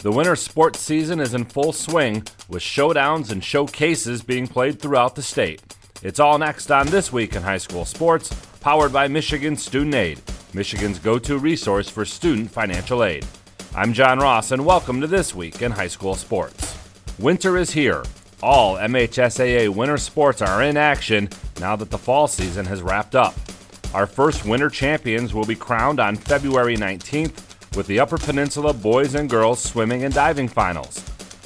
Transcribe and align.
The 0.00 0.12
winter 0.12 0.36
sports 0.36 0.78
season 0.78 1.20
is 1.20 1.32
in 1.32 1.46
full 1.46 1.72
swing, 1.72 2.22
with 2.50 2.62
showdowns 2.62 3.32
and 3.32 3.42
showcases 3.42 4.22
being 4.22 4.46
played 4.46 4.78
throughout 4.78 5.14
the 5.14 5.22
state. 5.22 5.62
It's 6.02 6.20
all 6.20 6.38
next 6.38 6.70
on 6.70 6.88
This 6.88 7.10
Week 7.10 7.34
in 7.34 7.42
High 7.42 7.56
School 7.56 7.86
Sports, 7.86 8.28
powered 8.60 8.92
by 8.92 9.08
Michigan 9.08 9.56
Student 9.56 9.94
Aid, 9.94 10.20
Michigan's 10.52 10.98
go 10.98 11.18
to 11.20 11.38
resource 11.38 11.88
for 11.88 12.04
student 12.04 12.50
financial 12.50 13.02
aid. 13.02 13.24
I'm 13.74 13.94
John 13.94 14.18
Ross, 14.18 14.50
and 14.52 14.66
welcome 14.66 15.00
to 15.00 15.06
This 15.06 15.34
Week 15.34 15.62
in 15.62 15.72
High 15.72 15.88
School 15.88 16.14
Sports. 16.14 16.76
Winter 17.18 17.56
is 17.56 17.70
here. 17.70 18.04
All 18.42 18.76
MHSAA 18.76 19.70
winter 19.70 19.96
sports 19.96 20.42
are 20.42 20.62
in 20.62 20.76
action 20.76 21.30
now 21.58 21.74
that 21.74 21.90
the 21.90 21.98
fall 21.98 22.28
season 22.28 22.66
has 22.66 22.82
wrapped 22.82 23.14
up. 23.14 23.34
Our 23.94 24.06
first 24.06 24.44
winter 24.44 24.68
champions 24.68 25.32
will 25.32 25.46
be 25.46 25.56
crowned 25.56 26.00
on 26.00 26.16
February 26.16 26.76
19th 26.76 27.55
with 27.76 27.86
the 27.86 28.00
Upper 28.00 28.16
Peninsula 28.16 28.72
boys 28.72 29.14
and 29.14 29.28
girls 29.28 29.62
swimming 29.62 30.04
and 30.04 30.14
diving 30.14 30.48
finals. 30.48 31.04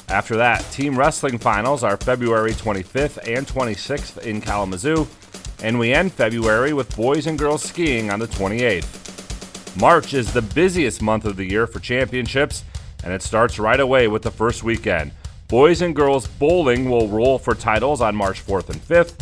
After 0.08 0.36
that, 0.36 0.60
team 0.70 0.98
wrestling 0.98 1.38
finals 1.38 1.82
are 1.82 1.96
February 1.96 2.52
25th 2.52 3.18
and 3.28 3.46
26th 3.46 4.22
in 4.22 4.40
Kalamazoo, 4.40 5.06
and 5.62 5.78
we 5.78 5.92
end 5.92 6.12
February 6.12 6.72
with 6.72 6.96
boys 6.96 7.26
and 7.26 7.38
girls 7.38 7.62
skiing 7.62 8.10
on 8.10 8.18
the 8.18 8.26
28th. 8.28 9.78
March 9.80 10.14
is 10.14 10.32
the 10.32 10.42
busiest 10.42 11.02
month 11.02 11.24
of 11.24 11.36
the 11.36 11.44
year 11.44 11.66
for 11.66 11.80
championships, 11.80 12.64
and 13.04 13.12
it 13.12 13.22
starts 13.22 13.58
right 13.58 13.80
away 13.80 14.08
with 14.08 14.22
the 14.22 14.30
first 14.30 14.62
weekend. 14.62 15.12
Boys 15.48 15.82
and 15.82 15.96
girls 15.96 16.26
bowling 16.26 16.88
will 16.88 17.08
roll 17.08 17.38
for 17.38 17.54
titles 17.54 18.00
on 18.00 18.14
March 18.14 18.44
4th 18.46 18.68
and 18.70 18.80
5th. 18.80 19.14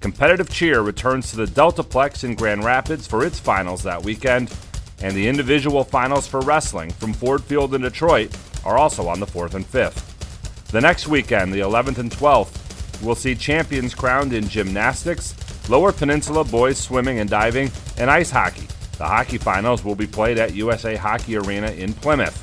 Competitive 0.00 0.50
cheer 0.50 0.80
returns 0.82 1.30
to 1.30 1.36
the 1.36 1.46
Deltaplex 1.46 2.24
in 2.24 2.34
Grand 2.34 2.64
Rapids 2.64 3.06
for 3.06 3.24
its 3.24 3.38
finals 3.38 3.82
that 3.82 4.02
weekend 4.02 4.50
and 5.00 5.14
the 5.14 5.28
individual 5.28 5.84
finals 5.84 6.26
for 6.26 6.40
wrestling 6.40 6.90
from 6.90 7.12
Ford 7.12 7.42
Field 7.44 7.74
in 7.74 7.82
Detroit 7.82 8.36
are 8.64 8.78
also 8.78 9.08
on 9.08 9.20
the 9.20 9.26
4th 9.26 9.54
and 9.54 9.64
5th. 9.64 10.70
The 10.70 10.80
next 10.80 11.06
weekend, 11.06 11.52
the 11.52 11.60
11th 11.60 11.98
and 11.98 12.10
12th, 12.10 13.02
will 13.02 13.14
see 13.14 13.34
champions 13.34 13.94
crowned 13.94 14.32
in 14.32 14.48
gymnastics, 14.48 15.34
Lower 15.68 15.92
Peninsula 15.92 16.44
boys 16.44 16.78
swimming 16.78 17.18
and 17.18 17.28
diving, 17.28 17.70
and 17.98 18.10
ice 18.10 18.30
hockey. 18.30 18.66
The 18.98 19.06
hockey 19.06 19.38
finals 19.38 19.84
will 19.84 19.94
be 19.94 20.06
played 20.06 20.38
at 20.38 20.54
USA 20.54 20.96
Hockey 20.96 21.36
Arena 21.36 21.70
in 21.72 21.92
Plymouth. 21.92 22.42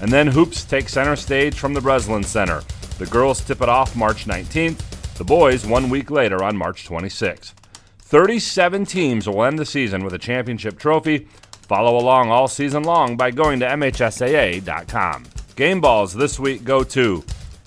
And 0.00 0.12
then 0.12 0.28
hoops 0.28 0.64
take 0.64 0.88
center 0.88 1.16
stage 1.16 1.58
from 1.58 1.74
the 1.74 1.80
Breslin 1.80 2.22
Center. 2.22 2.62
The 2.98 3.06
girls 3.06 3.44
tip 3.44 3.62
it 3.62 3.68
off 3.68 3.96
March 3.96 4.26
19th, 4.26 5.14
the 5.14 5.24
boys 5.24 5.66
one 5.66 5.90
week 5.90 6.10
later 6.10 6.44
on 6.44 6.56
March 6.56 6.88
26th. 6.88 7.52
37 7.98 8.86
teams 8.86 9.28
will 9.28 9.44
end 9.44 9.58
the 9.58 9.66
season 9.66 10.04
with 10.04 10.14
a 10.14 10.18
championship 10.18 10.78
trophy, 10.78 11.26
Follow 11.68 11.98
along 11.98 12.30
all 12.30 12.48
season 12.48 12.82
long 12.82 13.18
by 13.18 13.30
going 13.30 13.60
to 13.60 13.66
MHSAA.com. 13.66 15.24
Game 15.54 15.82
balls 15.82 16.14
this 16.14 16.40
week 16.40 16.64
go 16.64 16.82
to 16.82 17.22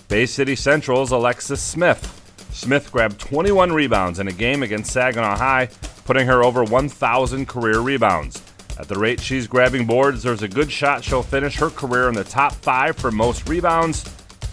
Bay 0.07 0.25
City 0.25 0.55
Central's 0.55 1.11
Alexis 1.11 1.61
Smith. 1.61 2.17
Smith 2.51 2.91
grabbed 2.91 3.19
21 3.19 3.71
rebounds 3.71 4.17
in 4.17 4.27
a 4.27 4.31
game 4.31 4.63
against 4.63 4.91
Saginaw 4.91 5.37
High, 5.37 5.69
putting 6.05 6.25
her 6.25 6.43
over 6.43 6.63
1,000 6.63 7.47
career 7.47 7.79
rebounds. 7.79 8.41
At 8.79 8.87
the 8.87 8.97
rate 8.97 9.19
she's 9.19 9.45
grabbing 9.45 9.85
boards, 9.85 10.23
there's 10.23 10.41
a 10.41 10.47
good 10.47 10.71
shot 10.71 11.03
she'll 11.03 11.21
finish 11.21 11.55
her 11.57 11.69
career 11.69 12.09
in 12.09 12.15
the 12.15 12.23
top 12.23 12.53
five 12.53 12.95
for 12.95 13.11
most 13.11 13.47
rebounds. 13.47 14.03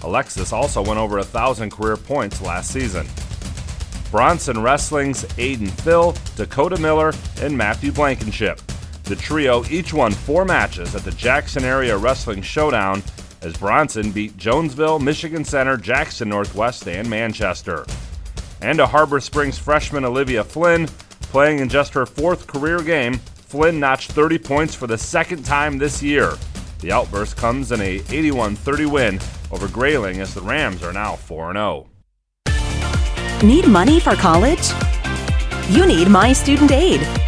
Alexis 0.02 0.52
also 0.52 0.82
went 0.82 1.00
over 1.00 1.16
1,000 1.16 1.70
career 1.70 1.96
points 1.96 2.42
last 2.42 2.70
season. 2.70 3.06
Bronson 4.10 4.62
Wrestling's 4.62 5.24
Aiden 5.36 5.70
Phil, 5.70 6.14
Dakota 6.36 6.78
Miller, 6.78 7.14
and 7.40 7.56
Matthew 7.56 7.92
Blankenship. 7.92 8.60
The 9.08 9.16
trio 9.16 9.64
each 9.70 9.94
won 9.94 10.12
four 10.12 10.44
matches 10.44 10.94
at 10.94 11.02
the 11.02 11.12
Jackson 11.12 11.64
Area 11.64 11.96
Wrestling 11.96 12.42
Showdown 12.42 13.02
as 13.40 13.56
Bronson 13.56 14.10
beat 14.10 14.36
Jonesville, 14.36 14.98
Michigan 14.98 15.46
Center, 15.46 15.78
Jackson 15.78 16.28
Northwest, 16.28 16.86
and 16.86 17.08
Manchester. 17.08 17.86
And 18.60 18.80
a 18.80 18.86
Harbor 18.86 19.18
Springs 19.20 19.56
freshman 19.56 20.04
Olivia 20.04 20.44
Flynn, 20.44 20.88
playing 21.22 21.60
in 21.60 21.70
just 21.70 21.94
her 21.94 22.04
fourth 22.04 22.46
career 22.46 22.82
game, 22.82 23.14
Flynn 23.14 23.80
notched 23.80 24.12
30 24.12 24.40
points 24.40 24.74
for 24.74 24.86
the 24.86 24.98
second 24.98 25.42
time 25.42 25.78
this 25.78 26.02
year. 26.02 26.34
The 26.80 26.92
outburst 26.92 27.38
comes 27.38 27.72
in 27.72 27.80
a 27.80 28.02
81 28.10 28.56
30 28.56 28.84
win 28.84 29.18
over 29.50 29.68
Grayling 29.68 30.20
as 30.20 30.34
the 30.34 30.42
Rams 30.42 30.82
are 30.82 30.92
now 30.92 31.16
4 31.16 31.54
0. 31.54 31.86
Need 33.42 33.68
money 33.68 34.00
for 34.00 34.16
college? 34.16 34.70
You 35.70 35.86
need 35.86 36.08
My 36.08 36.34
Student 36.34 36.72
Aid. 36.72 37.27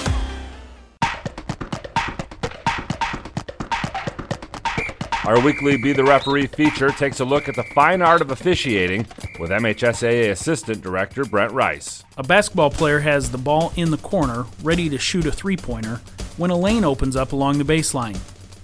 Our 5.23 5.39
weekly 5.39 5.77
Be 5.77 5.93
the 5.93 6.03
Referee 6.03 6.47
feature 6.47 6.89
takes 6.89 7.19
a 7.19 7.25
look 7.25 7.47
at 7.47 7.55
the 7.55 7.63
fine 7.75 8.01
art 8.01 8.21
of 8.21 8.31
officiating 8.31 9.05
with 9.39 9.51
MHSAA 9.51 10.31
Assistant 10.31 10.81
Director 10.81 11.23
Brent 11.25 11.51
Rice. 11.51 12.03
A 12.17 12.23
basketball 12.23 12.71
player 12.71 13.01
has 13.01 13.29
the 13.29 13.37
ball 13.37 13.71
in 13.75 13.91
the 13.91 13.99
corner, 13.99 14.45
ready 14.63 14.89
to 14.89 14.97
shoot 14.97 15.27
a 15.27 15.31
three 15.31 15.55
pointer, 15.55 15.97
when 16.37 16.49
a 16.49 16.57
lane 16.57 16.83
opens 16.83 17.15
up 17.15 17.33
along 17.33 17.59
the 17.59 17.63
baseline. 17.63 18.17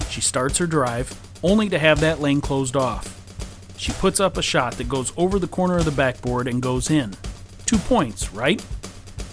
She 0.10 0.20
starts 0.20 0.58
her 0.58 0.66
drive, 0.66 1.16
only 1.44 1.70
to 1.70 1.78
have 1.78 2.00
that 2.00 2.22
lane 2.22 2.42
closed 2.42 2.76
off. 2.76 3.14
She 3.78 3.92
puts 3.92 4.20
up 4.20 4.36
a 4.36 4.42
shot 4.42 4.74
that 4.78 4.90
goes 4.90 5.14
over 5.16 5.38
the 5.38 5.48
corner 5.48 5.78
of 5.78 5.86
the 5.86 5.92
backboard 5.92 6.48
and 6.48 6.60
goes 6.60 6.90
in. 6.90 7.14
Two 7.68 7.78
points, 7.78 8.34
right? 8.34 8.66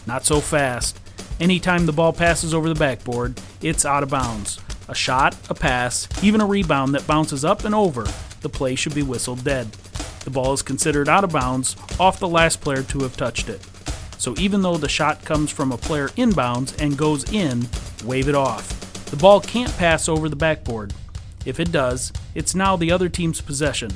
Not 0.06 0.26
so 0.26 0.40
fast. 0.40 1.00
Anytime 1.40 1.86
the 1.86 1.92
ball 1.94 2.12
passes 2.12 2.52
over 2.52 2.68
the 2.68 2.74
backboard, 2.74 3.40
it's 3.62 3.86
out 3.86 4.02
of 4.02 4.10
bounds. 4.10 4.60
A 4.88 4.94
shot, 4.94 5.34
a 5.48 5.54
pass, 5.54 6.08
even 6.22 6.40
a 6.40 6.46
rebound 6.46 6.94
that 6.94 7.06
bounces 7.06 7.44
up 7.44 7.64
and 7.64 7.74
over, 7.74 8.06
the 8.42 8.48
play 8.50 8.74
should 8.74 8.94
be 8.94 9.02
whistled 9.02 9.42
dead. 9.42 9.72
The 10.24 10.30
ball 10.30 10.52
is 10.52 10.62
considered 10.62 11.08
out 11.08 11.24
of 11.24 11.32
bounds 11.32 11.76
off 11.98 12.18
the 12.18 12.28
last 12.28 12.60
player 12.60 12.82
to 12.82 13.00
have 13.00 13.16
touched 13.16 13.48
it. 13.48 13.66
So 14.18 14.34
even 14.38 14.62
though 14.62 14.76
the 14.76 14.88
shot 14.88 15.24
comes 15.24 15.50
from 15.50 15.72
a 15.72 15.78
player 15.78 16.08
inbounds 16.10 16.78
and 16.80 16.98
goes 16.98 17.30
in, 17.32 17.66
wave 18.04 18.28
it 18.28 18.34
off. 18.34 19.04
The 19.06 19.16
ball 19.16 19.40
can't 19.40 19.74
pass 19.76 20.08
over 20.08 20.28
the 20.28 20.36
backboard. 20.36 20.92
If 21.44 21.60
it 21.60 21.72
does, 21.72 22.12
it's 22.34 22.54
now 22.54 22.76
the 22.76 22.90
other 22.90 23.08
team's 23.08 23.40
possession. 23.40 23.90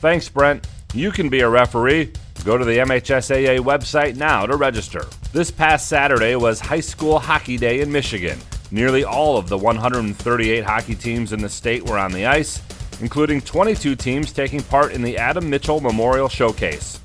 Thanks, 0.00 0.28
Brent. 0.28 0.66
You 0.94 1.10
can 1.10 1.28
be 1.28 1.40
a 1.40 1.48
referee. 1.48 2.12
Go 2.44 2.56
to 2.56 2.64
the 2.64 2.78
MHSAA 2.78 3.60
website 3.60 4.16
now 4.16 4.46
to 4.46 4.56
register. 4.56 5.04
This 5.32 5.50
past 5.50 5.88
Saturday 5.88 6.36
was 6.36 6.60
High 6.60 6.80
School 6.80 7.18
Hockey 7.18 7.56
Day 7.56 7.80
in 7.80 7.90
Michigan. 7.90 8.38
Nearly 8.70 9.04
all 9.04 9.38
of 9.38 9.48
the 9.48 9.58
138 9.58 10.64
hockey 10.64 10.94
teams 10.94 11.32
in 11.32 11.40
the 11.40 11.48
state 11.48 11.84
were 11.84 11.98
on 11.98 12.12
the 12.12 12.26
ice, 12.26 12.60
including 13.00 13.40
22 13.40 13.96
teams 13.96 14.32
taking 14.32 14.62
part 14.62 14.92
in 14.92 15.02
the 15.02 15.16
Adam 15.16 15.48
Mitchell 15.48 15.80
Memorial 15.80 16.28
Showcase. 16.28 17.00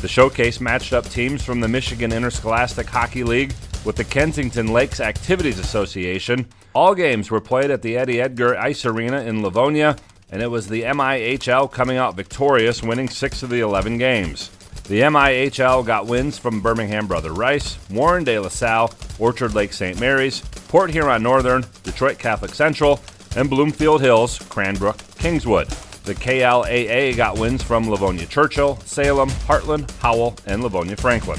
The 0.00 0.08
showcase 0.08 0.60
matched 0.60 0.92
up 0.92 1.08
teams 1.08 1.44
from 1.44 1.60
the 1.60 1.68
Michigan 1.68 2.12
Interscholastic 2.12 2.88
Hockey 2.88 3.24
League 3.24 3.54
with 3.84 3.96
the 3.96 4.04
Kensington 4.04 4.72
Lakes 4.72 5.00
Activities 5.00 5.58
Association. 5.58 6.46
All 6.74 6.94
games 6.94 7.30
were 7.30 7.40
played 7.40 7.70
at 7.70 7.82
the 7.82 7.96
Eddie 7.96 8.20
Edgar 8.20 8.56
Ice 8.56 8.86
Arena 8.86 9.20
in 9.20 9.42
Livonia, 9.42 9.96
and 10.30 10.40
it 10.42 10.50
was 10.50 10.68
the 10.68 10.82
MIHL 10.82 11.70
coming 11.70 11.98
out 11.98 12.16
victorious, 12.16 12.82
winning 12.82 13.08
six 13.08 13.42
of 13.42 13.50
the 13.50 13.60
11 13.60 13.98
games. 13.98 14.50
The 14.84 15.02
MIHL 15.02 15.86
got 15.86 16.06
wins 16.06 16.38
from 16.38 16.60
Birmingham 16.60 17.06
Brother 17.06 17.32
Rice, 17.32 17.78
Warren 17.88 18.24
de 18.24 18.38
La 18.38 18.48
Salle, 18.48 18.92
Orchard 19.18 19.54
Lake 19.54 19.72
St. 19.72 20.00
Mary's, 20.00 20.42
Port 20.72 20.90
Huron 20.90 21.22
Northern, 21.22 21.66
Detroit 21.82 22.18
Catholic 22.18 22.54
Central, 22.54 22.98
and 23.36 23.50
Bloomfield 23.50 24.00
Hills, 24.00 24.38
Cranbrook, 24.48 24.96
Kingswood. 25.18 25.68
The 26.04 26.14
KLAA 26.14 27.14
got 27.14 27.38
wins 27.38 27.62
from 27.62 27.90
Livonia 27.90 28.24
Churchill, 28.24 28.78
Salem, 28.86 29.28
Hartland, 29.46 29.90
Howell, 29.98 30.34
and 30.46 30.62
Livonia 30.62 30.96
Franklin. 30.96 31.38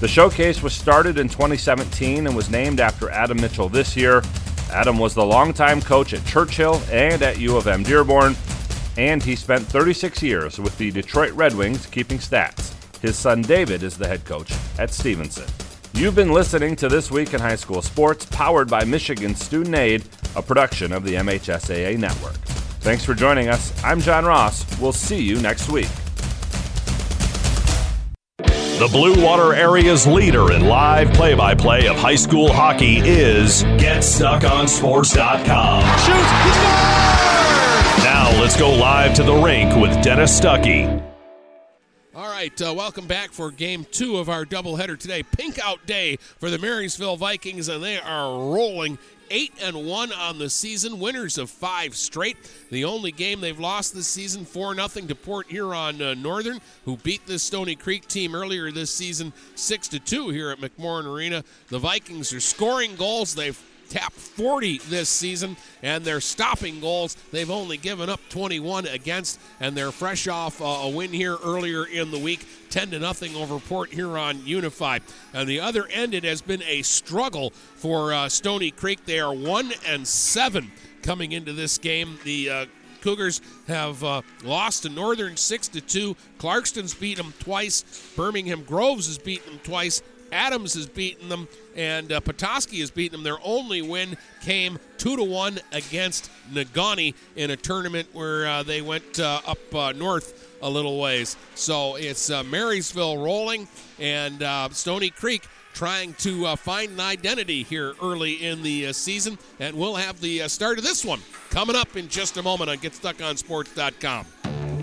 The 0.00 0.06
showcase 0.06 0.62
was 0.62 0.74
started 0.74 1.16
in 1.16 1.30
2017 1.30 2.26
and 2.26 2.36
was 2.36 2.50
named 2.50 2.78
after 2.78 3.08
Adam 3.08 3.40
Mitchell 3.40 3.70
this 3.70 3.96
year. 3.96 4.22
Adam 4.70 4.98
was 4.98 5.14
the 5.14 5.24
longtime 5.24 5.80
coach 5.80 6.12
at 6.12 6.26
Churchill 6.26 6.78
and 6.90 7.22
at 7.22 7.38
U 7.38 7.56
of 7.56 7.68
M 7.68 7.82
Dearborn, 7.82 8.36
and 8.98 9.22
he 9.22 9.34
spent 9.34 9.64
36 9.64 10.22
years 10.22 10.58
with 10.58 10.76
the 10.76 10.90
Detroit 10.90 11.32
Red 11.32 11.54
Wings 11.54 11.86
keeping 11.86 12.18
stats. 12.18 12.74
His 13.00 13.16
son 13.16 13.40
David 13.40 13.82
is 13.82 13.96
the 13.96 14.06
head 14.06 14.26
coach 14.26 14.52
at 14.78 14.92
Stevenson. 14.92 15.46
You've 15.98 16.14
been 16.14 16.30
listening 16.30 16.76
to 16.76 16.88
This 16.88 17.10
Week 17.10 17.34
in 17.34 17.40
High 17.40 17.56
School 17.56 17.82
Sports, 17.82 18.24
powered 18.26 18.70
by 18.70 18.84
Michigan 18.84 19.34
Student 19.34 19.74
Aid, 19.74 20.04
a 20.36 20.42
production 20.42 20.92
of 20.92 21.02
the 21.02 21.14
MHSAA 21.14 21.98
Network. 21.98 22.36
Thanks 22.78 23.04
for 23.04 23.14
joining 23.14 23.48
us. 23.48 23.72
I'm 23.82 24.00
John 24.00 24.24
Ross. 24.24 24.64
We'll 24.78 24.92
see 24.92 25.20
you 25.20 25.40
next 25.40 25.68
week. 25.68 25.88
The 28.36 28.88
Blue 28.92 29.20
Water 29.20 29.54
area's 29.54 30.06
leader 30.06 30.52
in 30.52 30.68
live 30.68 31.12
play 31.14 31.34
by 31.34 31.56
play 31.56 31.88
of 31.88 31.96
high 31.96 32.14
school 32.14 32.52
hockey 32.52 32.98
is 32.98 33.64
GetStuckOnSports.com. 33.64 35.82
Shoots! 35.98 36.30
He 36.44 36.50
scores! 36.52 38.04
Now 38.04 38.30
let's 38.40 38.56
go 38.56 38.72
live 38.72 39.14
to 39.14 39.24
the 39.24 39.34
rink 39.34 39.74
with 39.74 40.00
Dennis 40.04 40.40
Stuckey. 40.40 41.07
Right, 42.38 42.62
uh, 42.62 42.72
welcome 42.72 43.08
back 43.08 43.32
for 43.32 43.50
game 43.50 43.84
two 43.90 44.18
of 44.18 44.28
our 44.28 44.44
doubleheader 44.44 44.96
today. 44.96 45.24
Pink 45.24 45.58
out 45.58 45.84
day 45.86 46.18
for 46.38 46.50
the 46.50 46.58
Marysville 46.60 47.16
Vikings, 47.16 47.66
and 47.66 47.82
they 47.82 47.98
are 47.98 48.30
rolling 48.30 48.96
eight 49.28 49.52
and 49.60 49.88
one 49.88 50.12
on 50.12 50.38
the 50.38 50.48
season, 50.48 51.00
winners 51.00 51.36
of 51.36 51.50
five 51.50 51.96
straight. 51.96 52.36
The 52.70 52.84
only 52.84 53.10
game 53.10 53.40
they've 53.40 53.58
lost 53.58 53.92
this 53.92 54.06
season, 54.06 54.44
four 54.44 54.72
nothing 54.76 55.08
to 55.08 55.16
Port 55.16 55.48
Huron 55.48 56.00
uh, 56.00 56.14
Northern, 56.14 56.60
who 56.84 56.96
beat 56.98 57.26
the 57.26 57.40
Stoney 57.40 57.74
Creek 57.74 58.06
team 58.06 58.36
earlier 58.36 58.70
this 58.70 58.94
season, 58.94 59.32
six 59.56 59.88
to 59.88 59.98
two 59.98 60.28
here 60.28 60.50
at 60.50 60.58
McMorran 60.60 61.12
Arena. 61.12 61.42
The 61.70 61.80
Vikings 61.80 62.32
are 62.32 62.38
scoring 62.38 62.94
goals. 62.94 63.34
They've 63.34 63.60
tapped 63.88 64.14
40 64.14 64.78
this 64.88 65.08
season, 65.08 65.56
and 65.82 66.04
they're 66.04 66.20
stopping 66.20 66.80
goals. 66.80 67.16
They've 67.32 67.50
only 67.50 67.76
given 67.76 68.08
up 68.08 68.20
21 68.28 68.86
against, 68.86 69.40
and 69.60 69.76
they're 69.76 69.92
fresh 69.92 70.28
off 70.28 70.60
uh, 70.60 70.64
a 70.64 70.88
win 70.88 71.12
here 71.12 71.36
earlier 71.44 71.84
in 71.84 72.10
the 72.10 72.18
week, 72.18 72.46
10 72.70 72.90
to 72.90 72.98
nothing 72.98 73.34
over 73.34 73.58
Port 73.58 73.92
Huron 73.92 74.44
Unified. 74.44 75.02
And 75.32 75.48
the 75.48 75.60
other 75.60 75.86
end, 75.88 76.14
it 76.14 76.24
has 76.24 76.42
been 76.42 76.62
a 76.62 76.82
struggle 76.82 77.50
for 77.50 78.12
uh, 78.12 78.28
Stoney 78.28 78.70
Creek. 78.70 79.04
They 79.04 79.20
are 79.20 79.34
one 79.34 79.72
and 79.86 80.06
seven 80.06 80.70
coming 81.02 81.32
into 81.32 81.52
this 81.52 81.78
game. 81.78 82.18
The 82.24 82.50
uh, 82.50 82.66
Cougars 83.00 83.40
have 83.68 84.02
uh, 84.02 84.22
lost 84.44 84.82
to 84.82 84.88
Northern 84.88 85.36
six 85.36 85.68
to 85.68 85.80
two. 85.80 86.16
Clarkston's 86.38 86.94
beaten 86.94 87.24
them 87.26 87.34
twice. 87.38 87.84
Birmingham 88.16 88.64
Groves 88.64 89.06
has 89.06 89.18
beaten 89.18 89.52
them 89.52 89.60
twice. 89.62 90.02
Adams 90.32 90.74
has 90.74 90.86
beaten 90.86 91.28
them, 91.28 91.48
and 91.76 92.12
uh, 92.12 92.20
Petoskey 92.20 92.80
has 92.80 92.90
beaten 92.90 93.18
them. 93.18 93.22
Their 93.24 93.38
only 93.44 93.82
win 93.82 94.16
came 94.42 94.78
two 94.96 95.16
to 95.16 95.24
one 95.24 95.58
against 95.72 96.30
Negaunee 96.52 97.14
in 97.36 97.50
a 97.50 97.56
tournament 97.56 98.08
where 98.12 98.46
uh, 98.46 98.62
they 98.62 98.82
went 98.82 99.20
uh, 99.20 99.40
up 99.46 99.74
uh, 99.74 99.92
north 99.92 100.56
a 100.62 100.68
little 100.68 100.98
ways. 100.98 101.36
So 101.54 101.96
it's 101.96 102.30
uh, 102.30 102.42
Marysville 102.44 103.18
rolling, 103.18 103.68
and 103.98 104.42
uh, 104.42 104.68
Stoney 104.70 105.10
Creek 105.10 105.44
trying 105.74 106.12
to 106.14 106.56
find 106.56 106.90
an 106.90 107.00
identity 107.00 107.62
here 107.62 107.94
early 108.02 108.44
in 108.44 108.62
the 108.62 108.92
season. 108.92 109.38
And 109.60 109.76
we'll 109.76 109.94
have 109.94 110.20
the 110.20 110.48
start 110.48 110.78
of 110.78 110.84
this 110.84 111.04
one 111.04 111.20
coming 111.50 111.76
up 111.76 111.96
in 111.96 112.08
just 112.08 112.36
a 112.36 112.42
moment 112.42 112.68
on 112.68 112.78
GetStuckOnSports.com. 112.78 114.24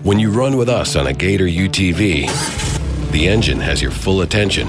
When 0.02 0.18
you 0.18 0.30
run 0.30 0.56
with 0.56 0.68
us 0.68 0.96
on 0.96 1.08
a 1.08 1.12
Gator 1.12 1.46
UTV, 1.46 3.10
the 3.10 3.28
engine 3.28 3.60
has 3.60 3.82
your 3.82 3.90
full 3.90 4.22
attention. 4.22 4.68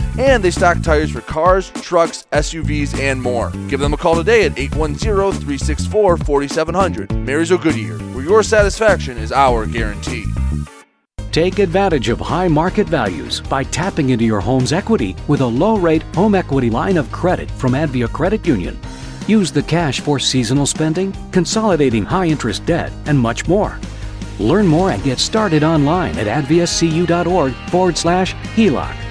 and 0.17 0.43
they 0.43 0.51
stock 0.51 0.81
tires 0.81 1.11
for 1.11 1.21
cars, 1.21 1.69
trucks, 1.81 2.27
SUVs, 2.31 2.97
and 2.99 3.21
more. 3.21 3.51
Give 3.69 3.79
them 3.79 3.93
a 3.93 3.97
call 3.97 4.15
today 4.15 4.45
at 4.45 4.57
810 4.57 4.99
364 5.41 6.17
4700. 6.17 7.11
Marysville 7.25 7.57
Goodyear, 7.57 7.97
where 8.13 8.23
your 8.23 8.43
satisfaction 8.43 9.17
is 9.17 9.31
our 9.31 9.65
guarantee. 9.65 10.25
Take 11.31 11.59
advantage 11.59 12.09
of 12.09 12.19
high 12.19 12.49
market 12.49 12.87
values 12.87 13.39
by 13.39 13.63
tapping 13.63 14.09
into 14.09 14.25
your 14.25 14.41
home's 14.41 14.73
equity 14.73 15.15
with 15.29 15.39
a 15.39 15.45
low 15.45 15.77
rate 15.77 16.03
home 16.13 16.35
equity 16.35 16.69
line 16.69 16.97
of 16.97 17.09
credit 17.11 17.49
from 17.51 17.71
Advia 17.71 18.11
Credit 18.11 18.45
Union. 18.45 18.77
Use 19.27 19.49
the 19.49 19.63
cash 19.63 20.01
for 20.01 20.19
seasonal 20.19 20.65
spending, 20.65 21.15
consolidating 21.31 22.03
high 22.03 22.25
interest 22.25 22.65
debt, 22.65 22.91
and 23.05 23.17
much 23.17 23.47
more. 23.47 23.79
Learn 24.39 24.67
more 24.67 24.91
and 24.91 25.01
get 25.03 25.19
started 25.19 25.63
online 25.63 26.17
at 26.17 26.27
adviacu.org 26.27 27.53
forward 27.69 27.97
slash 27.97 28.33
HELOC. 28.55 29.10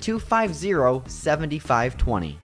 250 0.00 1.02
7520. 1.06 2.43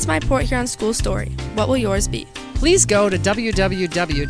my 0.07 0.19
Port 0.19 0.43
Huron 0.43 0.67
school 0.67 0.93
story. 0.93 1.29
What 1.55 1.67
will 1.67 1.77
yours 1.77 2.07
be? 2.07 2.27
Please 2.53 2.85
go 2.85 3.09
to 3.09 3.17
www.phasd.us 3.17 4.25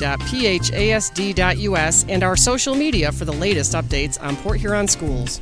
and 2.08 2.24
our 2.24 2.38
social 2.38 2.76
media 2.76 3.12
for 3.12 3.26
the 3.26 3.34
latest 3.34 3.74
updates 3.74 4.18
on 4.24 4.38
Port 4.38 4.60
Huron 4.60 4.88
schools. 4.88 5.42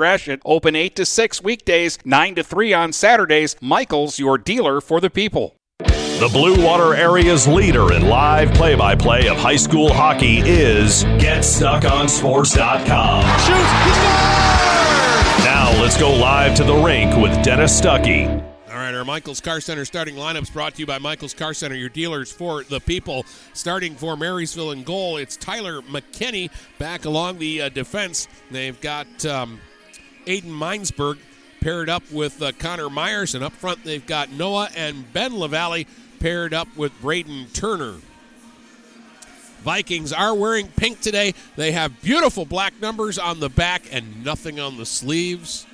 Gratiot. 0.01 0.41
Open 0.43 0.75
8 0.75 0.95
to 0.95 1.05
6 1.05 1.43
weekdays, 1.43 1.99
9 2.03 2.33
to 2.33 2.43
3 2.43 2.73
on 2.73 2.91
Saturdays. 2.91 3.55
Michaels, 3.61 4.17
your 4.17 4.39
dealer 4.39 4.81
for 4.81 4.99
the 4.99 5.11
people. 5.11 5.57
The 5.77 6.27
Blue 6.33 6.65
Water 6.65 6.95
area's 6.95 7.47
leader 7.47 7.93
in 7.93 8.07
live 8.07 8.51
play 8.55 8.73
by 8.73 8.95
play 8.95 9.27
of 9.27 9.37
high 9.37 9.57
school 9.57 9.93
hockey 9.93 10.39
is 10.39 11.03
GetStuckOnSports.com. 11.03 13.21
Now 15.43 15.71
let's 15.79 15.99
go 15.99 16.11
live 16.11 16.55
to 16.55 16.63
the 16.63 16.73
rink 16.73 17.15
with 17.17 17.43
Dennis 17.43 17.79
Stuckey. 17.79 18.25
All 18.71 18.77
right, 18.77 18.95
our 18.95 19.05
Michaels 19.05 19.39
Car 19.39 19.61
Center 19.61 19.85
starting 19.85 20.15
lineups 20.15 20.51
brought 20.51 20.73
to 20.75 20.79
you 20.79 20.87
by 20.87 20.97
Michaels 20.97 21.35
Car 21.35 21.53
Center, 21.53 21.75
your 21.75 21.89
dealers 21.89 22.31
for 22.31 22.63
the 22.63 22.79
people. 22.79 23.23
Starting 23.53 23.93
for 23.93 24.17
Marysville 24.17 24.71
in 24.71 24.81
goal, 24.81 25.17
it's 25.17 25.37
Tyler 25.37 25.83
McKinney 25.83 26.49
back 26.79 27.05
along 27.05 27.37
the 27.37 27.61
uh, 27.61 27.69
defense. 27.69 28.27
They've 28.49 28.81
got 28.81 29.23
um, 29.25 29.59
Aiden 30.25 30.51
Minesberg 30.51 31.17
paired 31.61 31.89
up 31.89 32.03
with 32.11 32.41
uh, 32.41 32.51
Connor 32.57 32.89
Myers, 32.89 33.35
and 33.35 33.43
up 33.43 33.53
front 33.53 33.83
they've 33.83 34.05
got 34.05 34.31
Noah 34.31 34.69
and 34.75 35.11
Ben 35.13 35.37
LaValle 35.37 35.85
paired 36.19 36.53
up 36.53 36.67
with 36.75 36.91
Braden 37.01 37.47
Turner. 37.53 37.95
Vikings 39.61 40.11
are 40.11 40.33
wearing 40.33 40.67
pink 40.69 41.01
today. 41.01 41.35
They 41.55 41.71
have 41.71 42.01
beautiful 42.01 42.45
black 42.45 42.73
numbers 42.81 43.19
on 43.19 43.39
the 43.39 43.49
back 43.49 43.83
and 43.91 44.23
nothing 44.23 44.59
on 44.59 44.77
the 44.77 44.87
sleeves. 44.87 45.67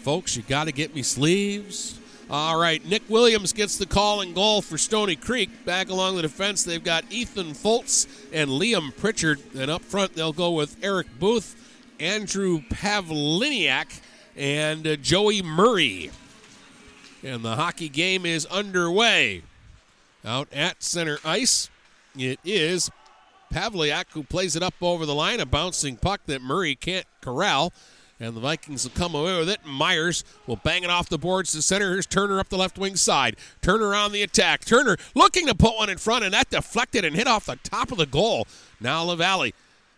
Folks, 0.00 0.34
you 0.36 0.42
got 0.42 0.64
to 0.64 0.72
get 0.72 0.94
me 0.94 1.02
sleeves. 1.02 1.98
All 2.28 2.58
right, 2.58 2.84
Nick 2.84 3.02
Williams 3.08 3.52
gets 3.52 3.76
the 3.76 3.86
call 3.86 4.20
and 4.20 4.34
goal 4.34 4.62
for 4.62 4.78
Stoney 4.78 5.14
Creek. 5.14 5.64
Back 5.64 5.90
along 5.90 6.16
the 6.16 6.22
defense, 6.22 6.64
they've 6.64 6.82
got 6.82 7.04
Ethan 7.10 7.52
Foltz 7.52 8.06
and 8.32 8.50
Liam 8.50 8.96
Pritchard. 8.96 9.40
And 9.56 9.70
up 9.70 9.82
front, 9.82 10.14
they'll 10.14 10.32
go 10.32 10.50
with 10.50 10.76
Eric 10.82 11.06
Booth, 11.20 11.54
Andrew 11.98 12.60
Pavliniak, 12.70 14.00
and 14.36 14.86
uh, 14.86 14.96
Joey 14.96 15.42
Murray. 15.42 16.10
And 17.22 17.42
the 17.42 17.56
hockey 17.56 17.88
game 17.88 18.26
is 18.26 18.46
underway. 18.46 19.42
Out 20.24 20.48
at 20.52 20.82
center 20.82 21.18
ice, 21.24 21.70
it 22.16 22.38
is 22.44 22.90
Pavliak 23.52 24.06
who 24.10 24.22
plays 24.22 24.56
it 24.56 24.62
up 24.62 24.74
over 24.80 25.06
the 25.06 25.14
line, 25.14 25.40
a 25.40 25.46
bouncing 25.46 25.96
puck 25.96 26.20
that 26.26 26.42
Murray 26.42 26.74
can't 26.74 27.06
corral. 27.20 27.72
And 28.18 28.34
the 28.34 28.40
Vikings 28.40 28.84
will 28.84 28.92
come 28.92 29.14
away 29.14 29.38
with 29.38 29.50
it. 29.50 29.66
Myers 29.66 30.24
will 30.46 30.56
bang 30.56 30.82
it 30.82 30.88
off 30.88 31.10
the 31.10 31.18
boards 31.18 31.52
to 31.52 31.60
center. 31.60 31.92
Here's 31.92 32.06
Turner 32.06 32.40
up 32.40 32.48
the 32.48 32.56
left 32.56 32.78
wing 32.78 32.96
side. 32.96 33.36
Turner 33.60 33.94
on 33.94 34.12
the 34.12 34.22
attack. 34.22 34.64
Turner 34.64 34.96
looking 35.14 35.46
to 35.46 35.54
put 35.54 35.76
one 35.76 35.90
in 35.90 35.98
front, 35.98 36.24
and 36.24 36.32
that 36.32 36.48
deflected 36.48 37.04
and 37.04 37.14
hit 37.14 37.26
off 37.26 37.44
the 37.44 37.56
top 37.56 37.92
of 37.92 37.98
the 37.98 38.06
goal. 38.06 38.46
Now 38.80 39.02
LaValle 39.04 39.52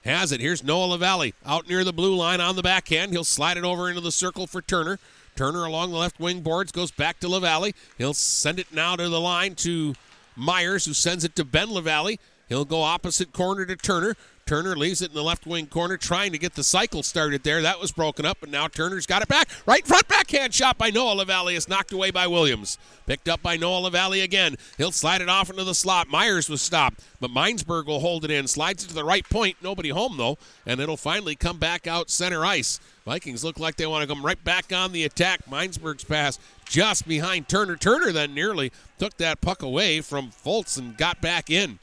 has 0.05 0.33
it. 0.33 0.40
Here's 0.40 0.62
Noah 0.64 0.87
LaValle 0.87 1.35
out 1.45 1.69
near 1.69 1.85
the 1.85 1.93
blue 1.93 2.14
line 2.14 2.40
on 2.40 2.57
the 2.57 2.62
backhand. 2.62 3.12
He'll 3.12 3.25
slide 3.25 3.57
it 3.57 3.64
over 3.64 3.88
into 3.88 4.00
the 4.00 4.12
circle 4.12 4.47
for 4.47 4.62
Turner. 4.62 4.99
Turner 5.37 5.64
along 5.64 5.90
the 5.93 5.99
left 5.99 6.19
wing 6.19 6.40
boards 6.40 6.73
goes 6.73 6.90
back 6.90 7.21
to 7.21 7.28
LaValle. 7.28 7.75
He'll 7.97 8.14
send 8.14 8.59
it 8.59 8.73
now 8.73 8.97
to 8.97 9.09
the 9.09 9.21
line 9.21 9.55
to 9.57 9.95
Myers, 10.35 10.85
who 10.85 10.95
sends 10.95 11.25
it 11.25 11.37
to 11.37 11.45
Ben 11.45 11.73
LaValle. 11.73 12.19
He'll 12.49 12.64
go 12.64 12.83
opposite 12.83 13.33
corner 13.33 13.64
to 13.67 13.76
Turner. 13.76 14.17
Turner 14.49 14.75
leaves 14.75 15.02
it 15.02 15.11
in 15.11 15.14
the 15.14 15.23
left 15.23 15.47
wing 15.47 15.67
corner, 15.67 15.99
trying 15.99 16.33
to 16.33 16.38
get 16.38 16.55
the 16.55 16.64
cycle 16.64 17.02
started 17.02 17.43
there. 17.43 17.61
That 17.61 17.78
was 17.78 17.93
broken 17.93 18.25
up, 18.25 18.43
and 18.43 18.50
now 18.50 18.67
Turner's 18.67 19.05
got 19.05 19.21
it 19.21 19.28
back. 19.28 19.47
Right 19.67 19.87
front 19.87 20.09
backhand 20.09 20.55
shot 20.55 20.78
by 20.78 20.88
Noah 20.88 21.17
LaValle 21.17 21.55
is 21.55 21.69
knocked 21.69 21.93
away 21.93 22.11
by 22.11 22.26
Williams. 22.26 22.78
Picked 23.05 23.28
up 23.28 23.43
by 23.43 23.59
Noah 23.59 23.81
LaValle 23.81 24.23
again. 24.23 24.57
He'll 24.78 24.90
slide 24.90 25.21
it 25.21 25.28
off 25.28 25.50
into 25.50 25.64
the 25.64 25.75
slot. 25.75 26.09
Myers 26.09 26.49
was 26.49 26.62
stopped, 26.62 27.00
but 27.21 27.31
Minesberg 27.31 27.85
will 27.85 28.00
hold 28.00 28.25
it 28.25 28.31
in. 28.31 28.47
Slides 28.47 28.85
it 28.85 28.88
to 28.88 28.95
the 28.95 29.05
right 29.05 29.28
point. 29.28 29.59
Nobody 29.62 29.90
home, 29.90 30.17
though, 30.17 30.38
and 30.64 30.81
it'll 30.81 30.97
finally 30.97 31.37
come 31.37 31.59
back 31.59 31.87
out 31.87 32.09
center 32.09 32.47
ice. 32.47 32.81
Vikings 33.05 33.45
look 33.45 33.59
like 33.59 33.76
they 33.76 33.87
want 33.87 34.00
to 34.00 34.09
come 34.09 34.25
right 34.25 34.43
back 34.45 34.73
on 34.73 34.93
the 34.93 35.05
attack. 35.05 35.45
Minesberg's 35.45 36.05
pass 36.05 36.38
just 36.64 37.07
behind 37.07 37.50
Turner. 37.50 37.76
Turner 37.76 38.12
then 38.12 38.33
nearly 38.33 38.73
took 38.99 39.19
that 39.19 39.43
puck 39.43 39.62
away 39.62 40.00
from 40.00 40.31
Foltz 40.31 40.78
and 40.78 40.97
got 40.97 41.21
back 41.21 41.50
in. 41.50 41.81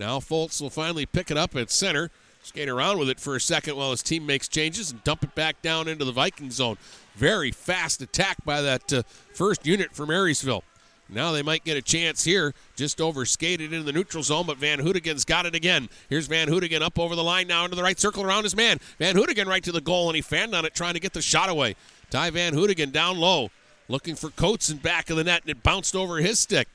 Now 0.00 0.18
Foltz 0.18 0.62
will 0.62 0.70
finally 0.70 1.04
pick 1.04 1.30
it 1.30 1.36
up 1.36 1.54
at 1.54 1.70
center, 1.70 2.10
skate 2.42 2.70
around 2.70 2.98
with 2.98 3.10
it 3.10 3.20
for 3.20 3.36
a 3.36 3.40
second 3.40 3.76
while 3.76 3.90
his 3.90 4.02
team 4.02 4.24
makes 4.24 4.48
changes 4.48 4.90
and 4.90 5.04
dump 5.04 5.22
it 5.22 5.34
back 5.34 5.60
down 5.60 5.88
into 5.88 6.06
the 6.06 6.10
Viking 6.10 6.50
zone. 6.50 6.78
Very 7.16 7.50
fast 7.50 8.00
attack 8.00 8.42
by 8.42 8.62
that 8.62 8.90
uh, 8.94 9.02
first 9.34 9.66
unit 9.66 9.94
from 9.94 10.08
Marysville. 10.08 10.64
Now 11.10 11.32
they 11.32 11.42
might 11.42 11.64
get 11.64 11.76
a 11.76 11.82
chance 11.82 12.24
here. 12.24 12.54
Just 12.76 12.98
over 12.98 13.26
skated 13.26 13.74
into 13.74 13.84
the 13.84 13.92
neutral 13.92 14.22
zone, 14.22 14.46
but 14.46 14.56
Van 14.56 14.78
Hoodigan's 14.78 15.26
got 15.26 15.44
it 15.44 15.54
again. 15.54 15.90
Here's 16.08 16.28
Van 16.28 16.48
Hoodigan 16.48 16.80
up 16.80 16.98
over 16.98 17.14
the 17.14 17.22
line 17.22 17.46
now 17.46 17.64
into 17.64 17.76
the 17.76 17.82
right 17.82 18.00
circle 18.00 18.24
around 18.24 18.44
his 18.44 18.56
man. 18.56 18.78
Van 18.98 19.14
Hoodigan 19.14 19.48
right 19.48 19.62
to 19.64 19.72
the 19.72 19.82
goal, 19.82 20.08
and 20.08 20.16
he 20.16 20.22
fanned 20.22 20.54
on 20.54 20.64
it 20.64 20.74
trying 20.74 20.94
to 20.94 21.00
get 21.00 21.12
the 21.12 21.20
shot 21.20 21.50
away. 21.50 21.76
Ty 22.08 22.30
Van 22.30 22.54
Hoodigan 22.54 22.90
down 22.90 23.18
low, 23.18 23.50
looking 23.86 24.14
for 24.14 24.30
Coates 24.30 24.70
in 24.70 24.78
back 24.78 25.10
of 25.10 25.18
the 25.18 25.24
net, 25.24 25.42
and 25.42 25.50
it 25.50 25.62
bounced 25.62 25.94
over 25.94 26.16
his 26.18 26.40
stick. 26.40 26.68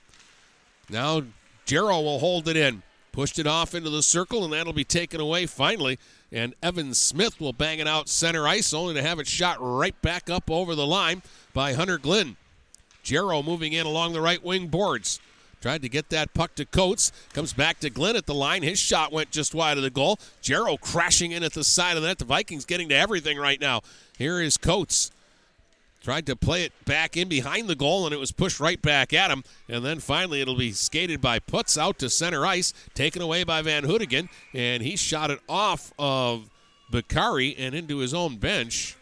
Now 0.92 1.24
Jarrow 1.66 2.02
will 2.02 2.20
hold 2.20 2.48
it 2.48 2.56
in. 2.56 2.84
Pushed 3.16 3.40
it 3.40 3.48
off 3.48 3.74
into 3.74 3.90
the 3.90 4.04
circle, 4.04 4.44
and 4.44 4.52
that'll 4.52 4.74
be 4.74 4.84
taken 4.84 5.22
away 5.22 5.46
finally. 5.46 5.98
And 6.34 6.54
Evan 6.62 6.94
Smith 6.94 7.40
will 7.40 7.54
bang 7.54 7.80
it 7.80 7.88
out 7.88 8.10
center 8.10 8.46
ice, 8.46 8.74
only 8.74 8.94
to 8.94 9.02
have 9.02 9.20
it 9.20 9.28
shot 9.28 9.56
right 9.62 10.00
back 10.02 10.30
up 10.30 10.52
over 10.52 10.76
the 10.76 10.86
line 10.86 11.22
by 11.54 11.72
Hunter 11.72 11.98
Glynn. 11.98 12.36
Jarrow 13.04 13.42
moving 13.42 13.72
in 13.72 13.86
along 13.86 14.12
the 14.12 14.20
right 14.20 14.44
wing 14.44 14.68
boards. 14.68 15.22
Tried 15.62 15.82
to 15.84 15.90
get 15.90 16.10
that 16.10 16.34
puck 16.34 16.56
to 16.56 16.66
Coates. 16.66 17.14
Comes 17.32 17.54
back 17.54 17.80
to 17.80 17.90
Glenn 17.90 18.18
at 18.18 18.26
the 18.26 18.34
line. 18.34 18.64
His 18.64 18.80
shot 18.80 19.14
went 19.14 19.32
just 19.32 19.56
wide 19.56 19.78
of 19.78 19.84
the 19.84 19.90
goal. 19.90 20.20
Jarrow 20.42 20.76
crashing 20.76 21.32
in 21.32 21.42
at 21.42 21.54
the 21.54 21.64
side 21.64 21.96
of 21.96 22.02
the 22.02 22.10
net. 22.10 22.18
The 22.18 22.26
Vikings 22.26 22.66
getting 22.66 22.90
to 22.90 22.96
everything 22.96 23.38
right 23.38 23.62
now. 23.62 23.80
Here 24.18 24.42
is 24.42 24.58
Coates. 24.58 25.10
Tried 26.06 26.28
to 26.28 26.36
play 26.36 26.64
it 26.64 26.72
back 26.86 27.18
in 27.18 27.28
behind 27.28 27.68
the 27.68 27.74
goal, 27.74 28.06
and 28.06 28.14
it 28.14 28.20
was 28.20 28.32
pushed 28.32 28.60
right 28.60 28.80
back 28.80 29.12
at 29.12 29.32
him. 29.32 29.44
And 29.68 29.84
then 29.84 29.98
finally, 29.98 30.40
it'll 30.40 30.56
be 30.56 30.72
skated 30.72 31.20
by 31.20 31.40
Putz 31.40 31.80
out 31.80 31.98
to 31.98 32.12
center 32.12 32.46
ice, 32.46 32.74
taken 32.94 33.24
away 33.24 33.44
by 33.44 33.64
Van 33.64 33.86
Hoodigan, 33.86 34.30
and 34.54 34.84
he 34.84 34.98
shot 34.98 35.32
it 35.32 35.40
off 35.50 35.92
of 35.98 36.48
Bakari 36.92 37.56
and 37.58 37.74
into 37.74 37.98
his 37.98 38.14
own 38.14 38.38
bench. 38.38 38.96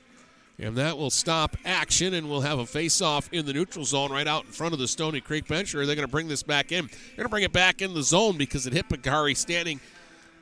And 0.58 0.78
that 0.78 0.98
will 0.98 1.10
stop 1.10 1.58
action, 1.66 2.14
and 2.14 2.30
we'll 2.30 2.40
have 2.40 2.60
a 2.60 2.66
face-off 2.66 3.28
in 3.34 3.46
the 3.46 3.52
neutral 3.52 3.84
zone 3.84 4.10
right 4.10 4.26
out 4.26 4.46
in 4.46 4.52
front 4.54 4.72
of 4.72 4.80
the 4.80 4.88
Stoney 4.88 5.20
Creek 5.20 5.46
bench. 5.46 5.76
Or 5.76 5.82
are 5.82 5.86
they 5.86 5.96
going 5.96 6.08
to 6.08 6.12
bring 6.12 6.30
this 6.30 6.42
back 6.42 6.72
in? 6.72 6.86
They're 6.86 7.18
going 7.18 7.26
to 7.26 7.30
bring 7.30 7.44
it 7.44 7.52
back 7.52 7.82
in 7.82 7.94
the 7.94 8.04
zone 8.04 8.38
because 8.38 8.66
it 8.66 8.72
hit 8.72 8.88
Bakari 8.88 9.36
standing 9.36 9.82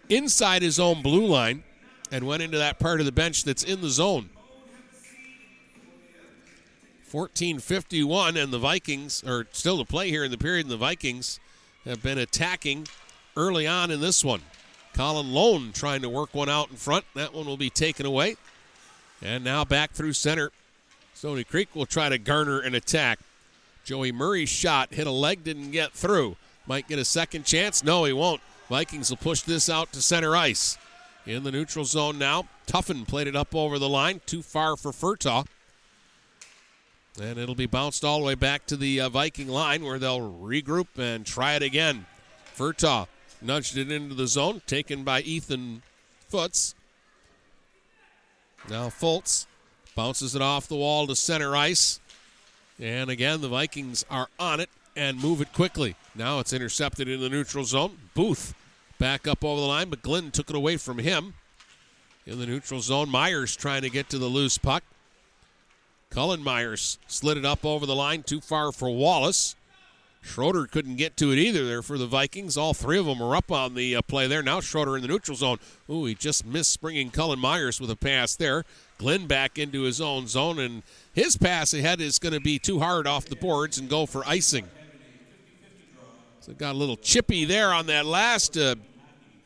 inside 0.09 0.61
his 0.61 0.79
own 0.79 1.01
blue 1.01 1.25
line 1.25 1.63
and 2.11 2.27
went 2.27 2.43
into 2.43 2.59
that 2.59 2.77
part 2.77 2.99
of 2.99 3.07
the 3.07 3.11
bench 3.11 3.45
that's 3.45 3.63
in 3.63 3.81
the 3.81 3.89
zone. 3.89 4.29
14:51, 7.11 8.41
and 8.41 8.53
the 8.53 8.59
Vikings 8.59 9.23
are 9.25 9.45
still 9.51 9.77
to 9.79 9.85
play 9.85 10.09
here 10.09 10.23
in 10.23 10.31
the 10.31 10.37
period. 10.37 10.65
And 10.65 10.71
the 10.71 10.77
Vikings 10.77 11.39
have 11.85 12.01
been 12.01 12.17
attacking 12.17 12.87
early 13.35 13.67
on 13.67 13.91
in 13.91 13.99
this 13.99 14.23
one. 14.23 14.41
Colin 14.93 15.31
Lone 15.31 15.71
trying 15.73 16.01
to 16.01 16.09
work 16.09 16.33
one 16.33 16.49
out 16.49 16.69
in 16.69 16.77
front. 16.77 17.05
That 17.15 17.33
one 17.33 17.45
will 17.45 17.57
be 17.57 17.69
taken 17.69 18.05
away. 18.05 18.37
And 19.21 19.43
now 19.43 19.65
back 19.65 19.91
through 19.91 20.13
center. 20.13 20.51
Stoney 21.13 21.43
Creek 21.43 21.75
will 21.75 21.85
try 21.85 22.09
to 22.09 22.17
garner 22.17 22.59
an 22.59 22.75
attack. 22.75 23.19
Joey 23.83 24.11
Murray's 24.11 24.49
shot 24.49 24.93
hit 24.93 25.07
a 25.07 25.11
leg, 25.11 25.43
didn't 25.43 25.71
get 25.71 25.93
through. 25.93 26.35
Might 26.65 26.87
get 26.87 26.99
a 26.99 27.05
second 27.05 27.45
chance. 27.45 27.83
No, 27.83 28.05
he 28.05 28.13
won't. 28.13 28.41
Vikings 28.69 29.09
will 29.09 29.17
push 29.17 29.41
this 29.41 29.69
out 29.69 29.91
to 29.93 30.01
center 30.01 30.35
ice. 30.35 30.77
In 31.25 31.43
the 31.43 31.51
neutral 31.51 31.85
zone 31.85 32.17
now. 32.17 32.47
Tuffin 32.67 33.07
played 33.07 33.27
it 33.27 33.35
up 33.35 33.53
over 33.53 33.77
the 33.77 33.89
line. 33.89 34.21
Too 34.25 34.41
far 34.41 34.75
for 34.75 34.91
Furtaw. 34.91 35.45
And 37.19 37.37
it'll 37.37 37.55
be 37.55 37.65
bounced 37.65 38.05
all 38.05 38.19
the 38.19 38.25
way 38.25 38.35
back 38.35 38.65
to 38.67 38.77
the 38.77 39.01
uh, 39.01 39.09
Viking 39.09 39.47
line 39.47 39.83
where 39.83 39.99
they'll 39.99 40.19
regroup 40.19 40.97
and 40.97 41.25
try 41.25 41.55
it 41.55 41.63
again. 41.63 42.05
Furtaw 42.55 43.07
nudged 43.41 43.77
it 43.77 43.91
into 43.91 44.15
the 44.15 44.27
zone, 44.27 44.61
taken 44.65 45.03
by 45.03 45.21
Ethan 45.21 45.81
Foltz. 46.31 46.73
Now 48.69 48.89
Fultz 48.89 49.45
bounces 49.95 50.35
it 50.35 50.41
off 50.41 50.67
the 50.67 50.75
wall 50.75 51.07
to 51.07 51.15
center 51.15 51.55
ice. 51.55 51.99
And 52.79 53.09
again, 53.09 53.41
the 53.41 53.49
Vikings 53.49 54.05
are 54.09 54.29
on 54.39 54.59
it 54.59 54.69
and 54.95 55.21
move 55.21 55.41
it 55.41 55.53
quickly. 55.53 55.95
Now 56.15 56.39
it's 56.39 56.53
intercepted 56.53 57.07
in 57.07 57.19
the 57.19 57.29
neutral 57.29 57.65
zone. 57.65 57.97
Booth 58.13 58.53
back 58.99 59.27
up 59.27 59.43
over 59.43 59.59
the 59.59 59.67
line, 59.67 59.89
but 59.89 60.01
Glenn 60.01 60.31
took 60.31 60.49
it 60.49 60.55
away 60.55 60.77
from 60.77 60.99
him. 60.99 61.33
In 62.25 62.39
the 62.39 62.45
neutral 62.45 62.81
zone, 62.81 63.09
Myers 63.09 63.55
trying 63.55 63.81
to 63.81 63.89
get 63.89 64.09
to 64.09 64.17
the 64.17 64.27
loose 64.27 64.57
puck. 64.57 64.83
Cullen 66.11 66.43
Myers 66.43 66.99
slid 67.07 67.37
it 67.37 67.45
up 67.45 67.65
over 67.65 67.85
the 67.85 67.95
line, 67.95 68.21
too 68.21 68.41
far 68.41 68.71
for 68.71 68.89
Wallace. 68.89 69.55
Schroeder 70.21 70.67
couldn't 70.67 70.97
get 70.97 71.17
to 71.17 71.31
it 71.31 71.39
either 71.39 71.65
there 71.65 71.81
for 71.81 71.97
the 71.97 72.05
Vikings. 72.05 72.57
All 72.57 72.73
three 72.75 72.99
of 72.99 73.05
them 73.05 73.21
are 73.23 73.35
up 73.35 73.49
on 73.49 73.73
the 73.73 73.95
uh, 73.95 74.01
play 74.03 74.27
there. 74.27 74.43
Now 74.43 74.59
Schroeder 74.59 74.95
in 74.95 75.01
the 75.01 75.07
neutral 75.07 75.35
zone. 75.35 75.57
Ooh, 75.89 76.05
he 76.05 76.13
just 76.13 76.45
missed 76.45 76.71
springing 76.71 77.09
Cullen 77.09 77.39
Myers 77.39 77.81
with 77.81 77.89
a 77.89 77.95
pass 77.95 78.35
there. 78.35 78.63
Glenn 78.99 79.25
back 79.25 79.57
into 79.57 79.81
his 79.81 79.99
own 79.99 80.27
zone, 80.27 80.59
and 80.59 80.83
his 81.13 81.37
pass 81.37 81.73
ahead 81.73 82.01
is 82.01 82.19
going 82.19 82.33
to 82.33 82.41
be 82.41 82.59
too 82.59 82.79
hard 82.79 83.07
off 83.07 83.25
the 83.25 83.35
boards 83.35 83.79
and 83.79 83.89
go 83.89 84.05
for 84.05 84.23
icing. 84.27 84.67
So 86.41 86.53
got 86.53 86.73
a 86.73 86.77
little 86.77 86.97
chippy 86.97 87.45
there 87.45 87.71
on 87.71 87.87
that 87.87 88.05
last 88.05 88.57
uh, 88.57 88.75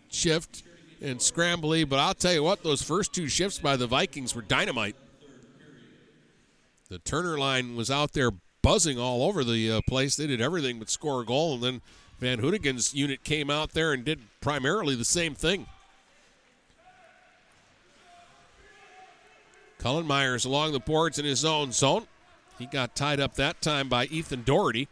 shift 0.10 0.64
and 1.00 1.20
scrambly, 1.20 1.88
but 1.88 2.00
I'll 2.00 2.14
tell 2.14 2.34
you 2.34 2.44
what, 2.44 2.64
those 2.64 2.82
first 2.82 3.14
two 3.14 3.28
shifts 3.28 3.60
by 3.60 3.78
the 3.78 3.86
Vikings 3.86 4.34
were 4.34 4.42
dynamite. 4.42 4.96
The 6.90 7.00
Turner 7.00 7.38
line 7.38 7.76
was 7.76 7.90
out 7.90 8.14
there 8.14 8.32
buzzing 8.62 9.00
all 9.00 9.24
over 9.24 9.44
the 9.44 9.72
uh, 9.72 9.82
place. 9.88 10.16
They 10.16 10.28
did 10.28 10.42
everything 10.42 10.78
but 10.78 10.90
score 10.90 11.22
a 11.22 11.26
goal, 11.26 11.56
and 11.56 11.64
then 11.64 11.82
Van 12.20 12.40
Hoonigan's 12.40 12.94
unit 12.94 13.24
came 13.24 13.50
out 13.50 13.72
there 13.72 13.92
and 13.92 14.06
did 14.06 14.20
primarily 14.40 14.96
the 14.96 15.06
same 15.06 15.34
thing. 15.34 15.66
Cullen 19.80 20.06
Myers 20.06 20.46
along 20.46 20.74
the 20.74 20.80
boards 20.80 21.20
in 21.20 21.26
his 21.26 21.44
own 21.44 21.72
zone. 21.72 22.08
He 22.58 22.66
got 22.66 22.96
tied 22.96 23.20
up 23.20 23.36
that 23.36 23.62
time 23.62 23.90
by 23.90 24.06
Ethan 24.06 24.44
Doherty. 24.44 24.88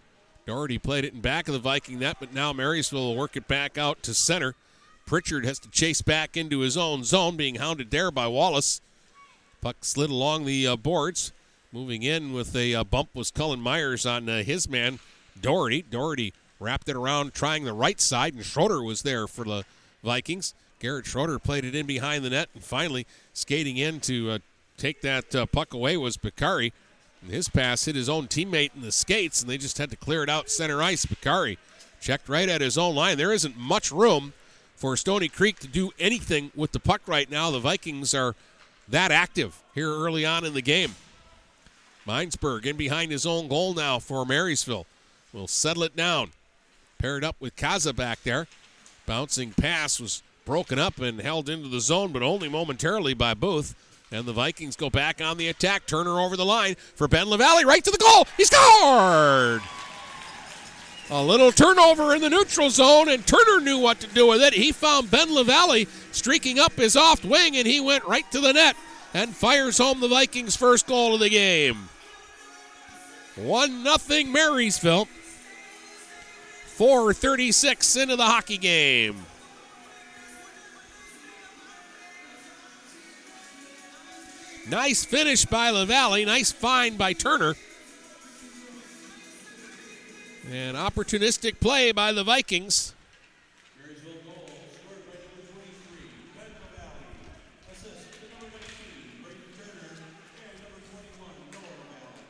Doherty 0.45 0.77
played 0.77 1.05
it 1.05 1.13
in 1.13 1.21
back 1.21 1.47
of 1.47 1.53
the 1.53 1.59
Viking 1.59 1.99
net, 1.99 2.17
but 2.19 2.33
now 2.33 2.53
Marysville 2.53 2.99
will 3.01 3.15
work 3.15 3.37
it 3.37 3.47
back 3.47 3.77
out 3.77 4.03
to 4.03 4.13
center. 4.13 4.55
Pritchard 5.05 5.45
has 5.45 5.59
to 5.59 5.69
chase 5.69 6.01
back 6.01 6.35
into 6.35 6.59
his 6.59 6.75
own 6.75 7.03
zone, 7.03 7.37
being 7.37 7.55
hounded 7.55 7.91
there 7.91 8.11
by 8.11 8.27
Wallace. 8.27 8.81
Puck 9.61 9.77
slid 9.81 10.09
along 10.09 10.45
the 10.45 10.67
uh, 10.67 10.75
boards. 10.75 11.31
Moving 11.73 12.03
in 12.03 12.33
with 12.33 12.55
a 12.55 12.75
uh, 12.75 12.83
bump 12.83 13.09
was 13.15 13.31
Cullen 13.31 13.59
Myers 13.59 14.05
on 14.05 14.29
uh, 14.29 14.43
his 14.43 14.69
man, 14.69 14.99
Doherty. 15.41 15.81
Doherty 15.81 16.31
wrapped 16.59 16.87
it 16.87 16.95
around, 16.95 17.33
trying 17.33 17.63
the 17.63 17.73
right 17.73 17.99
side, 17.99 18.35
and 18.35 18.45
Schroeder 18.45 18.83
was 18.83 19.01
there 19.01 19.25
for 19.25 19.43
the 19.43 19.65
Vikings. 20.03 20.53
Garrett 20.79 21.07
Schroeder 21.07 21.39
played 21.39 21.65
it 21.65 21.73
in 21.73 21.87
behind 21.87 22.23
the 22.23 22.29
net, 22.29 22.49
and 22.53 22.63
finally 22.63 23.07
skating 23.33 23.77
in 23.77 23.99
to 24.01 24.29
uh, 24.29 24.39
take 24.77 25.01
that 25.01 25.33
uh, 25.33 25.47
puck 25.47 25.73
away 25.73 25.97
was 25.97 26.15
Bakari. 26.15 26.73
And 27.23 27.31
his 27.31 27.49
pass 27.49 27.85
hit 27.85 27.95
his 27.95 28.07
own 28.07 28.27
teammate 28.27 28.75
in 28.75 28.83
the 28.83 28.91
skates, 28.91 29.41
and 29.41 29.49
they 29.49 29.57
just 29.57 29.79
had 29.79 29.89
to 29.89 29.95
clear 29.95 30.21
it 30.21 30.29
out 30.29 30.51
center 30.51 30.79
ice. 30.83 31.07
Bakari 31.07 31.57
checked 31.99 32.29
right 32.29 32.49
at 32.49 32.61
his 32.61 32.77
own 32.77 32.93
line. 32.93 33.17
There 33.17 33.33
isn't 33.33 33.57
much 33.57 33.91
room 33.91 34.33
for 34.75 34.95
Stoney 34.95 35.27
Creek 35.27 35.57
to 35.61 35.67
do 35.67 35.89
anything 35.97 36.51
with 36.55 36.71
the 36.71 36.79
puck 36.79 37.01
right 37.07 37.31
now. 37.31 37.49
The 37.49 37.57
Vikings 37.57 38.13
are 38.13 38.35
that 38.89 39.11
active 39.11 39.63
here 39.73 39.89
early 39.89 40.23
on 40.23 40.45
in 40.45 40.53
the 40.53 40.61
game. 40.61 40.93
Minesburg 42.07 42.65
in 42.65 42.75
behind 42.75 43.11
his 43.11 43.25
own 43.25 43.47
goal 43.47 43.73
now 43.73 43.99
for 43.99 44.25
Marysville. 44.25 44.85
Will 45.31 45.47
settle 45.47 45.83
it 45.83 45.95
down. 45.95 46.31
Paired 46.99 47.23
up 47.23 47.35
with 47.39 47.55
Kaza 47.55 47.95
back 47.95 48.23
there. 48.23 48.47
Bouncing 49.05 49.51
pass 49.51 49.99
was 49.99 50.21
broken 50.45 50.79
up 50.79 50.99
and 50.99 51.19
held 51.21 51.49
into 51.49 51.69
the 51.69 51.81
zone, 51.81 52.11
but 52.11 52.23
only 52.23 52.49
momentarily 52.49 53.13
by 53.13 53.33
Booth. 53.33 53.75
And 54.11 54.25
the 54.25 54.33
Vikings 54.33 54.75
go 54.75 54.89
back 54.89 55.21
on 55.21 55.37
the 55.37 55.47
attack. 55.47 55.87
Turner 55.87 56.19
over 56.19 56.37
the 56.37 56.45
line 56.45 56.75
for 56.75 57.07
Ben 57.07 57.27
LaValle, 57.27 57.65
right 57.65 57.83
to 57.83 57.91
the 57.91 57.97
goal. 57.97 58.27
He 58.37 58.45
scored! 58.45 59.61
A 61.09 61.21
little 61.21 61.51
turnover 61.51 62.15
in 62.15 62.21
the 62.21 62.29
neutral 62.29 62.69
zone, 62.69 63.09
and 63.09 63.25
Turner 63.25 63.59
knew 63.59 63.77
what 63.77 63.99
to 63.99 64.07
do 64.07 64.27
with 64.27 64.41
it. 64.41 64.53
He 64.53 64.71
found 64.71 65.11
Ben 65.11 65.33
LaValle 65.33 65.87
streaking 66.11 66.59
up 66.59 66.73
his 66.73 66.95
off 66.95 67.25
wing, 67.25 67.57
and 67.57 67.67
he 67.67 67.81
went 67.81 68.05
right 68.05 68.29
to 68.31 68.39
the 68.39 68.53
net 68.53 68.75
and 69.13 69.35
fires 69.35 69.77
home 69.77 69.99
the 69.99 70.07
Vikings' 70.07 70.55
first 70.55 70.87
goal 70.87 71.13
of 71.13 71.19
the 71.19 71.29
game. 71.29 71.89
1 73.35 73.83
0 73.83 74.31
Marysville. 74.31 75.07
4.36 76.77 78.01
into 78.01 78.15
the 78.15 78.25
hockey 78.25 78.57
game. 78.57 79.25
Nice 84.69 85.03
finish 85.05 85.45
by 85.45 85.69
LaValle. 85.69 86.25
Nice 86.25 86.51
find 86.51 86.97
by 86.97 87.13
Turner. 87.13 87.55
And 90.51 90.75
opportunistic 90.75 91.59
play 91.59 91.91
by 91.91 92.11
the 92.11 92.23
Vikings. 92.23 92.92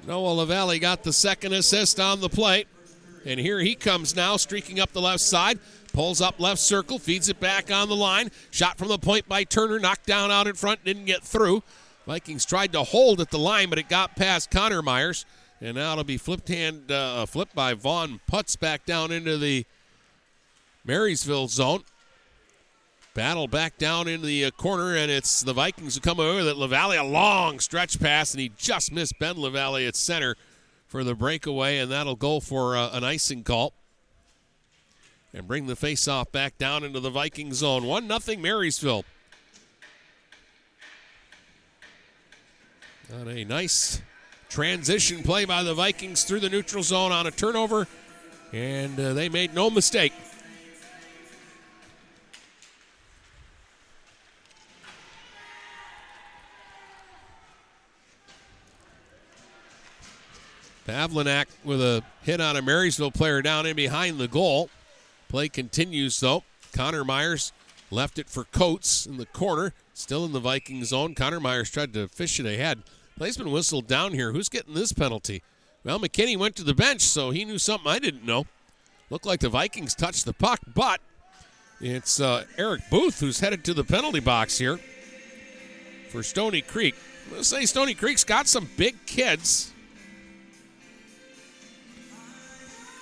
Noah 0.06 0.34
LaValle 0.34 0.80
got 0.80 1.04
the 1.04 1.14
second 1.14 1.54
assist 1.54 2.00
on 2.00 2.20
the 2.20 2.30
play. 2.30 2.66
And 3.26 3.40
here 3.40 3.60
he 3.60 3.74
comes 3.74 4.16
now, 4.16 4.36
streaking 4.36 4.80
up 4.80 4.92
the 4.92 5.02
left 5.02 5.22
side. 5.22 5.60
Pulls 5.94 6.22
up 6.22 6.40
left 6.40 6.60
circle, 6.60 7.00
feeds 7.00 7.30
it 7.30 7.40
back 7.40 7.72
on 7.72 7.88
the 7.88 7.96
line. 7.96 8.32
Shot 8.52 8.78
from 8.78 8.90
the 8.90 8.98
point 8.98 9.30
by 9.30 9.44
Turner, 9.44 9.80
knocked 9.80 10.06
down 10.06 10.32
out 10.32 10.48
in 10.48 10.56
front, 10.56 10.84
didn't 10.84 11.06
get 11.06 11.24
through. 11.24 11.64
Vikings 12.06 12.46
tried 12.46 12.74
to 12.74 12.84
hold 12.84 13.22
at 13.22 13.30
the 13.30 13.40
line, 13.40 13.70
but 13.70 13.80
it 13.80 13.88
got 13.88 14.16
past 14.16 14.52
Connor 14.52 14.82
Myers. 14.82 15.26
And 15.62 15.76
now 15.76 15.94
it'll 15.94 16.04
be 16.04 16.18
flipped 16.18 16.50
hand, 16.50 16.92
uh, 16.92 17.26
flipped 17.26 17.56
by 17.56 17.74
Vaughn 17.74 18.20
Putz 18.30 18.60
back 18.60 18.86
down 18.86 19.12
into 19.12 19.38
the 19.38 19.66
Marysville 20.84 21.48
zone. 21.48 21.84
Battle 23.14 23.48
back 23.48 23.78
down 23.78 24.08
into 24.08 24.26
the 24.26 24.46
uh, 24.46 24.52
corner, 24.52 24.96
and 24.96 25.12
it's 25.12 25.42
the 25.42 25.54
Vikings 25.54 25.94
who 25.94 26.02
come 26.02 26.20
over 26.20 26.38
with 26.38 26.48
it. 26.48 26.58
LaValle, 26.58 26.98
a 26.98 27.04
long 27.04 27.60
stretch 27.60 28.00
pass, 28.00 28.34
and 28.34 28.42
he 28.42 28.50
just 28.58 28.92
missed 28.92 29.20
Ben 29.20 29.40
LaValle 29.40 29.86
at 29.86 29.96
center 29.96 30.36
for 30.88 31.04
the 31.04 31.14
breakaway, 31.14 31.78
and 31.78 31.92
that'll 31.92 32.16
go 32.16 32.40
for 32.40 32.76
uh, 32.76 32.90
an 32.92 33.04
icing 33.04 33.44
call. 33.44 33.74
And 35.32 35.48
bring 35.48 35.68
the 35.68 35.76
faceoff 35.76 36.32
back 36.32 36.58
down 36.58 36.84
into 36.84 37.00
the 37.00 37.12
Viking 37.12 37.54
zone. 37.54 37.86
1 37.86 38.08
0 38.20 38.40
Marysville. 38.40 39.06
On 43.20 43.28
a 43.28 43.44
nice 43.44 44.02
transition 44.50 45.22
play 45.22 45.46
by 45.46 45.62
the 45.62 45.76
Vikings 45.76 46.24
through 46.24 46.40
the 46.40 46.50
neutral 46.50 46.82
zone 46.82 47.12
on 47.12 47.28
a 47.28 47.32
turnover, 47.32 47.88
and 48.52 49.00
uh, 49.00 49.14
they 49.14 49.30
made 49.30 49.54
no 49.54 49.70
mistake. 49.70 50.14
Pavlinac 60.88 61.46
with 61.64 61.82
a 61.82 62.04
hit 62.22 62.42
on 62.42 62.56
a 62.56 62.62
Marysville 62.62 63.12
player 63.12 63.42
down 63.42 63.66
in 63.66 63.76
behind 63.76 64.18
the 64.18 64.28
goal. 64.28 64.70
Play 65.30 65.50
continues 65.50 66.20
though. 66.20 66.44
Connor 66.76 67.06
Myers 67.06 67.54
left 67.92 68.18
it 68.18 68.30
for 68.30 68.44
Coates 68.46 69.06
in 69.06 69.18
the 69.18 69.26
corner, 69.28 69.74
still 69.94 70.26
in 70.26 70.34
the 70.34 70.40
Viking 70.40 70.84
zone. 70.84 71.14
Connor 71.14 71.40
Myers 71.40 71.70
tried 71.70 71.94
to 71.94 72.08
fish 72.08 72.40
it 72.40 72.46
ahead, 72.46 72.84
Play's 73.18 73.38
been 73.38 73.52
whistled 73.52 73.88
down 73.88 74.14
here. 74.14 74.32
Who's 74.32 74.50
getting 74.50 74.74
this 74.74 74.92
penalty? 74.92 75.44
Well, 75.84 76.00
McKinney 76.00 76.38
went 76.38 76.56
to 76.56 76.64
the 76.64 76.74
bench, 76.74 77.02
so 77.02 77.30
he 77.30 77.46
knew 77.46 77.58
something 77.58 77.90
I 77.90 78.00
didn't 78.00 78.26
know. 78.26 78.46
Looked 79.10 79.26
like 79.26 79.42
the 79.42 79.50
Vikings 79.50 79.94
touched 79.94 80.26
the 80.26 80.34
puck, 80.34 80.60
but 80.74 81.00
it's 81.80 82.20
uh, 82.20 82.46
Eric 82.58 82.82
Booth 82.90 83.20
who's 83.20 83.40
headed 83.40 83.64
to 83.66 83.74
the 83.74 83.84
penalty 83.84 84.22
box 84.22 84.58
here 84.58 84.80
for 86.10 86.24
Stoney 86.24 86.62
Creek. 86.62 86.96
Let's 87.32 87.50
say 87.50 87.66
Stoney 87.66 87.94
Creek's 87.94 88.24
got 88.24 88.48
some 88.48 88.70
big 88.78 89.06
kids. 89.06 89.73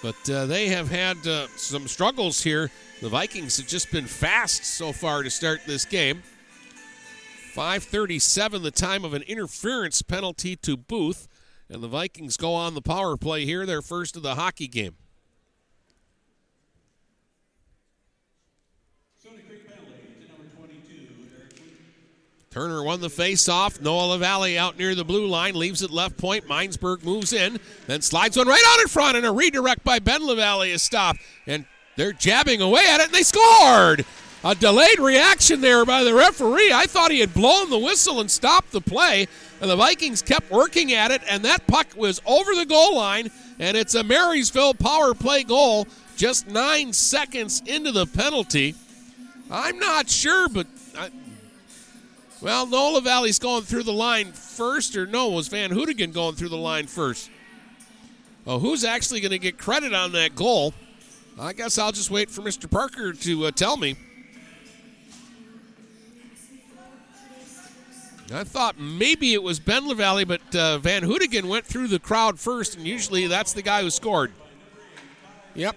But 0.01 0.29
uh, 0.29 0.45
they 0.47 0.67
have 0.69 0.89
had 0.89 1.25
uh, 1.27 1.47
some 1.55 1.87
struggles 1.87 2.41
here. 2.41 2.71
The 3.01 3.09
Vikings 3.09 3.57
have 3.57 3.67
just 3.67 3.91
been 3.91 4.05
fast 4.05 4.65
so 4.65 4.91
far 4.91 5.23
to 5.23 5.29
start 5.29 5.61
this 5.65 5.85
game. 5.85 6.23
5:37, 7.55 8.63
the 8.63 8.71
time 8.71 9.03
of 9.03 9.13
an 9.13 9.21
interference 9.23 10.01
penalty 10.01 10.55
to 10.57 10.77
Booth, 10.77 11.27
and 11.69 11.83
the 11.83 11.87
Vikings 11.87 12.37
go 12.37 12.53
on 12.53 12.73
the 12.73 12.81
power 12.81 13.17
play 13.17 13.45
here. 13.45 13.65
Their 13.65 13.81
first 13.81 14.15
of 14.15 14.23
the 14.23 14.35
hockey 14.35 14.67
game. 14.67 14.95
Turner 22.51 22.83
won 22.83 22.99
the 22.99 23.09
face-off. 23.09 23.79
Noah 23.79 24.07
LaValle 24.07 24.57
out 24.57 24.77
near 24.77 24.93
the 24.93 25.05
blue 25.05 25.25
line, 25.25 25.55
leaves 25.55 25.81
it 25.81 25.89
left 25.89 26.17
point. 26.17 26.45
Minesburg 26.49 27.01
moves 27.01 27.31
in, 27.31 27.57
then 27.87 28.01
slides 28.01 28.35
one 28.35 28.45
right 28.45 28.63
out 28.67 28.81
in 28.81 28.89
front, 28.89 29.15
and 29.15 29.25
a 29.25 29.31
redirect 29.31 29.85
by 29.85 29.99
Ben 29.99 30.21
LaValle 30.27 30.69
is 30.69 30.81
stopped. 30.81 31.21
And 31.47 31.65
they're 31.95 32.11
jabbing 32.11 32.61
away 32.61 32.83
at 32.89 32.99
it, 32.99 33.05
and 33.05 33.15
they 33.15 33.23
scored! 33.23 34.05
A 34.43 34.53
delayed 34.53 34.99
reaction 34.99 35.61
there 35.61 35.85
by 35.85 36.03
the 36.03 36.13
referee. 36.13 36.73
I 36.73 36.87
thought 36.87 37.11
he 37.11 37.21
had 37.21 37.33
blown 37.33 37.69
the 37.69 37.77
whistle 37.77 38.19
and 38.19 38.29
stopped 38.29 38.71
the 38.71 38.81
play, 38.81 39.27
and 39.61 39.69
the 39.69 39.75
Vikings 39.77 40.21
kept 40.21 40.51
working 40.51 40.91
at 40.91 41.11
it, 41.11 41.21
and 41.29 41.45
that 41.45 41.67
puck 41.67 41.87
was 41.95 42.21
over 42.25 42.53
the 42.53 42.65
goal 42.65 42.97
line, 42.97 43.29
and 43.59 43.77
it's 43.77 43.95
a 43.95 44.03
Marysville 44.03 44.73
power 44.73 45.13
play 45.13 45.43
goal 45.43 45.87
just 46.17 46.47
nine 46.49 46.91
seconds 46.91 47.61
into 47.65 47.93
the 47.93 48.07
penalty. 48.07 48.75
I'm 49.49 49.79
not 49.79 50.09
sure, 50.09 50.49
but 50.49 50.67
well, 52.41 52.65
Noah 52.65 52.95
LaValle's 52.95 53.39
going 53.39 53.63
through 53.63 53.83
the 53.83 53.93
line 53.93 54.31
first, 54.31 54.95
or 54.95 55.05
no, 55.05 55.29
was 55.29 55.47
Van 55.47 55.69
Hoodigan 55.69 56.13
going 56.13 56.35
through 56.35 56.49
the 56.49 56.57
line 56.57 56.87
first? 56.87 57.29
Oh, 58.47 58.57
who's 58.57 58.83
actually 58.83 59.19
going 59.21 59.31
to 59.31 59.39
get 59.39 59.57
credit 59.57 59.93
on 59.93 60.11
that 60.13 60.35
goal? 60.35 60.73
I 61.39 61.53
guess 61.53 61.77
I'll 61.77 61.91
just 61.91 62.09
wait 62.09 62.29
for 62.29 62.41
Mr. 62.41 62.69
Parker 62.69 63.13
to 63.13 63.45
uh, 63.45 63.51
tell 63.51 63.77
me. 63.77 63.95
I 68.33 68.43
thought 68.45 68.79
maybe 68.79 69.33
it 69.33 69.43
was 69.43 69.59
Ben 69.59 69.87
LaValle, 69.87 70.23
but 70.23 70.55
uh, 70.55 70.77
Van 70.77 71.03
Hoodigan 71.03 71.45
went 71.45 71.65
through 71.65 71.87
the 71.89 71.99
crowd 71.99 72.39
first, 72.39 72.75
and 72.75 72.87
usually 72.87 73.27
that's 73.27 73.53
the 73.53 73.61
guy 73.61 73.81
who 73.81 73.89
scored. 73.89 74.31
Yep. 75.53 75.75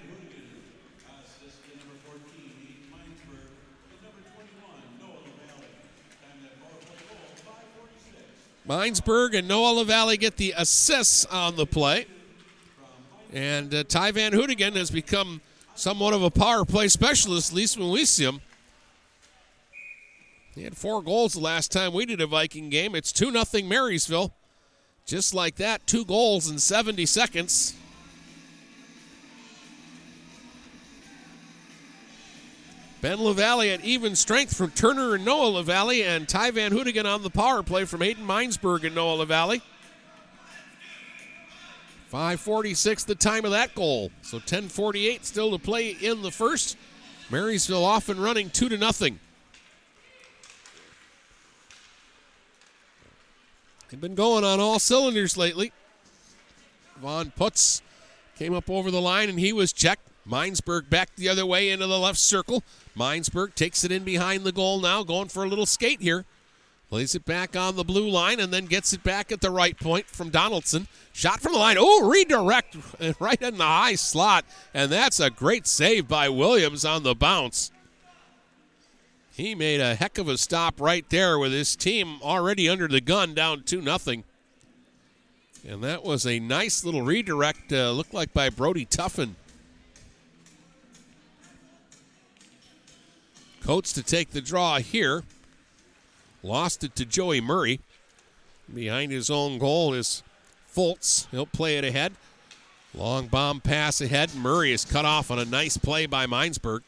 Minesburg 8.68 9.36
and 9.36 9.46
Noah 9.46 9.74
LaValle 9.74 10.16
get 10.16 10.36
the 10.36 10.54
assists 10.56 11.26
on 11.26 11.56
the 11.56 11.66
play. 11.66 12.06
And 13.32 13.74
uh, 13.74 13.84
Ty 13.84 14.12
Van 14.12 14.32
Hoodigan 14.32 14.74
has 14.76 14.90
become 14.90 15.40
somewhat 15.74 16.14
of 16.14 16.22
a 16.22 16.30
power 16.30 16.64
play 16.64 16.88
specialist, 16.88 17.50
at 17.50 17.56
least 17.56 17.76
when 17.78 17.90
we 17.90 18.04
see 18.04 18.24
him. 18.24 18.40
He 20.54 20.62
had 20.62 20.76
four 20.76 21.02
goals 21.02 21.34
the 21.34 21.40
last 21.40 21.72
time 21.72 21.92
we 21.92 22.06
did 22.06 22.20
a 22.20 22.26
Viking 22.26 22.70
game. 22.70 22.94
It's 22.94 23.12
2 23.12 23.32
0 23.32 23.64
Marysville. 23.64 24.32
Just 25.04 25.34
like 25.34 25.56
that, 25.56 25.86
two 25.86 26.04
goals 26.04 26.48
in 26.48 26.58
70 26.58 27.04
seconds. 27.06 27.74
Ben 33.04 33.22
LaValle 33.22 33.68
at 33.68 33.84
even 33.84 34.16
strength 34.16 34.56
from 34.56 34.70
Turner 34.70 35.14
and 35.14 35.26
Noah 35.26 35.48
LaValle, 35.48 36.02
and 36.04 36.26
Ty 36.26 36.52
Van 36.52 36.72
Hoodigan 36.72 37.04
on 37.04 37.22
the 37.22 37.28
power 37.28 37.62
play 37.62 37.84
from 37.84 38.00
Hayden 38.00 38.26
Minesburg 38.26 38.82
and 38.82 38.94
Noah 38.94 39.16
LaValle. 39.16 39.60
546 42.08 43.04
the 43.04 43.14
time 43.14 43.44
of 43.44 43.50
that 43.50 43.74
goal. 43.74 44.10
So 44.22 44.38
1048 44.38 45.26
still 45.26 45.50
to 45.50 45.58
play 45.58 45.90
in 45.90 46.22
the 46.22 46.30
first. 46.30 46.78
Marysville 47.28 47.84
off 47.84 48.08
and 48.08 48.18
running 48.18 48.48
2 48.48 48.70
to 48.70 48.78
nothing. 48.78 49.18
They've 53.90 54.00
been 54.00 54.14
going 54.14 54.44
on 54.44 54.60
all 54.60 54.78
cylinders 54.78 55.36
lately. 55.36 55.74
Vaughn 57.02 57.34
Putz 57.38 57.82
came 58.38 58.54
up 58.54 58.70
over 58.70 58.90
the 58.90 59.02
line 59.02 59.28
and 59.28 59.38
he 59.38 59.52
was 59.52 59.74
checked. 59.74 60.03
Minesburg 60.28 60.88
back 60.88 61.14
the 61.16 61.28
other 61.28 61.44
way 61.44 61.70
into 61.70 61.86
the 61.86 61.98
left 61.98 62.18
circle. 62.18 62.62
Minesburg 62.96 63.54
takes 63.54 63.84
it 63.84 63.92
in 63.92 64.04
behind 64.04 64.44
the 64.44 64.52
goal 64.52 64.80
now, 64.80 65.02
going 65.02 65.28
for 65.28 65.44
a 65.44 65.48
little 65.48 65.66
skate 65.66 66.00
here. 66.00 66.24
Plays 66.88 67.14
it 67.14 67.24
back 67.24 67.56
on 67.56 67.76
the 67.76 67.84
blue 67.84 68.08
line 68.08 68.38
and 68.38 68.52
then 68.52 68.66
gets 68.66 68.92
it 68.92 69.02
back 69.02 69.32
at 69.32 69.40
the 69.40 69.50
right 69.50 69.78
point 69.78 70.06
from 70.06 70.30
Donaldson. 70.30 70.86
Shot 71.12 71.40
from 71.40 71.52
the 71.52 71.58
line. 71.58 71.76
Oh, 71.78 72.08
redirect 72.08 72.76
right 73.20 73.40
in 73.40 73.58
the 73.58 73.64
high 73.64 73.96
slot. 73.96 74.44
And 74.72 74.92
that's 74.92 75.18
a 75.18 75.30
great 75.30 75.66
save 75.66 76.06
by 76.06 76.28
Williams 76.28 76.84
on 76.84 77.02
the 77.02 77.14
bounce. 77.14 77.72
He 79.32 79.56
made 79.56 79.80
a 79.80 79.96
heck 79.96 80.18
of 80.18 80.28
a 80.28 80.38
stop 80.38 80.80
right 80.80 81.08
there 81.10 81.38
with 81.38 81.52
his 81.52 81.74
team 81.74 82.22
already 82.22 82.68
under 82.68 82.86
the 82.86 83.00
gun, 83.00 83.34
down 83.34 83.64
2 83.64 83.82
0. 83.82 84.22
And 85.66 85.82
that 85.82 86.04
was 86.04 86.24
a 86.26 86.38
nice 86.38 86.84
little 86.84 87.02
redirect, 87.02 87.72
uh, 87.72 87.90
looked 87.90 88.14
like 88.14 88.32
by 88.32 88.50
Brody 88.50 88.86
Tuffin. 88.86 89.34
Coates 93.64 93.94
to 93.94 94.02
take 94.02 94.30
the 94.30 94.42
draw 94.42 94.78
here. 94.78 95.22
Lost 96.42 96.84
it 96.84 96.94
to 96.96 97.06
Joey 97.06 97.40
Murray. 97.40 97.80
Behind 98.72 99.10
his 99.10 99.30
own 99.30 99.58
goal 99.58 99.94
is 99.94 100.22
Fultz. 100.70 101.26
He'll 101.30 101.46
play 101.46 101.78
it 101.78 101.84
ahead. 101.84 102.12
Long 102.94 103.26
bomb 103.26 103.62
pass 103.62 104.02
ahead. 104.02 104.34
Murray 104.34 104.72
is 104.72 104.84
cut 104.84 105.06
off 105.06 105.30
on 105.30 105.38
a 105.38 105.46
nice 105.46 105.78
play 105.78 106.04
by 106.04 106.26
Minesburg. 106.26 106.80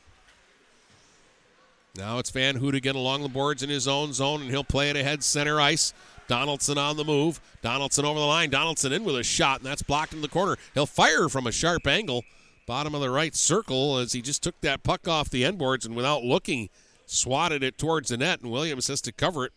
Now 1.97 2.19
it's 2.19 2.29
Van 2.29 2.61
Hoodigan 2.61 2.95
along 2.95 3.23
the 3.23 3.31
boards 3.31 3.63
in 3.63 3.71
his 3.71 3.89
own 3.89 4.13
zone, 4.13 4.43
and 4.43 4.51
he'll 4.51 4.63
play 4.63 4.91
it 4.91 4.97
ahead 4.97 5.25
center 5.25 5.59
ice. 5.59 5.95
Donaldson 6.29 6.77
on 6.77 6.99
the 6.99 7.05
move. 7.05 7.41
Donaldson 7.63 8.05
over 8.05 8.21
the 8.21 8.27
line. 8.27 8.51
Donaldson 8.51 8.93
in 8.93 9.03
with 9.03 9.17
a 9.17 9.23
shot, 9.23 9.61
and 9.61 9.67
that's 9.67 9.83
blocked 9.83 10.13
in 10.13 10.21
the 10.21 10.29
corner. 10.29 10.59
He'll 10.75 10.85
fire 10.85 11.31
from 11.31 11.47
a 11.47 11.53
sharp 11.53 11.87
angle. 11.87 12.23
Bottom 12.67 12.97
of 12.97 13.01
the 13.01 13.11
right 13.11 13.35
circle 13.35 13.99
as 13.99 14.13
he 14.13 14.21
just 14.21 14.43
took 14.43 14.61
that 14.61 14.83
puck 14.83 15.07
off 15.07 15.31
the 15.31 15.45
end 15.45 15.57
boards 15.57 15.87
and 15.87 15.95
without 15.95 16.25
looking, 16.25 16.69
swatted 17.07 17.63
it 17.63 17.79
towards 17.79 18.09
the 18.09 18.17
net, 18.17 18.41
and 18.41 18.51
Williams 18.51 18.89
has 18.89 19.01
to 19.03 19.13
cover 19.13 19.45
it 19.45 19.53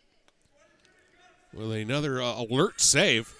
with 1.51 1.71
another 1.71 2.21
uh, 2.21 2.35
alert 2.35 2.79
save. 2.79 3.33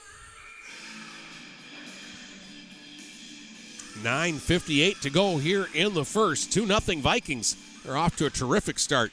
9.58 4.01 5.01
to 5.01 5.09
go 5.09 5.37
here 5.37 5.67
in 5.75 5.93
the 5.93 6.05
first. 6.05 6.51
2 6.51 6.65
0 6.65 6.79
Vikings. 7.01 7.55
They're 7.83 7.97
off 7.97 8.15
to 8.17 8.25
a 8.25 8.29
terrific 8.29 8.79
start. 8.79 9.11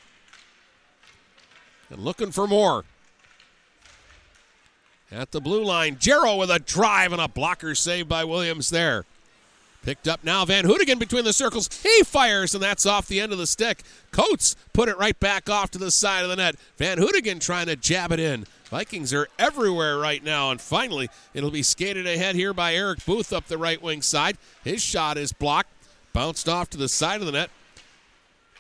And 1.91 2.01
looking 2.01 2.31
for 2.31 2.47
more. 2.47 2.85
At 5.11 5.33
the 5.33 5.41
blue 5.41 5.65
line, 5.65 5.99
Jarrow 5.99 6.37
with 6.37 6.51
a 6.51 6.59
drive 6.59 7.13
and 7.13 7.21
a 7.21 7.29
blocker 7.29 7.75
save 7.75 8.09
by 8.09 8.25
Williams 8.25 8.71
there. 8.71 9.05
Picked 9.87 10.09
up 10.09 10.25
now, 10.25 10.45
Van 10.45 10.65
Hoodigan 10.65 10.99
between 10.99 11.25
the 11.25 11.33
circles. 11.33 11.69
He 11.81 12.03
fires, 12.03 12.55
and 12.55 12.63
that's 12.63 12.87
off 12.87 13.07
the 13.07 13.21
end 13.21 13.31
of 13.31 13.39
the 13.39 13.47
stick. 13.47 13.85
Coates 14.11 14.57
put 14.73 14.89
it 14.89 14.99
right 14.99 15.19
back 15.21 15.49
off 15.49 15.71
to 15.71 15.79
the 15.79 15.93
side 15.93 16.25
of 16.25 16.29
the 16.29 16.35
net. 16.35 16.57
Van 16.77 16.99
Hoodigan 16.99 17.41
trying 17.41 17.67
to 17.67 17.77
jab 17.77 18.11
it 18.11 18.19
in. 18.19 18.49
Vikings 18.65 19.15
are 19.15 19.29
everywhere 19.39 19.97
right 19.97 20.25
now, 20.25 20.51
and 20.51 20.61
finally 20.61 21.09
it'll 21.35 21.53
be 21.53 21.63
skated 21.63 22.05
ahead 22.05 22.35
here 22.35 22.53
by 22.53 22.75
Eric 22.75 23.07
Booth 23.07 23.33
up 23.33 23.47
the 23.47 23.59
right 23.59 23.81
wing 23.81 24.03
side. 24.03 24.39
His 24.65 24.83
shot 24.83 25.17
is 25.17 25.33
blocked, 25.33 25.71
bounced 26.13 26.49
off 26.49 26.69
to 26.71 26.77
the 26.77 26.89
side 26.89 27.21
of 27.21 27.27
the 27.27 27.33
net. 27.33 27.51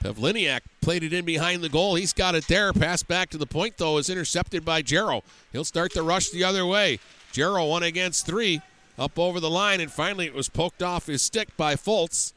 Pavliniak 0.04 0.60
played 0.80 1.02
it 1.02 1.12
in 1.12 1.24
behind 1.24 1.60
the 1.60 1.68
goal. 1.68 1.96
He's 1.96 2.12
got 2.12 2.36
it 2.36 2.46
there. 2.46 2.72
Pass 2.72 3.02
back 3.02 3.30
to 3.30 3.38
the 3.38 3.46
point, 3.46 3.78
though, 3.78 3.98
is 3.98 4.08
intercepted 4.08 4.64
by 4.64 4.80
Jarrow. 4.80 5.24
He'll 5.50 5.64
start 5.64 5.92
the 5.92 6.04
rush 6.04 6.28
the 6.28 6.44
other 6.44 6.64
way. 6.64 7.00
Jarrow 7.32 7.66
one 7.66 7.82
against 7.82 8.26
three 8.26 8.62
up 8.98 9.18
over 9.18 9.40
the 9.40 9.50
line, 9.50 9.80
and 9.80 9.90
finally 9.90 10.26
it 10.26 10.34
was 10.34 10.48
poked 10.48 10.82
off 10.82 11.06
his 11.06 11.22
stick 11.22 11.56
by 11.56 11.74
Fultz. 11.74 12.32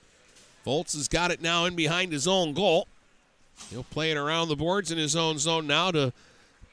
Fultz 0.66 0.94
has 0.96 1.08
got 1.08 1.32
it 1.32 1.42
now 1.42 1.66
in 1.66 1.76
behind 1.76 2.12
his 2.12 2.28
own 2.28 2.54
goal. 2.54 2.88
He'll 3.70 3.84
play 3.84 4.12
it 4.12 4.18
around 4.18 4.48
the 4.48 4.56
boards 4.56 4.92
in 4.92 4.98
his 4.98 5.16
own 5.16 5.38
zone 5.38 5.68
now 5.68 5.92
to 5.92 6.14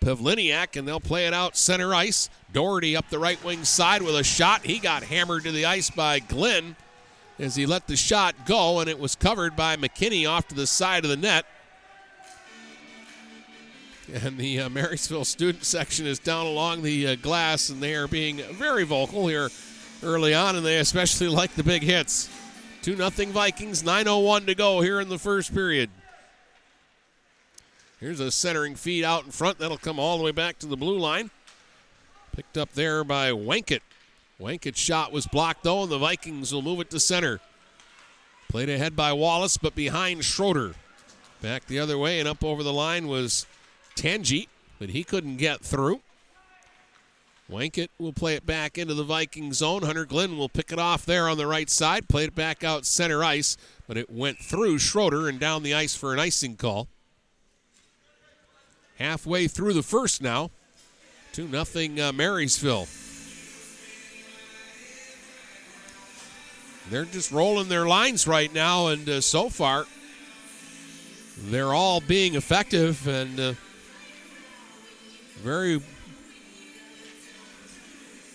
Pavliniak, 0.01 0.77
and 0.77 0.87
they'll 0.87 1.01
play 1.01 1.27
it 1.27 1.35
out 1.35 1.57
center 1.57 1.94
ice. 1.94 2.29
Doherty 2.53 2.96
up 2.96 3.09
the 3.11 3.18
right 3.18 3.42
wing 3.44 3.64
side 3.64 4.03
with 4.03 4.14
a 4.14 4.25
shot. 4.25 4.64
He 4.64 4.79
got 4.79 5.03
hammered 5.05 5.44
to 5.44 5.53
the 5.53 5.66
ice 5.66 5.90
by 5.90 6.20
Glenn 6.20 6.77
as 7.38 7.57
he 7.57 7.66
let 7.66 7.87
the 7.87 7.96
shot 7.96 8.46
go, 8.46 8.81
and 8.81 8.88
it 8.88 8.99
was 8.99 9.14
covered 9.14 9.57
by 9.57 9.77
McKinney 9.77 10.29
off 10.29 10.49
to 10.49 10.55
the 10.55 10.66
side 10.66 11.05
of 11.05 11.11
the 11.11 11.16
net. 11.16 11.44
And 14.22 14.38
the 14.38 14.61
uh, 14.61 14.68
Marysville 14.68 15.25
student 15.25 15.64
section 15.64 16.07
is 16.07 16.20
down 16.20 16.46
along 16.46 16.83
the 16.83 17.09
uh, 17.09 17.16
glass, 17.16 17.68
and 17.68 17.83
they 17.83 17.94
are 17.94 18.07
being 18.07 18.37
very 18.53 18.85
vocal 18.85 19.27
here 19.27 19.51
early 20.02 20.35
on, 20.35 20.56
and 20.56 20.64
they 20.64 20.78
especially 20.78 21.28
like 21.28 21.54
the 21.54 21.62
big 21.62 21.82
hits. 21.82 22.28
2 22.82 22.96
0 22.96 23.11
Vikings, 23.32 23.82
9.01 23.82 24.46
to 24.46 24.54
go 24.54 24.80
here 24.80 25.00
in 25.00 25.09
the 25.09 25.18
first 25.18 25.52
period. 25.52 25.90
Here's 27.98 28.20
a 28.20 28.30
centering 28.30 28.74
feed 28.74 29.04
out 29.04 29.24
in 29.24 29.30
front. 29.30 29.59
That'll 29.59 29.78
come 29.78 29.98
all 29.98 30.18
the 30.18 30.24
way 30.24 30.30
back 30.30 30.59
to 30.61 30.66
the 30.66 30.76
blue 30.76 30.98
line. 30.98 31.30
Picked 32.35 32.59
up 32.59 32.72
there 32.74 33.02
by 33.02 33.30
Wankett. 33.30 33.80
Wankett's 34.38 34.78
shot 34.78 35.12
was 35.12 35.26
blocked, 35.26 35.64
though, 35.64 35.82
and 35.82 35.90
the 35.90 35.98
Vikings 35.98 36.52
will 36.52 36.62
move 36.62 36.80
it 36.80 36.90
to 36.90 37.00
center. 37.00 37.40
Played 38.48 38.68
ahead 38.68 38.94
by 38.94 39.12
Wallace, 39.12 39.56
but 39.56 39.74
behind 39.74 40.24
Schroeder. 40.24 40.74
Back 41.40 41.66
the 41.66 41.78
other 41.78 41.98
way 41.98 42.20
and 42.20 42.28
up 42.28 42.44
over 42.44 42.62
the 42.62 42.72
line 42.72 43.09
was 43.09 43.46
Tangi, 43.94 44.48
but 44.78 44.90
he 44.90 45.02
couldn't 45.02 45.37
get 45.37 45.62
through. 45.62 46.00
Wankett 47.50 47.88
will 47.98 48.12
play 48.12 48.35
it 48.35 48.44
back 48.44 48.76
into 48.76 48.94
the 48.94 49.04
Viking 49.04 49.52
zone. 49.52 49.82
Hunter 49.82 50.04
Glenn 50.04 50.37
will 50.37 50.48
pick 50.48 50.72
it 50.72 50.80
off 50.80 51.06
there 51.06 51.28
on 51.28 51.38
the 51.38 51.46
right 51.46 51.70
side. 51.70 52.09
Played 52.09 52.28
it 52.28 52.35
back 52.35 52.64
out 52.64 52.85
center 52.85 53.22
ice, 53.22 53.56
but 53.87 53.96
it 53.96 54.11
went 54.11 54.38
through 54.38 54.78
Schroeder 54.78 55.28
and 55.28 55.38
down 55.38 55.62
the 55.62 55.72
ice 55.74 55.94
for 55.94 56.12
an 56.12 56.18
icing 56.18 56.56
call. 56.56 56.88
Halfway 58.98 59.46
through 59.46 59.74
the 59.74 59.82
first 59.82 60.20
now. 60.20 60.50
2 61.35 61.46
nothing 61.46 62.00
uh, 62.00 62.12
Marysville. 62.12 62.88
They're 66.88 67.04
just 67.04 67.30
rolling 67.30 67.68
their 67.68 67.87
lines 67.87 68.26
right 68.26 68.52
now, 68.52 68.88
and 68.88 69.09
uh, 69.09 69.20
so 69.20 69.48
far, 69.50 69.87
they're 71.37 71.74
all 71.74 72.00
being 72.00 72.37
effective 72.37 73.06
and 73.06 73.38
uh, 73.38 73.52
very 75.42 75.80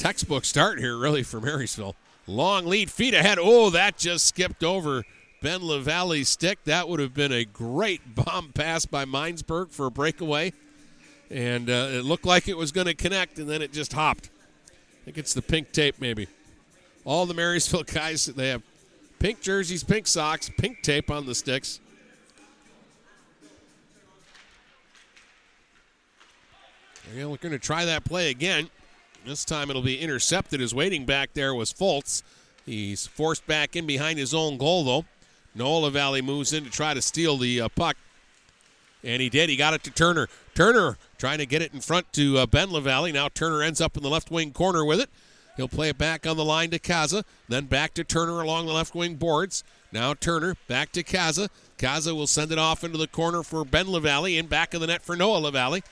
textbook 0.01 0.45
start 0.45 0.79
here, 0.79 0.97
really, 0.97 1.21
for 1.21 1.39
Marysville. 1.39 1.95
Long 2.25 2.65
lead, 2.65 2.89
feet 2.89 3.13
ahead. 3.13 3.37
Oh, 3.39 3.69
that 3.69 3.99
just 3.99 4.25
skipped 4.25 4.63
over 4.63 5.03
Ben 5.43 5.61
LaValle's 5.61 6.27
stick. 6.27 6.63
That 6.63 6.89
would 6.89 6.99
have 6.99 7.13
been 7.13 7.31
a 7.31 7.45
great 7.45 8.15
bomb 8.15 8.51
pass 8.51 8.87
by 8.87 9.05
Minesburg 9.05 9.69
for 9.69 9.85
a 9.85 9.91
breakaway. 9.91 10.53
And 11.29 11.69
uh, 11.69 11.89
it 11.91 12.03
looked 12.03 12.25
like 12.25 12.47
it 12.47 12.57
was 12.57 12.71
going 12.71 12.87
to 12.87 12.95
connect, 12.95 13.37
and 13.37 13.47
then 13.47 13.61
it 13.61 13.71
just 13.71 13.93
hopped. 13.93 14.31
I 14.69 15.05
think 15.05 15.19
it's 15.19 15.35
the 15.35 15.41
pink 15.43 15.71
tape, 15.71 15.97
maybe. 15.99 16.27
All 17.05 17.27
the 17.27 17.35
Marysville 17.35 17.83
guys, 17.93 18.25
they 18.25 18.49
have 18.49 18.63
pink 19.19 19.39
jerseys, 19.39 19.83
pink 19.83 20.07
socks, 20.07 20.49
pink 20.57 20.81
tape 20.81 21.11
on 21.11 21.27
the 21.27 21.35
sticks. 21.35 21.79
We're 27.15 27.37
going 27.37 27.51
to 27.51 27.59
try 27.59 27.85
that 27.85 28.03
play 28.03 28.31
again. 28.31 28.69
This 29.25 29.45
time 29.45 29.69
it'll 29.69 29.83
be 29.83 29.99
intercepted 29.99 30.61
as 30.61 30.73
waiting 30.73 31.05
back 31.05 31.33
there 31.33 31.53
was 31.53 31.71
Fultz. 31.71 32.23
He's 32.65 33.05
forced 33.05 33.45
back 33.45 33.75
in 33.75 33.85
behind 33.85 34.17
his 34.17 34.33
own 34.33 34.57
goal, 34.57 34.83
though. 34.83 35.05
Noah 35.53 35.85
LaValle 35.85 36.21
moves 36.21 36.53
in 36.53 36.63
to 36.63 36.69
try 36.69 36.93
to 36.93 37.01
steal 37.01 37.37
the 37.37 37.61
uh, 37.61 37.69
puck. 37.69 37.97
And 39.03 39.21
he 39.21 39.29
did. 39.29 39.49
He 39.49 39.55
got 39.55 39.73
it 39.73 39.83
to 39.83 39.91
Turner. 39.91 40.27
Turner 40.55 40.97
trying 41.17 41.39
to 41.39 41.45
get 41.45 41.61
it 41.61 41.73
in 41.73 41.81
front 41.81 42.11
to 42.13 42.39
uh, 42.39 42.45
Ben 42.45 42.71
LaValle. 42.71 43.11
Now 43.11 43.29
Turner 43.29 43.61
ends 43.61 43.81
up 43.81 43.97
in 43.97 44.03
the 44.03 44.09
left 44.09 44.31
wing 44.31 44.53
corner 44.53 44.85
with 44.85 44.99
it. 44.99 45.09
He'll 45.57 45.67
play 45.67 45.89
it 45.89 45.97
back 45.97 46.25
on 46.25 46.37
the 46.37 46.45
line 46.45 46.69
to 46.71 46.79
Kaza. 46.79 47.23
Then 47.47 47.65
back 47.65 47.93
to 47.95 48.03
Turner 48.03 48.41
along 48.41 48.67
the 48.67 48.73
left 48.73 48.95
wing 48.95 49.15
boards. 49.15 49.63
Now 49.91 50.13
Turner 50.13 50.55
back 50.67 50.91
to 50.93 51.03
Kaza. 51.03 51.49
Kaza 51.77 52.15
will 52.15 52.27
send 52.27 52.51
it 52.51 52.59
off 52.59 52.83
into 52.83 52.97
the 52.97 53.07
corner 53.07 53.43
for 53.43 53.65
Ben 53.65 53.91
LaValle. 53.91 54.37
In 54.37 54.47
back 54.47 54.73
of 54.73 54.81
the 54.81 54.87
net 54.87 55.03
for 55.03 55.15
Noah 55.15 55.39
LaValle. 55.39 55.83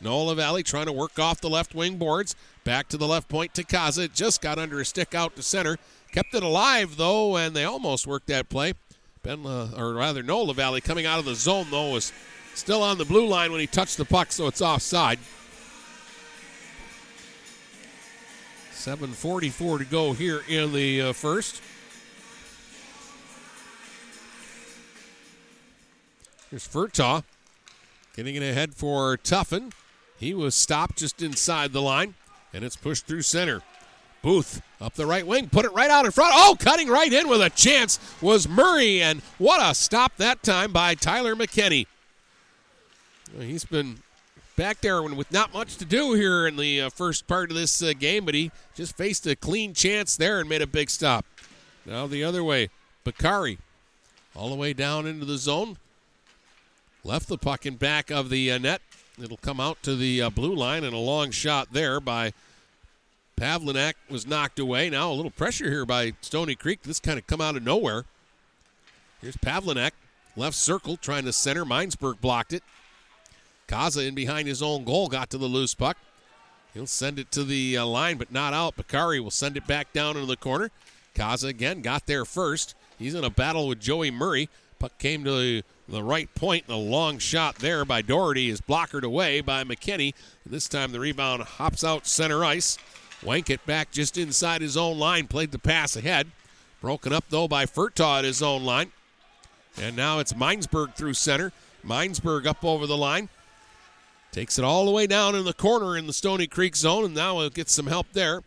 Noah 0.00 0.24
LaValle 0.24 0.62
trying 0.62 0.86
to 0.86 0.92
work 0.92 1.18
off 1.18 1.40
the 1.40 1.48
left 1.48 1.74
wing 1.74 1.96
boards. 1.96 2.36
Back 2.66 2.88
to 2.88 2.96
the 2.96 3.06
left 3.06 3.28
point 3.28 3.54
to 3.54 3.62
Kaza. 3.62 4.12
Just 4.12 4.42
got 4.42 4.58
under 4.58 4.80
a 4.80 4.84
stick 4.84 5.14
out 5.14 5.36
to 5.36 5.42
center. 5.44 5.76
Kept 6.10 6.34
it 6.34 6.42
alive, 6.42 6.96
though, 6.96 7.36
and 7.36 7.54
they 7.54 7.62
almost 7.62 8.08
worked 8.08 8.26
that 8.26 8.48
play. 8.48 8.74
Ben, 9.22 9.44
La, 9.44 9.68
or 9.76 9.94
rather, 9.94 10.20
Noah 10.20 10.46
LaValle 10.46 10.80
coming 10.80 11.06
out 11.06 11.20
of 11.20 11.26
the 11.26 11.36
zone, 11.36 11.68
though, 11.70 11.92
was 11.92 12.12
still 12.56 12.82
on 12.82 12.98
the 12.98 13.04
blue 13.04 13.24
line 13.28 13.52
when 13.52 13.60
he 13.60 13.68
touched 13.68 13.98
the 13.98 14.04
puck, 14.04 14.32
so 14.32 14.48
it's 14.48 14.60
offside. 14.60 15.20
7.44 18.72 19.78
to 19.78 19.84
go 19.84 20.12
here 20.12 20.42
in 20.48 20.72
the 20.72 21.02
uh, 21.02 21.12
first. 21.12 21.62
Here's 26.50 26.66
Furtaw 26.66 27.22
getting 28.16 28.34
it 28.34 28.42
ahead 28.42 28.74
for 28.74 29.16
Tuffin. 29.18 29.72
He 30.18 30.34
was 30.34 30.56
stopped 30.56 30.98
just 30.98 31.22
inside 31.22 31.72
the 31.72 31.82
line, 31.82 32.14
and 32.52 32.64
it's 32.64 32.76
pushed 32.76 33.06
through 33.06 33.22
center. 33.22 33.62
Booth 34.22 34.62
up 34.80 34.94
the 34.94 35.06
right 35.06 35.26
wing, 35.26 35.48
put 35.48 35.64
it 35.64 35.72
right 35.72 35.90
out 35.90 36.04
in 36.04 36.10
front. 36.10 36.32
Oh, 36.34 36.56
cutting 36.58 36.88
right 36.88 37.12
in 37.12 37.28
with 37.28 37.40
a 37.40 37.50
chance 37.50 37.98
was 38.20 38.48
Murray, 38.48 39.00
and 39.00 39.20
what 39.38 39.60
a 39.62 39.74
stop 39.74 40.16
that 40.16 40.42
time 40.42 40.72
by 40.72 40.94
Tyler 40.94 41.36
McKinney. 41.36 41.86
He's 43.38 43.64
been 43.64 43.98
back 44.56 44.80
there 44.80 45.02
with 45.02 45.30
not 45.30 45.52
much 45.52 45.76
to 45.76 45.84
do 45.84 46.14
here 46.14 46.46
in 46.46 46.56
the 46.56 46.82
uh, 46.82 46.90
first 46.90 47.26
part 47.26 47.50
of 47.50 47.56
this 47.56 47.82
uh, 47.82 47.92
game, 47.98 48.24
but 48.24 48.34
he 48.34 48.50
just 48.74 48.96
faced 48.96 49.26
a 49.26 49.36
clean 49.36 49.74
chance 49.74 50.16
there 50.16 50.40
and 50.40 50.48
made 50.48 50.62
a 50.62 50.66
big 50.66 50.90
stop. 50.90 51.24
Now 51.84 52.06
the 52.06 52.24
other 52.24 52.42
way, 52.42 52.70
Bakari 53.04 53.58
all 54.36 54.50
the 54.50 54.54
way 54.54 54.72
down 54.72 55.06
into 55.06 55.24
the 55.24 55.38
zone. 55.38 55.78
Left 57.04 57.28
the 57.28 57.38
puck 57.38 57.64
in 57.64 57.76
back 57.76 58.10
of 58.10 58.30
the 58.30 58.50
uh, 58.52 58.58
net. 58.58 58.82
It'll 59.22 59.38
come 59.38 59.60
out 59.60 59.82
to 59.82 59.96
the 59.96 60.22
uh, 60.22 60.30
blue 60.30 60.54
line 60.54 60.84
and 60.84 60.94
a 60.94 60.98
long 60.98 61.30
shot 61.30 61.72
there 61.72 62.00
by 62.00 62.32
Pavlinak 63.36 63.94
was 64.10 64.26
knocked 64.26 64.58
away. 64.58 64.90
Now 64.90 65.10
a 65.10 65.14
little 65.14 65.30
pressure 65.30 65.70
here 65.70 65.86
by 65.86 66.12
Stoney 66.20 66.54
Creek. 66.54 66.82
This 66.82 67.00
kind 67.00 67.18
of 67.18 67.26
come 67.26 67.40
out 67.40 67.56
of 67.56 67.62
nowhere. 67.62 68.04
Here's 69.22 69.36
Pavlinak, 69.38 69.92
left 70.36 70.54
circle, 70.54 70.98
trying 70.98 71.24
to 71.24 71.32
center. 71.32 71.64
Minesburg 71.64 72.20
blocked 72.20 72.52
it. 72.52 72.62
Kaza 73.68 74.06
in 74.06 74.14
behind 74.14 74.48
his 74.48 74.62
own 74.62 74.84
goal 74.84 75.08
got 75.08 75.30
to 75.30 75.38
the 75.38 75.46
loose 75.46 75.74
puck. 75.74 75.96
He'll 76.74 76.86
send 76.86 77.18
it 77.18 77.30
to 77.32 77.42
the 77.42 77.78
uh, 77.78 77.86
line, 77.86 78.18
but 78.18 78.30
not 78.30 78.52
out. 78.52 78.76
Bakari 78.76 79.18
will 79.18 79.30
send 79.30 79.56
it 79.56 79.66
back 79.66 79.94
down 79.94 80.16
into 80.16 80.26
the 80.26 80.36
corner. 80.36 80.70
Kaza 81.14 81.48
again 81.48 81.80
got 81.80 82.06
there 82.06 82.26
first. 82.26 82.74
He's 82.98 83.14
in 83.14 83.24
a 83.24 83.30
battle 83.30 83.68
with 83.68 83.80
Joey 83.80 84.10
Murray. 84.10 84.50
Puck 84.78 84.98
came 84.98 85.24
to 85.24 85.30
the, 85.30 85.64
the 85.88 86.02
right 86.02 86.32
point. 86.34 86.66
The 86.66 86.76
long 86.76 87.18
shot 87.18 87.56
there 87.56 87.84
by 87.84 88.02
Doherty 88.02 88.48
is 88.48 88.60
blockered 88.60 89.04
away 89.04 89.40
by 89.40 89.64
McKinney. 89.64 90.14
This 90.44 90.68
time 90.68 90.92
the 90.92 91.00
rebound 91.00 91.42
hops 91.42 91.84
out 91.84 92.06
center 92.06 92.44
ice. 92.44 92.78
Wankett 93.22 93.64
back 93.66 93.90
just 93.90 94.18
inside 94.18 94.60
his 94.60 94.76
own 94.76 94.98
line, 94.98 95.26
played 95.26 95.52
the 95.52 95.58
pass 95.58 95.96
ahead. 95.96 96.28
Broken 96.80 97.12
up 97.12 97.24
though 97.30 97.48
by 97.48 97.66
Furtaw 97.66 98.18
at 98.18 98.24
his 98.24 98.42
own 98.42 98.64
line. 98.64 98.92
And 99.80 99.96
now 99.96 100.18
it's 100.18 100.32
Minesburg 100.32 100.94
through 100.94 101.14
center. 101.14 101.52
Minesburg 101.84 102.46
up 102.46 102.64
over 102.64 102.86
the 102.86 102.96
line. 102.96 103.28
Takes 104.32 104.58
it 104.58 104.64
all 104.64 104.84
the 104.84 104.90
way 104.90 105.06
down 105.06 105.34
in 105.34 105.44
the 105.44 105.54
corner 105.54 105.96
in 105.96 106.06
the 106.06 106.12
Stoney 106.12 106.46
Creek 106.46 106.76
zone, 106.76 107.04
and 107.04 107.14
now 107.14 107.40
he'll 107.40 107.50
some 107.66 107.86
help 107.86 108.06
there. 108.12 108.42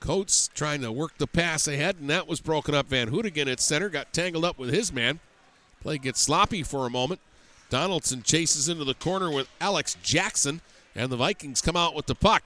Coates 0.00 0.50
trying 0.54 0.82
to 0.82 0.92
work 0.92 1.16
the 1.16 1.26
pass 1.26 1.66
ahead, 1.66 1.96
and 1.98 2.10
that 2.10 2.28
was 2.28 2.40
broken 2.40 2.74
up. 2.74 2.88
Van 2.88 3.10
Hoodigan 3.10 3.50
at 3.50 3.60
center 3.60 3.88
got 3.88 4.12
tangled 4.12 4.44
up 4.44 4.58
with 4.58 4.72
his 4.72 4.92
man. 4.92 5.20
Play 5.86 5.98
gets 5.98 6.20
sloppy 6.20 6.64
for 6.64 6.84
a 6.84 6.90
moment. 6.90 7.20
Donaldson 7.70 8.24
chases 8.24 8.68
into 8.68 8.82
the 8.82 8.94
corner 8.94 9.30
with 9.30 9.48
Alex 9.60 9.96
Jackson, 10.02 10.60
and 10.96 11.12
the 11.12 11.16
Vikings 11.16 11.62
come 11.62 11.76
out 11.76 11.94
with 11.94 12.06
the 12.06 12.14
puck. 12.16 12.42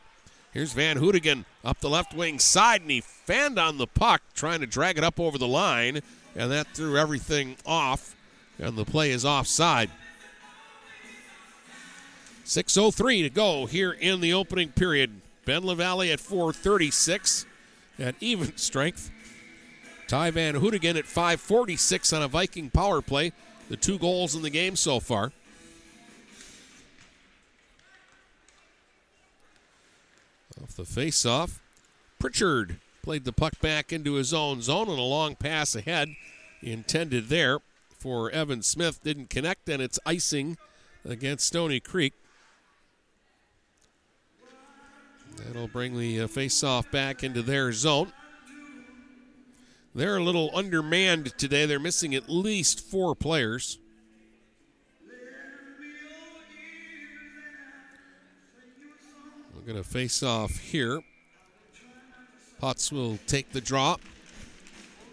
Here's 0.52 0.74
Van 0.74 0.98
Hoodigan 0.98 1.46
up 1.64 1.80
the 1.80 1.88
left 1.88 2.12
wing 2.12 2.38
side, 2.38 2.82
and 2.82 2.90
he 2.90 3.00
fanned 3.00 3.58
on 3.58 3.78
the 3.78 3.86
puck, 3.86 4.20
trying 4.34 4.60
to 4.60 4.66
drag 4.66 4.98
it 4.98 5.04
up 5.04 5.18
over 5.18 5.38
the 5.38 5.48
line, 5.48 6.02
and 6.36 6.52
that 6.52 6.66
threw 6.74 6.98
everything 6.98 7.56
off, 7.64 8.14
and 8.58 8.76
the 8.76 8.84
play 8.84 9.10
is 9.10 9.24
offside. 9.24 9.88
6.03 12.44 13.22
to 13.22 13.30
go 13.30 13.64
here 13.64 13.92
in 13.92 14.20
the 14.20 14.34
opening 14.34 14.68
period. 14.68 15.18
Ben 15.46 15.64
LaValle 15.64 16.12
at 16.12 16.20
436 16.20 17.46
at 17.98 18.14
even 18.20 18.54
strength. 18.58 19.10
Ty 20.10 20.32
Van 20.32 20.54
Hoodigan 20.56 20.96
at 20.96 21.06
546 21.06 22.12
on 22.12 22.22
a 22.22 22.26
Viking 22.26 22.68
power 22.68 23.00
play. 23.00 23.30
The 23.68 23.76
two 23.76 23.96
goals 23.96 24.34
in 24.34 24.42
the 24.42 24.50
game 24.50 24.74
so 24.74 24.98
far. 24.98 25.30
Off 30.60 30.74
the 30.74 30.84
face-off, 30.84 31.62
Pritchard 32.18 32.80
played 33.02 33.24
the 33.24 33.32
puck 33.32 33.60
back 33.60 33.92
into 33.92 34.14
his 34.14 34.34
own 34.34 34.62
zone 34.62 34.88
and 34.88 34.98
a 34.98 35.02
long 35.02 35.36
pass 35.36 35.76
ahead 35.76 36.08
intended 36.60 37.28
there 37.28 37.60
for 37.96 38.32
Evan 38.32 38.62
Smith. 38.62 39.00
Didn't 39.04 39.30
connect, 39.30 39.68
and 39.68 39.80
it's 39.80 40.00
icing 40.04 40.58
against 41.04 41.46
Stoney 41.46 41.78
Creek. 41.78 42.14
That'll 45.36 45.68
bring 45.68 45.96
the 45.96 46.22
uh, 46.22 46.26
face-off 46.26 46.90
back 46.90 47.22
into 47.22 47.42
their 47.42 47.72
zone. 47.72 48.12
They're 49.94 50.18
a 50.18 50.22
little 50.22 50.50
undermanned 50.54 51.36
today. 51.36 51.66
They're 51.66 51.80
missing 51.80 52.14
at 52.14 52.28
least 52.28 52.80
four 52.80 53.16
players. 53.16 53.78
We're 59.54 59.72
going 59.72 59.82
to 59.82 59.88
face 59.88 60.22
off 60.22 60.56
here. 60.58 61.00
Putz 62.62 62.92
will 62.92 63.18
take 63.26 63.52
the 63.52 63.60
draw. 63.60 63.96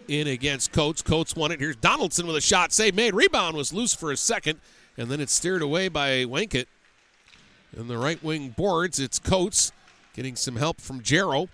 In 0.07 0.27
against 0.27 0.71
Coates. 0.71 1.01
Coates 1.01 1.35
won 1.35 1.51
it. 1.51 1.59
Here's 1.59 1.75
Donaldson 1.75 2.27
with 2.27 2.37
a 2.37 2.41
shot. 2.41 2.71
Save 2.71 2.95
made. 2.95 3.13
Rebound 3.13 3.57
was 3.57 3.73
loose 3.73 3.93
for 3.93 4.11
a 4.11 4.17
second, 4.17 4.59
and 4.95 5.09
then 5.09 5.19
it's 5.19 5.33
steered 5.33 5.61
away 5.61 5.89
by 5.89 6.23
Wankett. 6.23 6.67
In 7.75 7.87
the 7.87 7.97
right 7.97 8.23
wing 8.23 8.53
boards, 8.55 8.99
it's 8.99 9.19
Coates 9.19 9.73
getting 10.13 10.37
some 10.37 10.55
help 10.55 10.79
from 10.79 11.01
Jarrow. 11.01 11.49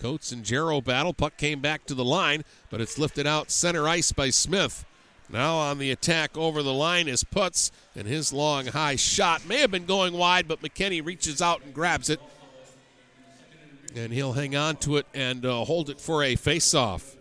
Coates 0.00 0.32
and 0.32 0.44
Jarrow 0.44 0.80
battle. 0.80 1.12
Puck 1.12 1.36
came 1.36 1.60
back 1.60 1.84
to 1.86 1.94
the 1.94 2.04
line, 2.04 2.44
but 2.70 2.80
it's 2.80 2.98
lifted 2.98 3.26
out 3.26 3.50
center 3.50 3.86
ice 3.86 4.12
by 4.12 4.30
Smith. 4.30 4.84
Now 5.28 5.56
on 5.56 5.78
the 5.78 5.90
attack 5.90 6.36
over 6.36 6.62
the 6.62 6.72
line 6.72 7.06
is 7.06 7.22
Putz, 7.22 7.70
and 7.94 8.08
his 8.08 8.32
long 8.32 8.66
high 8.66 8.96
shot 8.96 9.46
may 9.46 9.58
have 9.58 9.70
been 9.70 9.86
going 9.86 10.14
wide, 10.14 10.48
but 10.48 10.62
McKinney 10.62 11.04
reaches 11.04 11.40
out 11.40 11.62
and 11.62 11.74
grabs 11.74 12.10
it. 12.10 12.20
And 13.94 14.12
he'll 14.12 14.32
hang 14.32 14.56
on 14.56 14.76
to 14.78 14.96
it 14.96 15.06
and 15.14 15.44
uh, 15.44 15.64
hold 15.64 15.90
it 15.90 16.00
for 16.00 16.22
a 16.22 16.34
face-off. 16.34 17.16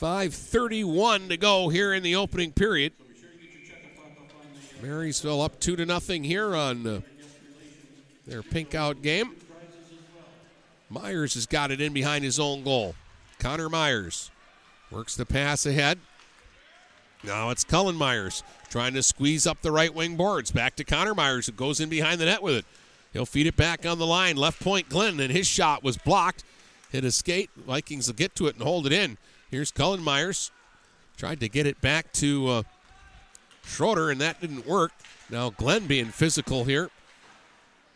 5:31 0.00 1.28
to 1.28 1.36
go 1.36 1.68
here 1.68 1.92
in 1.92 2.02
the 2.02 2.16
opening 2.16 2.52
period. 2.52 2.92
Marysville 4.82 5.40
up 5.40 5.60
two 5.60 5.76
to 5.76 5.86
nothing 5.86 6.24
here 6.24 6.56
on 6.56 6.86
uh, 6.86 7.00
their 8.26 8.42
pink 8.42 8.74
out 8.74 9.00
game. 9.00 9.36
Myers 10.92 11.34
has 11.34 11.46
got 11.46 11.70
it 11.70 11.80
in 11.80 11.94
behind 11.94 12.22
his 12.22 12.38
own 12.38 12.62
goal. 12.62 12.94
Connor 13.38 13.70
Myers 13.70 14.30
works 14.90 15.16
the 15.16 15.24
pass 15.24 15.64
ahead. 15.64 15.98
Now 17.24 17.48
it's 17.50 17.64
Cullen 17.64 17.96
Myers 17.96 18.42
trying 18.68 18.92
to 18.94 19.02
squeeze 19.02 19.46
up 19.46 19.62
the 19.62 19.72
right 19.72 19.94
wing 19.94 20.16
boards. 20.16 20.50
Back 20.50 20.76
to 20.76 20.84
Connor 20.84 21.14
Myers, 21.14 21.46
who 21.46 21.52
goes 21.52 21.80
in 21.80 21.88
behind 21.88 22.20
the 22.20 22.26
net 22.26 22.42
with 22.42 22.56
it. 22.56 22.66
He'll 23.12 23.26
feed 23.26 23.46
it 23.46 23.56
back 23.56 23.86
on 23.86 23.98
the 23.98 24.06
line. 24.06 24.36
Left 24.36 24.60
point 24.60 24.90
Glenn, 24.90 25.18
and 25.18 25.32
his 25.32 25.46
shot 25.46 25.82
was 25.82 25.96
blocked. 25.96 26.44
Hit 26.90 27.04
a 27.04 27.10
skate. 27.10 27.48
Vikings 27.56 28.06
will 28.06 28.14
get 28.14 28.34
to 28.36 28.46
it 28.46 28.54
and 28.54 28.62
hold 28.62 28.86
it 28.86 28.92
in. 28.92 29.16
Here's 29.50 29.70
Cullen 29.70 30.02
Myers. 30.02 30.50
Tried 31.16 31.40
to 31.40 31.48
get 31.48 31.66
it 31.66 31.80
back 31.80 32.12
to 32.14 32.48
uh, 32.48 32.62
Schroeder, 33.64 34.10
and 34.10 34.20
that 34.20 34.40
didn't 34.40 34.66
work. 34.66 34.92
Now 35.30 35.50
Glenn 35.50 35.86
being 35.86 36.06
physical 36.06 36.64
here. 36.64 36.90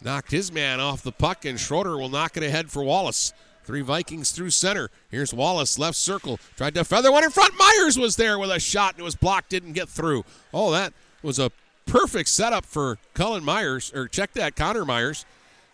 Knocked 0.03 0.31
his 0.31 0.53
man 0.53 0.79
off 0.79 1.03
the 1.03 1.13
puck, 1.13 1.45
and 1.45 1.59
Schroeder 1.59 1.97
will 1.97 2.09
knock 2.09 2.37
it 2.37 2.43
ahead 2.43 2.71
for 2.71 2.83
Wallace. 2.83 3.33
Three 3.65 3.81
Vikings 3.81 4.31
through 4.31 4.51
center. 4.51 4.91
Here's 5.11 5.35
Wallace, 5.35 5.79
left 5.79 5.97
circle. 5.97 6.39
Tried 6.57 6.75
to 6.75 6.85
feather 6.85 7.11
one 7.11 7.25
in 7.25 7.31
front. 7.31 7.59
Myers 7.59 7.99
was 7.99 8.15
there 8.17 8.39
with 8.39 8.51
a 8.51 8.61
shot, 8.61 8.95
and 8.95 9.01
it 9.01 9.05
was 9.05 9.17
blocked, 9.17 9.51
didn't 9.51 9.73
get 9.73 9.89
through. 9.89 10.25
Oh, 10.55 10.71
that 10.71 10.93
was 11.23 11.39
a 11.39 11.51
perfect 11.87 12.29
setup 12.29 12.65
for 12.65 12.99
Cullen 13.15 13.45
Myers, 13.45 13.93
or 13.93 14.07
check 14.07 14.33
that, 14.35 14.55
Connor 14.55 14.85
Myers. 14.85 15.25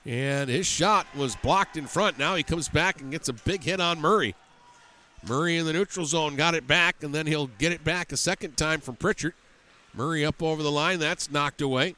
And 0.06 0.48
his 0.48 0.66
shot 0.66 1.06
was 1.14 1.36
blocked 1.36 1.76
in 1.76 1.86
front. 1.86 2.18
Now 2.18 2.34
he 2.34 2.42
comes 2.42 2.68
back 2.68 3.00
and 3.00 3.10
gets 3.10 3.28
a 3.28 3.34
big 3.34 3.62
hit 3.62 3.80
on 3.80 4.00
Murray. 4.00 4.34
Murray 5.28 5.56
in 5.56 5.66
the 5.66 5.72
neutral 5.72 6.06
zone 6.06 6.34
got 6.34 6.54
it 6.54 6.66
back, 6.66 7.02
and 7.02 7.14
then 7.14 7.26
he'll 7.26 7.46
get 7.46 7.72
it 7.72 7.84
back 7.84 8.10
a 8.10 8.16
second 8.16 8.56
time 8.56 8.80
from 8.80 8.96
Pritchard. 8.96 9.34
Murray 9.94 10.24
up 10.24 10.42
over 10.42 10.62
the 10.62 10.72
line. 10.72 10.98
That's 10.98 11.30
knocked 11.30 11.60
away. 11.60 11.94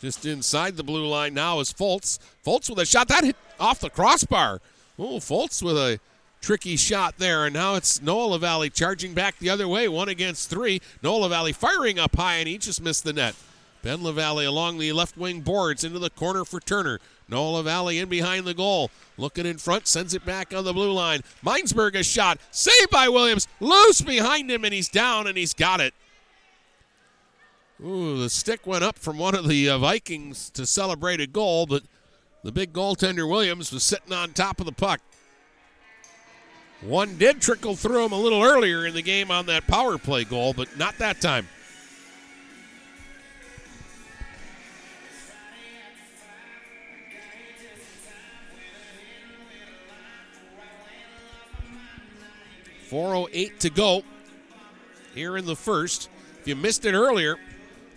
Just 0.00 0.24
inside 0.24 0.76
the 0.76 0.84
blue 0.84 1.06
line 1.06 1.34
now 1.34 1.60
is 1.60 1.72
Foltz. 1.72 2.18
Foltz 2.44 2.70
with 2.70 2.78
a 2.78 2.86
shot 2.86 3.08
that 3.08 3.24
hit 3.24 3.36
off 3.58 3.80
the 3.80 3.90
crossbar. 3.90 4.60
Oh, 4.98 5.18
Foltz 5.18 5.62
with 5.62 5.76
a 5.76 5.98
tricky 6.40 6.76
shot 6.76 7.18
there. 7.18 7.44
And 7.46 7.54
now 7.54 7.74
it's 7.74 8.00
Noah 8.00 8.26
LaValle 8.34 8.70
charging 8.70 9.14
back 9.14 9.38
the 9.38 9.50
other 9.50 9.66
way, 9.66 9.88
one 9.88 10.08
against 10.08 10.50
three. 10.50 10.80
Noah 11.02 11.22
LaValle 11.22 11.52
firing 11.52 11.98
up 11.98 12.16
high, 12.16 12.36
and 12.36 12.48
he 12.48 12.58
just 12.58 12.80
missed 12.80 13.04
the 13.04 13.12
net. 13.12 13.34
Ben 13.82 14.02
LaValle 14.02 14.44
along 14.44 14.78
the 14.78 14.92
left 14.92 15.16
wing 15.16 15.40
boards 15.40 15.84
into 15.84 15.98
the 15.98 16.10
corner 16.10 16.44
for 16.44 16.60
Turner. 16.60 17.00
Noah 17.28 17.58
LaValle 17.58 17.98
in 17.98 18.08
behind 18.08 18.46
the 18.46 18.54
goal. 18.54 18.90
Looking 19.16 19.46
in 19.46 19.58
front, 19.58 19.86
sends 19.86 20.14
it 20.14 20.24
back 20.24 20.54
on 20.54 20.64
the 20.64 20.72
blue 20.72 20.92
line. 20.92 21.20
Minesburg 21.44 21.94
a 21.94 22.02
shot. 22.02 22.38
Saved 22.50 22.90
by 22.90 23.08
Williams. 23.08 23.46
Loose 23.60 24.00
behind 24.00 24.50
him, 24.50 24.64
and 24.64 24.72
he's 24.72 24.88
down, 24.88 25.26
and 25.26 25.36
he's 25.36 25.54
got 25.54 25.80
it. 25.80 25.94
Ooh, 27.84 28.18
the 28.18 28.28
stick 28.28 28.66
went 28.66 28.82
up 28.82 28.98
from 28.98 29.18
one 29.18 29.36
of 29.36 29.46
the 29.46 29.68
uh, 29.68 29.78
Vikings 29.78 30.50
to 30.50 30.66
celebrate 30.66 31.20
a 31.20 31.28
goal, 31.28 31.64
but 31.64 31.84
the 32.42 32.50
big 32.50 32.72
goaltender 32.72 33.28
Williams 33.28 33.70
was 33.70 33.84
sitting 33.84 34.12
on 34.12 34.32
top 34.32 34.58
of 34.58 34.66
the 34.66 34.72
puck. 34.72 35.00
One 36.80 37.16
did 37.18 37.40
trickle 37.40 37.76
through 37.76 38.04
him 38.04 38.12
a 38.12 38.20
little 38.20 38.42
earlier 38.42 38.84
in 38.86 38.94
the 38.94 39.02
game 39.02 39.30
on 39.30 39.46
that 39.46 39.66
power 39.68 39.96
play 39.96 40.24
goal, 40.24 40.54
but 40.54 40.76
not 40.76 40.98
that 40.98 41.20
time. 41.20 41.48
Four 52.88 53.14
oh 53.14 53.28
eight 53.32 53.60
to 53.60 53.70
go 53.70 54.02
here 55.14 55.36
in 55.36 55.44
the 55.44 55.56
first. 55.56 56.08
If 56.40 56.48
you 56.48 56.56
missed 56.56 56.84
it 56.86 56.94
earlier, 56.94 57.36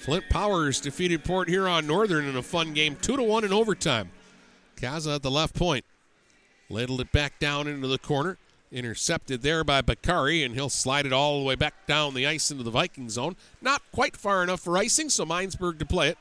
Flint 0.02 0.28
Powers 0.32 0.82
defeated 0.82 1.24
Port 1.24 1.48
Huron 1.48 1.86
Northern 1.86 2.26
in 2.26 2.36
a 2.36 2.42
fun 2.42 2.74
game, 2.74 2.98
two 3.00 3.16
to 3.16 3.22
one 3.22 3.44
in 3.44 3.54
overtime. 3.54 4.10
Kaza 4.76 5.18
at 5.18 5.22
the 5.22 5.30
left 5.30 5.54
point, 5.54 5.86
ladled 6.72 7.02
it 7.02 7.12
back 7.12 7.38
down 7.38 7.68
into 7.68 7.88
the 7.88 8.00
corner, 8.00 8.40
intercepted 8.72 9.44
there 9.44 9.64
by 9.64 9.82
Bakari, 9.82 10.42
and 10.42 10.56
he'll 10.56 10.70
slide 10.70 11.06
it 11.06 11.14
all 11.14 11.40
the 11.40 11.46
way 11.46 11.54
back 11.54 11.86
down 11.86 12.16
the 12.16 12.26
ice 12.26 12.50
into 12.50 12.64
the 12.64 12.72
Viking 12.72 13.12
zone. 13.12 13.36
Not 13.62 13.84
quite 13.92 14.18
far 14.18 14.42
enough 14.42 14.62
for 14.62 14.76
icing, 14.76 15.12
so 15.12 15.24
Minesburg 15.24 15.78
to 15.78 15.86
play 15.86 16.10
it. 16.10 16.18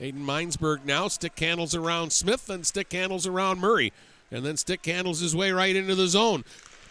Aiden 0.00 0.24
Minesburg 0.24 0.84
now 0.84 1.06
stick 1.06 1.38
handles 1.38 1.76
around 1.76 2.12
Smith 2.12 2.50
and 2.50 2.66
stick 2.66 2.92
handles 2.92 3.28
around 3.28 3.60
Murray, 3.60 3.92
and 4.32 4.44
then 4.44 4.56
stick 4.56 4.84
handles 4.84 5.20
his 5.20 5.36
way 5.36 5.52
right 5.52 5.76
into 5.76 5.94
the 5.94 6.08
zone. 6.08 6.42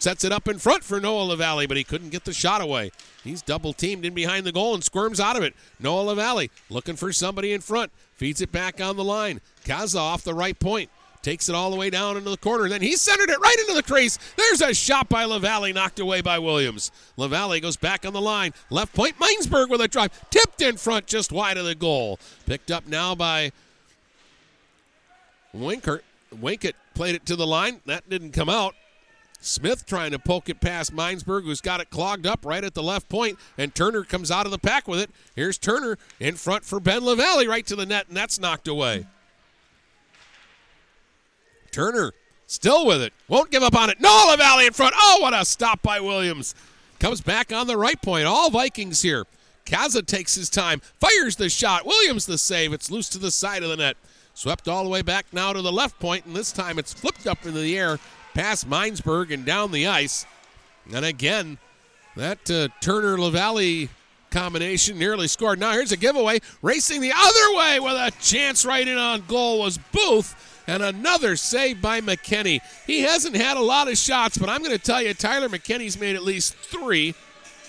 Sets 0.01 0.23
it 0.23 0.31
up 0.31 0.47
in 0.47 0.57
front 0.57 0.83
for 0.83 0.99
Noah 0.99 1.25
LaValle, 1.25 1.67
but 1.67 1.77
he 1.77 1.83
couldn't 1.83 2.09
get 2.09 2.25
the 2.25 2.33
shot 2.33 2.59
away. 2.59 2.89
He's 3.23 3.43
double 3.43 3.71
teamed 3.71 4.03
in 4.03 4.15
behind 4.15 4.47
the 4.47 4.51
goal 4.51 4.73
and 4.73 4.83
squirms 4.83 5.19
out 5.19 5.37
of 5.37 5.43
it. 5.43 5.53
Noah 5.79 6.01
LaValle 6.01 6.49
looking 6.71 6.95
for 6.95 7.13
somebody 7.13 7.53
in 7.53 7.61
front. 7.61 7.91
Feeds 8.15 8.41
it 8.41 8.51
back 8.51 8.81
on 8.81 8.97
the 8.97 9.03
line. 9.03 9.41
Kaza 9.63 9.99
off 9.99 10.23
the 10.23 10.33
right 10.33 10.57
point. 10.57 10.89
Takes 11.21 11.49
it 11.49 11.53
all 11.53 11.69
the 11.69 11.77
way 11.77 11.91
down 11.91 12.17
into 12.17 12.31
the 12.31 12.37
corner. 12.37 12.67
Then 12.67 12.81
he 12.81 12.95
centered 12.95 13.29
it 13.29 13.39
right 13.41 13.55
into 13.59 13.75
the 13.75 13.83
crease. 13.83 14.17
There's 14.37 14.63
a 14.63 14.73
shot 14.73 15.07
by 15.07 15.25
LaValle, 15.25 15.71
knocked 15.71 15.99
away 15.99 16.21
by 16.21 16.39
Williams. 16.39 16.91
LaValle 17.15 17.59
goes 17.59 17.77
back 17.77 18.03
on 18.03 18.13
the 18.13 18.19
line. 18.19 18.55
Left 18.71 18.95
point, 18.95 19.19
Minesburg 19.19 19.69
with 19.69 19.81
a 19.81 19.87
drive. 19.87 20.19
Tipped 20.31 20.63
in 20.63 20.77
front, 20.77 21.05
just 21.05 21.31
wide 21.31 21.57
of 21.57 21.65
the 21.65 21.75
goal. 21.75 22.17
Picked 22.47 22.71
up 22.71 22.87
now 22.87 23.13
by 23.13 23.51
Winkert. 25.53 26.01
Winkett 26.33 26.73
played 26.95 27.13
it 27.13 27.27
to 27.27 27.35
the 27.35 27.45
line. 27.45 27.81
That 27.85 28.09
didn't 28.09 28.31
come 28.31 28.49
out. 28.49 28.73
Smith 29.41 29.87
trying 29.87 30.11
to 30.11 30.19
poke 30.19 30.49
it 30.49 30.61
past 30.61 30.95
Minesburg, 30.95 31.43
who's 31.43 31.61
got 31.61 31.81
it 31.81 31.89
clogged 31.89 32.27
up 32.27 32.45
right 32.45 32.63
at 32.63 32.75
the 32.75 32.83
left 32.83 33.09
point, 33.09 33.39
and 33.57 33.73
Turner 33.73 34.03
comes 34.03 34.29
out 34.29 34.45
of 34.45 34.51
the 34.51 34.59
pack 34.59 34.87
with 34.87 34.99
it. 34.99 35.09
Here's 35.35 35.57
Turner 35.57 35.97
in 36.19 36.35
front 36.35 36.63
for 36.63 36.79
Ben 36.79 37.03
LaValle 37.03 37.47
right 37.47 37.65
to 37.65 37.75
the 37.75 37.87
net, 37.87 38.07
and 38.07 38.15
that's 38.15 38.39
knocked 38.39 38.67
away. 38.67 39.07
Turner 41.71 42.13
still 42.45 42.85
with 42.85 43.01
it. 43.01 43.13
Won't 43.27 43.49
give 43.49 43.63
up 43.63 43.75
on 43.75 43.89
it. 43.89 43.99
Noah 43.99 44.31
LaValle 44.31 44.67
in 44.67 44.73
front. 44.73 44.93
Oh, 44.95 45.17
what 45.21 45.33
a 45.33 45.43
stop 45.43 45.81
by 45.81 45.99
Williams. 45.99 46.53
Comes 46.99 47.21
back 47.21 47.51
on 47.51 47.65
the 47.65 47.77
right 47.77 47.99
point. 47.99 48.25
All 48.27 48.51
Vikings 48.51 49.01
here. 49.01 49.25
Kaza 49.65 50.05
takes 50.05 50.35
his 50.35 50.49
time, 50.49 50.81
fires 50.99 51.35
the 51.35 51.49
shot. 51.49 51.85
Williams 51.85 52.27
the 52.27 52.37
save. 52.37 52.73
It's 52.73 52.91
loose 52.91 53.09
to 53.09 53.17
the 53.17 53.31
side 53.31 53.63
of 53.63 53.69
the 53.69 53.77
net. 53.77 53.97
Swept 54.33 54.67
all 54.67 54.83
the 54.83 54.89
way 54.89 55.01
back 55.01 55.25
now 55.31 55.51
to 55.51 55.61
the 55.61 55.71
left 55.71 55.99
point, 55.99 56.25
and 56.25 56.35
this 56.35 56.51
time 56.51 56.77
it's 56.77 56.93
flipped 56.93 57.25
up 57.25 57.45
into 57.45 57.59
the 57.59 57.77
air 57.77 57.99
past 58.33 58.69
Minesburg 58.69 59.33
and 59.33 59.45
down 59.45 59.71
the 59.71 59.87
ice. 59.87 60.25
And 60.93 61.05
again, 61.05 61.57
that 62.15 62.49
uh, 62.49 62.67
Turner 62.81 63.17
LaValle 63.17 63.89
combination 64.31 64.97
nearly 64.97 65.27
scored. 65.27 65.59
Now 65.59 65.71
here's 65.71 65.91
a 65.91 65.97
giveaway. 65.97 66.39
Racing 66.61 67.01
the 67.01 67.13
other 67.15 67.57
way 67.57 67.79
with 67.79 67.93
a 67.93 68.11
chance 68.21 68.65
right 68.65 68.87
in 68.87 68.97
on 68.97 69.23
goal 69.27 69.59
was 69.59 69.77
Booth. 69.77 70.47
And 70.67 70.83
another 70.83 71.35
save 71.35 71.81
by 71.81 72.01
McKinney. 72.01 72.61
He 72.85 73.01
hasn't 73.01 73.35
had 73.35 73.57
a 73.57 73.61
lot 73.61 73.89
of 73.89 73.97
shots, 73.97 74.37
but 74.37 74.47
I'm 74.47 74.59
going 74.59 74.71
to 74.71 74.83
tell 74.83 75.01
you, 75.01 75.13
Tyler 75.13 75.49
McKinney's 75.49 75.99
made 75.99 76.15
at 76.15 76.23
least 76.23 76.53
three 76.55 77.15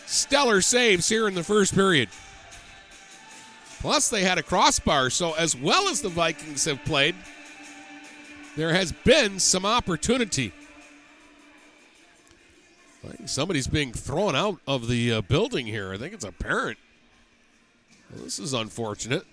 stellar 0.06 0.60
saves 0.60 1.08
here 1.08 1.26
in 1.26 1.34
the 1.34 1.42
first 1.42 1.74
period. 1.74 2.10
Plus, 3.80 4.08
they 4.08 4.22
had 4.22 4.38
a 4.38 4.42
crossbar, 4.42 5.10
so 5.10 5.32
as 5.32 5.56
well 5.56 5.88
as 5.88 6.02
the 6.02 6.08
Vikings 6.08 6.66
have 6.66 6.84
played, 6.84 7.16
there 8.56 8.72
has 8.72 8.92
been 8.92 9.38
some 9.38 9.64
opportunity. 9.64 10.52
I 13.04 13.08
think 13.08 13.28
somebody's 13.28 13.66
being 13.66 13.92
thrown 13.92 14.36
out 14.36 14.60
of 14.66 14.88
the 14.88 15.12
uh, 15.12 15.20
building 15.22 15.66
here. 15.66 15.92
I 15.92 15.98
think 15.98 16.14
it's 16.14 16.24
a 16.24 16.32
parent. 16.32 16.78
Well, 18.12 18.24
this 18.24 18.38
is 18.38 18.52
unfortunate. 18.52 19.24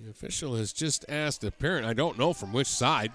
The 0.00 0.10
official 0.10 0.56
has 0.56 0.72
just 0.72 1.04
asked 1.08 1.44
a 1.44 1.50
parent, 1.50 1.86
I 1.86 1.92
don't 1.92 2.18
know 2.18 2.32
from 2.32 2.52
which 2.52 2.66
side. 2.66 3.12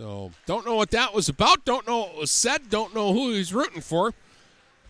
So, 0.00 0.30
don't 0.46 0.64
know 0.64 0.76
what 0.76 0.92
that 0.92 1.12
was 1.12 1.28
about. 1.28 1.66
Don't 1.66 1.86
know 1.86 1.98
what 1.98 2.16
was 2.16 2.30
said. 2.30 2.70
Don't 2.70 2.94
know 2.94 3.12
who 3.12 3.32
he's 3.32 3.52
rooting 3.52 3.82
for. 3.82 4.14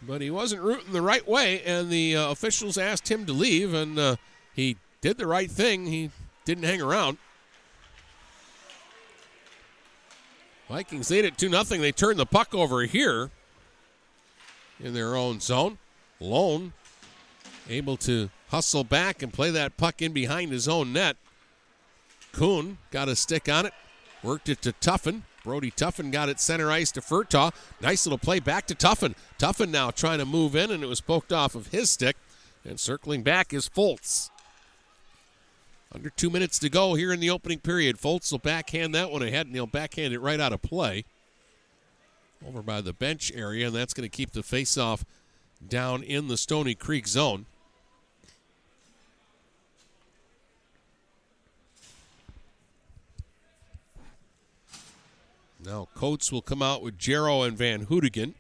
But 0.00 0.22
he 0.22 0.30
wasn't 0.30 0.62
rooting 0.62 0.92
the 0.92 1.02
right 1.02 1.26
way, 1.26 1.62
and 1.62 1.90
the 1.90 2.14
uh, 2.14 2.30
officials 2.30 2.78
asked 2.78 3.10
him 3.10 3.26
to 3.26 3.32
leave, 3.32 3.74
and 3.74 3.98
uh, 3.98 4.16
he 4.54 4.76
did 5.00 5.18
the 5.18 5.26
right 5.26 5.50
thing. 5.50 5.86
He 5.86 6.12
didn't 6.44 6.62
hang 6.62 6.80
around. 6.80 7.18
Vikings 10.68 11.10
lead 11.10 11.24
it 11.24 11.36
2 11.36 11.50
0. 11.50 11.64
They 11.64 11.90
turn 11.90 12.16
the 12.16 12.24
puck 12.24 12.54
over 12.54 12.82
here 12.82 13.32
in 14.78 14.94
their 14.94 15.16
own 15.16 15.40
zone. 15.40 15.78
Lone 16.20 16.72
able 17.68 17.96
to 17.96 18.30
hustle 18.50 18.84
back 18.84 19.24
and 19.24 19.32
play 19.32 19.50
that 19.50 19.76
puck 19.76 20.02
in 20.02 20.12
behind 20.12 20.52
his 20.52 20.68
own 20.68 20.92
net. 20.92 21.16
Kuhn 22.30 22.78
got 22.92 23.08
a 23.08 23.16
stick 23.16 23.48
on 23.48 23.66
it, 23.66 23.72
worked 24.22 24.48
it 24.48 24.62
to 24.62 24.72
Tuffin. 24.72 25.22
Brody 25.44 25.70
Tuffin 25.70 26.10
got 26.10 26.28
it 26.28 26.38
center 26.38 26.70
ice 26.70 26.92
to 26.92 27.00
Furtaw. 27.00 27.52
Nice 27.80 28.04
little 28.04 28.18
play 28.18 28.40
back 28.40 28.66
to 28.66 28.74
Tuffin. 28.74 29.14
Tuffin 29.38 29.70
now 29.70 29.90
trying 29.90 30.18
to 30.18 30.26
move 30.26 30.54
in, 30.54 30.70
and 30.70 30.82
it 30.82 30.88
was 30.88 31.00
poked 31.00 31.32
off 31.32 31.54
of 31.54 31.68
his 31.68 31.90
stick. 31.90 32.16
And 32.64 32.78
circling 32.78 33.22
back 33.22 33.54
is 33.54 33.68
Foltz. 33.68 34.28
Under 35.92 36.10
two 36.10 36.30
minutes 36.30 36.58
to 36.60 36.68
go 36.68 36.94
here 36.94 37.12
in 37.12 37.20
the 37.20 37.30
opening 37.30 37.58
period. 37.58 37.96
Foltz 37.96 38.30
will 38.30 38.38
backhand 38.38 38.94
that 38.94 39.10
one 39.10 39.22
ahead, 39.22 39.46
and 39.46 39.54
he'll 39.54 39.66
backhand 39.66 40.12
it 40.12 40.20
right 40.20 40.38
out 40.38 40.52
of 40.52 40.62
play. 40.62 41.04
Over 42.46 42.62
by 42.62 42.80
the 42.80 42.92
bench 42.92 43.32
area, 43.34 43.66
and 43.68 43.76
that's 43.76 43.94
going 43.94 44.08
to 44.08 44.14
keep 44.14 44.32
the 44.32 44.40
faceoff 44.40 45.02
down 45.66 46.02
in 46.02 46.28
the 46.28 46.36
Stoney 46.36 46.74
Creek 46.74 47.08
zone. 47.08 47.46
Now 55.64 55.88
Coates 55.94 56.32
will 56.32 56.42
come 56.42 56.62
out 56.62 56.82
with 56.82 56.98
Jarrow 56.98 57.42
and 57.42 57.56
Van 57.56 57.86
Hoodigan. 57.86 58.34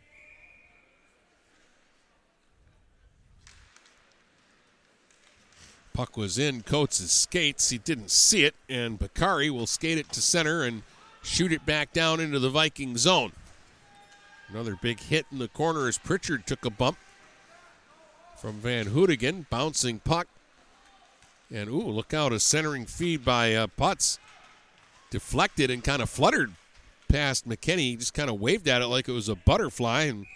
Puck 5.92 6.16
was 6.16 6.38
in 6.38 6.62
Coates' 6.62 7.10
skates. 7.10 7.68
He 7.68 7.76
didn't 7.76 8.10
see 8.10 8.44
it, 8.44 8.54
and 8.68 8.98
Bakari 8.98 9.50
will 9.50 9.66
skate 9.66 9.98
it 9.98 10.10
to 10.12 10.22
center 10.22 10.62
and 10.62 10.82
shoot 11.22 11.52
it 11.52 11.66
back 11.66 11.92
down 11.92 12.20
into 12.20 12.38
the 12.38 12.48
Viking 12.48 12.96
zone. 12.96 13.32
Another 14.48 14.78
big 14.80 14.98
hit 15.00 15.26
in 15.30 15.38
the 15.38 15.48
corner 15.48 15.88
as 15.88 15.98
Pritchard 15.98 16.46
took 16.46 16.64
a 16.64 16.70
bump 16.70 16.96
from 18.36 18.54
Van 18.54 18.86
Hoodigan. 18.86 19.48
Bouncing 19.50 20.00
puck. 20.00 20.26
And, 21.52 21.68
ooh, 21.68 21.88
look 21.88 22.14
out, 22.14 22.32
a 22.32 22.40
centering 22.40 22.86
feed 22.86 23.24
by 23.24 23.54
uh, 23.54 23.66
Putz. 23.66 24.18
Deflected 25.10 25.70
and 25.70 25.84
kind 25.84 26.00
of 26.00 26.08
fluttered 26.08 26.54
past 27.10 27.48
McKinney. 27.48 27.78
He 27.78 27.96
just 27.96 28.14
kind 28.14 28.30
of 28.30 28.40
waved 28.40 28.68
at 28.68 28.82
it 28.82 28.86
like 28.86 29.08
it 29.08 29.12
was 29.12 29.28
a 29.28 29.34
butterfly, 29.34 30.02
and 30.04 30.26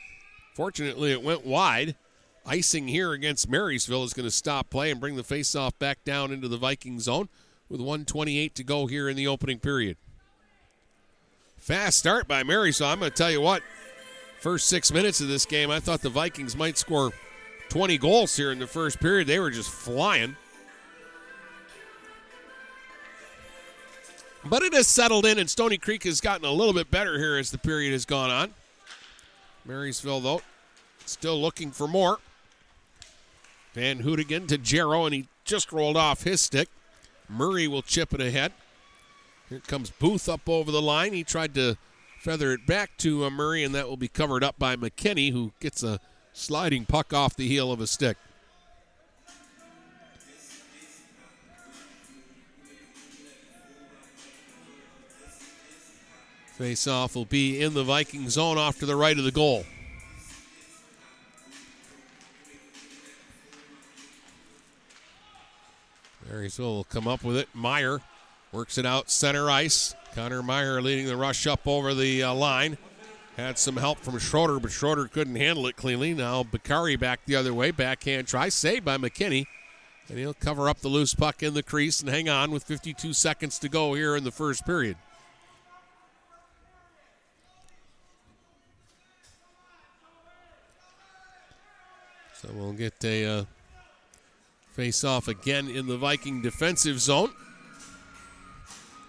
fortunately 0.55 1.12
it 1.12 1.22
went 1.22 1.47
wide. 1.47 1.97
Icing 2.47 2.89
here 2.89 3.12
against 3.12 3.49
Marysville 3.49 4.05
is 4.05 4.12
going 4.12 4.27
to 4.27 4.31
stop 4.31 4.68
play 4.68 4.91
and 4.91 5.01
bring 5.01 5.16
the 5.16 5.22
faceoff 5.22 5.79
back 5.79 6.05
down 6.05 6.31
into 6.31 6.49
the 6.49 6.59
Viking 6.59 7.01
zone 7.01 7.29
with 7.70 7.81
128 7.81 8.55
to 8.55 8.64
go 8.64 8.87
here 8.87 9.09
in 9.09 9.16
the 9.16 9.27
opening 9.27 9.59
period. 9.59 9.97
Fast 11.57 11.99
start 11.99 12.29
by 12.29 12.43
Marysville. 12.43 12.89
I'm 12.89 12.99
going 12.99 13.11
to 13.11 13.16
tell 13.16 13.31
you 13.31 13.41
what, 13.41 13.62
first 14.39 14.66
six 14.66 14.93
minutes 14.93 15.22
of 15.22 15.29
this 15.29 15.47
game, 15.47 15.70
I 15.70 15.81
thought 15.81 16.03
the 16.03 16.11
Vikings 16.11 16.55
might 16.55 16.77
score 16.77 17.12
20 17.70 17.97
goals 17.97 18.37
here 18.37 18.53
in 18.53 18.59
the 18.59 18.66
first 18.66 19.01
period. 19.01 19.27
They 19.27 19.39
were 19.39 19.51
just 19.51 19.70
flying. 19.70 20.37
But 24.47 24.62
it 24.62 24.74
has 24.74 24.86
settled 24.86 25.24
in, 25.24 25.38
and 25.38 25.49
Stoney 25.49 25.78
Creek 25.78 26.05
has 26.05 26.20
gotten 26.20 26.45
a 26.45 26.53
little 26.53 26.74
bit 26.74 26.90
better 26.90 27.18
here 27.18 27.36
as 27.36 27.51
the 27.51 27.59
period 27.59 27.92
has 27.92 28.05
gone 28.05 28.30
on. 28.30 28.55
Marysville, 29.64 30.20
though, 30.20 30.42
still 31.07 31.40
looking 31.40 31.70
for 31.70 31.88
more. 31.88 32.18
Van 33.72 34.03
Hoodigan 34.03 34.47
to 34.49 34.59
Jarrow, 34.59 35.07
and 35.07 35.14
he 35.14 35.26
just 35.45 35.72
rolled 35.72 35.97
off 35.97 36.24
his 36.24 36.42
stick. 36.42 36.68
Murray 37.28 37.66
will 37.66 37.82
chip 37.82 38.12
it 38.12 38.20
ahead. 38.20 38.53
Here 39.49 39.61
comes 39.66 39.90
Booth 39.90 40.28
up 40.28 40.49
over 40.49 40.70
the 40.70 40.82
line. 40.82 41.14
He 41.14 41.24
tried 41.24 41.55
to 41.55 41.76
feather 42.20 42.53
it 42.53 42.66
back 42.66 42.97
to 42.99 43.24
uh, 43.24 43.30
Murray, 43.30 43.64
and 43.64 43.74
that 43.74 43.88
will 43.88 43.97
be 43.97 44.09
covered 44.09 44.45
up 44.45 44.59
by 44.59 44.76
McKinney, 44.76 45.32
who 45.32 45.53
gets 45.61 45.82
a 45.82 46.01
sliding 46.34 46.84
puck 46.84 47.14
off 47.14 47.34
the 47.34 47.49
heel 47.49 47.72
of 47.72 47.80
a 47.80 47.86
stick. 47.86 48.18
Face 56.57 56.87
off 56.87 57.17
will 57.17 57.25
be 57.25 57.61
in 57.61 57.75
the 57.75 57.83
Viking 57.83 58.31
zone 58.31 58.59
off 58.59 58.79
to 58.79 58.87
the 58.87 58.95
right 58.95 59.19
of 59.19 59.25
the 59.25 59.33
goal. 59.33 59.65
Marysville 66.31 66.77
will 66.77 66.85
come 66.85 67.09
up 67.09 67.25
with 67.25 67.37
it. 67.37 67.49
Meyer 67.55 68.01
works 68.53 68.79
it 68.79 68.87
out 68.87 69.11
center 69.11 69.51
ice. 69.51 69.97
Connor 70.15 70.45
Meyer 70.45 70.81
leading 70.81 71.07
the 71.07 71.17
rush 71.17 71.45
up 71.49 71.67
over 71.67 71.93
the 71.93 72.23
uh, 72.23 72.33
line. 72.33 72.79
Had 73.37 73.59
some 73.59 73.77
help 73.77 73.99
from 73.99 74.17
Schroeder, 74.21 74.61
but 74.61 74.71
Schroeder 74.71 75.09
couldn't 75.09 75.35
handle 75.35 75.67
it 75.67 75.75
cleanly. 75.75 76.15
Now 76.15 76.45
Bakari 76.45 76.95
back 76.95 77.25
the 77.27 77.35
other 77.35 77.53
way. 77.53 77.73
Backhand 77.73 78.29
try. 78.29 78.49
Saved 78.49 78.85
by 78.85 78.97
McKinney. 78.97 79.47
And 80.09 80.19
he'll 80.19 80.35
cover 80.35 80.69
up 80.69 80.81
the 80.81 80.89
loose 80.89 81.15
puck 81.15 81.43
in 81.43 81.55
the 81.55 81.65
crease 81.65 82.01
and 82.01 82.09
hang 82.09 82.29
on 82.29 82.53
with 82.53 82.63
52 82.63 83.13
seconds 83.13 83.59
to 83.59 83.69
go 83.69 83.95
here 83.95 84.15
in 84.15 84.23
the 84.23 84.31
first 84.31 84.65
period. 84.65 84.97
So 92.45 92.53
we'll 92.53 92.72
get 92.72 93.03
a 93.05 93.24
uh, 93.24 93.45
face 94.72 95.03
off 95.03 95.28
again 95.28 95.70
in 95.70 95.86
the 95.86 95.97
Viking 95.97 96.42
defensive 96.42 97.01
zone. 97.01 97.30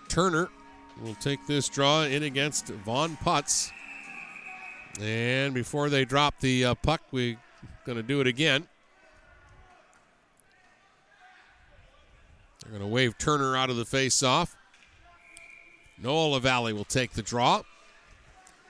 Turner 0.08 0.48
will 1.02 1.16
take 1.16 1.46
this 1.46 1.68
draw 1.68 2.04
in 2.04 2.24
against 2.24 2.68
Vaughn 2.68 3.18
Putz. 3.18 3.72
And 5.02 5.54
before 5.54 5.90
they 5.90 6.06
drop 6.06 6.40
the 6.40 6.64
uh, 6.64 6.76
puck, 6.76 7.02
we're 7.12 7.36
going 7.86 7.98
to 7.98 8.04
do 8.04 8.22
it 8.22 8.28
again. 8.28 8.68
They're 12.62 12.72
going 12.72 12.90
to 12.90 12.94
wave 12.94 13.18
Turner 13.18 13.58
out 13.58 13.70
of 13.70 13.76
the 13.76 13.86
face 13.86 14.24
off. 14.24 14.56
Noah 16.02 16.28
LaValle 16.36 16.72
will 16.72 16.86
take 16.86 17.12
the 17.12 17.22
draw. 17.22 17.64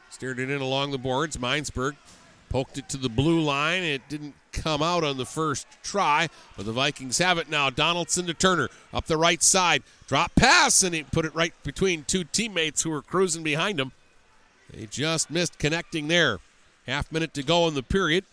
Steered 0.10 0.40
it 0.40 0.50
in 0.50 0.62
along 0.62 0.90
the 0.90 0.98
boards. 0.98 1.38
Minesburg 1.38 1.96
poked 2.50 2.80
it 2.80 2.90
to 2.90 2.98
the 2.98 3.10
blue 3.10 3.42
line. 3.42 3.84
It 3.84 4.02
didn't 4.10 4.34
come 4.56 4.82
out 4.82 5.04
on 5.04 5.18
the 5.18 5.26
first 5.26 5.68
try, 5.84 6.30
but 6.56 6.66
the 6.66 6.72
Vikings 6.72 7.18
have 7.20 7.38
it 7.38 7.50
now. 7.50 7.70
Donaldson 7.70 8.26
to 8.28 8.34
Turner 8.34 8.70
up 8.94 9.06
the 9.06 9.18
right 9.18 9.44
side. 9.44 9.84
Drop 10.08 10.34
pass, 10.36 10.84
and 10.84 10.96
he 10.96 11.04
put 11.04 11.26
it 11.26 11.36
right 11.36 11.54
between 11.64 12.04
two 12.04 12.24
teammates 12.24 12.84
who 12.84 12.90
were 12.90 13.02
cruising 13.02 13.44
behind 13.44 13.80
him. 13.80 13.92
They 14.72 14.86
just 14.86 15.30
missed 15.30 15.60
connecting 15.60 16.08
there. 16.08 16.40
Half 16.88 17.12
minute 17.12 17.34
to 17.36 17.44
go 17.44 17.68
in 17.68 17.74
the 17.74 17.84
period. 17.84 18.26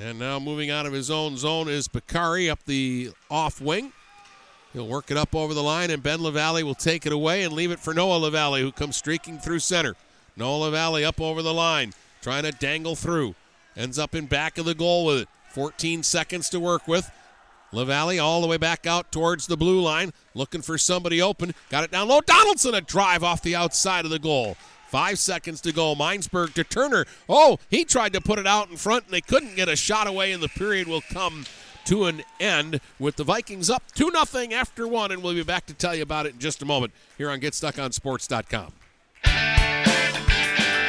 And 0.00 0.18
now 0.18 0.38
moving 0.38 0.70
out 0.70 0.86
of 0.86 0.92
his 0.92 1.10
own 1.10 1.36
zone 1.36 1.68
is 1.68 1.88
Bakari 1.88 2.48
up 2.48 2.64
the 2.64 3.10
off 3.30 3.60
wing. 3.60 3.92
He'll 4.72 4.88
work 4.88 5.10
it 5.10 5.18
up 5.18 5.34
over 5.34 5.52
the 5.52 5.62
line, 5.62 5.90
and 5.90 6.02
Ben 6.02 6.22
LaValle 6.22 6.62
will 6.62 6.74
take 6.74 7.04
it 7.04 7.12
away 7.12 7.42
and 7.42 7.52
leave 7.52 7.70
it 7.70 7.78
for 7.78 7.92
Noah 7.92 8.16
LaValle, 8.16 8.62
who 8.62 8.72
comes 8.72 8.96
streaking 8.96 9.38
through 9.38 9.58
center. 9.58 9.96
Noah 10.34 10.64
LaValle 10.64 11.04
up 11.04 11.20
over 11.20 11.42
the 11.42 11.52
line, 11.52 11.92
trying 12.22 12.44
to 12.44 12.52
dangle 12.52 12.96
through. 12.96 13.34
Ends 13.76 13.98
up 13.98 14.14
in 14.14 14.26
back 14.26 14.58
of 14.58 14.64
the 14.64 14.74
goal 14.74 15.06
with 15.06 15.22
it. 15.22 15.28
14 15.50 16.02
seconds 16.02 16.48
to 16.50 16.60
work 16.60 16.88
with. 16.88 17.10
LaValle 17.72 18.18
all 18.18 18.40
the 18.40 18.46
way 18.46 18.58
back 18.58 18.86
out 18.86 19.10
towards 19.10 19.46
the 19.46 19.56
blue 19.56 19.80
line, 19.80 20.12
looking 20.34 20.60
for 20.60 20.76
somebody 20.76 21.22
open. 21.22 21.54
Got 21.70 21.84
it 21.84 21.90
down 21.90 22.08
low. 22.08 22.20
Donaldson, 22.20 22.74
a 22.74 22.80
drive 22.80 23.24
off 23.24 23.42
the 23.42 23.56
outside 23.56 24.04
of 24.04 24.10
the 24.10 24.18
goal. 24.18 24.56
Five 24.88 25.18
seconds 25.18 25.62
to 25.62 25.72
go. 25.72 25.94
Minesburg 25.94 26.52
to 26.52 26.64
Turner. 26.64 27.06
Oh, 27.28 27.58
he 27.70 27.84
tried 27.84 28.12
to 28.12 28.20
put 28.20 28.38
it 28.38 28.46
out 28.46 28.68
in 28.68 28.76
front, 28.76 29.06
and 29.06 29.14
they 29.14 29.22
couldn't 29.22 29.56
get 29.56 29.70
a 29.70 29.76
shot 29.76 30.06
away, 30.06 30.32
and 30.32 30.42
the 30.42 30.50
period 30.50 30.86
will 30.86 31.00
come 31.00 31.46
to 31.86 32.04
an 32.04 32.22
end 32.38 32.80
with 32.98 33.16
the 33.16 33.24
Vikings 33.24 33.70
up 33.70 33.82
2 33.94 34.12
0 34.24 34.52
after 34.52 34.86
one, 34.86 35.10
and 35.10 35.22
we'll 35.22 35.34
be 35.34 35.42
back 35.42 35.64
to 35.66 35.74
tell 35.74 35.94
you 35.94 36.02
about 36.02 36.26
it 36.26 36.34
in 36.34 36.38
just 36.38 36.60
a 36.60 36.66
moment 36.66 36.92
here 37.16 37.30
on 37.30 37.40
GetStuckOnSports.com. 37.40 38.72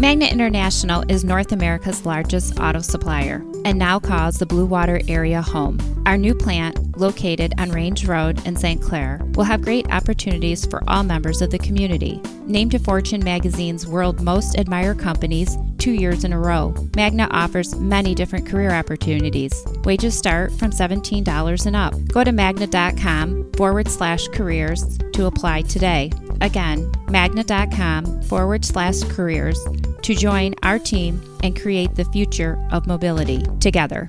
Magna 0.00 0.26
International 0.26 1.04
is 1.08 1.22
North 1.22 1.52
America's 1.52 2.04
largest 2.04 2.58
auto 2.58 2.80
supplier 2.80 3.44
and 3.64 3.78
now 3.78 4.00
calls 4.00 4.38
the 4.38 4.44
Blue 4.44 4.66
Water 4.66 5.00
area 5.06 5.40
home. 5.40 5.78
Our 6.04 6.18
new 6.18 6.34
plant, 6.34 6.98
located 6.98 7.54
on 7.58 7.70
Range 7.70 8.04
Road 8.04 8.44
in 8.44 8.56
St. 8.56 8.82
Clair, 8.82 9.20
will 9.36 9.44
have 9.44 9.62
great 9.62 9.88
opportunities 9.92 10.66
for 10.66 10.82
all 10.88 11.04
members 11.04 11.40
of 11.40 11.50
the 11.50 11.60
community. 11.60 12.20
Named 12.44 12.72
to 12.72 12.80
Fortune 12.80 13.22
magazine's 13.22 13.86
World 13.86 14.20
Most 14.20 14.58
Admired 14.58 14.98
Companies 14.98 15.56
two 15.78 15.92
years 15.92 16.24
in 16.24 16.32
a 16.32 16.38
row, 16.38 16.74
Magna 16.96 17.28
offers 17.30 17.74
many 17.74 18.14
different 18.14 18.46
career 18.46 18.70
opportunities. 18.70 19.64
Wages 19.84 20.16
start 20.16 20.52
from 20.52 20.70
$17 20.70 21.66
and 21.66 21.76
up. 21.76 21.94
Go 22.08 22.24
to 22.24 22.32
magna.com 22.32 23.52
forward 23.52 23.88
slash 23.88 24.26
careers 24.28 24.98
to 25.12 25.26
apply 25.26 25.62
today. 25.62 26.10
Again, 26.40 26.90
magna.com 27.08 28.22
forward 28.22 28.64
slash 28.64 29.02
careers 29.04 29.58
to 30.02 30.14
join 30.14 30.54
our 30.62 30.78
team 30.78 31.22
and 31.42 31.60
create 31.60 31.94
the 31.94 32.04
future 32.06 32.58
of 32.72 32.86
mobility 32.86 33.42
together. 33.60 34.08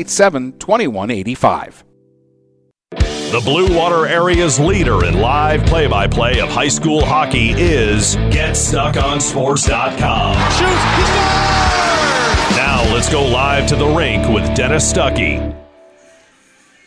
987 0.01 0.57
2185. 0.59 1.83
The 3.31 3.41
Blue 3.45 3.77
Water 3.77 4.05
Area's 4.07 4.59
leader 4.59 5.05
in 5.05 5.21
live 5.21 5.65
play 5.65 5.87
by 5.87 6.07
play 6.07 6.41
of 6.41 6.49
high 6.49 6.67
school 6.67 7.05
hockey 7.05 7.51
is 7.51 8.15
GetStuckOnSports.com. 8.15 10.35
Shoots, 10.51 10.83
he 10.97 11.03
scores! 11.05 12.57
Now 12.57 12.83
let's 12.93 13.09
go 13.09 13.23
live 13.25 13.67
to 13.67 13.75
the 13.77 13.87
rink 13.87 14.27
with 14.27 14.53
Dennis 14.55 14.91
Stuckey. 14.91 15.60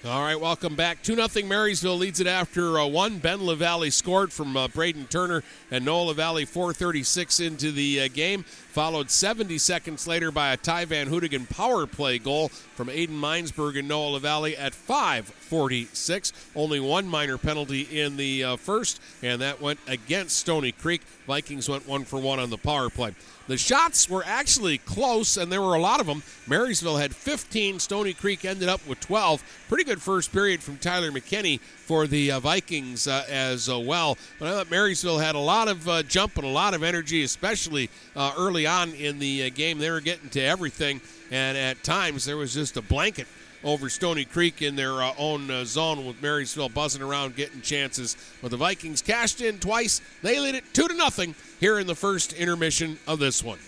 All 0.06 0.20
right, 0.20 0.38
welcome 0.38 0.74
back. 0.74 1.02
2 1.02 1.16
0 1.16 1.46
Marysville 1.46 1.96
leads 1.96 2.20
it 2.20 2.26
after 2.26 2.78
uh, 2.78 2.84
one. 2.84 3.20
Ben 3.20 3.42
LaValle 3.42 3.88
scored 3.88 4.34
from 4.34 4.54
uh, 4.54 4.68
Braden 4.68 5.06
Turner 5.06 5.42
and 5.70 5.82
Noah 5.82 6.08
LaValle 6.08 6.44
436 6.44 7.40
into 7.40 7.72
the 7.72 8.02
uh, 8.02 8.08
game. 8.08 8.42
Followed 8.42 9.10
70 9.10 9.56
seconds 9.56 10.06
later 10.06 10.30
by 10.30 10.52
a 10.52 10.58
Ty 10.58 10.84
Van 10.84 11.08
Hoodigan 11.08 11.48
power 11.48 11.86
play 11.86 12.18
goal 12.18 12.48
from 12.48 12.88
Aiden 12.88 13.18
Minesburg 13.18 13.78
and 13.78 13.88
Noah 13.88 14.10
LaValle 14.10 14.54
at 14.58 14.74
546. 14.74 16.34
Only 16.54 16.80
one 16.80 17.08
minor 17.08 17.38
penalty 17.38 17.88
in 17.90 18.18
the 18.18 18.44
uh, 18.44 18.56
first, 18.56 19.00
and 19.22 19.40
that 19.40 19.62
went 19.62 19.80
against 19.86 20.36
Stoney 20.36 20.72
Creek. 20.72 21.00
Vikings 21.26 21.66
went 21.66 21.88
one 21.88 22.04
for 22.04 22.18
one 22.18 22.38
on 22.38 22.50
the 22.50 22.58
power 22.58 22.90
play. 22.90 23.14
The 23.46 23.58
shots 23.58 24.08
were 24.08 24.24
actually 24.24 24.78
close, 24.78 25.36
and 25.36 25.52
there 25.52 25.60
were 25.60 25.74
a 25.74 25.80
lot 25.80 26.00
of 26.00 26.06
them. 26.06 26.22
Marysville 26.46 26.96
had 26.96 27.14
15. 27.14 27.78
Stoney 27.78 28.14
Creek 28.14 28.44
ended 28.44 28.70
up 28.70 28.86
with 28.86 29.00
12. 29.00 29.42
Pretty 29.68 29.84
good 29.84 30.00
first 30.00 30.32
period 30.32 30.62
from 30.62 30.78
Tyler 30.78 31.10
McKinney 31.10 31.60
for 31.60 32.06
the 32.06 32.32
uh, 32.32 32.40
Vikings 32.40 33.06
uh, 33.06 33.24
as 33.28 33.68
uh, 33.68 33.78
well. 33.78 34.16
But 34.38 34.48
I 34.48 34.52
thought 34.52 34.70
Marysville 34.70 35.18
had 35.18 35.34
a 35.34 35.40
lot 35.40 35.68
of 35.68 35.86
uh, 35.86 36.02
jump 36.04 36.36
and 36.38 36.46
a 36.46 36.50
lot 36.50 36.72
of 36.72 36.82
energy, 36.82 37.22
especially 37.22 37.90
uh, 38.16 38.32
early 38.38 38.66
on 38.66 38.92
in 38.94 39.18
the 39.18 39.44
uh, 39.44 39.50
game. 39.54 39.78
They 39.78 39.90
were 39.90 40.00
getting 40.00 40.30
to 40.30 40.40
everything, 40.40 41.02
and 41.30 41.58
at 41.58 41.84
times 41.84 42.24
there 42.24 42.38
was 42.38 42.54
just 42.54 42.78
a 42.78 42.82
blanket 42.82 43.26
over 43.64 43.88
Stoney 43.88 44.24
Creek 44.24 44.62
in 44.62 44.76
their 44.76 45.02
uh, 45.02 45.12
own 45.18 45.50
uh, 45.50 45.64
zone 45.64 46.06
with 46.06 46.22
Marysville 46.22 46.68
buzzing 46.68 47.02
around 47.02 47.34
getting 47.36 47.60
chances. 47.60 48.16
But 48.42 48.50
the 48.50 48.56
Vikings 48.56 49.02
cashed 49.02 49.40
in 49.40 49.58
twice. 49.58 50.00
They 50.22 50.38
lead 50.38 50.54
it 50.54 50.64
2 50.72 50.88
to 50.88 50.94
nothing 50.94 51.34
here 51.58 51.78
in 51.78 51.86
the 51.86 51.94
first 51.94 52.32
intermission 52.34 52.98
of 53.06 53.18
this 53.18 53.42
one. 53.42 53.58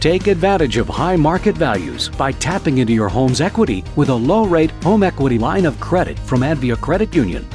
Take 0.00 0.26
advantage 0.26 0.76
of 0.76 0.88
high 0.88 1.16
market 1.16 1.56
values 1.56 2.10
by 2.10 2.32
tapping 2.32 2.78
into 2.78 2.92
your 2.92 3.08
home's 3.08 3.40
equity 3.40 3.82
with 3.96 4.10
a 4.10 4.14
low 4.14 4.44
rate 4.44 4.70
home 4.82 5.02
equity 5.02 5.38
line 5.38 5.64
of 5.64 5.80
credit 5.80 6.18
from 6.20 6.40
Advia 6.40 6.78
Credit 6.80 7.14
Union. 7.14 7.46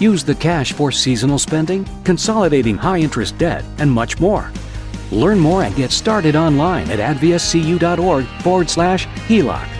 Use 0.00 0.24
the 0.24 0.34
cash 0.34 0.72
for 0.72 0.90
seasonal 0.90 1.38
spending, 1.38 1.86
consolidating 2.04 2.76
high 2.76 2.98
interest 2.98 3.36
debt, 3.36 3.64
and 3.78 3.90
much 3.90 4.18
more. 4.18 4.50
Learn 5.12 5.38
more 5.38 5.64
and 5.64 5.76
get 5.76 5.90
started 5.90 6.36
online 6.36 6.90
at 6.90 6.98
adviacu.org 6.98 8.26
forward 8.42 8.70
slash 8.70 9.06
HELOC. 9.28 9.79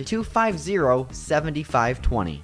250 0.05 1.07
7520. 1.11 2.43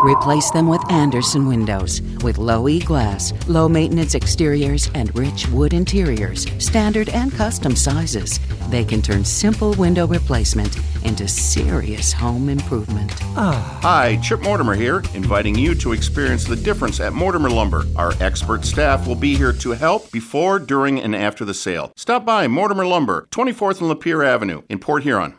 replace 0.00 0.50
them 0.50 0.68
with 0.68 0.90
Andersen 0.90 1.46
windows. 1.46 2.02
With 2.22 2.38
low 2.38 2.68
E 2.68 2.80
glass, 2.80 3.32
low 3.48 3.68
maintenance 3.68 4.14
exteriors, 4.14 4.90
and 4.94 5.16
rich 5.16 5.48
wood 5.48 5.72
interiors, 5.72 6.46
standard 6.58 7.08
and 7.10 7.32
custom 7.32 7.76
sizes, 7.76 8.40
they 8.70 8.84
can 8.84 9.02
turn 9.02 9.24
simple 9.24 9.72
window 9.74 10.06
replacement 10.06 10.76
into 11.04 11.26
serious 11.28 12.12
home 12.12 12.48
improvement. 12.48 13.12
Ah. 13.36 13.78
Hi, 13.82 14.16
Chip 14.22 14.40
Mortimer 14.42 14.74
here, 14.74 15.02
inviting 15.14 15.54
you 15.56 15.74
to 15.76 15.92
experience 15.92 16.44
the 16.44 16.56
difference 16.56 17.00
at 17.00 17.12
Mortimer 17.12 17.50
Lumber. 17.50 17.84
Our 17.96 18.12
expert 18.20 18.64
staff 18.64 19.06
will 19.06 19.14
be 19.14 19.36
here 19.36 19.52
to 19.52 19.70
help 19.70 20.10
before, 20.12 20.58
during, 20.58 21.00
and 21.00 21.14
after 21.14 21.44
the 21.44 21.54
sale. 21.54 21.92
Stop 21.96 22.24
by 22.24 22.48
Mortimer 22.48 22.86
Lumber, 22.86 23.26
24th 23.30 23.80
and 23.80 23.90
Lapeer 23.90 24.26
Avenue 24.26 24.62
in 24.68 24.78
Port 24.78 25.02
Huron. 25.02 25.34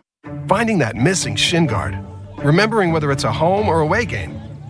Finding 0.47 0.80
that 0.80 0.95
missing 0.95 1.36
shin 1.36 1.66
guard. 1.66 1.97
Remembering 2.38 2.91
whether 2.91 3.12
it's 3.12 3.24
a 3.24 3.32
home 3.32 3.68
or 3.68 3.82
away 3.82 4.05
game. 4.05 4.50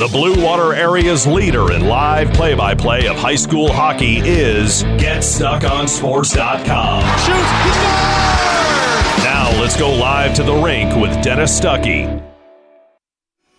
The 0.00 0.08
Blue 0.08 0.42
Water 0.42 0.72
Area's 0.72 1.26
leader 1.26 1.72
in 1.72 1.84
live 1.84 2.32
play 2.32 2.54
by 2.54 2.74
play 2.74 3.06
of 3.06 3.16
high 3.16 3.34
school 3.34 3.70
hockey 3.70 4.20
is 4.20 4.82
GetStuckOnSports.com. 4.82 7.02
Now 9.22 9.50
let's 9.60 9.76
go 9.76 9.92
live 9.92 10.32
to 10.36 10.42
the 10.42 10.54
rink 10.54 10.96
with 10.96 11.22
Dennis 11.22 11.60
Stuckey. 11.60 12.26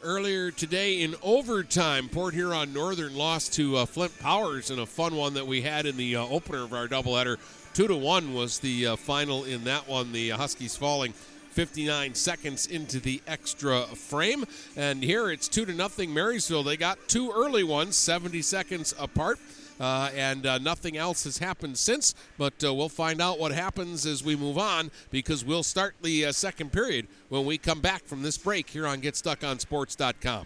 Earlier 0.01 0.49
today 0.49 1.01
in 1.01 1.13
overtime, 1.21 2.09
Port 2.09 2.33
Huron 2.33 2.73
Northern 2.73 3.15
lost 3.15 3.53
to 3.53 3.77
uh, 3.77 3.85
Flint 3.85 4.17
Powers 4.17 4.71
in 4.71 4.79
a 4.79 4.87
fun 4.87 5.15
one 5.15 5.35
that 5.35 5.45
we 5.45 5.61
had 5.61 5.85
in 5.85 5.95
the 5.95 6.15
uh, 6.15 6.25
opener 6.25 6.63
of 6.63 6.73
our 6.73 6.87
doubleheader. 6.87 7.37
Two 7.75 7.87
to 7.87 7.95
one 7.95 8.33
was 8.33 8.57
the 8.57 8.87
uh, 8.87 8.95
final 8.95 9.43
in 9.43 9.65
that 9.65 9.87
one. 9.87 10.11
The 10.11 10.29
Huskies 10.29 10.75
falling 10.75 11.13
59 11.51 12.15
seconds 12.15 12.67
into 12.67 12.99
the 12.99 13.21
extra 13.27 13.83
frame. 13.83 14.45
And 14.75 15.03
here 15.03 15.29
it's 15.29 15.47
2 15.47 15.65
to 15.65 15.73
nothing 15.73 16.13
Marysville. 16.13 16.63
They 16.63 16.77
got 16.77 17.07
two 17.07 17.31
early 17.31 17.63
ones, 17.63 17.95
70 17.95 18.41
seconds 18.41 18.93
apart. 18.97 19.39
Uh, 19.79 20.11
and 20.15 20.45
uh, 20.45 20.59
nothing 20.59 20.95
else 20.95 21.23
has 21.23 21.39
happened 21.39 21.75
since, 21.75 22.13
but 22.37 22.53
uh, 22.63 22.71
we'll 22.71 22.87
find 22.87 23.19
out 23.19 23.39
what 23.39 23.51
happens 23.51 24.05
as 24.05 24.23
we 24.23 24.35
move 24.35 24.59
on 24.59 24.91
because 25.09 25.43
we'll 25.43 25.63
start 25.63 25.95
the 26.03 26.27
uh, 26.27 26.31
second 26.31 26.71
period 26.71 27.07
when 27.29 27.45
we 27.45 27.57
come 27.57 27.79
back 27.79 28.05
from 28.05 28.21
this 28.21 28.37
break 28.37 28.69
here 28.69 28.85
on 28.85 29.01
GetStuckOnSports.com. 29.01 30.45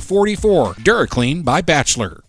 44. 0.01 0.75
DuraClean 0.75 1.45
by 1.45 1.61
Bachelor. 1.61 2.23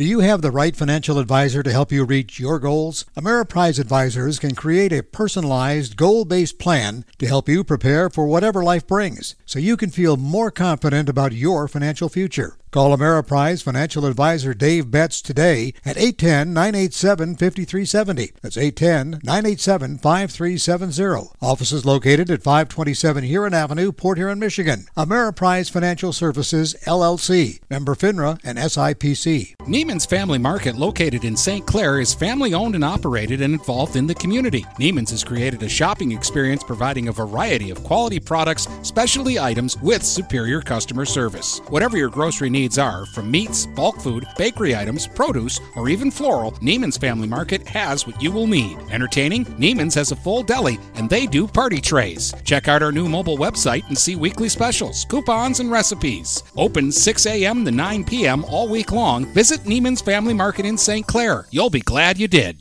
Do 0.00 0.06
you 0.06 0.20
have 0.20 0.40
the 0.40 0.50
right 0.50 0.74
financial 0.74 1.18
advisor 1.18 1.62
to 1.62 1.70
help 1.70 1.92
you 1.92 2.04
reach 2.04 2.40
your 2.40 2.58
goals? 2.58 3.04
Ameriprise 3.18 3.78
Advisors 3.78 4.38
can 4.38 4.54
create 4.54 4.94
a 4.94 5.02
personalized, 5.02 5.94
goal 5.94 6.24
based 6.24 6.58
plan 6.58 7.04
to 7.18 7.26
help 7.26 7.50
you 7.50 7.62
prepare 7.64 8.08
for 8.08 8.26
whatever 8.26 8.64
life 8.64 8.86
brings 8.86 9.36
so 9.44 9.58
you 9.58 9.76
can 9.76 9.90
feel 9.90 10.16
more 10.16 10.50
confident 10.50 11.10
about 11.10 11.32
your 11.32 11.68
financial 11.68 12.08
future. 12.08 12.56
Call 12.70 12.96
Ameriprise 12.96 13.64
financial 13.64 14.06
advisor 14.06 14.54
Dave 14.54 14.92
Betts 14.92 15.20
today 15.20 15.74
at 15.84 15.96
810 15.96 16.52
987 16.54 17.34
5370. 17.34 18.30
That's 18.42 18.56
810 18.56 19.20
987 19.24 19.98
5370. 19.98 21.32
Office 21.42 21.72
is 21.72 21.84
located 21.84 22.30
at 22.30 22.44
527 22.44 23.24
Huron 23.24 23.54
Avenue, 23.54 23.90
Port 23.90 24.18
Huron, 24.18 24.38
Michigan. 24.38 24.86
Ameriprise 24.96 25.68
Financial 25.68 26.12
Services, 26.12 26.76
LLC. 26.86 27.58
Member 27.70 27.96
FINRA 27.96 28.38
and 28.44 28.56
SIPC. 28.56 29.56
Neiman's 29.62 30.06
Family 30.06 30.38
Market, 30.38 30.76
located 30.76 31.24
in 31.24 31.36
St. 31.36 31.66
Clair, 31.66 31.98
is 31.98 32.14
family 32.14 32.54
owned 32.54 32.76
and 32.76 32.84
operated 32.84 33.40
and 33.40 33.52
involved 33.54 33.96
in 33.96 34.06
the 34.06 34.14
community. 34.14 34.62
Neiman's 34.78 35.10
has 35.10 35.24
created 35.24 35.60
a 35.64 35.68
shopping 35.68 36.12
experience 36.12 36.62
providing 36.62 37.08
a 37.08 37.12
variety 37.12 37.70
of 37.70 37.82
quality 37.82 38.20
products, 38.20 38.68
specialty 38.82 39.40
items 39.40 39.76
with 39.78 40.04
superior 40.04 40.60
customer 40.60 41.04
service. 41.04 41.60
Whatever 41.68 41.96
your 41.96 42.10
grocery 42.10 42.48
needs, 42.48 42.59
needs 42.60 42.78
are, 42.78 43.06
from 43.06 43.30
meats, 43.30 43.66
bulk 43.66 44.00
food, 44.00 44.26
bakery 44.36 44.76
items, 44.76 45.06
produce, 45.06 45.58
or 45.76 45.88
even 45.88 46.10
floral, 46.10 46.52
Neiman's 46.60 46.98
Family 46.98 47.26
Market 47.26 47.66
has 47.66 48.06
what 48.06 48.20
you 48.20 48.30
will 48.30 48.46
need. 48.46 48.76
Entertaining? 48.90 49.46
Neiman's 49.56 49.94
has 49.94 50.12
a 50.12 50.16
full 50.16 50.42
deli, 50.42 50.78
and 50.94 51.08
they 51.08 51.26
do 51.26 51.46
party 51.46 51.80
trays. 51.80 52.34
Check 52.44 52.68
out 52.68 52.82
our 52.82 52.92
new 52.92 53.08
mobile 53.08 53.38
website 53.38 53.86
and 53.88 53.96
see 53.96 54.14
weekly 54.14 54.48
specials, 54.48 55.06
coupons, 55.06 55.60
and 55.60 55.70
recipes. 55.70 56.42
Open 56.56 56.92
6 56.92 57.26
a.m. 57.26 57.64
to 57.64 57.70
9 57.70 58.04
p.m. 58.04 58.44
all 58.44 58.68
week 58.68 58.92
long. 58.92 59.24
Visit 59.32 59.60
Neiman's 59.60 60.02
Family 60.02 60.34
Market 60.34 60.66
in 60.66 60.76
St. 60.76 61.06
Clair. 61.06 61.46
You'll 61.50 61.70
be 61.70 61.80
glad 61.80 62.18
you 62.18 62.28
did. 62.28 62.58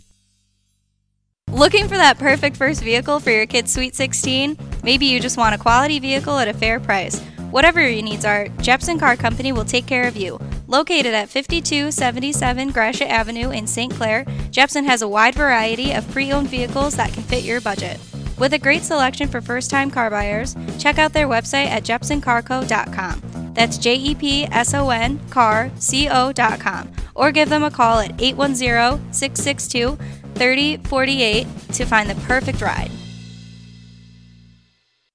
Looking 1.51 1.89
for 1.89 1.97
that 1.97 2.19
perfect 2.19 2.55
first 2.55 2.81
vehicle 2.83 3.19
for 3.19 3.31
your 3.31 3.47
kid's 3.47 3.73
Sweet 3.73 3.95
16? 3.95 4.57
Maybe 4.83 5.07
you 5.07 5.19
just 5.19 5.35
want 5.35 5.55
a 5.55 5.57
quality 5.57 5.99
vehicle 5.99 6.37
at 6.37 6.47
a 6.47 6.53
fair 6.53 6.79
price. 6.79 7.19
Whatever 7.51 7.81
your 7.81 8.03
needs 8.03 8.25
are, 8.25 8.47
Jepson 8.61 8.99
Car 8.99 9.15
Company 9.15 9.51
will 9.51 9.65
take 9.65 9.87
care 9.87 10.07
of 10.07 10.15
you. 10.15 10.39
Located 10.67 11.15
at 11.15 11.29
5277 11.29 12.69
Gratiot 12.69 13.09
Avenue 13.09 13.49
in 13.49 13.65
St. 13.65 13.91
Clair, 13.91 14.23
Jepson 14.51 14.85
has 14.85 15.01
a 15.01 15.07
wide 15.07 15.33
variety 15.33 15.91
of 15.93 16.09
pre 16.11 16.31
owned 16.31 16.47
vehicles 16.47 16.95
that 16.97 17.11
can 17.11 17.23
fit 17.23 17.43
your 17.43 17.59
budget. 17.59 17.99
With 18.37 18.53
a 18.53 18.59
great 18.59 18.83
selection 18.83 19.27
for 19.27 19.41
first 19.41 19.71
time 19.71 19.89
car 19.89 20.11
buyers, 20.11 20.55
check 20.77 20.99
out 20.99 21.11
their 21.11 21.27
website 21.27 21.65
at 21.65 21.83
jepsoncarco.com. 21.83 23.53
That's 23.55 23.79
J 23.79 23.95
E 23.95 24.13
P 24.13 24.45
S 24.45 24.75
O 24.75 24.91
N 24.91 25.19
car 25.29 25.71
C 25.75 26.07
O.com. 26.07 26.91
Or 27.15 27.31
give 27.31 27.49
them 27.49 27.63
a 27.63 27.71
call 27.71 27.97
at 27.97 28.21
810 28.21 29.11
662 29.11 29.97
3048 30.35 31.47
to 31.73 31.85
find 31.85 32.09
the 32.09 32.15
perfect 32.27 32.61
ride. 32.61 32.91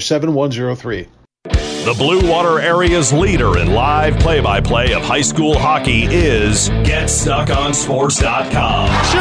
7103. 0.00 1.08
The 1.44 1.94
Blue 1.96 2.28
Water 2.30 2.60
area's 2.60 3.10
leader 3.12 3.58
in 3.58 3.72
live 3.72 4.18
play 4.18 4.40
by 4.40 4.60
play 4.60 4.92
of 4.92 5.02
high 5.02 5.22
school 5.22 5.58
hockey 5.58 6.04
is 6.04 6.68
GetStuckOnSports.com. 6.68 9.04
Shoots! 9.04 9.14
He! 9.14 9.20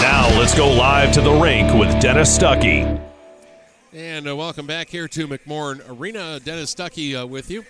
Now 0.00 0.28
let's 0.38 0.54
go 0.54 0.72
live 0.72 1.12
to 1.12 1.20
the 1.20 1.32
rink 1.32 1.74
with 1.74 2.00
Dennis 2.00 2.34
Stuckey. 2.36 2.98
And 3.92 4.26
uh, 4.26 4.34
welcome 4.34 4.66
back 4.66 4.88
here 4.88 5.06
to 5.08 5.28
McMorran 5.28 5.86
Arena. 5.90 6.40
Dennis 6.40 6.74
Stuckey 6.74 7.20
uh, 7.20 7.26
with 7.26 7.50
you. 7.50 7.66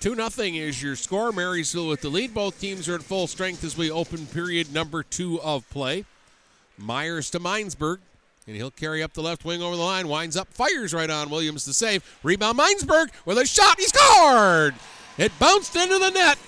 2 0.00 0.14
0 0.14 0.28
is 0.38 0.82
your 0.82 0.96
score. 0.96 1.32
Marysville 1.32 1.88
with 1.88 2.02
the 2.02 2.10
lead. 2.10 2.34
Both 2.34 2.60
teams 2.60 2.90
are 2.90 2.96
at 2.96 3.02
full 3.02 3.26
strength 3.26 3.64
as 3.64 3.74
we 3.74 3.90
open 3.90 4.26
period 4.26 4.74
number 4.74 5.02
two 5.02 5.40
of 5.40 5.66
play. 5.70 6.04
Myers 6.76 7.30
to 7.30 7.40
Minesburg. 7.40 8.00
And 8.46 8.54
he'll 8.56 8.70
carry 8.70 9.02
up 9.02 9.14
the 9.14 9.22
left 9.22 9.44
wing 9.44 9.62
over 9.62 9.74
the 9.74 9.82
line, 9.82 10.06
winds 10.06 10.36
up, 10.36 10.48
fires 10.52 10.92
right 10.92 11.08
on 11.08 11.30
Williams 11.30 11.64
to 11.64 11.72
save. 11.72 12.18
Rebound 12.22 12.58
Minesburg 12.58 13.08
with 13.24 13.38
a 13.38 13.46
shot. 13.46 13.78
He 13.78 13.86
scored! 13.86 14.74
It 15.16 15.32
bounced 15.38 15.74
into 15.76 15.98
the 15.98 16.10
net. 16.10 16.38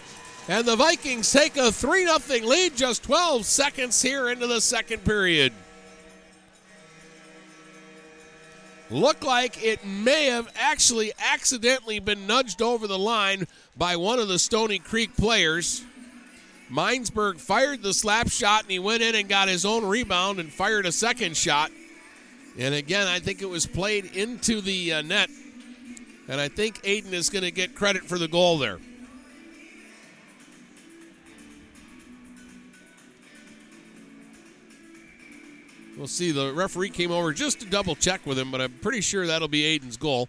And 0.49 0.67
the 0.67 0.77
Vikings 0.77 1.33
take 1.33 1.57
a 1.57 1.73
3 1.73 2.07
0 2.07 2.47
lead 2.47 2.77
just 2.77 3.03
12 3.03 3.45
seconds 3.45 4.01
here 4.01 4.29
into 4.29 4.47
the 4.47 4.61
second 4.61 5.05
period. 5.05 5.53
Looked 8.91 9.25
like 9.25 9.65
it 9.65 9.85
may 9.85 10.27
have 10.27 10.49
actually 10.55 11.13
accidentally 11.19 11.99
been 11.99 12.29
nudged 12.29 12.63
over 12.63 12.87
the 12.87 12.99
line 12.99 13.49
by 13.77 13.97
one 13.97 14.21
of 14.21 14.29
the 14.29 14.39
Stoney 14.39 14.79
Creek 14.79 15.17
players. 15.17 15.83
Minesburg 16.71 17.41
fired 17.41 17.83
the 17.83 17.95
slap 17.95 18.29
shot 18.29 18.63
and 18.63 18.71
he 18.71 18.79
went 18.79 19.03
in 19.03 19.17
and 19.17 19.29
got 19.29 19.49
his 19.49 19.65
own 19.65 19.85
rebound 19.85 20.39
and 20.39 20.53
fired 20.53 20.87
a 20.87 20.93
second 20.93 21.37
shot. 21.37 21.73
And 22.59 22.75
again, 22.75 23.07
I 23.07 23.19
think 23.19 23.43
it 23.43 23.49
was 23.49 23.67
played 23.67 24.17
into 24.17 24.61
the 24.61 24.95
uh, 24.95 25.03
net. 25.03 25.31
And 26.29 26.41
I 26.41 26.49
think 26.49 26.83
Aiden 26.83 27.13
is 27.13 27.31
going 27.31 27.45
to 27.45 27.51
get 27.51 27.75
credit 27.75 28.05
for 28.05 28.19
the 28.19 28.29
goal 28.29 28.59
there. 28.59 28.79
We'll 35.97 36.07
see. 36.07 36.31
The 36.31 36.53
referee 36.53 36.91
came 36.91 37.11
over 37.11 37.33
just 37.33 37.61
to 37.61 37.67
double 37.67 37.95
check 37.95 38.27
with 38.27 38.39
him, 38.39 38.51
but 38.51 38.61
I'm 38.61 38.73
pretty 38.83 39.01
sure 39.01 39.27
that'll 39.27 39.49
be 39.49 39.63
Aiden's 39.63 39.97
goal. 39.97 40.29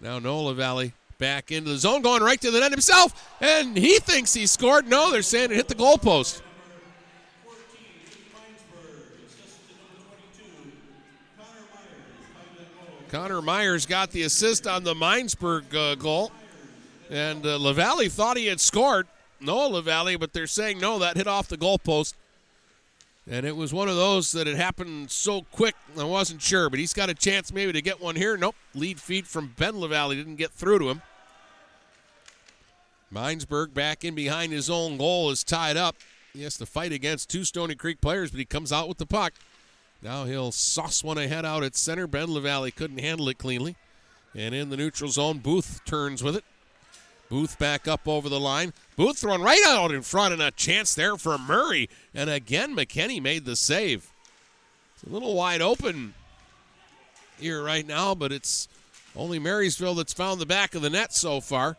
Now 0.00 0.18
Noah 0.18 0.48
LaValle 0.48 0.92
back 1.18 1.52
into 1.52 1.70
the 1.70 1.76
zone, 1.76 2.02
going 2.02 2.22
right 2.22 2.40
to 2.40 2.50
the 2.50 2.60
net 2.60 2.72
himself, 2.72 3.36
and 3.40 3.76
he 3.76 3.98
thinks 4.00 4.34
he 4.34 4.46
scored. 4.46 4.88
No, 4.88 5.10
they're 5.10 5.22
saying 5.22 5.50
it 5.50 5.56
hit 5.56 5.68
the 5.68 5.74
goalpost. 5.74 6.42
Connor 13.08 13.40
Myers 13.40 13.86
got 13.86 14.10
the 14.10 14.22
assist 14.22 14.66
on 14.66 14.84
the 14.84 14.94
Minesburg 14.94 15.74
uh, 15.74 15.94
goal, 15.94 16.32
and 17.10 17.46
uh, 17.46 17.58
LaValle 17.58 18.08
thought 18.08 18.36
he 18.36 18.46
had 18.46 18.60
scored. 18.60 19.06
No, 19.40 19.68
LaValle, 19.68 20.16
but 20.16 20.32
they're 20.32 20.46
saying 20.46 20.78
no, 20.80 20.98
that 20.98 21.16
hit 21.16 21.26
off 21.26 21.48
the 21.48 21.56
goalpost. 21.56 22.14
And 23.28 23.44
it 23.44 23.56
was 23.56 23.72
one 23.72 23.88
of 23.88 23.96
those 23.96 24.32
that 24.32 24.46
had 24.46 24.56
happened 24.56 25.10
so 25.10 25.42
quick, 25.42 25.74
I 25.98 26.04
wasn't 26.04 26.40
sure. 26.40 26.70
But 26.70 26.78
he's 26.78 26.94
got 26.94 27.10
a 27.10 27.14
chance 27.14 27.52
maybe 27.52 27.72
to 27.72 27.82
get 27.82 28.00
one 28.00 28.14
here. 28.14 28.36
Nope. 28.36 28.54
Lead 28.74 29.00
feed 29.00 29.26
from 29.26 29.52
Ben 29.58 29.80
LaValle 29.80 30.14
didn't 30.14 30.36
get 30.36 30.52
through 30.52 30.78
to 30.78 30.90
him. 30.90 31.02
Minesburg 33.12 33.74
back 33.74 34.04
in 34.04 34.14
behind 34.14 34.52
his 34.52 34.70
own 34.70 34.96
goal 34.96 35.30
is 35.30 35.42
tied 35.42 35.76
up. 35.76 35.96
He 36.32 36.42
has 36.42 36.56
to 36.58 36.66
fight 36.66 36.92
against 36.92 37.28
two 37.28 37.44
Stoney 37.44 37.74
Creek 37.74 38.00
players, 38.00 38.30
but 38.30 38.38
he 38.38 38.44
comes 38.44 38.72
out 38.72 38.88
with 38.88 38.98
the 38.98 39.06
puck. 39.06 39.32
Now 40.06 40.24
he'll 40.24 40.52
sauce 40.52 41.02
one 41.02 41.18
ahead 41.18 41.44
out 41.44 41.64
at 41.64 41.74
center. 41.74 42.06
Ben 42.06 42.32
LaValle 42.32 42.70
couldn't 42.70 43.00
handle 43.00 43.28
it 43.28 43.38
cleanly. 43.38 43.74
And 44.36 44.54
in 44.54 44.70
the 44.70 44.76
neutral 44.76 45.10
zone, 45.10 45.38
Booth 45.38 45.80
turns 45.84 46.22
with 46.22 46.36
it. 46.36 46.44
Booth 47.28 47.58
back 47.58 47.88
up 47.88 48.06
over 48.06 48.28
the 48.28 48.38
line. 48.38 48.72
Booth 48.94 49.18
thrown 49.18 49.42
right 49.42 49.64
out 49.66 49.90
in 49.90 50.02
front, 50.02 50.32
and 50.32 50.40
a 50.40 50.52
chance 50.52 50.94
there 50.94 51.16
for 51.16 51.36
Murray. 51.36 51.90
And 52.14 52.30
again, 52.30 52.76
McKinney 52.76 53.20
made 53.20 53.46
the 53.46 53.56
save. 53.56 54.12
It's 54.94 55.02
a 55.02 55.12
little 55.12 55.34
wide 55.34 55.60
open 55.60 56.14
here 57.40 57.60
right 57.60 57.84
now, 57.84 58.14
but 58.14 58.30
it's 58.30 58.68
only 59.16 59.40
Marysville 59.40 59.96
that's 59.96 60.12
found 60.12 60.40
the 60.40 60.46
back 60.46 60.76
of 60.76 60.82
the 60.82 60.90
net 60.90 61.14
so 61.14 61.40
far. 61.40 61.78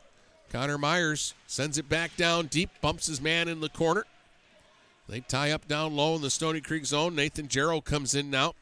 Connor 0.51 0.77
Myers 0.77 1.33
sends 1.45 1.77
it 1.77 1.87
back 1.87 2.17
down 2.17 2.47
deep, 2.47 2.71
bumps 2.81 3.07
his 3.07 3.21
man 3.21 3.47
in 3.47 3.61
the 3.61 3.69
corner. 3.69 4.03
They 5.07 5.21
tie 5.21 5.51
up 5.51 5.67
down 5.67 5.95
low 5.95 6.15
in 6.15 6.21
the 6.21 6.29
Stoney 6.29 6.61
Creek 6.61 6.85
zone. 6.85 7.15
Nathan 7.15 7.47
Jarrow 7.47 7.79
comes 7.81 8.13
in 8.13 8.29
now. 8.29 8.53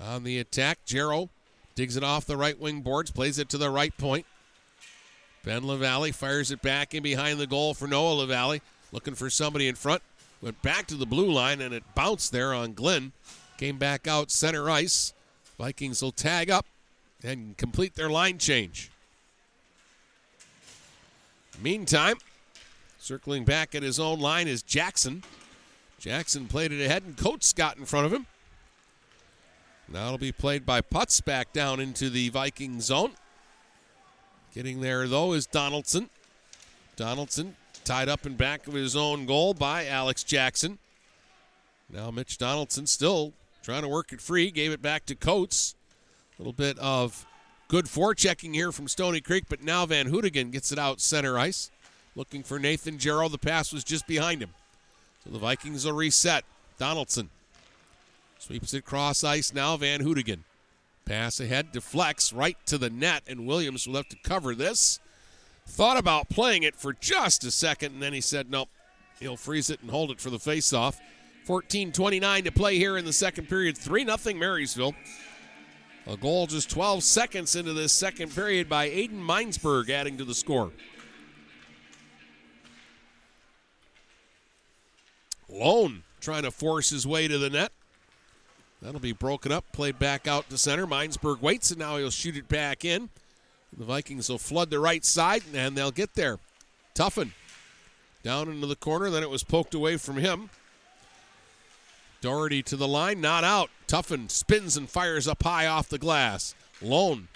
On 0.00 0.24
the 0.24 0.38
attack, 0.38 0.78
Jarrow 0.84 1.28
digs 1.74 1.96
it 1.96 2.04
off 2.04 2.26
the 2.26 2.36
right 2.36 2.58
wing 2.58 2.80
boards, 2.80 3.10
plays 3.10 3.38
it 3.38 3.48
to 3.50 3.58
the 3.58 3.70
right 3.70 3.96
point. 3.96 4.26
Ben 5.44 5.66
LaValle 5.66 6.12
fires 6.12 6.50
it 6.50 6.60
back 6.62 6.94
in 6.94 7.02
behind 7.02 7.38
the 7.38 7.46
goal 7.46 7.72
for 7.72 7.86
Noah 7.86 8.14
LaValle, 8.14 8.60
looking 8.90 9.14
for 9.14 9.30
somebody 9.30 9.68
in 9.68 9.74
front. 9.74 10.02
Went 10.42 10.60
back 10.62 10.86
to 10.88 10.96
the 10.96 11.06
blue 11.06 11.30
line 11.30 11.60
and 11.60 11.72
it 11.72 11.84
bounced 11.94 12.32
there 12.32 12.52
on 12.52 12.72
Glenn. 12.72 13.12
Came 13.58 13.78
back 13.78 14.06
out 14.06 14.30
center 14.30 14.68
ice. 14.68 15.14
Vikings 15.58 16.02
will 16.02 16.12
tag 16.12 16.50
up 16.50 16.66
and 17.22 17.56
complete 17.56 17.94
their 17.94 18.10
line 18.10 18.38
change. 18.38 18.90
Meantime, 21.62 22.16
circling 23.06 23.44
back 23.44 23.72
at 23.76 23.84
his 23.84 24.00
own 24.00 24.18
line 24.18 24.48
is 24.48 24.64
Jackson. 24.64 25.22
Jackson 26.00 26.46
played 26.46 26.72
it 26.72 26.84
ahead 26.84 27.04
and 27.04 27.16
Coates 27.16 27.52
got 27.52 27.76
in 27.76 27.84
front 27.84 28.04
of 28.04 28.12
him. 28.12 28.26
Now 29.88 30.06
it'll 30.06 30.18
be 30.18 30.32
played 30.32 30.66
by 30.66 30.80
Putz 30.80 31.24
back 31.24 31.52
down 31.52 31.78
into 31.78 32.10
the 32.10 32.30
Viking 32.30 32.80
zone. 32.80 33.12
Getting 34.52 34.80
there, 34.80 35.06
though, 35.06 35.34
is 35.34 35.46
Donaldson. 35.46 36.10
Donaldson 36.96 37.54
tied 37.84 38.08
up 38.08 38.26
in 38.26 38.34
back 38.34 38.66
of 38.66 38.74
his 38.74 38.96
own 38.96 39.24
goal 39.24 39.54
by 39.54 39.86
Alex 39.86 40.24
Jackson. 40.24 40.78
Now 41.88 42.10
Mitch 42.10 42.38
Donaldson 42.38 42.86
still 42.88 43.34
trying 43.62 43.82
to 43.82 43.88
work 43.88 44.12
it 44.12 44.20
free. 44.20 44.50
Gave 44.50 44.72
it 44.72 44.82
back 44.82 45.06
to 45.06 45.14
Coates. 45.14 45.76
A 46.36 46.42
little 46.42 46.52
bit 46.52 46.76
of 46.80 47.24
good 47.68 47.84
forechecking 47.84 48.52
here 48.52 48.72
from 48.72 48.88
Stoney 48.88 49.20
Creek, 49.20 49.44
but 49.48 49.62
now 49.62 49.86
Van 49.86 50.10
Hoodigan 50.10 50.50
gets 50.50 50.72
it 50.72 50.78
out 50.78 51.00
center 51.00 51.38
ice. 51.38 51.70
Looking 52.16 52.42
for 52.42 52.58
Nathan 52.58 52.98
Jarrow. 52.98 53.28
The 53.28 53.38
pass 53.38 53.72
was 53.72 53.84
just 53.84 54.06
behind 54.06 54.42
him. 54.42 54.50
So 55.22 55.30
the 55.30 55.38
Vikings 55.38 55.84
will 55.84 55.92
reset. 55.92 56.44
Donaldson 56.78 57.28
sweeps 58.38 58.74
it 58.74 58.84
cross 58.84 59.22
ice 59.22 59.52
now. 59.52 59.76
Van 59.76 60.00
Hoodigan. 60.00 60.40
Pass 61.04 61.38
ahead, 61.38 61.70
deflects 61.70 62.32
right 62.32 62.56
to 62.66 62.78
the 62.78 62.90
net, 62.90 63.22
and 63.28 63.46
Williams 63.46 63.86
will 63.86 63.94
have 63.94 64.08
to 64.08 64.16
cover 64.24 64.56
this. 64.56 64.98
Thought 65.64 65.98
about 65.98 66.28
playing 66.28 66.64
it 66.64 66.74
for 66.74 66.94
just 66.94 67.44
a 67.44 67.52
second, 67.52 67.92
and 67.92 68.02
then 68.02 68.12
he 68.12 68.20
said, 68.20 68.50
nope, 68.50 68.68
he'll 69.20 69.36
freeze 69.36 69.70
it 69.70 69.80
and 69.82 69.90
hold 69.90 70.10
it 70.10 70.20
for 70.20 70.30
the 70.30 70.38
faceoff. 70.38 70.96
14 71.44 71.92
29 71.92 72.44
to 72.44 72.50
play 72.50 72.76
here 72.76 72.96
in 72.96 73.04
the 73.04 73.12
second 73.12 73.48
period. 73.48 73.78
3 73.78 74.04
0 74.04 74.36
Marysville. 74.36 74.96
A 76.08 76.16
goal 76.16 76.48
just 76.48 76.70
12 76.70 77.04
seconds 77.04 77.54
into 77.54 77.72
this 77.72 77.92
second 77.92 78.34
period 78.34 78.68
by 78.68 78.88
Aiden 78.88 79.24
Minesburg 79.24 79.90
adding 79.90 80.16
to 80.18 80.24
the 80.24 80.34
score. 80.34 80.72
Lone 85.56 86.02
trying 86.20 86.42
to 86.42 86.50
force 86.50 86.90
his 86.90 87.06
way 87.06 87.28
to 87.28 87.38
the 87.38 87.50
net. 87.50 87.72
That'll 88.82 89.00
be 89.00 89.12
broken 89.12 89.52
up, 89.52 89.64
played 89.72 89.98
back 89.98 90.28
out 90.28 90.50
to 90.50 90.58
center. 90.58 90.86
Minesburg 90.86 91.40
waits, 91.40 91.70
and 91.70 91.80
now 91.80 91.96
he'll 91.96 92.10
shoot 92.10 92.36
it 92.36 92.48
back 92.48 92.84
in. 92.84 93.08
The 93.76 93.84
Vikings 93.84 94.28
will 94.28 94.38
flood 94.38 94.70
the 94.70 94.78
right 94.78 95.04
side, 95.04 95.42
and 95.54 95.76
they'll 95.76 95.90
get 95.90 96.14
there. 96.14 96.38
Tuffin 96.94 97.32
down 98.22 98.48
into 98.48 98.66
the 98.66 98.76
corner, 98.76 99.10
then 99.10 99.22
it 99.22 99.30
was 99.30 99.44
poked 99.44 99.74
away 99.74 99.96
from 99.96 100.16
him. 100.16 100.50
Doherty 102.20 102.62
to 102.64 102.76
the 102.76 102.88
line, 102.88 103.20
not 103.20 103.44
out. 103.44 103.70
Tuffin 103.86 104.30
spins 104.30 104.76
and 104.76 104.90
fires 104.90 105.28
up 105.28 105.42
high 105.42 105.66
off 105.66 105.88
the 105.88 105.98
glass. 105.98 106.54
Lone 106.82 107.28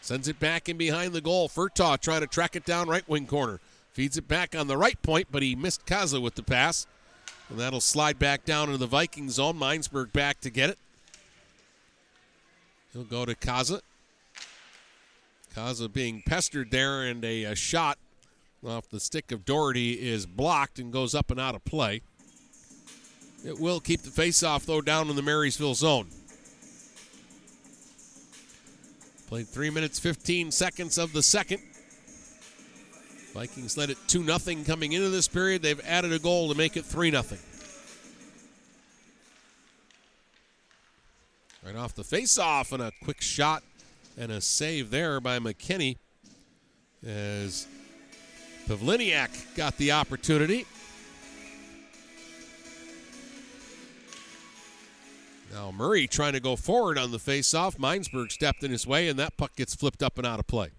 sends 0.00 0.28
it 0.28 0.40
back 0.40 0.68
in 0.68 0.76
behind 0.76 1.12
the 1.12 1.20
goal. 1.20 1.48
Furtaw 1.48 2.00
trying 2.00 2.20
to 2.20 2.26
track 2.26 2.56
it 2.56 2.64
down 2.64 2.88
right 2.88 3.08
wing 3.08 3.26
corner. 3.26 3.60
Feeds 3.92 4.16
it 4.16 4.28
back 4.28 4.54
on 4.54 4.68
the 4.68 4.76
right 4.76 5.00
point, 5.02 5.28
but 5.30 5.42
he 5.42 5.54
missed 5.54 5.86
Kaza 5.86 6.22
with 6.22 6.34
the 6.34 6.42
pass. 6.42 6.86
And 7.50 7.58
that'll 7.58 7.80
slide 7.80 8.18
back 8.18 8.44
down 8.44 8.68
into 8.68 8.78
the 8.78 8.86
Viking 8.86 9.30
zone. 9.30 9.58
Minesburg 9.58 10.12
back 10.12 10.40
to 10.42 10.50
get 10.50 10.70
it. 10.70 10.78
He'll 12.92 13.04
go 13.04 13.24
to 13.24 13.34
Kaza. 13.34 13.80
Kaza 15.54 15.92
being 15.92 16.22
pestered 16.26 16.70
there, 16.70 17.02
and 17.02 17.24
a, 17.24 17.44
a 17.44 17.54
shot 17.54 17.98
off 18.66 18.88
the 18.88 19.00
stick 19.00 19.32
of 19.32 19.44
Doherty 19.44 19.92
is 19.92 20.26
blocked 20.26 20.78
and 20.78 20.92
goes 20.92 21.14
up 21.14 21.30
and 21.30 21.40
out 21.40 21.54
of 21.54 21.64
play. 21.64 22.02
It 23.44 23.58
will 23.58 23.80
keep 23.80 24.02
the 24.02 24.10
faceoff, 24.10 24.66
though, 24.66 24.80
down 24.80 25.08
in 25.08 25.16
the 25.16 25.22
Marysville 25.22 25.74
zone. 25.74 26.08
Played 29.28 29.48
3 29.48 29.70
minutes 29.70 29.98
15 29.98 30.50
seconds 30.50 30.98
of 30.98 31.12
the 31.12 31.22
second. 31.22 31.62
Vikings 33.34 33.76
led 33.76 33.90
it 33.90 33.98
2 34.08 34.24
0 34.24 34.64
coming 34.64 34.92
into 34.92 35.10
this 35.10 35.28
period. 35.28 35.62
They've 35.62 35.80
added 35.86 36.12
a 36.12 36.18
goal 36.18 36.48
to 36.50 36.56
make 36.56 36.76
it 36.76 36.84
3 36.84 37.10
0. 37.10 37.22
Right 41.64 41.76
off 41.76 41.94
the 41.94 42.02
faceoff, 42.02 42.72
and 42.72 42.82
a 42.82 42.92
quick 43.04 43.20
shot 43.20 43.62
and 44.16 44.32
a 44.32 44.40
save 44.40 44.90
there 44.90 45.20
by 45.20 45.38
McKinney 45.38 45.96
as 47.06 47.66
Pavliniak 48.66 49.54
got 49.54 49.76
the 49.76 49.92
opportunity. 49.92 50.66
Now 55.52 55.70
Murray 55.70 56.06
trying 56.06 56.34
to 56.34 56.40
go 56.40 56.56
forward 56.56 56.98
on 56.98 57.10
the 57.10 57.18
faceoff. 57.18 57.76
Minesburg 57.76 58.32
stepped 58.32 58.62
in 58.62 58.70
his 58.70 58.86
way, 58.86 59.08
and 59.08 59.18
that 59.18 59.36
puck 59.36 59.54
gets 59.56 59.74
flipped 59.74 60.02
up 60.02 60.18
and 60.18 60.26
out 60.26 60.38
of 60.38 60.46
play. 60.46 60.70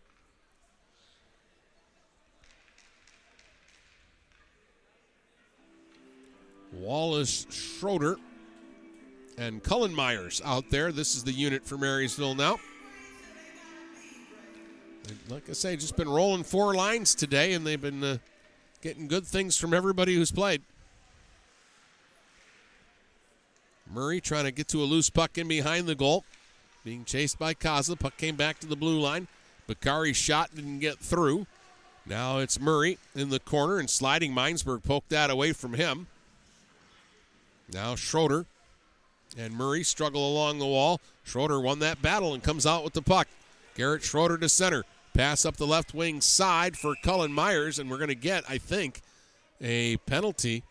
Wallace 6.74 7.46
Schroeder 7.50 8.18
and 9.38 9.64
Cullen 9.64 9.94
Myers 9.94 10.42
out 10.44 10.70
there. 10.70 10.92
This 10.92 11.16
is 11.16 11.24
the 11.24 11.32
unit 11.32 11.66
for 11.66 11.78
Marysville 11.78 12.36
now. 12.36 12.60
And 15.08 15.18
like 15.30 15.50
I 15.50 15.54
say, 15.54 15.76
just 15.76 15.96
been 15.96 16.10
rolling 16.10 16.44
four 16.44 16.76
lines 16.76 17.16
today, 17.16 17.54
and 17.54 17.66
they've 17.66 17.82
been 17.82 18.04
uh, 18.04 18.18
getting 18.82 19.08
good 19.08 19.26
things 19.26 19.58
from 19.58 19.74
everybody 19.74 20.16
who's 20.16 20.32
played. 20.32 20.62
Murray 23.92 24.22
trying 24.22 24.44
to 24.44 24.52
get 24.52 24.68
to 24.68 24.84
a 24.84 24.86
loose 24.86 25.10
puck 25.10 25.38
in 25.38 25.48
behind 25.48 25.88
the 25.88 25.96
goal. 25.96 26.24
Being 26.84 27.06
chased 27.06 27.40
by 27.40 27.54
Kaza. 27.54 28.00
Puck 28.00 28.18
came 28.18 28.36
back 28.36 28.60
to 28.60 28.68
the 28.68 28.76
blue 28.76 29.00
line. 29.00 29.28
Bakari 29.68 30.14
shot 30.14 30.56
didn't 30.56 30.80
get 30.80 31.00
through. 31.00 31.48
Now 32.06 32.38
it's 32.38 32.60
Murray 32.60 32.98
in 33.16 33.30
the 33.30 33.40
corner 33.40 33.80
and 33.80 33.90
sliding. 33.90 34.34
Minesburg 34.34 34.84
poked 34.84 35.10
that 35.10 35.30
away 35.30 35.54
from 35.54 35.74
him. 35.74 36.08
Now 37.74 37.96
Schroeder 37.96 38.46
and 39.38 39.54
Murray 39.54 39.84
struggle 39.84 40.28
along 40.28 40.60
the 40.60 40.66
wall. 40.66 41.00
Schroeder 41.24 41.60
won 41.60 41.80
that 41.80 42.02
battle 42.02 42.34
and 42.34 42.44
comes 42.44 42.66
out 42.66 42.84
with 42.84 42.94
the 42.94 43.02
puck. 43.02 43.28
Garrett 43.76 44.04
Schroeder 44.04 44.38
to 44.38 44.50
center. 44.50 44.84
Pass 45.14 45.46
up 45.46 45.58
the 45.58 45.68
left 45.68 45.94
wing 45.94 46.22
side 46.22 46.78
for 46.78 46.96
Cullen 47.04 47.32
Myers, 47.32 47.80
and 47.80 47.90
we're 47.90 47.98
going 47.98 48.10
to 48.10 48.16
get, 48.16 48.44
I 48.48 48.58
think, 48.58 49.02
a 49.60 49.98
penalty 49.98 50.64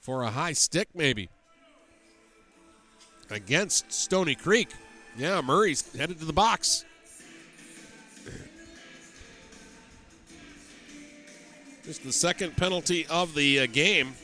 for 0.00 0.22
a 0.22 0.30
high 0.30 0.52
stick, 0.52 0.88
maybe 0.94 1.28
against 3.30 3.92
Stoney 3.92 4.34
Creek. 4.34 4.68
Yeah, 5.18 5.40
Murray's 5.40 5.94
headed 5.96 6.18
to 6.20 6.24
the 6.24 6.32
box. 6.32 6.84
Just 11.84 12.02
the 12.02 12.12
second 12.12 12.56
penalty 12.56 13.06
of 13.06 13.34
the 13.34 13.60
uh, 13.60 13.66
game. 13.66 14.14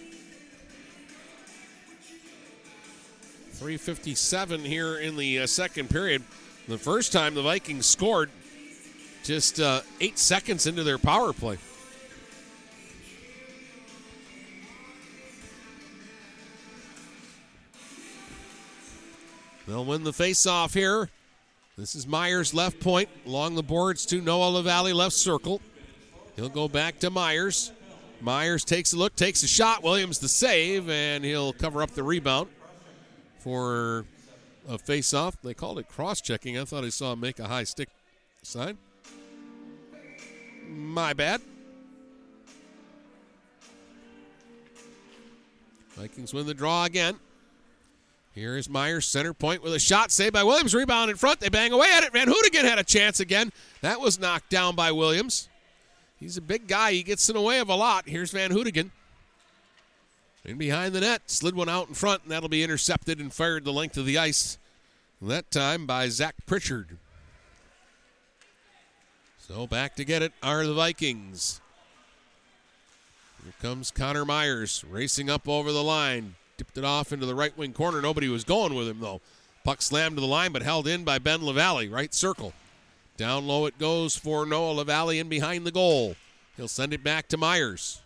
357 3.62 4.64
here 4.64 4.96
in 4.96 5.16
the 5.16 5.38
uh, 5.38 5.46
second 5.46 5.88
period. 5.88 6.20
The 6.66 6.76
first 6.76 7.12
time 7.12 7.34
the 7.34 7.42
Vikings 7.42 7.86
scored 7.86 8.28
just 9.22 9.60
uh, 9.60 9.82
eight 10.00 10.18
seconds 10.18 10.66
into 10.66 10.82
their 10.82 10.98
power 10.98 11.32
play. 11.32 11.58
They'll 19.68 19.84
win 19.84 20.02
the 20.02 20.12
face-off 20.12 20.74
here. 20.74 21.08
This 21.78 21.94
is 21.94 22.04
Myers 22.04 22.52
left 22.52 22.80
point 22.80 23.08
along 23.26 23.54
the 23.54 23.62
boards 23.62 24.04
to 24.06 24.20
Noah 24.20 24.48
LaValle 24.48 24.92
left 24.92 25.14
circle. 25.14 25.60
He'll 26.34 26.48
go 26.48 26.66
back 26.66 26.98
to 26.98 27.10
Myers. 27.10 27.70
Myers 28.20 28.64
takes 28.64 28.92
a 28.92 28.96
look, 28.96 29.14
takes 29.14 29.44
a 29.44 29.48
shot. 29.48 29.84
Williams 29.84 30.18
the 30.18 30.28
save, 30.28 30.90
and 30.90 31.24
he'll 31.24 31.52
cover 31.52 31.80
up 31.80 31.92
the 31.92 32.02
rebound 32.02 32.48
for 33.42 34.04
a 34.68 34.78
face-off. 34.78 35.40
They 35.42 35.54
called 35.54 35.78
it 35.78 35.88
cross-checking. 35.88 36.58
I 36.58 36.64
thought 36.64 36.84
I 36.84 36.90
saw 36.90 37.12
him 37.12 37.20
make 37.20 37.38
a 37.38 37.48
high 37.48 37.64
stick 37.64 37.88
sign. 38.42 38.78
My 40.68 41.12
bad. 41.12 41.40
Vikings 45.90 46.32
win 46.32 46.46
the 46.46 46.54
draw 46.54 46.84
again. 46.84 47.16
Here's 48.34 48.68
Myers, 48.68 49.06
center 49.06 49.34
point 49.34 49.62
with 49.62 49.74
a 49.74 49.78
shot 49.78 50.10
saved 50.10 50.32
by 50.32 50.42
Williams. 50.42 50.74
Rebound 50.74 51.10
in 51.10 51.16
front. 51.16 51.40
They 51.40 51.50
bang 51.50 51.72
away 51.72 51.88
at 51.92 52.02
it. 52.02 52.12
Van 52.12 52.28
Hoonigan 52.28 52.62
had 52.62 52.78
a 52.78 52.84
chance 52.84 53.20
again. 53.20 53.52
That 53.82 54.00
was 54.00 54.18
knocked 54.18 54.48
down 54.48 54.74
by 54.74 54.90
Williams. 54.92 55.50
He's 56.18 56.38
a 56.38 56.40
big 56.40 56.66
guy. 56.66 56.92
He 56.92 57.02
gets 57.02 57.28
in 57.28 57.34
the 57.34 57.42
way 57.42 57.58
of 57.58 57.68
a 57.68 57.74
lot. 57.74 58.08
Here's 58.08 58.30
Van 58.30 58.50
Hoonigan. 58.50 58.90
In 60.44 60.58
behind 60.58 60.94
the 60.94 61.00
net. 61.00 61.22
Slid 61.26 61.54
one 61.54 61.68
out 61.68 61.88
in 61.88 61.94
front, 61.94 62.22
and 62.22 62.32
that'll 62.32 62.48
be 62.48 62.64
intercepted 62.64 63.20
and 63.20 63.32
fired 63.32 63.64
the 63.64 63.72
length 63.72 63.96
of 63.96 64.06
the 64.06 64.18
ice. 64.18 64.58
That 65.20 65.50
time 65.50 65.86
by 65.86 66.08
Zach 66.08 66.34
Pritchard. 66.46 66.98
So 69.38 69.66
back 69.66 69.94
to 69.96 70.04
get 70.04 70.22
it 70.22 70.32
are 70.42 70.66
the 70.66 70.74
Vikings. 70.74 71.60
Here 73.44 73.52
comes 73.60 73.90
Connor 73.90 74.24
Myers 74.24 74.84
racing 74.88 75.30
up 75.30 75.48
over 75.48 75.72
the 75.72 75.82
line. 75.82 76.34
Tipped 76.56 76.78
it 76.78 76.84
off 76.84 77.12
into 77.12 77.26
the 77.26 77.34
right 77.34 77.56
wing 77.56 77.72
corner. 77.72 78.00
Nobody 78.00 78.28
was 78.28 78.44
going 78.44 78.74
with 78.74 78.88
him, 78.88 79.00
though. 79.00 79.20
Puck 79.64 79.80
slammed 79.82 80.16
to 80.16 80.20
the 80.20 80.26
line, 80.26 80.52
but 80.52 80.62
held 80.62 80.88
in 80.88 81.04
by 81.04 81.18
Ben 81.18 81.44
LaValle, 81.44 81.88
right 81.88 82.12
circle. 82.12 82.52
Down 83.16 83.46
low 83.46 83.66
it 83.66 83.78
goes 83.78 84.16
for 84.16 84.44
Noah 84.44 84.72
LaValle 84.72 85.18
in 85.18 85.28
behind 85.28 85.64
the 85.66 85.70
goal. 85.70 86.16
He'll 86.56 86.66
send 86.66 86.92
it 86.92 87.04
back 87.04 87.28
to 87.28 87.36
Myers. 87.36 88.02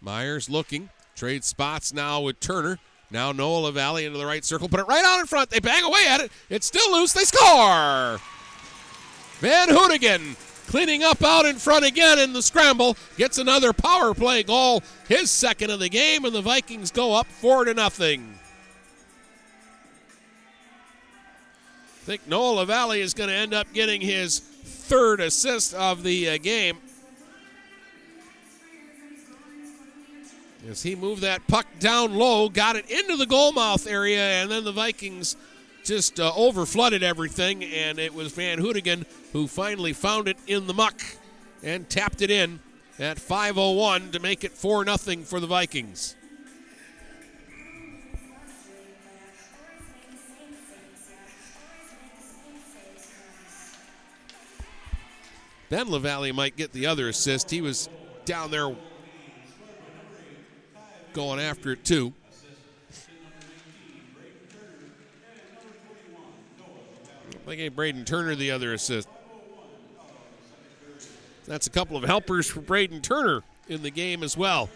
Myers 0.00 0.48
looking. 0.48 0.88
Trade 1.20 1.44
spots 1.44 1.92
now 1.92 2.22
with 2.22 2.40
Turner. 2.40 2.78
Now 3.10 3.30
Noah 3.30 3.66
LaValle 3.66 4.06
into 4.06 4.16
the 4.16 4.24
right 4.24 4.42
circle. 4.42 4.70
Put 4.70 4.80
it 4.80 4.86
right 4.86 5.04
out 5.04 5.20
in 5.20 5.26
front. 5.26 5.50
They 5.50 5.60
bang 5.60 5.84
away 5.84 6.06
at 6.08 6.20
it. 6.22 6.32
It's 6.48 6.66
still 6.66 6.90
loose. 6.92 7.12
They 7.12 7.24
score! 7.24 8.18
Van 9.40 9.68
Hoonigan 9.68 10.34
cleaning 10.66 11.02
up 11.02 11.22
out 11.22 11.44
in 11.44 11.56
front 11.56 11.84
again 11.84 12.18
in 12.18 12.32
the 12.32 12.40
scramble. 12.40 12.96
Gets 13.18 13.36
another 13.36 13.74
power 13.74 14.14
play 14.14 14.42
goal, 14.44 14.82
his 15.08 15.30
second 15.30 15.68
of 15.68 15.78
the 15.78 15.90
game, 15.90 16.24
and 16.24 16.34
the 16.34 16.40
Vikings 16.40 16.90
go 16.90 17.12
up 17.12 17.26
four 17.26 17.66
to 17.66 17.74
nothing. 17.74 18.38
I 21.96 22.06
think 22.06 22.26
Noah 22.26 22.60
LaValle 22.60 22.98
is 22.98 23.12
going 23.12 23.28
to 23.28 23.36
end 23.36 23.52
up 23.52 23.70
getting 23.74 24.00
his 24.00 24.38
third 24.38 25.20
assist 25.20 25.74
of 25.74 26.02
the 26.02 26.30
uh, 26.30 26.38
game. 26.38 26.78
As 30.68 30.82
he 30.82 30.94
moved 30.94 31.22
that 31.22 31.46
puck 31.46 31.66
down 31.78 32.14
low, 32.14 32.48
got 32.50 32.76
it 32.76 32.90
into 32.90 33.16
the 33.16 33.24
goalmouth 33.24 33.90
area, 33.90 34.42
and 34.42 34.50
then 34.50 34.62
the 34.62 34.72
Vikings 34.72 35.36
just 35.84 36.20
uh, 36.20 36.32
overflooded 36.32 37.02
everything, 37.02 37.64
and 37.64 37.98
it 37.98 38.12
was 38.12 38.32
Van 38.32 38.58
Hootigan 38.58 39.06
who 39.32 39.46
finally 39.46 39.94
found 39.94 40.28
it 40.28 40.36
in 40.46 40.66
the 40.66 40.74
muck 40.74 41.00
and 41.62 41.88
tapped 41.88 42.20
it 42.20 42.30
in 42.30 42.60
at 42.98 43.16
5:01 43.16 44.12
to 44.12 44.20
make 44.20 44.44
it 44.44 44.52
4 44.52 44.84
0 44.84 45.24
for 45.24 45.40
the 45.40 45.46
Vikings. 45.46 46.14
Ben 55.70 55.88
LaValle 55.88 56.32
might 56.32 56.56
get 56.56 56.72
the 56.72 56.86
other 56.86 57.08
assist. 57.08 57.50
He 57.50 57.60
was 57.60 57.88
down 58.24 58.50
there 58.50 58.74
going 61.12 61.40
after 61.40 61.72
it 61.72 61.84
too. 61.84 62.12
I 67.46 67.56
gave 67.56 67.74
Braden 67.74 68.04
Turner 68.04 68.36
the 68.36 68.52
other 68.52 68.72
assist. 68.72 69.08
That's 71.46 71.66
a 71.66 71.70
couple 71.70 71.96
of 71.96 72.04
helpers 72.04 72.46
for 72.46 72.60
Braden 72.60 73.00
Turner 73.00 73.42
in 73.68 73.82
the 73.82 73.90
game 73.90 74.22
as 74.22 74.36
well. 74.36 74.70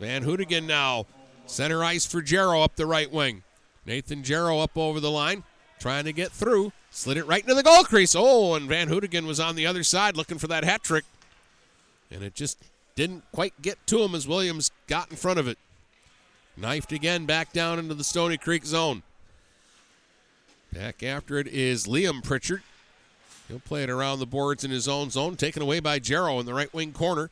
Van 0.00 0.24
Hoodigan 0.24 0.66
now. 0.66 1.06
Center 1.46 1.84
ice 1.84 2.06
for 2.06 2.20
Jarrow 2.20 2.62
up 2.62 2.74
the 2.74 2.86
right 2.86 3.10
wing. 3.12 3.44
Nathan 3.86 4.24
Jarrow 4.24 4.58
up 4.58 4.76
over 4.76 4.98
the 4.98 5.10
line, 5.10 5.44
trying 5.78 6.04
to 6.06 6.12
get 6.12 6.32
through. 6.32 6.72
Slid 6.90 7.18
it 7.18 7.26
right 7.26 7.42
into 7.42 7.54
the 7.54 7.62
goal 7.62 7.84
crease. 7.84 8.16
Oh, 8.16 8.54
and 8.54 8.68
Van 8.68 8.88
Hoodigan 8.88 9.26
was 9.26 9.38
on 9.38 9.54
the 9.54 9.66
other 9.66 9.84
side 9.84 10.16
looking 10.16 10.38
for 10.38 10.48
that 10.48 10.64
hat 10.64 10.82
trick. 10.82 11.04
And 12.10 12.22
it 12.22 12.34
just 12.34 12.58
didn't 12.94 13.24
quite 13.32 13.60
get 13.62 13.84
to 13.88 14.02
him 14.02 14.14
as 14.14 14.28
Williams 14.28 14.70
got 14.86 15.10
in 15.10 15.16
front 15.16 15.38
of 15.38 15.48
it. 15.48 15.58
Knifed 16.56 16.92
again 16.92 17.24
back 17.26 17.52
down 17.52 17.78
into 17.78 17.94
the 17.94 18.04
Stoney 18.04 18.36
Creek 18.36 18.64
zone. 18.64 19.02
Back 20.72 21.02
after 21.02 21.38
it 21.38 21.46
is 21.46 21.86
Liam 21.86 22.22
Pritchard. 22.22 22.62
He'll 23.48 23.60
play 23.60 23.82
it 23.82 23.90
around 23.90 24.18
the 24.18 24.26
boards 24.26 24.64
in 24.64 24.70
his 24.70 24.88
own 24.88 25.10
zone, 25.10 25.36
taken 25.36 25.62
away 25.62 25.80
by 25.80 25.98
Jarrow 25.98 26.38
in 26.40 26.46
the 26.46 26.54
right 26.54 26.72
wing 26.72 26.92
corner. 26.92 27.30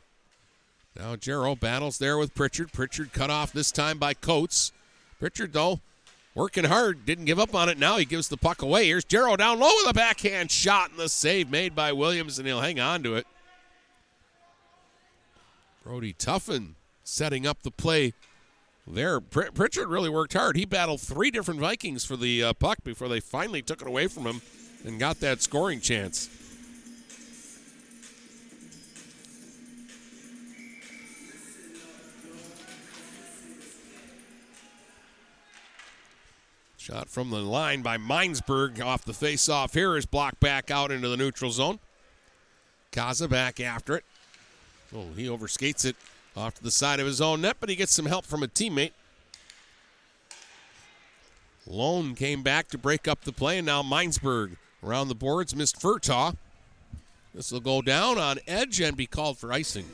Now 0.95 1.15
Jarrow 1.15 1.55
battles 1.55 1.97
there 1.97 2.17
with 2.17 2.35
Pritchard. 2.35 2.71
Pritchard 2.71 3.13
cut 3.13 3.29
off 3.29 3.53
this 3.53 3.71
time 3.71 3.97
by 3.97 4.13
Coates. 4.13 4.71
Pritchard, 5.19 5.53
though, 5.53 5.79
working 6.35 6.65
hard, 6.65 7.05
didn't 7.05 7.25
give 7.25 7.39
up 7.39 7.55
on 7.55 7.69
it. 7.69 7.79
Now 7.79 7.97
he 7.97 8.05
gives 8.05 8.27
the 8.27 8.37
puck 8.37 8.61
away. 8.61 8.87
Here's 8.87 9.05
Jarrow 9.05 9.35
down 9.35 9.59
low 9.59 9.71
with 9.77 9.89
a 9.89 9.93
backhand 9.93 10.51
shot, 10.51 10.91
and 10.91 10.99
the 10.99 11.09
save 11.09 11.49
made 11.49 11.75
by 11.75 11.93
Williams, 11.93 12.37
and 12.37 12.47
he'll 12.47 12.61
hang 12.61 12.79
on 12.79 13.03
to 13.03 13.15
it. 13.15 13.25
Brody 15.83 16.13
Tuffin 16.13 16.75
setting 17.03 17.47
up 17.47 17.63
the 17.63 17.71
play 17.71 18.13
there. 18.85 19.19
Pr- 19.19 19.51
Pritchard 19.53 19.87
really 19.87 20.09
worked 20.09 20.33
hard. 20.33 20.55
He 20.55 20.65
battled 20.65 21.01
three 21.01 21.31
different 21.31 21.59
Vikings 21.59 22.05
for 22.05 22.15
the 22.15 22.43
uh, 22.43 22.53
puck 22.53 22.83
before 22.83 23.07
they 23.07 23.19
finally 23.19 23.61
took 23.61 23.81
it 23.81 23.87
away 23.87 24.07
from 24.07 24.25
him 24.25 24.41
and 24.85 24.99
got 24.99 25.19
that 25.19 25.41
scoring 25.41 25.79
chance. 25.79 26.29
Shot 36.77 37.09
from 37.09 37.29
the 37.29 37.39
line 37.39 37.83
by 37.83 37.97
Minesburg 37.97 38.83
off 38.83 39.05
the 39.05 39.13
face-off 39.13 39.73
here 39.75 39.95
is 39.95 40.07
blocked 40.07 40.39
back 40.39 40.71
out 40.71 40.91
into 40.91 41.07
the 41.07 41.17
neutral 41.17 41.51
zone. 41.51 41.79
Kaza 42.91 43.29
back 43.29 43.59
after 43.59 43.95
it. 43.95 44.03
Oh, 44.93 45.07
he 45.15 45.25
overskates 45.27 45.85
it 45.85 45.95
off 46.35 46.55
to 46.55 46.63
the 46.63 46.71
side 46.71 46.99
of 46.99 47.05
his 47.05 47.21
own 47.21 47.41
net, 47.41 47.57
but 47.59 47.69
he 47.69 47.75
gets 47.75 47.93
some 47.93 48.05
help 48.05 48.25
from 48.25 48.43
a 48.43 48.47
teammate. 48.47 48.91
Lone 51.67 52.15
came 52.15 52.41
back 52.41 52.67
to 52.69 52.77
break 52.77 53.07
up 53.07 53.21
the 53.23 53.31
play, 53.31 53.57
and 53.57 53.65
now 53.65 53.83
Minesburg 53.83 54.57
around 54.83 55.07
the 55.07 55.15
boards 55.15 55.55
missed 55.55 55.79
Furtaw. 55.79 56.35
This 57.33 57.51
will 57.51 57.59
go 57.61 57.81
down 57.81 58.17
on 58.17 58.39
edge 58.47 58.81
and 58.81 58.97
be 58.97 59.05
called 59.05 59.37
for 59.37 59.53
icing. 59.53 59.85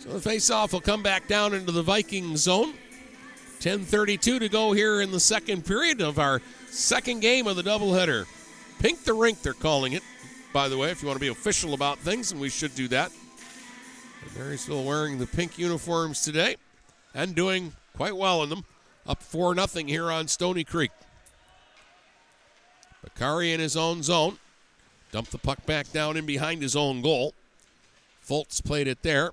So 0.00 0.10
the 0.10 0.20
face-off 0.20 0.72
will 0.72 0.80
come 0.80 1.02
back 1.02 1.28
down 1.28 1.54
into 1.54 1.70
the 1.70 1.82
Viking 1.82 2.36
zone. 2.36 2.74
10:32 3.60 4.38
to 4.38 4.48
go 4.48 4.72
here 4.72 5.00
in 5.00 5.10
the 5.10 5.20
second 5.20 5.66
period 5.66 6.00
of 6.00 6.18
our 6.18 6.40
second 6.70 7.20
game 7.20 7.46
of 7.46 7.56
the 7.56 7.62
doubleheader. 7.62 8.26
Pink 8.78 9.04
the 9.04 9.12
rink, 9.12 9.42
they're 9.42 9.52
calling 9.52 9.92
it. 9.92 10.02
By 10.52 10.68
the 10.68 10.78
way, 10.78 10.90
if 10.90 11.02
you 11.02 11.08
want 11.08 11.16
to 11.16 11.24
be 11.24 11.28
official 11.28 11.74
about 11.74 11.98
things, 11.98 12.32
and 12.32 12.40
we 12.40 12.48
should 12.48 12.74
do 12.74 12.88
that. 12.88 13.12
Marysville 14.36 14.84
wearing 14.84 15.18
the 15.18 15.26
pink 15.26 15.58
uniforms 15.58 16.22
today 16.22 16.56
and 17.14 17.34
doing 17.34 17.72
quite 17.96 18.16
well 18.16 18.42
in 18.42 18.50
them. 18.50 18.64
Up 19.06 19.22
4 19.22 19.54
0 19.54 19.86
here 19.86 20.10
on 20.10 20.28
Stoney 20.28 20.64
Creek. 20.64 20.90
Bakari 23.02 23.52
in 23.52 23.60
his 23.60 23.76
own 23.76 24.02
zone. 24.02 24.38
Dumped 25.10 25.32
the 25.32 25.38
puck 25.38 25.64
back 25.64 25.90
down 25.92 26.16
in 26.16 26.26
behind 26.26 26.60
his 26.60 26.76
own 26.76 27.00
goal. 27.00 27.34
Foltz 28.26 28.62
played 28.62 28.86
it 28.86 29.02
there. 29.02 29.32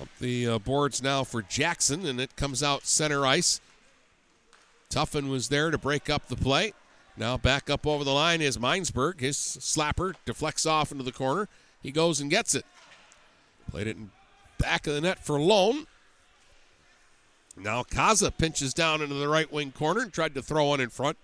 Up 0.00 0.08
the 0.20 0.46
uh, 0.48 0.58
boards 0.58 1.02
now 1.02 1.24
for 1.24 1.42
Jackson, 1.42 2.04
and 2.04 2.20
it 2.20 2.36
comes 2.36 2.62
out 2.62 2.84
center 2.84 3.24
ice. 3.24 3.60
Tuffin 4.90 5.28
was 5.28 5.48
there 5.48 5.70
to 5.70 5.78
break 5.78 6.10
up 6.10 6.28
the 6.28 6.36
play. 6.36 6.72
Now 7.16 7.36
back 7.36 7.70
up 7.70 7.86
over 7.86 8.04
the 8.04 8.12
line 8.12 8.42
is 8.42 8.58
Minesburg. 8.58 9.20
His 9.20 9.36
slapper 9.36 10.14
deflects 10.24 10.66
off 10.66 10.92
into 10.92 11.04
the 11.04 11.12
corner. 11.12 11.48
He 11.82 11.90
goes 11.90 12.20
and 12.20 12.30
gets 12.30 12.54
it. 12.54 12.66
Played 13.70 13.86
it 13.86 13.96
in 13.96 14.10
back 14.58 14.86
of 14.86 14.94
the 14.94 15.00
net 15.00 15.24
for 15.24 15.40
Lone. 15.40 15.86
Now 17.56 17.82
Kaza 17.82 18.36
pinches 18.36 18.74
down 18.74 19.00
into 19.00 19.14
the 19.14 19.28
right 19.28 19.50
wing 19.50 19.72
corner 19.72 20.02
and 20.02 20.12
tried 20.12 20.34
to 20.34 20.42
throw 20.42 20.66
one 20.66 20.80
in 20.80 20.90
front. 20.90 21.16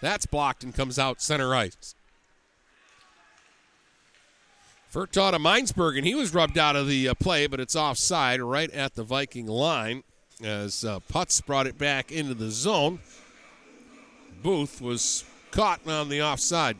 That's 0.00 0.26
blocked 0.26 0.64
and 0.64 0.74
comes 0.74 0.98
out 0.98 1.22
center 1.22 1.54
ice. 1.54 1.94
Furtaw 4.92 5.30
to 5.30 5.38
Minesburg, 5.38 5.96
and 5.96 6.06
he 6.06 6.16
was 6.16 6.34
rubbed 6.34 6.58
out 6.58 6.74
of 6.74 6.88
the 6.88 7.08
uh, 7.08 7.14
play, 7.14 7.46
but 7.46 7.60
it's 7.60 7.76
offside 7.76 8.40
right 8.40 8.70
at 8.72 8.96
the 8.96 9.04
Viking 9.04 9.46
line 9.46 10.02
as 10.42 10.84
uh, 10.84 10.98
Putz 11.12 11.44
brought 11.44 11.68
it 11.68 11.78
back 11.78 12.10
into 12.10 12.34
the 12.34 12.50
zone. 12.50 12.98
Booth 14.42 14.80
was 14.80 15.24
caught 15.50 15.86
on 15.86 16.08
the 16.08 16.22
offside. 16.22 16.76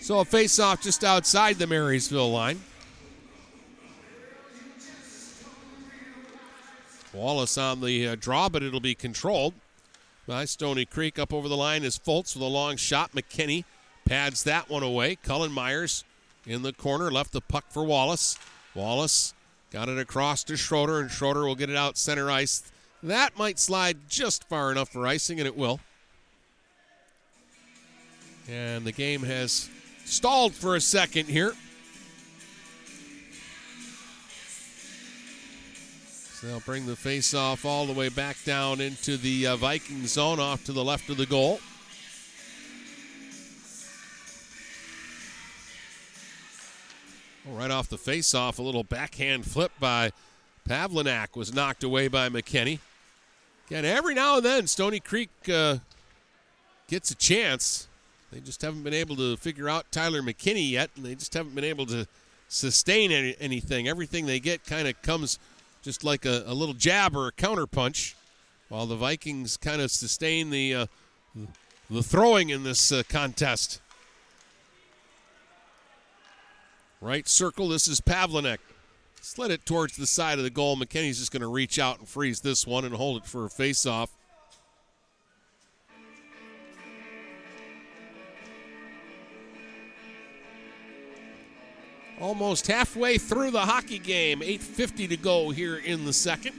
So 0.00 0.20
a 0.20 0.24
face-off 0.24 0.82
just 0.82 1.02
outside 1.02 1.56
the 1.56 1.66
Marysville 1.66 2.30
line. 2.30 2.60
Wallace 7.14 7.56
on 7.56 7.80
the 7.80 8.08
uh, 8.08 8.16
draw, 8.16 8.48
but 8.48 8.62
it'll 8.62 8.80
be 8.80 8.94
controlled 8.94 9.54
by 10.26 10.44
Stoney 10.44 10.84
Creek. 10.84 11.18
Up 11.18 11.32
over 11.32 11.48
the 11.48 11.56
line 11.56 11.84
is 11.84 11.98
Foltz 11.98 12.34
with 12.34 12.42
a 12.42 12.46
long 12.46 12.76
shot. 12.76 13.12
McKinney 13.12 13.64
pads 14.04 14.44
that 14.44 14.68
one 14.68 14.82
away. 14.82 15.16
Cullen 15.16 15.52
Myers 15.52 16.04
in 16.46 16.62
the 16.62 16.72
corner 16.72 17.10
left 17.10 17.32
the 17.32 17.40
puck 17.40 17.66
for 17.70 17.84
Wallace. 17.84 18.36
Wallace 18.74 19.32
got 19.74 19.88
it 19.88 19.98
across 19.98 20.44
to 20.44 20.56
Schroeder, 20.56 21.00
and 21.00 21.10
Schroeder 21.10 21.44
will 21.44 21.56
get 21.56 21.68
it 21.68 21.74
out 21.74 21.98
center 21.98 22.30
ice. 22.30 22.62
That 23.02 23.36
might 23.36 23.58
slide 23.58 24.08
just 24.08 24.48
far 24.48 24.70
enough 24.70 24.88
for 24.88 25.04
icing, 25.04 25.40
and 25.40 25.48
it 25.48 25.56
will. 25.56 25.80
And 28.48 28.84
the 28.84 28.92
game 28.92 29.24
has 29.24 29.68
stalled 30.04 30.54
for 30.54 30.76
a 30.76 30.80
second 30.80 31.26
here. 31.26 31.54
So 36.34 36.46
they'll 36.46 36.60
bring 36.60 36.86
the 36.86 36.94
face 36.94 37.34
off 37.34 37.64
all 37.64 37.84
the 37.84 37.92
way 37.92 38.10
back 38.10 38.36
down 38.44 38.80
into 38.80 39.16
the 39.16 39.48
uh, 39.48 39.56
Viking 39.56 40.06
zone 40.06 40.38
off 40.38 40.62
to 40.66 40.72
the 40.72 40.84
left 40.84 41.10
of 41.10 41.16
the 41.16 41.26
goal. 41.26 41.58
Right 47.46 47.70
off 47.70 47.88
the 47.88 47.98
face 47.98 48.34
off, 48.34 48.58
a 48.58 48.62
little 48.62 48.84
backhand 48.84 49.44
flip 49.44 49.72
by 49.78 50.12
Pavlinak 50.68 51.36
was 51.36 51.54
knocked 51.54 51.84
away 51.84 52.08
by 52.08 52.30
McKinney. 52.30 52.78
Again, 53.66 53.84
every 53.84 54.14
now 54.14 54.36
and 54.36 54.44
then, 54.44 54.66
Stoney 54.66 55.00
Creek 55.00 55.30
uh, 55.52 55.78
gets 56.88 57.10
a 57.10 57.14
chance. 57.14 57.86
They 58.32 58.40
just 58.40 58.62
haven't 58.62 58.82
been 58.82 58.94
able 58.94 59.16
to 59.16 59.36
figure 59.36 59.68
out 59.68 59.90
Tyler 59.92 60.22
McKinney 60.22 60.70
yet, 60.70 60.90
and 60.96 61.04
they 61.04 61.14
just 61.14 61.34
haven't 61.34 61.54
been 61.54 61.64
able 61.64 61.84
to 61.86 62.06
sustain 62.48 63.12
any, 63.12 63.36
anything. 63.38 63.88
Everything 63.88 64.24
they 64.24 64.40
get 64.40 64.64
kind 64.64 64.88
of 64.88 65.00
comes 65.02 65.38
just 65.82 66.02
like 66.02 66.24
a, 66.24 66.44
a, 66.46 66.54
little 66.54 66.74
jab 66.74 67.14
or 67.14 67.28
a 67.28 67.32
counter 67.32 67.66
punch, 67.66 68.16
while 68.70 68.86
the 68.86 68.96
Vikings 68.96 69.58
kind 69.58 69.82
of 69.82 69.90
sustain 69.90 70.48
the 70.48 70.74
uh, 70.74 70.86
the 71.90 72.02
throwing 72.02 72.48
in 72.48 72.62
this 72.62 72.90
uh, 72.90 73.02
contest. 73.08 73.80
Right 77.04 77.28
circle. 77.28 77.68
This 77.68 77.86
is 77.86 78.00
Pavlinek. 78.00 78.56
Slid 79.20 79.50
it 79.50 79.66
towards 79.66 79.98
the 79.98 80.06
side 80.06 80.38
of 80.38 80.44
the 80.44 80.48
goal. 80.48 80.74
McKinney's 80.74 81.18
just 81.18 81.32
going 81.32 81.42
to 81.42 81.48
reach 81.48 81.78
out 81.78 81.98
and 81.98 82.08
freeze 82.08 82.40
this 82.40 82.66
one 82.66 82.86
and 82.86 82.94
hold 82.94 83.18
it 83.18 83.26
for 83.26 83.44
a 83.44 83.50
face-off. 83.50 84.10
Almost 92.18 92.68
halfway 92.68 93.18
through 93.18 93.50
the 93.50 93.60
hockey 93.60 93.98
game. 93.98 94.40
8.50 94.40 95.10
to 95.10 95.16
go 95.18 95.50
here 95.50 95.76
in 95.76 96.06
the 96.06 96.12
second. 96.14 96.54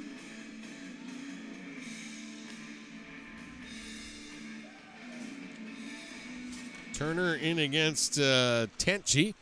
Turner 6.94 7.34
in 7.34 7.58
against 7.58 8.20
uh, 8.20 8.68
Tenchi. 8.78 9.34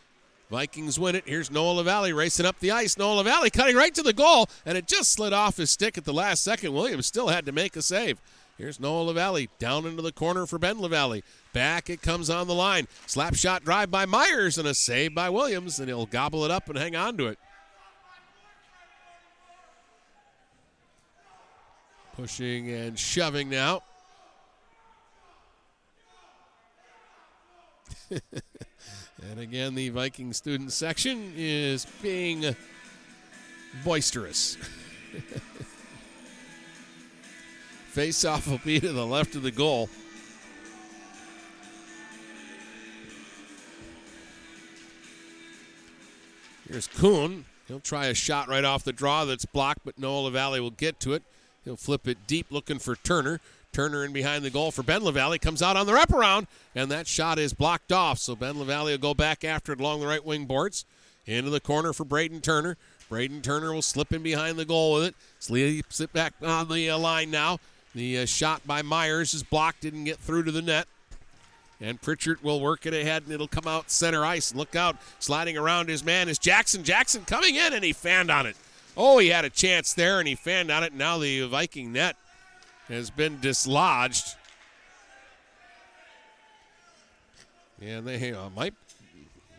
Vikings 0.54 0.99
win 0.99 1.16
it. 1.16 1.24
Here's 1.26 1.49
Noah 1.49 1.72
LaValle 1.72 2.14
racing 2.14 2.45
up 2.45 2.60
the 2.60 2.70
ice. 2.70 2.95
Noah 2.95 3.16
LaValle 3.16 3.49
cutting 3.49 3.76
right 3.76 3.91
to 3.95 4.04
the 4.04 4.14
goal, 4.14 4.47
and 4.68 4.78
it 4.78 4.86
just 4.86 5.12
slid 5.12 5.34
off 5.34 5.58
his 5.58 5.72
stick 5.72 5.97
at 5.97 6.06
the 6.06 6.14
last 6.14 6.43
second. 6.43 6.74
Williams 6.74 7.08
still 7.08 7.30
had 7.30 7.47
to 7.47 7.51
make 7.51 7.76
a 7.76 7.82
save. 7.82 8.22
Here's 8.56 8.80
Noah 8.80 9.01
LaValle 9.01 9.49
down 9.58 9.88
into 9.88 10.04
the 10.04 10.12
corner 10.12 10.45
for 10.45 10.60
Ben 10.60 10.80
LaValle. 10.80 11.24
Back 11.54 11.89
it 11.89 12.04
comes 12.04 12.30
on 12.30 12.45
the 12.45 12.54
line. 12.54 12.88
Slap 13.08 13.34
shot 13.34 13.64
drive 13.66 13.89
by 13.89 14.06
Myers 14.06 14.60
and 14.60 14.68
a 14.68 14.76
save 14.76 15.16
by 15.16 15.28
Williams, 15.32 15.80
and 15.80 15.88
he'll 15.88 16.06
gobble 16.06 16.45
it 16.45 16.51
up 16.51 16.70
and 16.70 16.78
hang 16.78 16.95
on 16.95 17.18
to 17.18 17.26
it. 17.30 17.39
Pushing 22.16 22.70
and 22.70 22.99
shoving 22.99 23.49
now. 23.49 23.82
and 29.32 29.39
again, 29.39 29.76
the 29.76 29.89
Viking 29.89 30.34
student 30.34 30.71
section 30.71 31.34
is 31.36 31.86
being 32.01 32.55
boisterous. 33.84 34.57
Face 37.88 38.26
off 38.26 38.47
will 38.47 38.59
be 38.65 38.80
to 38.80 38.91
the 38.91 39.05
left 39.05 39.36
of 39.36 39.43
the 39.43 39.51
goal. 39.51 39.89
Here's 46.67 46.88
Kuhn. 46.88 47.45
He'll 47.67 47.80
try 47.80 48.07
a 48.07 48.13
shot 48.13 48.47
right 48.47 48.63
off 48.65 48.84
the 48.84 48.91
draw 48.91 49.26
that's 49.26 49.45
blocked, 49.45 49.82
but 49.86 49.99
Noah 49.99 50.21
LaValle 50.21 50.59
will 50.59 50.71
get 50.71 50.99
to 51.01 51.13
it. 51.13 51.24
He'll 51.63 51.76
flip 51.78 52.07
it 52.07 52.26
deep 52.28 52.47
looking 52.49 52.80
for 52.80 52.95
Turner. 52.95 53.39
Turner 53.74 54.05
in 54.05 54.13
behind 54.13 54.45
the 54.45 54.49
goal 54.49 54.71
for 54.71 54.84
Ben 54.84 55.03
LaValle. 55.03 55.39
Comes 55.39 55.61
out 55.61 55.76
on 55.76 55.86
the 55.86 55.91
wraparound, 55.91 56.47
and 56.76 56.89
that 56.91 57.07
shot 57.07 57.39
is 57.39 57.53
blocked 57.53 57.91
off. 57.91 58.19
So 58.19 58.36
Ben 58.36 58.57
LaValle 58.57 58.91
will 58.91 58.97
go 58.97 59.13
back 59.13 59.43
after 59.43 59.74
it 59.74 59.82
along 59.82 59.99
the 59.99 60.07
right 60.07 60.24
wing 60.24 60.45
boards. 60.45 60.86
Into 61.26 61.49
the 61.49 61.59
corner 61.59 61.93
for 61.93 62.03
Braden 62.03 62.41
Turner. 62.41 62.78
Braden 63.09 63.41
Turner 63.41 63.74
will 63.74 63.82
slip 63.82 64.11
in 64.11 64.24
behind 64.24 64.57
the 64.57 64.65
goal 64.65 64.93
with 64.93 65.03
it. 65.05 65.15
Sleeps 65.39 65.99
it 65.99 66.11
back 66.11 66.34
on 66.41 66.67
the 66.67 66.89
uh, 66.89 66.97
line 66.97 67.32
now. 67.32 67.59
The 67.95 68.19
uh, 68.19 68.26
shot 68.26 68.65
by 68.65 68.82
Myers 68.82 69.34
is 69.34 69.43
blocked, 69.43 69.82
didn't 69.82 70.05
get 70.05 70.17
through 70.17 70.43
to 70.43 70.51
the 70.51 70.61
net. 70.61 70.88
And 71.80 72.01
Pritchard 72.01 72.41
will 72.43 72.59
work 72.59 72.86
it 72.86 72.93
ahead, 72.93 73.24
and 73.24 73.32
it'll 73.32 73.47
come 73.47 73.67
out 73.67 73.91
center 73.91 74.26
ice. 74.26 74.55
Look 74.55 74.76
out, 74.76 74.97
sliding 75.19 75.57
around 75.57 75.89
his 75.89 76.03
man 76.03 76.30
is 76.30 76.39
Jackson. 76.39 76.84
Jackson 76.84 77.24
coming 77.26 77.55
in, 77.55 77.74
and 77.74 77.84
he 77.84 77.93
fanned 77.93 78.32
on 78.32 78.45
it. 78.45 78.55
Oh, 78.95 79.17
he 79.19 79.30
had 79.30 79.45
a 79.45 79.49
chance 79.49 79.93
there, 79.93 80.19
and 80.19 80.28
he 80.28 80.36
fanned 80.36 80.71
on 80.71 80.84
it. 80.84 80.93
Now 80.93 81.17
the 81.17 81.43
Viking 81.47 81.91
net 81.91 82.15
has 82.88 83.10
been 83.10 83.40
dislodged. 83.40 84.36
And 87.82 88.08
they 88.08 88.34
uh, 88.34 88.50
might, 88.50 88.74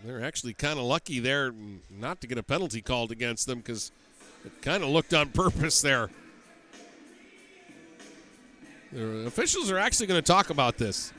they're 0.05 0.23
actually 0.23 0.55
kind 0.55 0.79
of 0.79 0.85
lucky 0.85 1.21
there 1.21 1.53
not 1.91 2.21
to 2.21 2.27
get 2.27 2.39
a 2.39 2.43
penalty 2.43 2.81
called 2.81 3.11
against 3.11 3.47
them 3.47 3.59
because 3.59 3.93
it 4.45 4.63
kind 4.63 4.83
of 4.83 4.91
looked 4.91 5.13
on 5.13 5.29
purpose 5.31 5.83
there. 5.83 6.11
The 8.93 9.27
officials 9.27 9.71
are 9.71 9.79
actually 9.79 10.07
going 10.07 10.23
to 10.23 10.27
talk 10.27 10.51
about 10.51 10.79
this. 10.79 11.13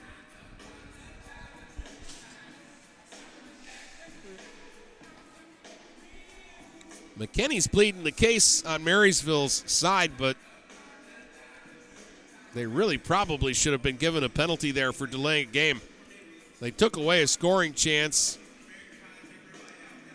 McKinney's 7.19 7.67
pleading 7.67 8.03
the 8.03 8.11
case 8.11 8.63
on 8.65 8.83
Marysville's 8.83 9.63
side, 9.67 10.13
but 10.17 10.35
they 12.55 12.65
really 12.65 12.97
probably 12.97 13.53
should 13.53 13.73
have 13.73 13.83
been 13.83 13.97
given 13.97 14.23
a 14.23 14.29
penalty 14.29 14.71
there 14.71 14.93
for 14.93 15.05
delaying 15.05 15.49
a 15.49 15.51
game. 15.51 15.81
They 16.61 16.71
took 16.71 16.95
away 16.95 17.21
a 17.21 17.27
scoring 17.27 17.73
chance. 17.73 18.39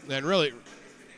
And 0.09 0.24
really, 0.24 0.55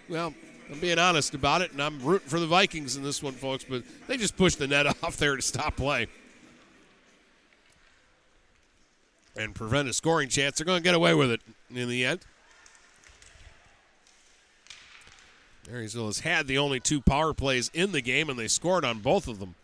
well, 0.09 0.35
I'm 0.71 0.81
being 0.81 0.99
honest 0.99 1.35
about 1.35 1.63
it, 1.63 1.71
and 1.71 1.81
I'm 1.81 2.03
rooting 2.03 2.29
for 2.29 2.41
the 2.41 2.47
Vikings 2.49 2.97
in 2.97 3.05
this 3.05 3.23
one, 3.23 3.35
folks, 3.35 3.65
but 3.65 3.85
they 4.09 4.17
just 4.17 4.37
pushed 4.37 4.59
the 4.59 4.67
net 4.67 4.87
off 5.05 5.17
there 5.17 5.37
to 5.37 5.43
stop 5.43 5.77
play. 5.77 6.09
And 9.37 9.55
prevent 9.55 9.89
a 9.89 9.93
scoring 9.93 10.29
chance. 10.29 10.59
They're 10.59 10.67
going 10.67 10.83
to 10.83 10.85
get 10.85 10.97
away 10.97 11.15
with 11.15 11.31
it 11.31 11.41
in 11.73 11.89
the 11.89 12.05
end. 12.05 12.21
Marysville 15.71 16.07
has 16.07 16.19
had 16.19 16.49
the 16.49 16.59
only 16.59 16.81
two 16.81 17.01
power 17.01 17.33
plays 17.33 17.71
in 17.73 17.93
the 17.93 18.03
game, 18.03 18.29
and 18.29 18.37
they 18.37 18.49
scored 18.49 18.85
on 18.85 18.99
both 18.99 19.29
of 19.29 19.39
them. 19.39 19.55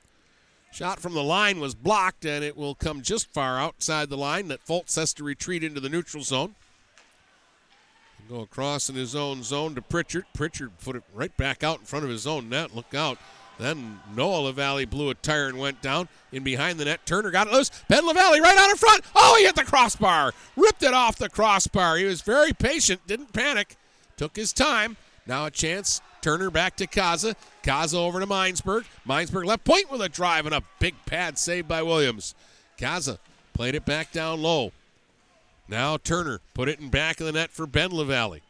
Shot 0.70 1.00
from 1.00 1.14
the 1.14 1.22
line 1.24 1.60
was 1.60 1.74
blocked, 1.74 2.24
and 2.24 2.44
it 2.44 2.56
will 2.56 2.74
come 2.74 3.02
just 3.02 3.32
far 3.32 3.58
outside 3.58 4.10
the 4.10 4.16
line 4.16 4.48
that 4.48 4.64
Foltz 4.64 4.96
has 4.96 5.12
to 5.14 5.24
retreat 5.24 5.64
into 5.64 5.80
the 5.80 5.88
neutral 5.88 6.22
zone. 6.22 6.54
Go 8.28 8.40
across 8.40 8.90
in 8.90 8.94
his 8.94 9.16
own 9.16 9.42
zone 9.42 9.74
to 9.74 9.82
Pritchard. 9.82 10.26
Pritchard 10.34 10.70
put 10.84 10.96
it 10.96 11.02
right 11.14 11.34
back 11.38 11.64
out 11.64 11.80
in 11.80 11.86
front 11.86 12.04
of 12.04 12.10
his 12.10 12.26
own 12.26 12.50
net. 12.50 12.76
Look 12.76 12.94
out. 12.94 13.18
Then 13.58 14.00
Noah 14.14 14.42
LaValle 14.42 14.84
blew 14.84 15.10
a 15.10 15.14
tire 15.14 15.48
and 15.48 15.58
went 15.58 15.80
down. 15.80 16.08
In 16.30 16.44
behind 16.44 16.78
the 16.78 16.84
net, 16.84 17.06
Turner 17.06 17.30
got 17.30 17.48
it 17.48 17.52
loose. 17.52 17.70
Ben 17.88 18.06
LaValle 18.06 18.40
right 18.40 18.56
out 18.56 18.70
in 18.70 18.76
front. 18.76 19.02
Oh, 19.16 19.36
he 19.38 19.46
hit 19.46 19.56
the 19.56 19.64
crossbar. 19.64 20.32
Ripped 20.56 20.82
it 20.82 20.94
off 20.94 21.16
the 21.16 21.30
crossbar. 21.30 21.96
He 21.96 22.04
was 22.04 22.20
very 22.20 22.52
patient, 22.52 23.00
didn't 23.06 23.32
panic, 23.32 23.76
took 24.16 24.36
his 24.36 24.52
time. 24.52 24.96
Now 25.28 25.44
a 25.44 25.50
chance. 25.50 26.00
Turner 26.22 26.50
back 26.50 26.76
to 26.78 26.86
Kaza. 26.86 27.36
Kaza 27.62 27.94
over 27.94 28.18
to 28.18 28.26
Minesburg. 28.26 28.86
Minesburg 29.06 29.44
left 29.44 29.64
point 29.64 29.92
with 29.92 30.00
a 30.00 30.08
drive 30.08 30.46
and 30.46 30.54
a 30.54 30.62
big 30.80 30.94
pad 31.04 31.38
saved 31.38 31.68
by 31.68 31.82
Williams. 31.82 32.34
Kaza 32.78 33.18
played 33.52 33.74
it 33.74 33.84
back 33.84 34.10
down 34.10 34.40
low. 34.40 34.72
Now 35.68 35.98
Turner 35.98 36.40
put 36.54 36.68
it 36.68 36.80
in 36.80 36.88
back 36.88 37.20
of 37.20 37.26
the 37.26 37.32
net 37.32 37.50
for 37.50 37.66
Ben 37.66 37.90
LaValle. 37.90 38.40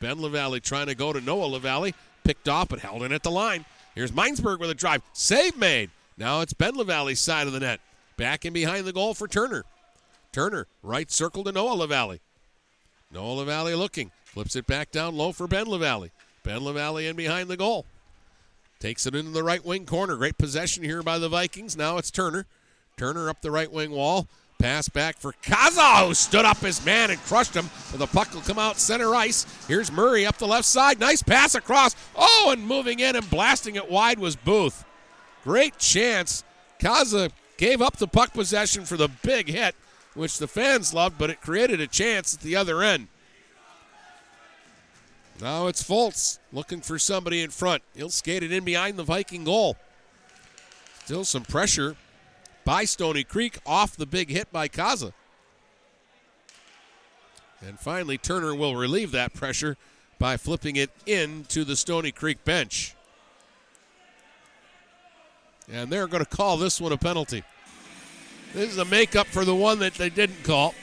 Ben 0.00 0.22
LaValle 0.22 0.60
trying 0.60 0.86
to 0.86 0.94
go 0.94 1.12
to 1.12 1.20
Noah 1.20 1.46
LaValle. 1.46 1.92
Picked 2.22 2.48
off 2.48 2.68
but 2.68 2.78
held 2.78 3.02
in 3.02 3.12
at 3.12 3.24
the 3.24 3.30
line. 3.30 3.64
Here's 3.96 4.12
Minesburg 4.12 4.60
with 4.60 4.70
a 4.70 4.74
drive. 4.74 5.02
Save 5.12 5.56
made. 5.56 5.90
Now 6.16 6.40
it's 6.40 6.52
Ben 6.52 6.76
LaValle's 6.76 7.18
side 7.18 7.48
of 7.48 7.52
the 7.52 7.60
net. 7.60 7.80
Back 8.16 8.44
in 8.44 8.52
behind 8.52 8.86
the 8.86 8.92
goal 8.92 9.14
for 9.14 9.26
Turner. 9.26 9.64
Turner, 10.30 10.66
right 10.84 11.10
circle 11.10 11.42
to 11.44 11.52
Noah 11.52 11.74
LaValle. 11.74 12.20
Noah 13.12 13.32
LaValle 13.32 13.74
looking. 13.74 14.12
Flips 14.24 14.54
it 14.54 14.66
back 14.66 14.92
down 14.92 15.16
low 15.16 15.32
for 15.32 15.48
Ben 15.48 15.66
LaValle. 15.66 16.12
Ben 16.48 16.64
LaValle 16.64 17.06
in 17.06 17.14
behind 17.14 17.50
the 17.50 17.58
goal. 17.58 17.84
Takes 18.80 19.04
it 19.04 19.14
into 19.14 19.32
the 19.32 19.42
right 19.42 19.62
wing 19.62 19.84
corner. 19.84 20.16
Great 20.16 20.38
possession 20.38 20.82
here 20.82 21.02
by 21.02 21.18
the 21.18 21.28
Vikings. 21.28 21.76
Now 21.76 21.98
it's 21.98 22.10
Turner. 22.10 22.46
Turner 22.96 23.28
up 23.28 23.42
the 23.42 23.50
right 23.50 23.70
wing 23.70 23.90
wall. 23.90 24.26
Pass 24.58 24.88
back 24.88 25.18
for 25.18 25.34
Kaza, 25.42 26.06
who 26.06 26.14
stood 26.14 26.46
up 26.46 26.56
his 26.56 26.82
man 26.86 27.10
and 27.10 27.20
crushed 27.24 27.54
him. 27.54 27.68
But 27.90 27.98
the 27.98 28.06
puck 28.06 28.32
will 28.32 28.40
come 28.40 28.58
out 28.58 28.78
center 28.78 29.14
ice. 29.14 29.44
Here's 29.68 29.92
Murray 29.92 30.24
up 30.24 30.38
the 30.38 30.46
left 30.46 30.64
side. 30.64 30.98
Nice 30.98 31.22
pass 31.22 31.54
across. 31.54 31.94
Oh, 32.16 32.48
and 32.50 32.66
moving 32.66 33.00
in 33.00 33.14
and 33.14 33.28
blasting 33.28 33.74
it 33.74 33.90
wide 33.90 34.18
was 34.18 34.34
Booth. 34.34 34.86
Great 35.44 35.76
chance. 35.76 36.44
Kaza 36.80 37.30
gave 37.58 37.82
up 37.82 37.98
the 37.98 38.08
puck 38.08 38.32
possession 38.32 38.86
for 38.86 38.96
the 38.96 39.08
big 39.22 39.48
hit, 39.50 39.74
which 40.14 40.38
the 40.38 40.48
fans 40.48 40.94
loved, 40.94 41.18
but 41.18 41.28
it 41.28 41.42
created 41.42 41.78
a 41.78 41.86
chance 41.86 42.32
at 42.32 42.40
the 42.40 42.56
other 42.56 42.82
end. 42.82 43.08
Now 45.40 45.68
it's 45.68 45.82
Foltz 45.82 46.38
looking 46.52 46.80
for 46.80 46.98
somebody 46.98 47.42
in 47.42 47.50
front. 47.50 47.82
He'll 47.94 48.10
skate 48.10 48.42
it 48.42 48.52
in 48.52 48.64
behind 48.64 48.96
the 48.96 49.04
Viking 49.04 49.44
goal. 49.44 49.76
Still 51.04 51.24
some 51.24 51.44
pressure 51.44 51.96
by 52.64 52.84
Stoney 52.84 53.24
Creek 53.24 53.58
off 53.64 53.96
the 53.96 54.06
big 54.06 54.30
hit 54.30 54.50
by 54.52 54.68
Kaza. 54.68 55.12
And 57.66 57.78
finally, 57.78 58.18
Turner 58.18 58.54
will 58.54 58.76
relieve 58.76 59.12
that 59.12 59.32
pressure 59.32 59.76
by 60.18 60.36
flipping 60.36 60.76
it 60.76 60.90
into 61.06 61.64
the 61.64 61.76
Stoney 61.76 62.12
Creek 62.12 62.44
bench. 62.44 62.94
And 65.70 65.90
they're 65.90 66.06
going 66.06 66.24
to 66.24 66.28
call 66.28 66.56
this 66.56 66.80
one 66.80 66.92
a 66.92 66.96
penalty. 66.96 67.44
This 68.54 68.70
is 68.70 68.78
a 68.78 68.84
makeup 68.84 69.26
for 69.26 69.44
the 69.44 69.54
one 69.54 69.78
that 69.80 69.94
they 69.94 70.08
didn't 70.08 70.42
call. 70.42 70.74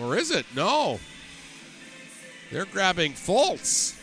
Or 0.00 0.16
is 0.16 0.30
it? 0.30 0.46
No. 0.54 1.00
They're 2.50 2.64
grabbing 2.64 3.12
Foltz. 3.12 3.98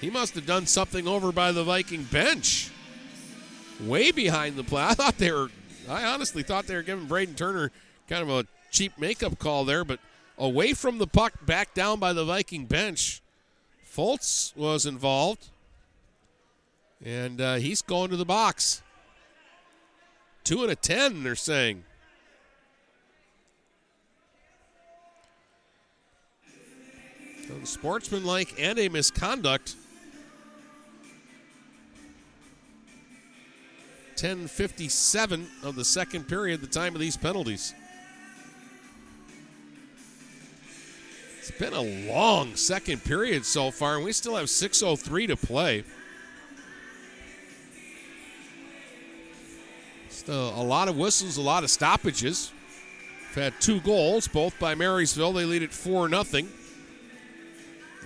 He 0.00 0.10
must 0.10 0.34
have 0.34 0.46
done 0.46 0.66
something 0.66 1.08
over 1.08 1.32
by 1.32 1.52
the 1.52 1.64
Viking 1.64 2.04
bench. 2.04 2.70
Way 3.80 4.10
behind 4.12 4.56
the 4.56 4.64
play. 4.64 4.82
I 4.88 4.94
thought 4.94 5.18
they 5.18 5.32
were, 5.32 5.50
I 5.88 6.04
honestly 6.04 6.42
thought 6.42 6.66
they 6.66 6.76
were 6.76 6.82
giving 6.82 7.06
Braden 7.06 7.34
Turner 7.34 7.72
kind 8.08 8.22
of 8.22 8.30
a 8.30 8.46
cheap 8.70 8.98
makeup 8.98 9.38
call 9.38 9.64
there, 9.64 9.84
but 9.84 9.98
away 10.38 10.74
from 10.74 10.98
the 10.98 11.06
puck, 11.06 11.44
back 11.44 11.74
down 11.74 11.98
by 11.98 12.12
the 12.12 12.24
Viking 12.24 12.66
bench. 12.66 13.20
Foltz 13.90 14.54
was 14.56 14.86
involved. 14.86 15.48
And 17.04 17.40
uh, 17.40 17.54
he's 17.56 17.82
going 17.82 18.10
to 18.10 18.16
the 18.16 18.24
box. 18.24 18.82
Two 20.44 20.62
and 20.62 20.70
a 20.70 20.76
ten, 20.76 21.24
they're 21.24 21.34
saying. 21.34 21.84
Sportsmanlike 27.64 28.54
and 28.58 28.78
a 28.78 28.88
misconduct. 28.88 29.74
10:57 34.16 35.46
of 35.62 35.76
the 35.76 35.84
second 35.84 36.26
period, 36.26 36.60
the 36.60 36.66
time 36.66 36.94
of 36.94 37.00
these 37.00 37.16
penalties. 37.16 37.74
It's 41.38 41.50
been 41.50 41.74
a 41.74 42.10
long 42.10 42.56
second 42.56 43.04
period 43.04 43.44
so 43.44 43.70
far, 43.70 43.96
and 43.96 44.04
we 44.04 44.12
still 44.12 44.34
have 44.34 44.46
6.03 44.46 45.28
to 45.28 45.36
play. 45.36 45.84
Still 50.08 50.60
a 50.60 50.64
lot 50.64 50.88
of 50.88 50.96
whistles, 50.96 51.36
a 51.36 51.42
lot 51.42 51.62
of 51.62 51.70
stoppages. 51.70 52.50
We've 53.28 53.44
had 53.44 53.60
two 53.60 53.80
goals, 53.80 54.26
both 54.26 54.58
by 54.58 54.74
Marysville. 54.74 55.34
They 55.34 55.44
lead 55.44 55.62
it 55.62 55.72
4 55.72 56.08
0. 56.08 56.48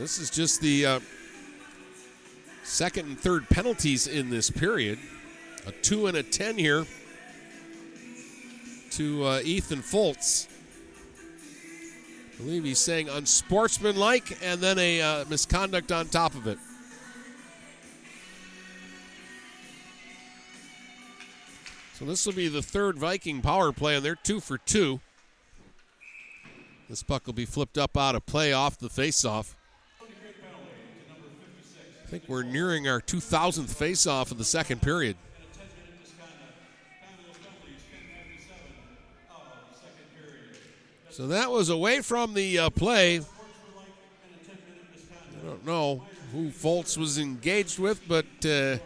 This 0.00 0.18
is 0.18 0.30
just 0.30 0.62
the 0.62 0.86
uh, 0.86 1.00
second 2.62 3.06
and 3.06 3.20
third 3.20 3.46
penalties 3.50 4.06
in 4.06 4.30
this 4.30 4.48
period. 4.48 4.98
A 5.66 5.72
2 5.72 6.06
and 6.06 6.16
a 6.16 6.22
10 6.22 6.56
here 6.56 6.86
to 8.92 9.24
uh, 9.26 9.40
Ethan 9.44 9.80
Foltz. 9.82 10.48
I 12.32 12.36
believe 12.38 12.64
he's 12.64 12.78
saying 12.78 13.10
unsportsmanlike 13.10 14.38
and 14.42 14.62
then 14.62 14.78
a 14.78 15.02
uh, 15.02 15.24
misconduct 15.28 15.92
on 15.92 16.08
top 16.08 16.34
of 16.34 16.46
it. 16.46 16.56
So 21.98 22.06
this 22.06 22.24
will 22.24 22.32
be 22.32 22.48
the 22.48 22.62
third 22.62 22.98
Viking 22.98 23.42
power 23.42 23.70
play, 23.70 23.96
and 23.96 24.02
they're 24.02 24.14
two 24.14 24.40
for 24.40 24.56
two. 24.56 25.00
This 26.88 27.02
puck 27.02 27.26
will 27.26 27.34
be 27.34 27.44
flipped 27.44 27.76
up 27.76 27.98
out 27.98 28.14
of 28.14 28.24
play 28.24 28.54
off 28.54 28.78
the 28.78 28.88
faceoff. 28.88 29.56
I 32.10 32.18
think 32.18 32.24
we're 32.26 32.42
nearing 32.42 32.88
our 32.88 33.00
2000th 33.00 33.72
faceoff 33.72 34.32
of 34.32 34.38
the 34.38 34.44
second 34.44 34.82
period. 34.82 35.16
So 41.10 41.28
that 41.28 41.52
was 41.52 41.68
away 41.68 42.00
from 42.00 42.34
the 42.34 42.58
uh, 42.58 42.70
play. 42.70 43.20
I 43.20 43.22
don't 45.46 45.64
know 45.64 46.02
who 46.32 46.48
Foltz 46.48 46.98
was 46.98 47.16
engaged 47.16 47.78
with, 47.78 48.00
but 48.08 48.26
uh, 48.44 48.78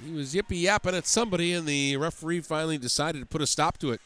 he 0.00 0.12
was 0.12 0.34
yippy 0.34 0.60
yapping 0.60 0.94
at 0.94 1.08
somebody, 1.08 1.52
and 1.52 1.66
the 1.66 1.96
referee 1.96 2.42
finally 2.42 2.78
decided 2.78 3.18
to 3.18 3.26
put 3.26 3.42
a 3.42 3.46
stop 3.48 3.76
to 3.78 3.90
it. 3.90 4.00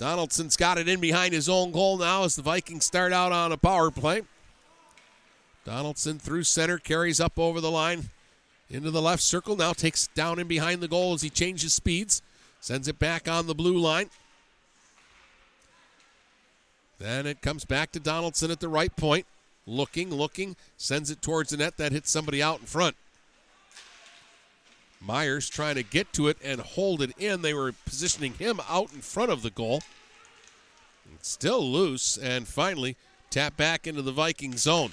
Donaldson's 0.00 0.56
got 0.56 0.78
it 0.78 0.88
in 0.88 0.98
behind 0.98 1.34
his 1.34 1.46
own 1.46 1.72
goal 1.72 1.98
now 1.98 2.24
as 2.24 2.34
the 2.34 2.40
Vikings 2.40 2.86
start 2.86 3.12
out 3.12 3.32
on 3.32 3.52
a 3.52 3.58
power 3.58 3.90
play. 3.90 4.22
Donaldson 5.66 6.18
through 6.18 6.44
center, 6.44 6.78
carries 6.78 7.20
up 7.20 7.38
over 7.38 7.60
the 7.60 7.70
line 7.70 8.08
into 8.70 8.90
the 8.90 9.02
left 9.02 9.22
circle, 9.22 9.56
now 9.56 9.74
takes 9.74 10.06
down 10.06 10.38
in 10.38 10.48
behind 10.48 10.80
the 10.80 10.88
goal 10.88 11.12
as 11.12 11.20
he 11.20 11.28
changes 11.28 11.74
speeds. 11.74 12.22
Sends 12.62 12.88
it 12.88 12.98
back 12.98 13.28
on 13.28 13.46
the 13.46 13.54
blue 13.54 13.76
line. 13.76 14.08
Then 16.98 17.26
it 17.26 17.42
comes 17.42 17.66
back 17.66 17.92
to 17.92 18.00
Donaldson 18.00 18.50
at 18.50 18.60
the 18.60 18.68
right 18.68 18.96
point. 18.96 19.26
Looking, 19.66 20.14
looking, 20.14 20.56
sends 20.78 21.10
it 21.10 21.20
towards 21.20 21.50
the 21.50 21.58
net. 21.58 21.76
That 21.76 21.92
hits 21.92 22.10
somebody 22.10 22.42
out 22.42 22.60
in 22.60 22.66
front. 22.66 22.96
Myers 25.00 25.48
trying 25.48 25.76
to 25.76 25.82
get 25.82 26.12
to 26.14 26.28
it 26.28 26.36
and 26.44 26.60
hold 26.60 27.00
it 27.00 27.12
in. 27.18 27.42
They 27.42 27.54
were 27.54 27.72
positioning 27.84 28.34
him 28.34 28.60
out 28.68 28.92
in 28.92 29.00
front 29.00 29.30
of 29.30 29.42
the 29.42 29.50
goal. 29.50 29.82
It's 31.14 31.28
still 31.28 31.62
loose, 31.62 32.16
and 32.16 32.46
finally 32.46 32.96
tap 33.30 33.56
back 33.56 33.86
into 33.86 34.02
the 34.02 34.12
Viking 34.12 34.56
zone. 34.56 34.92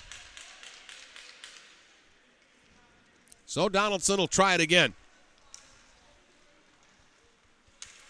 So 3.45 3.69
Donaldson 3.69 4.17
will 4.17 4.27
try 4.27 4.55
it 4.55 4.61
again. 4.61 4.93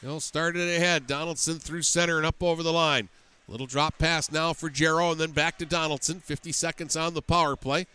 He'll 0.02 0.20
start 0.20 0.56
it 0.56 0.76
ahead. 0.76 1.08
Donaldson 1.08 1.60
through 1.60 1.82
center 1.82 2.18
and 2.18 2.26
up 2.26 2.42
over 2.42 2.64
the 2.64 2.74
line. 2.74 3.10
Little 3.48 3.68
drop 3.68 3.98
pass 3.98 4.32
now 4.32 4.54
for 4.54 4.70
Jarrow 4.70 5.12
and 5.12 5.20
then 5.20 5.32
back 5.32 5.58
to 5.58 5.66
Donaldson. 5.66 6.20
50 6.20 6.52
seconds 6.52 6.96
on 6.96 7.14
the 7.14 7.22
power 7.22 7.56
play. 7.56 7.88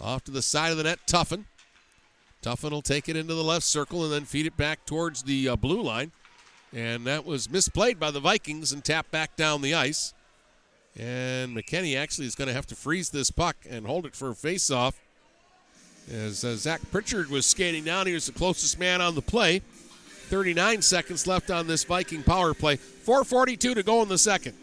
Off 0.00 0.24
to 0.24 0.30
the 0.30 0.42
side 0.42 0.70
of 0.70 0.78
the 0.78 0.84
net, 0.84 1.00
Tuffin. 1.06 1.44
Tuffin 2.46 2.70
will 2.70 2.80
take 2.80 3.08
it 3.08 3.16
into 3.16 3.34
the 3.34 3.42
left 3.42 3.64
circle 3.64 4.04
and 4.04 4.12
then 4.12 4.24
feed 4.24 4.46
it 4.46 4.56
back 4.56 4.86
towards 4.86 5.24
the 5.24 5.48
uh, 5.48 5.56
blue 5.56 5.82
line. 5.82 6.12
And 6.72 7.04
that 7.04 7.26
was 7.26 7.48
misplayed 7.48 7.98
by 7.98 8.12
the 8.12 8.20
Vikings 8.20 8.70
and 8.70 8.84
tapped 8.84 9.10
back 9.10 9.34
down 9.34 9.62
the 9.62 9.74
ice. 9.74 10.14
And 10.96 11.56
McKinney 11.56 11.96
actually 11.98 12.28
is 12.28 12.36
going 12.36 12.46
to 12.46 12.54
have 12.54 12.66
to 12.66 12.76
freeze 12.76 13.10
this 13.10 13.32
puck 13.32 13.56
and 13.68 13.84
hold 13.84 14.06
it 14.06 14.14
for 14.14 14.30
a 14.30 14.34
face-off. 14.36 15.00
As 16.08 16.44
uh, 16.44 16.54
Zach 16.54 16.80
Pritchard 16.92 17.30
was 17.30 17.46
skating 17.46 17.82
down, 17.82 18.06
he 18.06 18.14
was 18.14 18.26
the 18.26 18.32
closest 18.32 18.78
man 18.78 19.00
on 19.00 19.16
the 19.16 19.22
play. 19.22 19.58
39 20.28 20.82
seconds 20.82 21.26
left 21.26 21.50
on 21.50 21.66
this 21.66 21.82
Viking 21.82 22.22
power 22.22 22.54
play. 22.54 22.76
4.42 22.76 23.74
to 23.74 23.82
go 23.82 24.02
in 24.02 24.08
the 24.08 24.18
second. 24.18 24.54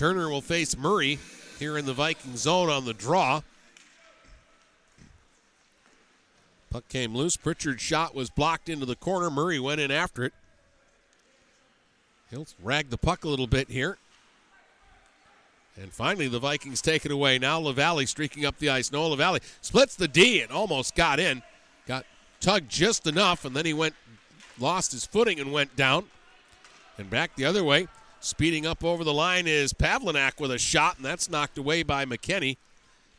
Turner 0.00 0.30
will 0.30 0.40
face 0.40 0.78
Murray 0.78 1.18
here 1.58 1.76
in 1.76 1.84
the 1.84 1.92
Viking 1.92 2.34
zone 2.34 2.70
on 2.70 2.86
the 2.86 2.94
draw. 2.94 3.42
Puck 6.70 6.88
came 6.88 7.14
loose. 7.14 7.36
Pritchard's 7.36 7.82
shot 7.82 8.14
was 8.14 8.30
blocked 8.30 8.70
into 8.70 8.86
the 8.86 8.96
corner. 8.96 9.28
Murray 9.28 9.60
went 9.60 9.78
in 9.78 9.90
after 9.90 10.24
it. 10.24 10.32
He'll 12.30 12.46
rag 12.62 12.88
the 12.88 12.96
puck 12.96 13.24
a 13.24 13.28
little 13.28 13.46
bit 13.46 13.68
here. 13.68 13.98
And 15.78 15.92
finally, 15.92 16.28
the 16.28 16.38
Vikings 16.38 16.80
take 16.80 17.04
it 17.04 17.12
away. 17.12 17.38
Now 17.38 17.58
LaValle 17.58 18.06
streaking 18.06 18.46
up 18.46 18.56
the 18.56 18.70
ice. 18.70 18.90
Noah 18.90 19.08
LaValle 19.08 19.40
splits 19.60 19.96
the 19.96 20.08
D 20.08 20.40
and 20.40 20.50
almost 20.50 20.94
got 20.94 21.20
in. 21.20 21.42
Got 21.86 22.06
tugged 22.40 22.70
just 22.70 23.06
enough, 23.06 23.44
and 23.44 23.54
then 23.54 23.66
he 23.66 23.74
went, 23.74 23.94
lost 24.58 24.92
his 24.92 25.04
footing 25.04 25.38
and 25.38 25.52
went 25.52 25.76
down. 25.76 26.06
And 26.96 27.10
back 27.10 27.36
the 27.36 27.44
other 27.44 27.62
way. 27.62 27.86
Speeding 28.20 28.66
up 28.66 28.84
over 28.84 29.02
the 29.02 29.14
line 29.14 29.46
is 29.46 29.72
Pavlinak 29.72 30.38
with 30.38 30.50
a 30.50 30.58
shot, 30.58 30.96
and 30.96 31.04
that's 31.04 31.30
knocked 31.30 31.56
away 31.56 31.82
by 31.82 32.04
McKinney. 32.04 32.58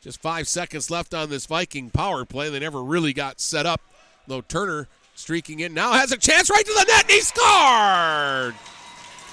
Just 0.00 0.22
five 0.22 0.46
seconds 0.46 0.90
left 0.90 1.12
on 1.12 1.28
this 1.28 1.46
Viking 1.46 1.90
power 1.90 2.24
play. 2.24 2.48
They 2.48 2.60
never 2.60 2.82
really 2.82 3.12
got 3.12 3.40
set 3.40 3.66
up, 3.66 3.80
though 4.28 4.40
Turner 4.42 4.88
streaking 5.14 5.60
in 5.60 5.74
now 5.74 5.92
has 5.92 6.12
a 6.12 6.16
chance 6.16 6.50
right 6.50 6.64
to 6.64 6.72
the 6.72 6.84
net, 6.84 7.02
and 7.02 7.10
he 7.10 7.20
scored! 7.20 8.54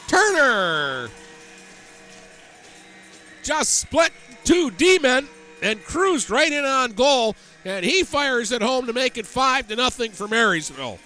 Turner 0.08 1.10
just 3.44 3.76
split 3.76 4.12
two 4.44 4.72
D-men 4.72 5.28
and 5.62 5.84
cruised 5.84 6.30
right 6.30 6.52
in 6.52 6.66
on 6.66 6.94
goal, 6.94 7.36
and 7.64 7.86
he 7.86 8.04
fires 8.04 8.52
it 8.52 8.62
home 8.62 8.88
to 8.88 8.94
make 8.94 9.18
it 9.18 9.26
five 9.26 9.68
to 9.68 9.76
nothing 9.76 10.12
for 10.12 10.28
Marysville. 10.28 11.00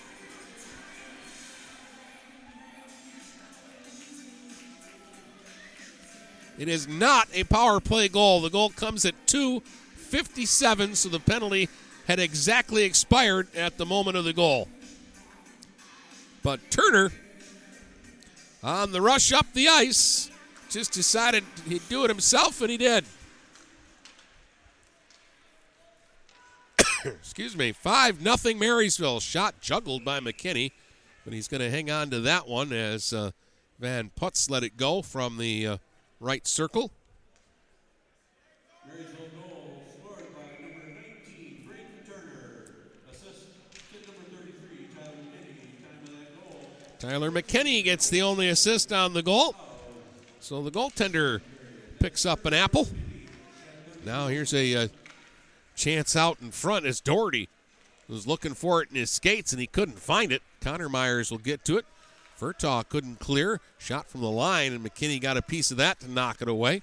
It 6.58 6.68
is 6.68 6.88
not 6.88 7.28
a 7.34 7.44
power 7.44 7.80
play 7.80 8.08
goal. 8.08 8.42
The 8.42 8.50
goal 8.50 8.70
comes 8.70 9.06
at 9.06 9.16
2:57, 9.28 10.96
so 10.96 11.10
the 11.10 11.20
penalty 11.20 11.70
had 12.08 12.20
exactly 12.20 12.84
expired 12.84 13.54
at 13.56 13.78
the 13.78 13.86
moment 13.86 14.18
of 14.18 14.26
the 14.26 14.34
goal. 14.34 14.68
But 16.44 16.60
Turner 16.70 17.12
on 18.62 18.92
the 18.92 19.02
rush 19.02 19.32
up 19.32 19.48
the 19.54 19.68
ice 19.68 20.30
just 20.70 20.92
decided 20.92 21.44
he'd 21.68 21.88
do 21.90 22.04
it 22.04 22.10
himself, 22.10 22.62
and 22.62 22.70
he 22.70 22.78
did. 22.78 23.06
Excuse 27.06 27.56
me. 27.56 27.72
5 27.72 28.22
nothing 28.22 28.60
Marysville. 28.60 29.20
Shot 29.20 29.62
juggled 29.62 30.04
by 30.04 30.20
McKinney, 30.20 30.72
but 31.24 31.34
he's 31.34 31.48
going 31.48 31.62
to 31.62 31.70
hang 31.70 31.92
on 31.92 32.10
to 32.10 32.20
that 32.22 32.48
one 32.48 32.74
as 32.74 33.14
uh, 33.14 33.32
Van 33.80 34.12
Putz 34.20 34.50
let 34.50 34.64
it 34.64 34.78
go 34.78 35.02
from 35.02 35.38
the 35.38 35.68
uh, 35.68 35.78
right 36.24 36.48
circle. 36.48 36.90
Tyler 47.00 47.32
McKinney 47.32 47.84
gets 47.84 48.10
the 48.10 48.22
only 48.22 48.48
assist 48.48 48.94
on 48.94 49.14
the 49.14 49.22
goal. 49.22 49.54
So 50.40 50.64
the 50.64 50.72
goaltender 50.72 51.42
picks 52.00 52.26
up 52.26 52.46
an 52.46 52.54
apple. 52.54 52.88
Now 54.06 54.28
here's 54.28 54.54
a 54.54 54.76
uh, 54.76 54.88
chance 55.76 56.16
out 56.16 56.38
in 56.42 56.52
front 56.52 56.86
as 56.86 57.02
Doherty 57.02 57.50
was 58.08 58.26
looking 58.26 58.54
for 58.54 58.82
it 58.82 58.90
in 58.90 58.96
his 58.96 59.12
skates 59.12 59.52
and 59.52 59.60
he 59.60 59.68
couldn't 59.68 60.00
find 60.00 60.32
it. 60.32 60.42
Connor 60.62 60.88
Myers 60.88 61.30
will 61.30 61.40
get 61.40 61.66
to 61.66 61.78
it. 61.78 61.86
Furtaw 62.40 62.88
couldn't 62.88 63.20
clear. 63.20 63.60
Shot 63.78 64.08
from 64.08 64.22
the 64.22 64.30
line, 64.30 64.74
and 64.74 64.84
McKinney 64.84 65.22
got 65.22 65.38
a 65.38 65.42
piece 65.42 65.72
of 65.72 65.78
that 65.78 66.00
to 66.02 66.12
knock 66.12 66.42
it 66.42 66.48
away. 66.48 66.82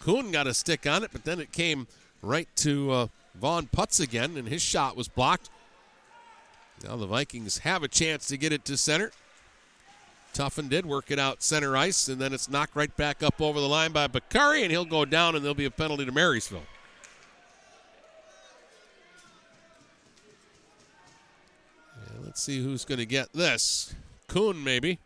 Kuhn 0.00 0.30
got 0.30 0.46
a 0.46 0.54
stick 0.54 0.86
on 0.86 1.02
it, 1.02 1.10
but 1.12 1.24
then 1.24 1.40
it 1.40 1.52
came 1.52 1.86
right 2.22 2.48
to 2.56 2.90
uh, 2.90 3.06
Vaughn 3.34 3.66
Putz 3.66 4.00
again, 4.00 4.36
and 4.36 4.48
his 4.48 4.62
shot 4.62 4.96
was 4.96 5.08
blocked. 5.08 5.50
Now 6.84 6.96
the 6.96 7.06
Vikings 7.06 7.58
have 7.58 7.82
a 7.82 7.88
chance 7.88 8.26
to 8.28 8.36
get 8.36 8.52
it 8.52 8.64
to 8.66 8.76
center. 8.76 9.12
Tuffin 10.34 10.68
did 10.68 10.84
work 10.84 11.10
it 11.10 11.18
out 11.18 11.42
center 11.42 11.76
ice, 11.76 12.08
and 12.08 12.20
then 12.20 12.32
it's 12.32 12.50
knocked 12.50 12.74
right 12.74 12.94
back 12.96 13.22
up 13.22 13.40
over 13.40 13.60
the 13.60 13.68
line 13.68 13.92
by 13.92 14.08
Bakari, 14.08 14.62
and 14.62 14.70
he'll 14.70 14.84
go 14.84 15.04
down, 15.04 15.36
and 15.36 15.44
there'll 15.44 15.54
be 15.54 15.64
a 15.64 15.70
penalty 15.70 16.04
to 16.04 16.12
Marysville. 16.12 16.62
Yeah, 21.96 22.24
let's 22.24 22.42
see 22.42 22.62
who's 22.62 22.84
going 22.84 22.98
to 22.98 23.06
get 23.06 23.32
this. 23.32 23.94
Kuhn, 24.34 24.64
maybe, 24.64 24.98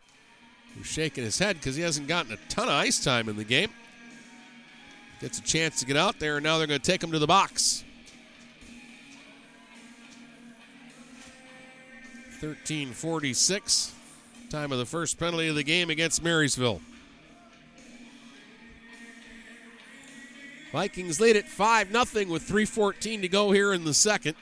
who's 0.75 0.87
shaking 0.87 1.23
his 1.23 1.37
head 1.37 1.57
because 1.57 1.75
he 1.75 1.83
hasn't 1.83 2.07
gotten 2.07 2.31
a 2.31 2.37
ton 2.49 2.67
of 2.67 2.73
ice 2.73 3.03
time 3.03 3.29
in 3.29 3.37
the 3.37 3.43
game. 3.43 3.69
Gets 5.21 5.37
a 5.37 5.43
chance 5.43 5.79
to 5.81 5.85
get 5.85 5.95
out 5.95 6.17
there, 6.17 6.37
and 6.37 6.43
now 6.43 6.57
they're 6.57 6.65
going 6.65 6.79
to 6.79 6.91
take 6.91 7.03
him 7.03 7.11
to 7.11 7.19
the 7.19 7.27
box. 7.27 7.83
1346. 12.39 13.93
Time 14.49 14.71
of 14.71 14.79
the 14.79 14.85
first 14.87 15.19
penalty 15.19 15.47
of 15.47 15.53
the 15.53 15.63
game 15.63 15.91
against 15.91 16.23
Marysville. 16.23 16.81
Vikings 20.71 21.21
lead 21.21 21.35
it 21.35 21.47
5 21.47 21.91
0 21.91 22.31
with 22.31 22.49
3.14 22.49 23.21
to 23.21 23.27
go 23.27 23.51
here 23.51 23.73
in 23.73 23.83
the 23.83 23.93
second. 23.93 24.35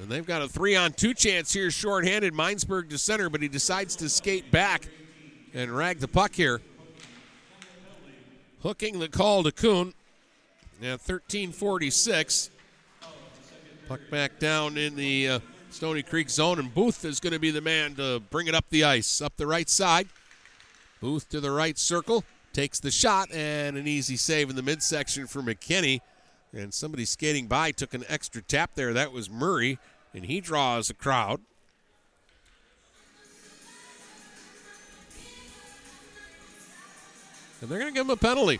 And 0.00 0.08
they've 0.08 0.26
got 0.26 0.40
a 0.40 0.48
three 0.48 0.76
on 0.76 0.92
two 0.92 1.12
chance 1.12 1.52
here, 1.52 1.70
shorthanded. 1.70 2.32
Minesburg 2.32 2.88
to 2.88 2.96
center, 2.96 3.28
but 3.28 3.42
he 3.42 3.48
decides 3.48 3.94
to 3.96 4.08
skate 4.08 4.50
back 4.50 4.88
and 5.52 5.70
rag 5.70 5.98
the 5.98 6.08
puck 6.08 6.34
here. 6.34 6.62
Hooking 8.62 8.98
the 8.98 9.08
call 9.08 9.42
to 9.42 9.52
Kuhn 9.52 9.92
at 10.80 11.00
1346. 11.00 12.50
Puck 13.88 14.00
back 14.10 14.38
down 14.38 14.78
in 14.78 14.96
the 14.96 15.28
uh, 15.28 15.40
Stoney 15.70 16.02
Creek 16.02 16.30
zone, 16.30 16.58
and 16.58 16.72
Booth 16.72 17.04
is 17.04 17.20
going 17.20 17.34
to 17.34 17.38
be 17.38 17.50
the 17.50 17.60
man 17.60 17.94
to 17.96 18.20
bring 18.30 18.46
it 18.46 18.54
up 18.54 18.64
the 18.70 18.84
ice, 18.84 19.20
up 19.20 19.36
the 19.36 19.46
right 19.46 19.68
side. 19.68 20.08
Booth 21.02 21.28
to 21.28 21.40
the 21.40 21.50
right 21.50 21.76
circle, 21.76 22.24
takes 22.54 22.80
the 22.80 22.90
shot, 22.90 23.30
and 23.32 23.76
an 23.76 23.86
easy 23.86 24.16
save 24.16 24.48
in 24.48 24.56
the 24.56 24.62
midsection 24.62 25.26
for 25.26 25.42
McKinney. 25.42 26.00
And 26.52 26.74
somebody 26.74 27.04
skating 27.04 27.46
by 27.46 27.70
took 27.70 27.94
an 27.94 28.04
extra 28.08 28.42
tap 28.42 28.72
there. 28.74 28.92
That 28.92 29.12
was 29.12 29.30
Murray, 29.30 29.78
and 30.12 30.24
he 30.24 30.40
draws 30.40 30.90
a 30.90 30.94
crowd. 30.94 31.40
And 37.60 37.70
they're 37.70 37.78
going 37.78 37.92
to 37.92 37.94
give 37.94 38.06
him 38.06 38.10
a 38.10 38.16
penalty. 38.16 38.58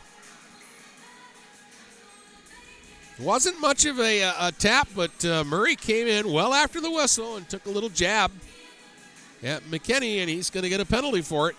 Wasn't 3.18 3.60
much 3.60 3.84
of 3.86 3.98
a, 3.98 4.22
a 4.22 4.52
tap, 4.58 4.88
but 4.94 5.24
uh, 5.24 5.44
Murray 5.44 5.74
came 5.74 6.06
in 6.06 6.32
well 6.32 6.54
after 6.54 6.80
the 6.80 6.90
whistle 6.90 7.36
and 7.36 7.48
took 7.48 7.66
a 7.66 7.70
little 7.70 7.88
jab 7.88 8.30
at 9.42 9.62
McKinney, 9.64 10.18
and 10.18 10.30
he's 10.30 10.48
going 10.48 10.62
to 10.62 10.70
get 10.70 10.80
a 10.80 10.86
penalty 10.86 11.22
for 11.22 11.50
it. 11.50 11.56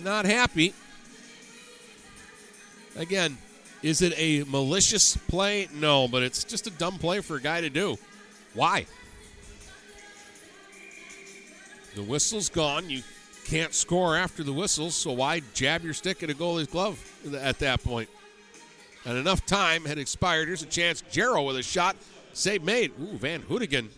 Not 0.00 0.24
happy. 0.24 0.74
Again, 2.96 3.38
is 3.82 4.02
it 4.02 4.12
a 4.16 4.44
malicious 4.44 5.16
play? 5.16 5.68
No, 5.72 6.08
but 6.08 6.22
it's 6.22 6.44
just 6.44 6.66
a 6.66 6.70
dumb 6.70 6.98
play 6.98 7.20
for 7.20 7.36
a 7.36 7.40
guy 7.40 7.60
to 7.60 7.70
do. 7.70 7.96
Why? 8.54 8.86
The 11.94 12.02
whistle's 12.02 12.48
gone. 12.48 12.90
You 12.90 13.02
can't 13.44 13.72
score 13.72 14.16
after 14.16 14.42
the 14.42 14.52
whistle, 14.52 14.90
so 14.90 15.12
why 15.12 15.42
jab 15.54 15.84
your 15.84 15.94
stick 15.94 16.22
at 16.22 16.30
a 16.30 16.34
goalie's 16.34 16.66
glove 16.66 16.98
at 17.34 17.58
that 17.60 17.82
point? 17.82 18.08
And 19.04 19.16
enough 19.16 19.46
time 19.46 19.84
had 19.84 19.98
expired. 19.98 20.48
Here's 20.48 20.62
a 20.62 20.66
chance. 20.66 21.02
Jarrow 21.10 21.44
with 21.44 21.56
a 21.56 21.62
shot. 21.62 21.96
Save 22.32 22.62
made. 22.62 22.92
Ooh, 23.00 23.16
Van 23.16 23.42
Hoodigan 23.42 23.88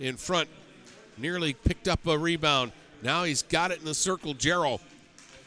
in 0.00 0.16
front. 0.16 0.48
Nearly 1.16 1.54
picked 1.54 1.88
up 1.88 2.06
a 2.06 2.16
rebound. 2.16 2.72
Now 3.02 3.24
he's 3.24 3.42
got 3.42 3.72
it 3.72 3.80
in 3.80 3.84
the 3.84 3.94
circle. 3.94 4.34
Jarrow 4.34 4.80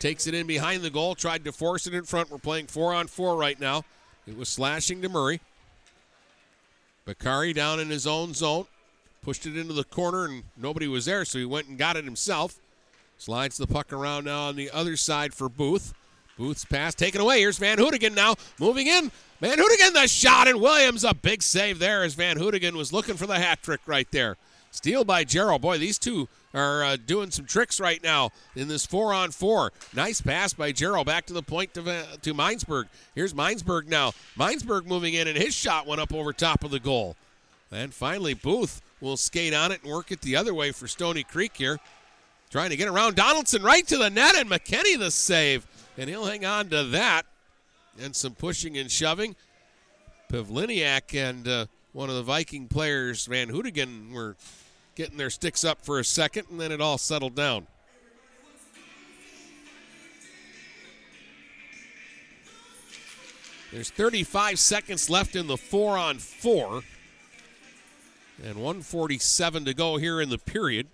takes 0.02 0.28
it 0.28 0.34
in 0.34 0.48
behind 0.48 0.82
the 0.82 0.90
goal. 0.90 1.16
Tried 1.16 1.46
to 1.46 1.52
force 1.52 1.88
it 1.88 1.94
in 1.94 2.04
front. 2.04 2.32
We're 2.32 2.40
playing 2.40 2.68
four 2.68 2.94
on 2.94 3.08
four 3.08 3.38
right 3.38 3.60
now. 3.60 3.84
It 4.28 4.36
was 4.36 4.50
slashing 4.50 5.02
to 5.04 5.10
Murray. 5.10 5.40
Bakari 7.06 7.54
down 7.54 7.80
in 7.80 7.90
his 7.90 8.06
own 8.06 8.34
zone. 8.34 8.66
Pushed 9.22 9.46
it 9.46 9.56
into 9.56 9.74
the 9.74 9.84
corner 9.84 10.26
and 10.26 10.44
nobody 10.58 10.88
was 10.88 11.06
there, 11.06 11.24
so 11.24 11.38
he 11.38 11.46
went 11.46 11.68
and 11.68 11.78
got 11.78 11.96
it 11.96 12.04
himself. 12.04 12.58
Slides 13.18 13.58
the 13.58 13.68
puck 13.68 13.94
around 13.94 14.26
now 14.26 14.48
on 14.48 14.56
the 14.56 14.72
other 14.72 14.98
side 14.98 15.34
for 15.34 15.48
Booth. 15.48 15.94
Booth's 16.38 16.66
pass 16.66 16.96
taken 16.96 17.22
away. 17.22 17.40
Here's 17.40 17.60
Van 17.60 17.78
Hoodigan 17.78 18.16
now 18.16 18.34
moving 18.60 18.88
in. 18.88 19.12
Van 19.40 19.58
Hoodigan 19.58 19.94
the 19.94 20.08
shot 20.08 20.48
and 20.48 20.60
Williams 20.60 21.04
a 21.04 21.14
big 21.14 21.44
save 21.44 21.78
there 21.78 22.04
as 22.04 22.16
Van 22.16 22.38
Hoodigan 22.38 22.74
was 22.74 22.92
looking 22.92 23.16
for 23.16 23.28
the 23.28 23.38
hat 23.38 23.62
trick 23.62 23.82
right 23.86 24.08
there. 24.12 24.38
Steal 24.72 25.04
by 25.04 25.24
Gerald. 25.24 25.62
Boy, 25.62 25.78
these 25.78 26.00
two 26.00 26.28
are 26.54 26.84
uh, 26.84 26.98
doing 27.06 27.32
some 27.32 27.46
tricks 27.46 27.80
right 27.80 28.02
now 28.04 28.32
in 28.56 28.68
this 28.68 28.86
four 28.86 29.14
on 29.14 29.32
four. 29.32 29.72
Nice 29.94 30.22
pass 30.22 30.54
by 30.54 30.72
Gerald 30.72 31.08
back 31.08 31.26
to 31.28 31.34
the 31.34 31.44
point 31.44 31.74
to, 31.76 31.82
uh, 31.82 32.04
to 32.22 32.34
Minesburg. 32.34 32.86
Here's 33.16 33.34
Minesburg 33.34 33.88
now. 33.88 34.12
Minesburg 34.38 34.86
moving 34.86 35.14
in, 35.14 35.28
and 35.28 35.38
his 35.38 35.54
shot 35.54 35.88
went 35.88 36.02
up 36.02 36.14
over 36.14 36.34
top 36.34 36.64
of 36.64 36.72
the 36.72 36.80
goal. 36.80 37.16
And 37.72 37.94
finally, 37.94 38.34
Booth 38.34 38.82
will 39.00 39.18
skate 39.18 39.54
on 39.54 39.72
it 39.72 39.82
and 39.84 39.92
work 39.92 40.12
it 40.12 40.22
the 40.22 40.36
other 40.36 40.54
way 40.54 40.72
for 40.72 40.88
Stoney 40.88 41.24
Creek 41.24 41.56
here. 41.56 41.80
Trying 42.50 42.72
to 42.72 42.76
get 42.76 42.90
around 42.90 43.16
Donaldson 43.16 43.64
right 43.64 43.88
to 43.88 43.98
the 43.98 44.10
net, 44.10 44.36
and 44.36 44.50
McKinney 44.50 45.00
the 45.00 45.10
save. 45.10 45.66
And 45.98 46.10
he'll 46.10 46.26
hang 46.26 46.46
on 46.46 46.70
to 46.70 46.84
that. 46.86 47.24
And 48.02 48.14
some 48.16 48.36
pushing 48.36 48.78
and 48.78 48.92
shoving. 48.92 49.36
Pavliniak 50.30 51.14
and 51.14 51.48
uh, 51.48 51.66
one 51.94 52.10
of 52.10 52.16
the 52.16 52.24
Viking 52.24 52.68
players, 52.68 53.26
Van 53.26 53.50
Hoodigan, 53.50 54.14
were 54.14 54.36
getting 55.02 55.18
their 55.18 55.32
sticks 55.32 55.64
up 55.64 55.84
for 55.84 55.98
a 55.98 56.04
second, 56.04 56.46
and 56.52 56.62
then 56.62 56.72
it 56.72 56.80
all 56.80 57.00
settled 57.00 57.34
down. 57.34 57.66
There's 63.72 63.90
35 63.90 64.60
seconds 64.60 65.10
left 65.10 65.36
in 65.36 65.48
the 65.48 65.58
four 65.58 65.98
on 65.98 66.20
four, 66.20 66.84
and 68.44 68.58
147 68.58 69.66
to 69.66 69.74
go 69.74 69.98
here 69.98 70.22
in 70.22 70.30
the 70.30 70.38
period. 70.38 70.86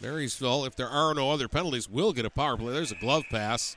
Marysville, 0.00 0.64
if 0.64 0.76
there 0.76 0.88
are 0.88 1.12
no 1.12 1.32
other 1.32 1.48
penalties, 1.48 1.88
will 1.88 2.12
get 2.12 2.24
a 2.24 2.30
power 2.30 2.56
play. 2.56 2.72
There's 2.72 2.92
a 2.92 3.00
glove 3.00 3.24
pass. 3.28 3.76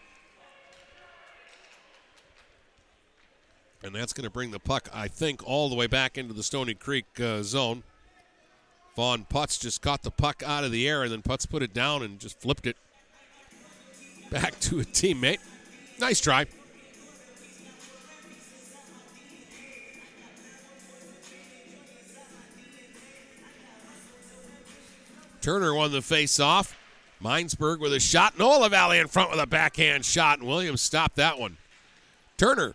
And 3.82 3.96
that's 3.96 4.14
going 4.14 4.26
to 4.26 4.30
bring 4.30 4.52
the 4.52 4.60
puck, 4.60 4.88
I 4.94 5.08
think, 5.08 5.42
all 5.44 5.68
the 5.68 5.76
way 5.76 5.88
back 5.88 6.16
into 6.16 6.36
the 6.36 6.44
Stoney 6.44 6.76
Creek 6.76 7.20
uh, 7.20 7.42
zone. 7.42 7.82
Vaughn 8.96 9.26
Putz 9.30 9.60
just 9.60 9.82
caught 9.82 10.04
the 10.04 10.12
puck 10.12 10.44
out 10.46 10.64
of 10.64 10.72
the 10.72 10.88
air, 10.88 11.04
and 11.04 11.12
then 11.12 11.22
Putz 11.22 11.50
put 11.50 11.64
it 11.64 11.74
down 11.74 12.04
and 12.04 12.20
just 12.20 12.40
flipped 12.40 12.68
it 12.68 12.78
back 14.30 14.60
to 14.62 14.80
a 14.80 14.84
teammate. 14.84 15.40
Nice 16.00 16.20
try. 16.20 16.46
Turner 25.42 25.74
won 25.74 25.92
the 25.92 26.02
face-off. 26.02 26.78
Minesburg 27.22 27.80
with 27.80 27.94
a 27.94 28.00
shot. 28.00 28.38
Noah 28.38 28.62
LaValle 28.62 29.00
in 29.00 29.08
front 29.08 29.32
with 29.32 29.40
a 29.40 29.48
backhand 29.48 30.06
shot, 30.06 30.40
and 30.40 30.48
Williams 30.48 30.82
stopped 30.82 31.16
that 31.16 31.40
one. 31.40 31.58
Turner 32.38 32.74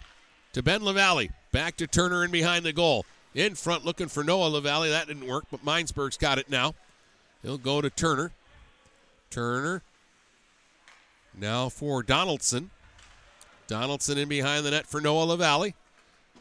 to 0.53 0.63
Ben 0.63 0.83
LaValle. 0.83 1.31
Back 1.53 1.77
to 1.77 1.87
Turner 1.87 2.23
and 2.23 2.33
behind 2.33 2.65
the 2.65 2.73
goal. 2.73 3.07
In 3.37 3.55
front 3.55 3.85
looking 3.85 4.09
for 4.09 4.25
Noah 4.25 4.49
LaValle. 4.49 4.89
That 4.89 5.09
didn't 5.09 5.27
work, 5.27 5.45
but 5.51 5.63
Minesburg's 5.63 6.17
got 6.17 6.39
it 6.39 6.49
now. 6.49 6.75
He'll 7.43 7.59
go 7.59 7.83
to 7.83 7.91
Turner. 7.91 8.33
Turner. 9.29 9.83
Now 11.39 11.69
for 11.69 12.03
Donaldson. 12.03 12.71
Donaldson 13.69 14.17
in 14.17 14.31
behind 14.31 14.65
the 14.65 14.71
net 14.71 14.87
for 14.87 15.03
Noah 15.03 15.25
LaValle. 15.25 15.75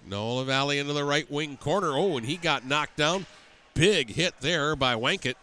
Noah 0.07 0.39
LaValle 0.39 0.80
into 0.80 0.93
the 0.93 1.03
right 1.03 1.30
wing 1.30 1.57
corner. 1.57 1.97
Oh, 1.97 2.15
and 2.15 2.26
he 2.26 2.38
got 2.38 2.65
knocked 2.65 2.95
down. 2.95 3.26
Big 3.73 4.11
hit 4.11 4.35
there 4.39 4.77
by 4.77 4.95
Wankett. 4.95 5.35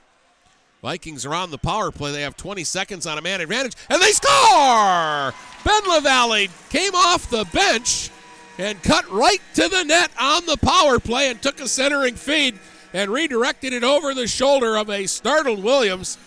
Vikings 0.81 1.27
are 1.27 1.35
on 1.35 1.51
the 1.51 1.59
power 1.59 1.91
play. 1.91 2.13
They 2.13 2.23
have 2.23 2.37
20 2.37 2.65
seconds 2.65 3.07
on 3.07 3.19
a 3.19 3.21
man 3.21 3.43
advantage, 3.43 3.75
and 3.91 4.01
they 4.01 4.13
score! 4.13 5.35
Ben 5.65 5.83
LaValle 5.87 6.49
came 6.71 6.95
off 6.95 7.29
the 7.29 7.45
bench 7.53 8.11
and 8.59 8.83
cut 8.83 9.11
right 9.11 9.41
to 9.55 9.69
the 9.69 9.85
net 9.85 10.11
on 10.21 10.47
the 10.47 10.57
power 10.57 10.99
play 10.99 11.31
and 11.31 11.41
took 11.41 11.61
a 11.61 11.69
centering 11.69 12.15
feed 12.15 12.59
and 12.93 13.11
redirected 13.11 13.73
it 13.73 13.85
over 13.85 14.15
the 14.15 14.27
shoulder 14.27 14.77
of 14.77 14.91
a 14.91 15.07
startled 15.07 15.63
Williams 15.63 16.19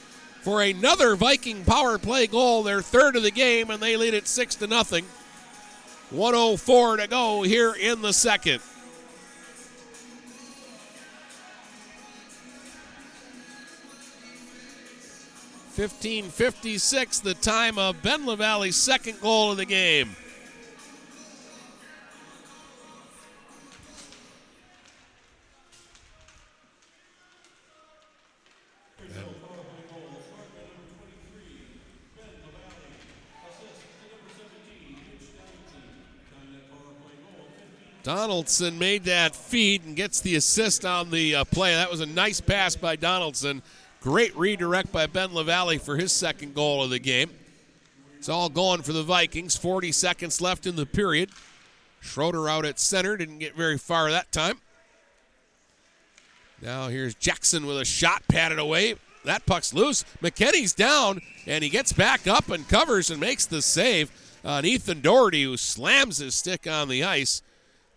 for 0.42 0.62
another 0.62 1.16
Viking 1.16 1.64
power 1.64 1.98
play 1.98 2.28
goal, 2.28 2.64
their 2.64 2.82
third 2.82 3.16
of 3.16 3.24
the 3.24 3.32
game, 3.32 3.70
and 3.70 3.82
they 3.82 3.98
lead 3.98 4.14
it 4.14 4.28
6 4.28 4.56
to 4.56 4.68
nothing. 4.68 5.06
104 6.12 6.98
to 6.98 7.08
go 7.08 7.42
here 7.42 7.74
in 7.74 8.02
the 8.02 8.14
second. 8.14 8.62
15:56, 15.76 17.20
the 17.20 17.34
time 17.34 17.78
of 17.78 18.02
Ben 18.02 18.26
LaValle's 18.26 18.78
second 18.78 19.20
goal 19.20 19.52
of 19.52 19.58
the 19.58 19.66
game. 19.66 20.16
Donaldson 38.06 38.78
made 38.78 39.06
that 39.06 39.36
feed 39.36 39.84
and 39.84 39.96
gets 39.96 40.22
the 40.22 40.36
assist 40.36 40.86
on 40.86 41.10
the 41.10 41.38
uh, 41.38 41.44
play. 41.44 41.74
That 41.74 41.90
was 41.90 42.02
a 42.02 42.06
nice 42.06 42.40
pass 42.40 42.76
by 42.76 42.96
Donaldson. 42.96 43.64
Great 44.00 44.38
redirect 44.38 44.92
by 44.92 45.08
Ben 45.08 45.34
LaValle 45.34 45.80
for 45.80 45.98
his 45.98 46.12
second 46.12 46.54
goal 46.54 46.84
of 46.84 46.92
the 46.92 47.00
game. 47.00 47.32
It's 48.20 48.30
all 48.30 48.48
going 48.48 48.84
for 48.84 48.94
the 48.94 49.02
Vikings. 49.02 49.56
40 49.56 49.92
seconds 49.92 50.40
left 50.40 50.68
in 50.68 50.76
the 50.76 50.86
period. 50.86 51.32
Schroeder 52.00 52.48
out 52.48 52.64
at 52.64 52.80
center. 52.80 53.18
Didn't 53.18 53.40
get 53.40 53.56
very 53.56 53.80
far 53.80 54.12
that 54.12 54.32
time. 54.32 54.60
Now 56.62 56.90
here's 56.90 57.16
Jackson 57.16 57.66
with 57.66 57.80
a 57.80 57.86
shot 57.86 58.22
patted 58.28 58.60
away. 58.60 58.98
That 59.24 59.48
puck's 59.48 59.74
loose. 59.74 60.06
McKinney's 60.22 60.74
down, 60.74 61.22
and 61.48 61.64
he 61.64 61.72
gets 61.72 61.92
back 61.92 62.28
up 62.28 62.52
and 62.52 62.70
covers 62.70 63.10
and 63.10 63.20
makes 63.20 63.48
the 63.48 63.64
save 63.64 64.12
on 64.46 64.64
Ethan 64.64 65.02
Doherty, 65.02 65.42
who 65.42 65.58
slams 65.58 66.20
his 66.20 66.36
stick 66.36 66.68
on 66.68 66.88
the 66.88 67.04
ice. 67.04 67.42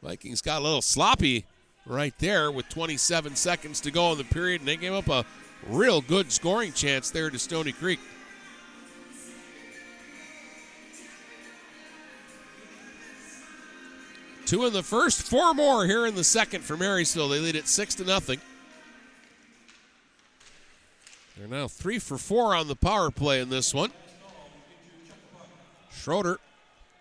Vikings 0.02 0.40
got 0.40 0.60
a 0.60 0.64
little 0.64 0.82
sloppy 0.82 1.44
right 1.84 2.14
there 2.18 2.50
with 2.52 2.68
27 2.68 3.34
seconds 3.34 3.80
to 3.80 3.90
go 3.90 4.12
in 4.12 4.18
the 4.18 4.24
period, 4.24 4.60
and 4.60 4.68
they 4.68 4.76
gave 4.76 4.92
up 4.92 5.08
a 5.08 5.24
real 5.66 6.00
good 6.00 6.30
scoring 6.30 6.72
chance 6.72 7.10
there 7.10 7.30
to 7.30 7.38
Stoney 7.38 7.72
Creek. 7.72 7.98
Two 14.46 14.64
in 14.64 14.72
the 14.72 14.82
first, 14.82 15.22
four 15.28 15.52
more 15.52 15.84
here 15.84 16.06
in 16.06 16.14
the 16.14 16.24
second 16.24 16.62
for 16.62 16.76
Marysville. 16.76 17.28
They 17.28 17.38
lead 17.38 17.54
it 17.54 17.68
six 17.68 17.94
to 17.96 18.04
nothing. 18.04 18.40
They're 21.36 21.48
now 21.48 21.68
three 21.68 21.98
for 21.98 22.16
four 22.16 22.54
on 22.54 22.66
the 22.66 22.74
power 22.74 23.10
play 23.10 23.40
in 23.40 23.50
this 23.50 23.74
one. 23.74 23.90
Schroeder 25.92 26.40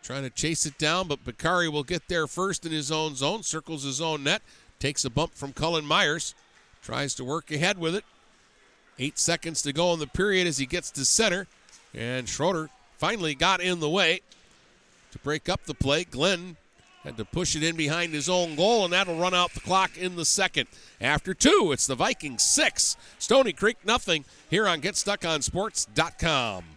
trying 0.08 0.24
to 0.24 0.30
chase 0.30 0.66
it 0.66 0.78
down, 0.78 1.06
but 1.10 1.26
Bakari 1.26 1.68
will 1.68 1.84
get 1.84 2.08
there 2.08 2.28
first 2.28 2.66
in 2.66 2.72
his 2.72 2.94
own 2.94 3.14
zone, 3.16 3.44
circles 3.44 3.84
his 3.84 4.00
own 4.00 4.24
net, 4.24 4.42
takes 4.80 5.04
a 5.04 5.10
bump 5.10 5.34
from 5.36 5.52
Cullen 5.52 5.86
Myers, 5.86 6.34
tries 6.82 7.14
to 7.16 7.26
work 7.26 7.52
ahead 7.52 7.78
with 7.78 7.94
it. 7.94 8.06
Eight 8.98 9.20
seconds 9.20 9.62
to 9.64 9.74
go 9.74 9.94
in 9.94 10.00
the 10.00 10.08
period 10.08 10.48
as 10.48 10.60
he 10.60 10.66
gets 10.66 10.92
to 10.92 11.04
center, 11.04 11.46
and 11.94 12.30
Schroeder 12.30 12.70
finally 12.98 13.36
got 13.36 13.60
in 13.60 13.82
the 13.82 13.90
way 13.90 14.22
to 15.12 15.20
break 15.20 15.50
up 15.50 15.66
the 15.66 15.74
play. 15.74 16.06
Glenn 16.06 16.56
had 17.04 17.18
to 17.18 17.26
push 17.26 17.58
it 17.58 17.64
in 17.64 17.76
behind 17.76 18.14
his 18.14 18.30
own 18.30 18.56
goal, 18.56 18.86
and 18.86 18.94
that'll 18.94 19.20
run 19.20 19.34
out 19.34 19.52
the 19.52 19.60
clock 19.60 19.98
in 19.98 20.16
the 20.16 20.24
second. 20.24 20.70
After 21.02 21.34
two, 21.34 21.72
it's 21.74 21.86
the 21.86 21.96
Vikings 21.96 22.44
six, 22.44 22.96
Stoney 23.20 23.52
Creek 23.52 23.76
nothing 23.84 24.24
here 24.50 24.70
on 24.70 24.80
GetStuckOnSports.com. 24.80 26.77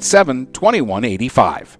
987 0.00 0.46
2185. 0.52 1.79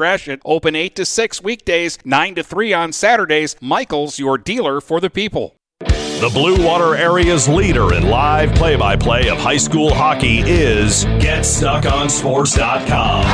Gratiot, 0.00 0.40
open 0.46 0.74
8 0.74 0.96
to 0.96 1.04
6 1.04 1.42
weekdays, 1.42 1.98
9 2.06 2.36
to 2.36 2.42
3 2.42 2.72
on 2.72 2.90
Saturdays. 2.90 3.54
Michael's, 3.60 4.18
your 4.18 4.38
dealer 4.38 4.80
for 4.80 4.98
the 4.98 5.10
people. 5.10 5.56
The 5.80 6.30
Blue 6.32 6.64
Water 6.64 6.96
Area's 6.96 7.46
leader 7.46 7.92
in 7.92 8.08
live 8.08 8.54
play 8.54 8.76
by 8.76 8.96
play 8.96 9.28
of 9.28 9.36
high 9.36 9.58
school 9.58 9.92
hockey 9.92 10.40
is 10.40 11.04
GetStuckOnSports.com. 11.04 13.24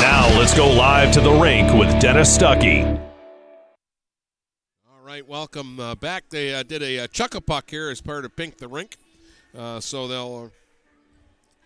Now 0.00 0.38
let's 0.38 0.56
go 0.56 0.70
live 0.70 1.12
to 1.12 1.20
the 1.20 1.32
rink 1.32 1.74
with 1.74 2.00
Dennis 2.00 2.34
Stuckey. 2.34 2.98
All 4.90 5.02
right, 5.04 5.28
welcome 5.28 5.78
uh, 5.78 5.96
back. 5.96 6.30
They 6.30 6.54
uh, 6.54 6.62
did 6.62 6.82
a 6.82 7.00
uh, 7.00 7.08
chuck 7.08 7.34
a 7.34 7.42
puck 7.42 7.68
here 7.68 7.90
as 7.90 8.00
part 8.00 8.24
of 8.24 8.34
Pink 8.34 8.56
the 8.56 8.68
Rink. 8.68 8.96
Uh, 9.54 9.80
so 9.80 10.08
they'll 10.08 10.46
uh, 10.46 10.48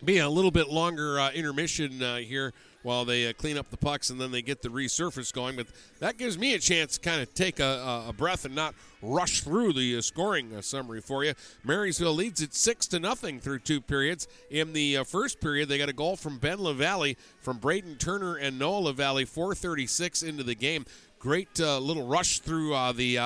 be 0.03 0.17
a 0.17 0.27
little 0.27 0.51
bit 0.51 0.67
longer 0.67 1.21
uh, 1.21 1.31
intermission 1.31 2.03
uh, 2.03 2.17
here 2.17 2.51
while 2.83 3.05
they 3.05 3.27
uh, 3.27 3.33
clean 3.33 3.57
up 3.57 3.69
the 3.69 3.77
pucks 3.77 4.09
and 4.09 4.19
then 4.19 4.31
they 4.31 4.41
get 4.41 4.61
the 4.61 4.69
resurface 4.69 5.33
going. 5.33 5.55
But 5.55 5.67
that 5.99 6.17
gives 6.17 6.37
me 6.37 6.53
a 6.53 6.59
chance 6.59 6.97
to 6.97 6.99
kind 6.99 7.21
of 7.21 7.33
take 7.33 7.59
a, 7.59 8.05
a, 8.07 8.13
breath 8.13 8.45
and 8.45 8.55
not 8.55 8.75
rush 9.01 9.41
through 9.41 9.73
the 9.73 9.97
uh, 9.97 10.01
scoring 10.01 10.53
uh, 10.53 10.61
summary 10.61 11.01
for 11.01 11.23
you. 11.23 11.33
Marysville 11.63 12.13
leads 12.13 12.41
it 12.41 12.53
six 12.53 12.87
to 12.87 12.99
nothing 12.99 13.39
through 13.39 13.59
two 13.59 13.81
periods. 13.81 14.27
In 14.49 14.73
the 14.73 14.97
uh, 14.97 15.03
first 15.03 15.39
period, 15.41 15.69
they 15.69 15.77
got 15.77 15.89
a 15.89 15.93
goal 15.93 16.15
from 16.15 16.37
Ben 16.37 16.59
LaValle, 16.59 17.17
from 17.41 17.57
Braden 17.57 17.97
Turner 17.97 18.35
and 18.35 18.57
Noah 18.59 18.79
LaValle, 18.79 19.25
4:36 19.25 20.27
into 20.27 20.43
the 20.43 20.55
game. 20.55 20.85
Great 21.19 21.59
uh, 21.59 21.77
little 21.79 22.07
rush 22.07 22.39
through 22.39 22.73
uh, 22.73 22.91
the 22.91 23.19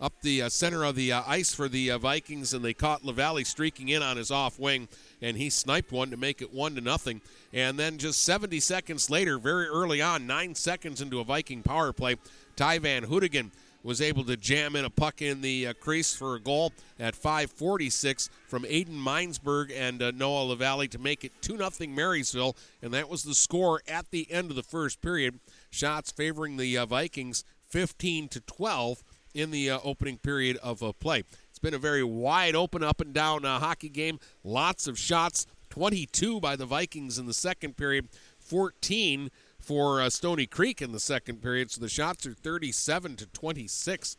up 0.00 0.20
the 0.20 0.42
uh, 0.42 0.48
center 0.48 0.84
of 0.84 0.94
the 0.94 1.12
uh, 1.12 1.22
ice 1.26 1.54
for 1.54 1.68
the 1.68 1.90
uh, 1.90 1.98
Vikings, 1.98 2.52
and 2.52 2.64
they 2.64 2.74
caught 2.74 3.04
LaValle 3.04 3.44
streaking 3.44 3.88
in 3.88 4.02
on 4.02 4.16
his 4.16 4.30
off 4.30 4.58
wing, 4.58 4.88
and 5.22 5.36
he 5.36 5.48
sniped 5.48 5.92
one 5.92 6.10
to 6.10 6.16
make 6.16 6.42
it 6.42 6.52
one 6.52 6.74
to 6.74 6.80
nothing. 6.80 7.20
And 7.52 7.78
then 7.78 7.98
just 7.98 8.22
70 8.22 8.60
seconds 8.60 9.08
later, 9.08 9.38
very 9.38 9.66
early 9.66 10.02
on, 10.02 10.26
nine 10.26 10.54
seconds 10.54 11.00
into 11.00 11.20
a 11.20 11.24
Viking 11.24 11.62
power 11.62 11.92
play, 11.92 12.16
Ty 12.56 12.80
Van 12.80 13.04
Hoodigan 13.04 13.50
was 13.86 14.02
able 14.02 14.24
to 14.24 14.36
jam 14.36 14.74
in 14.74 14.84
a 14.84 14.90
puck 14.90 15.22
in 15.22 15.40
the 15.40 15.68
uh, 15.68 15.72
crease 15.74 16.14
for 16.14 16.34
a 16.34 16.40
goal 16.40 16.72
at 16.98 17.14
5:46 17.14 18.28
from 18.48 18.64
Aiden 18.64 18.98
Minesburg 19.00 19.70
and 19.72 20.02
uh, 20.02 20.10
Noah 20.10 20.42
LaValle 20.42 20.88
to 20.88 20.98
make 20.98 21.22
it 21.24 21.30
2 21.40 21.56
0 21.56 21.70
Marysville, 21.94 22.56
and 22.82 22.92
that 22.92 23.08
was 23.08 23.22
the 23.22 23.34
score 23.34 23.80
at 23.86 24.10
the 24.10 24.30
end 24.30 24.50
of 24.50 24.56
the 24.56 24.64
first 24.64 25.00
period. 25.00 25.38
Shots 25.70 26.10
favoring 26.10 26.56
the 26.56 26.76
uh, 26.76 26.86
Vikings 26.86 27.44
15 27.68 28.28
to 28.28 28.40
12 28.40 29.04
in 29.36 29.50
the 29.50 29.70
uh, 29.70 29.78
opening 29.84 30.18
period 30.18 30.56
of 30.62 30.82
uh, 30.82 30.92
play. 30.92 31.22
It's 31.50 31.58
been 31.58 31.74
a 31.74 31.78
very 31.78 32.02
wide 32.02 32.56
open, 32.56 32.82
up 32.82 33.00
and 33.00 33.12
down 33.12 33.44
uh, 33.44 33.58
hockey 33.58 33.88
game. 33.88 34.18
Lots 34.42 34.86
of 34.86 34.98
shots. 34.98 35.46
22 35.70 36.40
by 36.40 36.56
the 36.56 36.64
Vikings 36.64 37.18
in 37.18 37.26
the 37.26 37.34
second 37.34 37.76
period, 37.76 38.08
14 38.38 39.30
for 39.60 40.00
uh, 40.00 40.08
Stoney 40.08 40.46
Creek 40.46 40.80
in 40.80 40.92
the 40.92 41.00
second 41.00 41.42
period. 41.42 41.70
So 41.70 41.80
the 41.80 41.88
shots 41.88 42.24
are 42.24 42.32
37 42.32 43.16
to 43.16 43.26
26. 43.26 44.16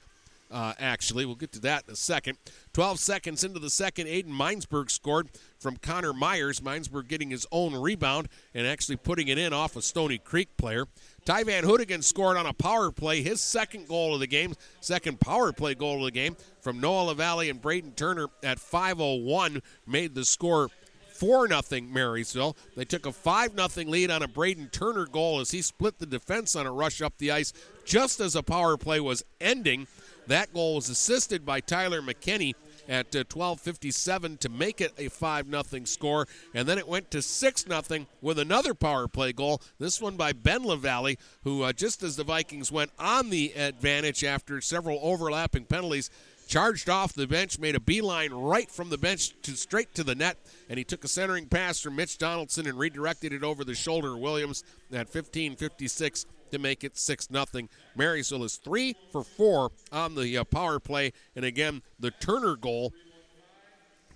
Uh, 0.50 0.74
actually, 0.80 1.26
we'll 1.26 1.36
get 1.36 1.52
to 1.54 1.60
that 1.62 1.84
in 1.88 1.94
a 1.94 1.96
second. 1.96 2.38
12 2.74 3.00
seconds 3.00 3.44
into 3.44 3.60
the 3.60 3.70
second, 3.70 4.08
Aiden 4.08 4.32
Minesburg 4.32 4.90
scored 4.92 5.30
from 5.60 5.78
Connor 5.78 6.14
Myers. 6.14 6.60
Minesburg 6.60 7.08
getting 7.08 7.32
his 7.32 7.46
own 7.52 7.76
rebound 7.76 8.30
and 8.54 8.68
actually 8.68 8.96
putting 8.96 9.28
it 9.28 9.38
in 9.38 9.52
off 9.52 9.76
a 9.76 9.82
Stoney 9.82 10.18
Creek 10.18 10.56
player. 10.58 10.86
Ty 11.28 11.44
Van 11.44 11.66
Hoodigan 11.66 12.02
scored 12.06 12.38
on 12.38 12.46
a 12.46 12.54
power 12.54 12.90
play, 12.90 13.22
his 13.22 13.42
second 13.42 13.90
goal 13.90 14.14
of 14.14 14.22
the 14.22 14.28
game, 14.28 14.56
second 14.80 15.20
power 15.20 15.52
play 15.52 15.76
goal 15.76 15.98
of 15.98 16.06
the 16.06 16.12
game 16.12 16.38
from 16.62 16.80
Noah 16.80 17.08
LaValle 17.08 17.50
and 17.50 17.62
Braden 17.62 17.96
Turner 17.96 18.28
at 18.44 18.60
5:01 18.60 19.62
made 19.86 20.16
the 20.16 20.24
score 20.24 20.70
4 21.16 21.50
0 21.50 21.82
Marysville. 21.82 22.56
They 22.78 22.86
took 22.86 23.06
a 23.06 23.12
5 23.12 23.60
0 23.60 23.90
lead 23.90 24.10
on 24.10 24.24
a 24.24 24.28
Braden 24.30 24.70
Turner 24.70 25.06
goal 25.06 25.42
as 25.42 25.52
he 25.52 25.62
split 25.62 26.00
the 26.00 26.06
defense 26.06 26.56
on 26.56 26.66
a 26.66 26.72
rush 26.72 27.02
up 27.02 27.18
the 27.18 27.32
ice 27.32 27.52
just 27.84 28.22
as 28.22 28.34
a 28.38 28.42
power 28.42 28.78
play 28.78 29.02
was 29.02 29.26
ending. 29.42 29.88
That 30.28 30.54
goal 30.54 30.76
was 30.76 30.88
assisted 30.88 31.46
by 31.46 31.60
Tyler 31.60 32.02
McKinney 32.02 32.54
at 32.88 33.12
12:57 33.12 34.34
uh, 34.34 34.38
to 34.40 34.50
make 34.50 34.82
it 34.82 34.94
a 34.98 35.10
5 35.10 35.50
0 35.50 35.84
score, 35.86 36.28
and 36.54 36.68
then 36.68 36.78
it 36.78 36.88
went 36.88 37.12
to 37.12 37.22
6 37.22 37.66
0 37.68 38.06
with 38.22 38.40
another 38.40 38.74
power 38.74 39.08
play 39.08 39.34
goal. 39.34 39.62
This 39.80 40.02
one 40.02 40.16
by 40.16 40.34
Ben 40.34 40.64
LaValle, 40.64 41.18
who 41.44 41.64
uh, 41.64 41.74
just 41.74 42.04
as 42.04 42.16
the 42.16 42.24
Vikings 42.24 42.72
went 42.72 42.92
on 43.00 43.30
the 43.30 43.54
advantage 43.54 44.24
after 44.24 44.62
several 44.62 45.00
overlapping 45.02 45.66
penalties, 45.66 46.10
charged 46.48 46.90
off 46.90 47.14
the 47.14 47.28
bench, 47.28 47.60
made 47.60 47.76
a 47.76 47.80
beeline 47.80 48.32
right 48.32 48.72
from 48.72 48.90
the 48.90 48.98
bench 48.98 49.34
to 49.44 49.56
straight 49.56 49.94
to 49.96 50.04
the 50.04 50.16
net, 50.16 50.38
and 50.70 50.78
he 50.78 50.84
took 50.84 51.04
a 51.04 51.08
centering 51.08 51.48
pass 51.48 51.80
from 51.80 51.96
Mitch 51.96 52.18
Donaldson 52.18 52.68
and 52.68 52.78
redirected 52.78 53.34
it 53.34 53.44
over 53.44 53.64
the 53.64 53.76
shoulder 53.76 54.14
of 54.14 54.20
Williams 54.20 54.64
at 54.92 55.12
15:56 55.12 56.26
to 56.52 56.60
make 56.60 56.84
it 56.84 56.98
6 56.98 57.28
0. 57.32 57.68
Marysville 57.96 58.44
is 58.44 58.56
3 58.58 58.96
for 59.12 59.24
4 59.24 59.72
on 59.92 60.16
the 60.16 60.38
uh, 60.38 60.44
power 60.46 60.80
play, 60.80 61.12
and 61.36 61.44
again, 61.44 61.82
the 62.00 62.12
Turner 62.12 62.56
goal 62.56 62.94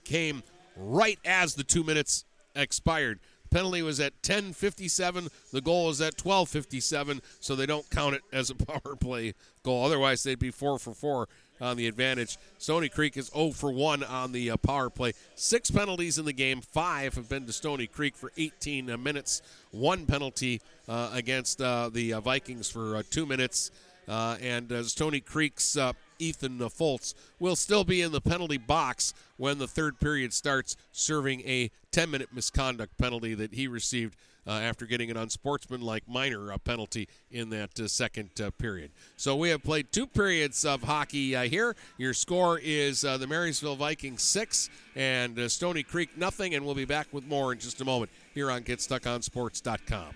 came 0.04 0.44
right 0.76 1.20
as 1.26 1.56
the 1.56 1.64
2 1.64 1.84
minutes 1.84 2.26
expired. 2.56 3.20
Penalty 3.52 3.82
was 3.82 4.00
at 4.00 4.22
10:57. 4.22 5.30
The 5.52 5.62
goal 5.62 5.88
was 5.88 6.00
at 6.00 6.16
12:57, 6.16 7.22
so 7.42 7.56
they 7.56 7.66
don't 7.66 7.90
count 7.90 8.16
it 8.16 8.22
as 8.32 8.50
a 8.50 8.56
power 8.68 8.96
play 8.96 9.34
goal. 9.62 9.86
Otherwise, 9.86 10.24
they'd 10.24 10.40
be 10.40 10.52
four 10.52 10.80
for 10.80 10.94
four 10.94 11.28
on 11.62 11.78
the 11.78 11.88
advantage. 11.88 12.38
Stoney 12.58 12.90
Creek 12.90 13.16
is 13.16 13.28
0 13.34 13.52
for 13.52 13.72
1 13.72 14.04
on 14.04 14.32
the 14.32 14.52
uh, 14.52 14.58
power 14.58 14.90
play. 14.90 15.14
Six 15.36 15.72
penalties 15.72 16.18
in 16.18 16.26
the 16.26 16.34
game. 16.34 16.62
Five 16.62 17.14
have 17.16 17.30
been 17.30 17.46
to 17.46 17.54
Stoney 17.54 17.88
Creek 17.88 18.16
for 18.16 18.32
18 18.38 18.90
uh, 18.90 18.98
minutes. 18.98 19.42
One 19.72 20.06
penalty 20.06 20.62
uh, 20.90 21.12
against 21.14 21.62
uh, 21.62 21.90
the 21.90 22.14
uh, 22.14 22.22
Vikings 22.22 22.70
for 22.70 23.04
two 23.04 23.26
minutes. 23.26 23.72
and 24.08 24.72
as 24.72 24.92
Stoney 24.92 25.22
Creek's 25.22 25.78
Ethan 26.22 26.60
Foltz 26.60 27.14
will 27.40 27.56
still 27.56 27.84
be 27.84 28.02
in 28.02 28.12
the 28.12 28.22
penalty 28.22 28.58
box 28.58 29.14
when 29.38 29.58
the 29.58 29.68
third 29.68 30.00
period 30.00 30.34
starts, 30.34 30.76
serving 30.92 31.42
a 31.42 31.72
10 31.92 32.12
minute 32.12 32.30
misconduct 32.32 32.98
penalty 32.98 33.34
that 33.34 33.54
he 33.54 33.68
received 33.68 34.16
uh, 34.48 34.52
after 34.52 34.86
getting 34.86 35.12
an 35.12 35.18
unsportsmanlike 35.18 36.04
minor 36.08 36.52
uh, 36.52 36.58
penalty 36.58 37.08
in 37.30 37.50
that 37.50 37.80
uh, 37.80 37.88
second 37.88 38.30
uh, 38.42 38.52
period. 38.52 38.92
So 39.18 39.36
we 39.36 39.50
have 39.50 39.64
played 39.64 39.92
two 39.92 40.08
periods 40.08 40.66
of 40.66 40.84
hockey 40.84 41.36
uh, 41.36 41.44
here. 41.44 41.76
Your 41.98 42.14
score 42.14 42.60
is 42.62 43.06
uh, 43.06 43.18
the 43.18 43.28
Marysville 43.28 43.76
Vikings 43.76 44.22
six 44.22 44.70
and 44.96 45.52
Stoney 45.52 45.84
Creek 45.84 46.18
nothing, 46.18 46.56
and 46.56 46.66
we'll 46.66 46.76
be 46.76 46.86
back 46.86 47.08
with 47.12 47.26
more 47.26 47.54
in 47.54 47.60
just 47.60 47.82
a 47.82 47.86
moment 47.86 48.12
here 48.34 48.50
on 48.52 48.64
GetStuckOnSports.com. 48.64 50.16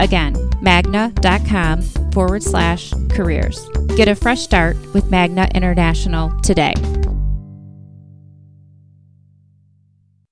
Again, 0.00 0.36
magna.com 0.60 1.82
forward 2.12 2.42
slash 2.42 2.92
careers. 3.10 3.68
Get 3.96 4.08
a 4.08 4.14
fresh 4.14 4.40
start 4.40 4.76
with 4.94 5.10
Magna 5.10 5.48
International 5.54 6.30
today. 6.40 6.74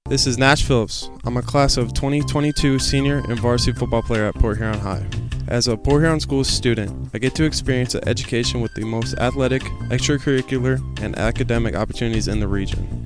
This 0.08 0.28
is 0.28 0.38
Nash 0.38 0.62
Phillips. 0.62 1.10
I'm 1.24 1.36
a 1.36 1.42
class 1.42 1.76
of 1.76 1.92
2022 1.92 2.78
senior 2.78 3.24
and 3.28 3.40
varsity 3.40 3.76
football 3.76 4.02
player 4.02 4.26
at 4.26 4.36
Port 4.36 4.56
Huron 4.56 4.78
High. 4.78 5.04
As 5.48 5.66
a 5.66 5.76
Port 5.76 6.02
Huron 6.02 6.20
School 6.20 6.44
student, 6.44 7.10
I 7.12 7.18
get 7.18 7.34
to 7.34 7.44
experience 7.44 7.96
an 7.96 8.06
education 8.08 8.60
with 8.60 8.72
the 8.74 8.84
most 8.84 9.14
athletic, 9.18 9.62
extracurricular, 9.90 10.80
and 11.00 11.16
academic 11.18 11.74
opportunities 11.74 12.28
in 12.28 12.38
the 12.38 12.46
region. 12.46 13.05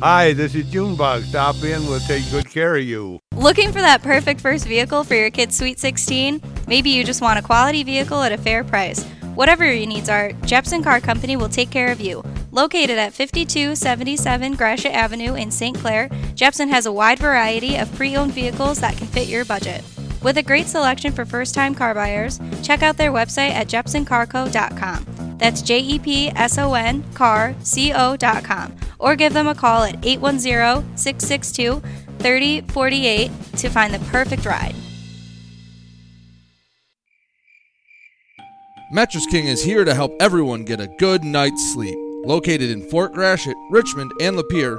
Hi, 0.00 0.32
this 0.32 0.54
is 0.54 0.70
Junebug. 0.70 1.24
Stop 1.24 1.56
in, 1.62 1.86
we'll 1.86 2.00
take 2.00 2.28
good 2.30 2.48
care 2.48 2.76
of 2.76 2.84
you. 2.84 3.18
Looking 3.34 3.72
for 3.72 3.80
that 3.80 4.02
perfect 4.02 4.40
first 4.40 4.66
vehicle 4.66 5.04
for 5.04 5.14
your 5.14 5.30
kid's 5.30 5.56
Sweet 5.56 5.78
16? 5.78 6.40
Maybe 6.66 6.90
you 6.90 7.04
just 7.04 7.20
want 7.20 7.38
a 7.38 7.42
quality 7.42 7.82
vehicle 7.82 8.22
at 8.22 8.32
a 8.32 8.38
fair 8.38 8.64
price. 8.64 9.04
Whatever 9.34 9.64
your 9.64 9.86
needs 9.86 10.08
are, 10.08 10.32
Jepson 10.44 10.82
Car 10.82 11.00
Company 11.00 11.36
will 11.36 11.48
take 11.48 11.70
care 11.70 11.90
of 11.90 12.00
you. 12.00 12.22
Located 12.50 12.98
at 12.98 13.14
5277 13.14 14.54
Gratiot 14.54 14.92
Avenue 14.92 15.34
in 15.34 15.50
St. 15.50 15.76
Clair, 15.76 16.10
Jepson 16.34 16.68
has 16.68 16.86
a 16.86 16.92
wide 16.92 17.18
variety 17.18 17.76
of 17.76 17.92
pre 17.94 18.14
owned 18.14 18.32
vehicles 18.32 18.78
that 18.80 18.96
can 18.96 19.06
fit 19.06 19.28
your 19.28 19.44
budget. 19.44 19.82
With 20.22 20.38
a 20.38 20.42
great 20.42 20.68
selection 20.68 21.12
for 21.12 21.24
first 21.24 21.54
time 21.54 21.74
car 21.74 21.94
buyers, 21.94 22.40
check 22.62 22.82
out 22.82 22.96
their 22.96 23.10
website 23.10 23.50
at 23.50 23.66
jepsoncarco.com. 23.66 25.36
That's 25.38 25.62
J 25.62 25.80
E 25.80 25.98
P 25.98 26.28
S 26.28 26.58
O 26.58 26.74
N 26.74 27.02
car 27.14 27.54
C 27.62 27.92
O.com. 27.92 28.76
Or 29.00 29.16
give 29.16 29.32
them 29.32 29.48
a 29.48 29.54
call 29.54 29.82
at 29.82 29.96
810 30.04 30.96
662 30.96 31.82
3048 32.20 33.30
to 33.56 33.68
find 33.68 33.92
the 33.92 33.98
perfect 34.10 34.46
ride. 34.46 34.76
Mattress 38.92 39.26
King 39.26 39.46
is 39.46 39.64
here 39.64 39.84
to 39.84 39.94
help 39.94 40.12
everyone 40.20 40.64
get 40.64 40.78
a 40.78 40.86
good 40.98 41.24
night's 41.24 41.72
sleep. 41.72 41.98
Located 42.24 42.70
in 42.70 42.88
Fort 42.90 43.12
Gratiot, 43.14 43.56
Richmond, 43.70 44.12
and 44.20 44.36
Lapeer, 44.36 44.78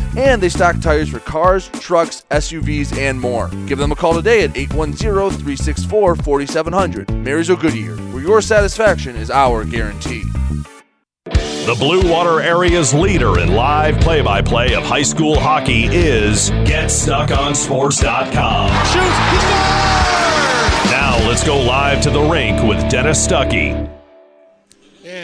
and 0.17 0.41
they 0.41 0.49
stock 0.49 0.79
tires 0.79 1.09
for 1.09 1.19
cars, 1.19 1.67
trucks, 1.69 2.25
SUVs, 2.31 2.97
and 2.97 3.19
more. 3.19 3.49
Give 3.67 3.77
them 3.77 3.91
a 3.91 3.95
call 3.95 4.13
today 4.13 4.43
at 4.43 4.57
810 4.57 5.39
364 5.39 6.15
4700. 6.15 7.11
Marysville 7.11 7.57
Goodyear, 7.57 7.95
where 8.13 8.23
your 8.23 8.41
satisfaction 8.41 9.15
is 9.15 9.31
our 9.31 9.63
guarantee. 9.63 10.23
The 11.65 11.75
Blue 11.77 12.11
Water 12.11 12.41
area's 12.41 12.91
leader 12.91 13.39
in 13.39 13.53
live 13.53 14.01
play 14.01 14.21
by 14.21 14.41
play 14.41 14.73
of 14.73 14.83
high 14.83 15.03
school 15.03 15.39
hockey 15.39 15.85
is 15.85 16.49
GetStuckOnSports.com. 16.49 18.69
Now 20.89 21.17
let's 21.27 21.43
go 21.43 21.61
live 21.61 22.01
to 22.01 22.09
the 22.09 22.21
rink 22.21 22.63
with 22.63 22.89
Dennis 22.89 23.23
Stuckey. 23.25 24.00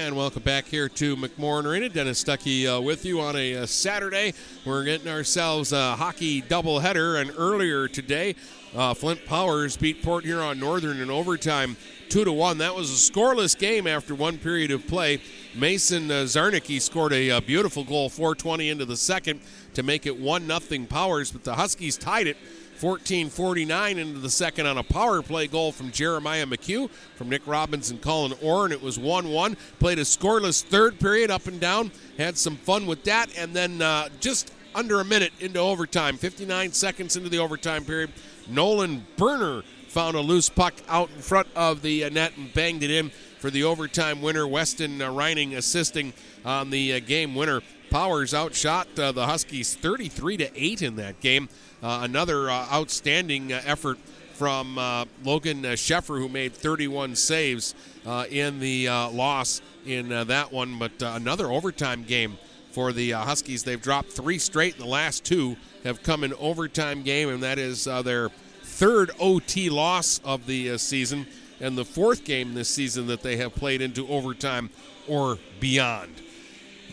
And 0.08 0.16
welcome 0.16 0.44
back 0.44 0.68
here 0.68 0.88
to 0.88 1.18
McMorran 1.18 1.66
Arena. 1.66 1.90
Dennis 1.90 2.24
Stuckey 2.24 2.66
uh, 2.66 2.82
with 2.82 3.04
you 3.04 3.20
on 3.20 3.36
a, 3.36 3.58
uh, 3.58 3.66
Saturday. 3.66 4.34
We're 4.64 4.86
getting 4.86 5.10
ourselves 5.10 5.74
a 5.74 5.98
hockey 5.98 6.42
doubleheader, 6.42 7.20
and 7.20 7.34
earlier 7.38 7.90
today, 7.90 8.36
uh, 8.74 8.94
Flint 8.94 9.26
Powers 9.26 9.76
beat 9.76 10.02
Port 10.02 10.24
Huron 10.24 10.62
Northern 10.62 11.02
in 11.02 11.10
overtime, 11.10 11.76
two 12.08 12.24
to 12.24 12.32
one. 12.32 12.60
That 12.60 12.74
was 12.74 12.90
a 12.90 13.12
scoreless 13.12 13.60
game 13.60 13.86
after 13.86 14.16
one 14.16 14.38
period 14.38 14.72
of 14.72 14.88
play. 14.88 15.20
Mason 15.54 16.10
uh, 16.10 16.24
Zarnicki 16.24 16.80
scored 16.80 17.12
a, 17.12 17.30
uh, 17.30 17.42
beautiful 17.42 17.84
goal, 17.84 18.10
4:20 18.10 18.72
into 18.72 18.86
the 18.86 18.96
second, 18.96 19.42
to 19.74 19.84
make 19.84 20.06
it 20.06 20.18
one 20.18 20.48
nothing 20.48 20.86
Powers. 20.86 21.34
But 21.34 21.44
the 21.44 21.56
Huskies 21.56 21.98
tied 21.98 22.28
it 22.28 22.38
14-49 22.80 23.98
into 23.98 24.20
the 24.20 24.30
second 24.30 24.68
on 24.68 24.78
a 24.78 24.84
power 24.84 25.22
play 25.22 25.48
goal 25.48 25.72
from 25.72 25.92
Jeremiah 25.92 26.46
McHugh 26.46 26.90
from 27.16 27.30
Nick 27.30 27.46
Robbins 27.46 27.90
and 27.90 28.02
Colin 28.02 28.34
Orr, 28.42 28.66
and 28.66 28.74
it 28.74 28.82
was 28.82 28.98
1-1. 28.98 29.58
Played 29.80 30.00
a 30.00 30.04
scoreless 30.04 30.64
third 30.64 31.00
period 31.00 31.32
up 31.32 31.48
and 31.48 31.60
down. 31.60 31.92
Had 32.18 32.38
some 32.38 32.58
fun 32.58 32.86
with 32.86 33.04
that, 33.06 33.36
and 33.38 33.54
then 33.54 33.82
uh, 33.82 34.10
just 34.20 34.54
under 34.76 35.02
a 35.02 35.06
minute 35.06 35.34
into 35.40 35.60
overtime, 35.60 36.18
59 36.18 36.72
seconds 36.72 37.16
into 37.16 37.30
the 37.30 37.40
overtime 37.40 37.84
period, 37.84 38.12
Nolan 38.48 39.06
Burner 39.18 39.64
found 39.88 40.16
a 40.16 40.22
loose 40.22 40.50
puck 40.50 40.76
out 40.88 41.10
in 41.16 41.22
front 41.22 41.48
of 41.56 41.82
the 41.82 42.04
uh, 42.04 42.10
net 42.10 42.38
and 42.38 42.54
banged 42.54 42.84
it 42.84 42.92
in 42.92 43.10
for 43.40 43.50
the 43.50 43.64
overtime 43.64 44.22
winner. 44.22 44.48
Weston 44.48 45.02
uh, 45.02 45.12
Reining 45.12 45.56
assisting 45.56 46.14
on 46.46 46.70
the 46.70 46.94
uh, 46.94 47.00
game 47.00 47.34
winner. 47.34 47.62
Powers 47.90 48.34
outshot 48.34 48.88
uh, 49.00 49.12
the 49.12 49.26
Huskies 49.26 49.74
33 49.76 50.38
to 50.38 50.52
8 50.54 50.82
in 50.82 50.96
that 50.98 51.20
game. 51.22 51.50
Uh, 51.82 52.00
another 52.04 52.50
uh, 52.50 52.68
outstanding 52.72 53.54
uh, 53.54 53.62
effort 53.66 54.00
from 54.34 54.78
uh, 54.78 55.06
Logan 55.24 55.66
uh, 55.66 55.70
Sheffer, 55.70 56.18
who 56.20 56.28
made 56.28 56.54
31 56.54 57.16
saves 57.16 57.76
uh, 58.06 58.26
in 58.30 58.60
the 58.60 58.88
loss 58.88 59.62
in 59.86 60.10
that 60.10 60.52
one. 60.52 60.80
But 60.80 60.92
another 61.02 61.52
overtime 61.52 62.04
game 62.04 62.38
for 62.72 62.92
the 62.92 63.12
Huskies. 63.12 63.64
They've 63.64 63.82
dropped 63.82 64.12
three 64.12 64.40
straight, 64.40 64.76
and 64.76 64.84
the 64.84 64.90
last 64.90 65.24
two 65.24 65.58
have 65.84 66.04
come 66.04 66.24
in 66.24 66.34
overtime 66.36 67.04
game, 67.04 67.30
and 67.30 67.44
that 67.44 67.58
is 67.60 67.86
their 67.86 68.30
third 68.64 69.12
OT 69.20 69.70
loss 69.70 70.20
of 70.24 70.46
the 70.46 70.78
season 70.78 71.26
and 71.60 71.78
the 71.78 71.86
fourth 71.86 72.24
game 72.24 72.54
this 72.54 72.70
season 72.70 73.08
that 73.08 73.24
they 73.24 73.38
have 73.38 73.56
played 73.56 73.82
into 73.82 74.08
overtime 74.08 74.70
or 75.08 75.40
beyond. 75.60 76.22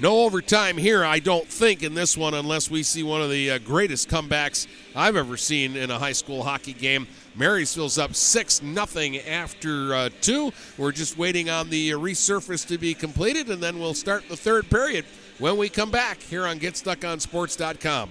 No 0.01 0.25
overtime 0.25 0.77
here, 0.77 1.05
I 1.05 1.21
don't 1.21 1.47
think, 1.47 1.85
in 1.85 1.95
this 1.95 2.17
one, 2.17 2.35
unless 2.35 2.69
we 2.69 2.83
see 2.83 3.05
one 3.05 3.23
of 3.23 3.31
the 3.31 3.53
uh, 3.53 3.59
greatest 3.59 4.09
comebacks 4.09 4.67
I've 4.97 5.15
ever 5.15 5.37
seen 5.37 5.77
in 5.77 5.89
a 5.93 5.99
high 6.01 6.13
school 6.13 6.43
hockey 6.43 6.73
game. 6.73 7.07
Marysville's 7.37 7.97
up 7.97 8.17
6 8.17 8.63
nothing 8.63 9.19
after 9.19 9.95
uh, 9.95 10.09
two. 10.21 10.53
We're 10.79 10.91
just 10.91 11.17
waiting 11.17 11.49
on 11.49 11.71
the 11.71 11.93
uh, 11.93 11.99
resurface 11.99 12.67
to 12.69 12.79
be 12.79 12.93
completed, 12.95 13.49
and 13.51 13.63
then 13.63 13.79
we'll 13.79 13.95
start 13.95 14.29
the 14.29 14.37
third 14.37 14.69
period 14.69 15.05
when 15.39 15.57
we 15.57 15.69
come 15.69 15.93
back 15.93 16.21
here 16.21 16.45
on 16.45 16.59
GetStuckOnSports.com. 16.59 18.11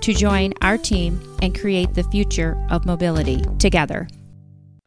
to 0.00 0.14
join 0.14 0.54
our 0.62 0.78
team 0.78 1.20
and 1.42 1.58
create 1.58 1.94
the 1.94 2.02
future 2.04 2.56
of 2.70 2.86
mobility 2.86 3.42
together. 3.58 4.08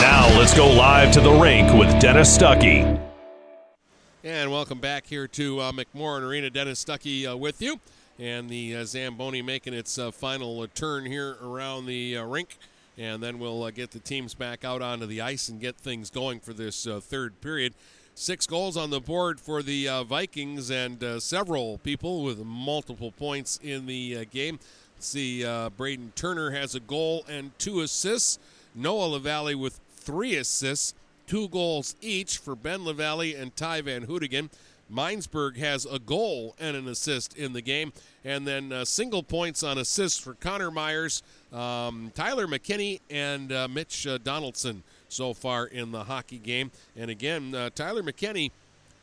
Now 0.00 0.28
let's 0.38 0.54
go 0.54 0.70
live 0.70 1.10
to 1.12 1.20
the 1.20 1.32
rink 1.32 1.74
with 1.74 2.00
Dennis 2.00 2.38
Stuckey. 2.38 2.98
And 4.22 4.52
welcome 4.52 4.78
back 4.78 5.06
here 5.06 5.26
to 5.28 5.60
uh, 5.60 5.72
McMorran 5.72 6.22
Arena. 6.22 6.50
Dennis 6.50 6.82
Stuckey 6.82 7.30
uh, 7.30 7.36
with 7.36 7.60
you. 7.60 7.78
And 8.20 8.50
the 8.50 8.76
uh, 8.76 8.84
Zamboni 8.84 9.40
making 9.40 9.72
its 9.72 9.98
uh, 9.98 10.10
final 10.10 10.60
uh, 10.60 10.66
turn 10.74 11.06
here 11.06 11.38
around 11.42 11.86
the 11.86 12.18
uh, 12.18 12.24
rink. 12.24 12.58
And 12.98 13.22
then 13.22 13.38
we'll 13.38 13.62
uh, 13.62 13.70
get 13.70 13.92
the 13.92 13.98
teams 13.98 14.34
back 14.34 14.62
out 14.62 14.82
onto 14.82 15.06
the 15.06 15.22
ice 15.22 15.48
and 15.48 15.58
get 15.58 15.76
things 15.76 16.10
going 16.10 16.38
for 16.38 16.52
this 16.52 16.86
third 17.00 17.40
period. 17.40 17.72
Six 18.14 18.46
goals 18.46 18.76
on 18.76 18.90
the 18.90 19.00
board 19.00 19.40
for 19.40 19.62
the 19.62 20.04
Vikings 20.06 20.70
and 20.70 21.02
several 21.22 21.78
people 21.78 22.22
with 22.22 22.44
multiple 22.44 23.12
points 23.12 23.58
in 23.62 23.86
the 23.86 24.26
game. 24.26 24.58
Let's 24.96 25.06
see, 25.06 25.42
Braden 25.78 26.12
Turner 26.14 26.50
has 26.50 26.74
a 26.74 26.80
goal 26.80 27.24
and 27.26 27.58
two 27.58 27.80
assists. 27.80 28.38
Noah 28.74 29.06
LaValle 29.06 29.54
with 29.54 29.80
three 29.96 30.36
assists, 30.36 30.92
two 31.26 31.48
goals 31.48 31.96
each 32.02 32.36
for 32.36 32.54
Ben 32.54 32.84
LaValle 32.84 33.34
and 33.34 33.56
Ty 33.56 33.80
Van 33.82 34.06
Hoodigan. 34.06 34.50
Minesburg 34.92 35.56
has 35.56 35.86
a 35.86 36.00
goal 36.00 36.56
and 36.58 36.76
an 36.76 36.88
assist 36.88 37.36
in 37.36 37.52
the 37.52 37.62
game. 37.62 37.92
And 38.24 38.46
then 38.46 38.72
uh, 38.72 38.84
single 38.84 39.22
points 39.22 39.62
on 39.62 39.78
assists 39.78 40.18
for 40.18 40.34
Connor 40.34 40.70
Myers, 40.70 41.22
um, 41.52 42.12
Tyler 42.14 42.46
McKinney, 42.46 43.00
and 43.08 43.50
uh, 43.50 43.66
Mitch 43.68 44.06
uh, 44.06 44.18
Donaldson 44.18 44.82
so 45.08 45.32
far 45.32 45.66
in 45.66 45.90
the 45.90 46.04
hockey 46.04 46.38
game. 46.38 46.70
And 46.96 47.10
again, 47.10 47.54
uh, 47.54 47.70
Tyler 47.74 48.02
McKinney 48.02 48.50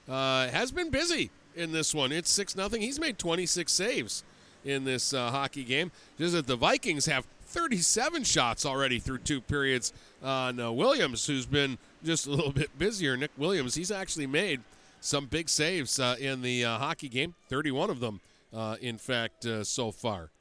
uh, 0.07 0.47
has 0.49 0.71
been 0.71 0.91
busy 0.91 1.31
in 1.55 1.71
this 1.71 1.95
one. 1.95 2.11
It's 2.11 2.29
6 2.29 2.53
0. 2.53 2.69
He's 2.69 2.99
made 2.99 3.17
26 3.17 3.71
saves 3.71 4.23
in 4.63 4.83
this 4.83 5.13
uh, 5.13 5.31
hockey 5.31 5.63
game. 5.63 5.91
Just 6.19 6.33
that 6.33 6.45
the 6.45 6.55
Vikings 6.55 7.07
have 7.07 7.25
37 7.47 8.23
shots 8.23 8.65
already 8.67 8.99
through 8.99 9.19
two 9.19 9.41
periods 9.41 9.93
on 10.21 10.57
Williams, 10.75 11.25
who's 11.25 11.45
been 11.45 11.79
just 12.03 12.27
a 12.27 12.29
little 12.29 12.51
bit 12.51 12.77
busier. 12.77 13.17
Nick 13.17 13.31
Williams, 13.37 13.73
he's 13.73 13.89
actually 13.89 14.27
made 14.27 14.61
some 14.99 15.25
big 15.25 15.49
saves 15.49 15.97
in 16.19 16.41
the 16.41 16.63
hockey 16.63 17.07
game, 17.07 17.35
31 17.49 17.89
of 17.89 17.99
them, 17.99 18.19
uh, 18.53 18.77
in 18.81 18.97
fact, 18.97 19.45
uh, 19.45 19.63
so 19.63 19.91
far. 19.91 20.31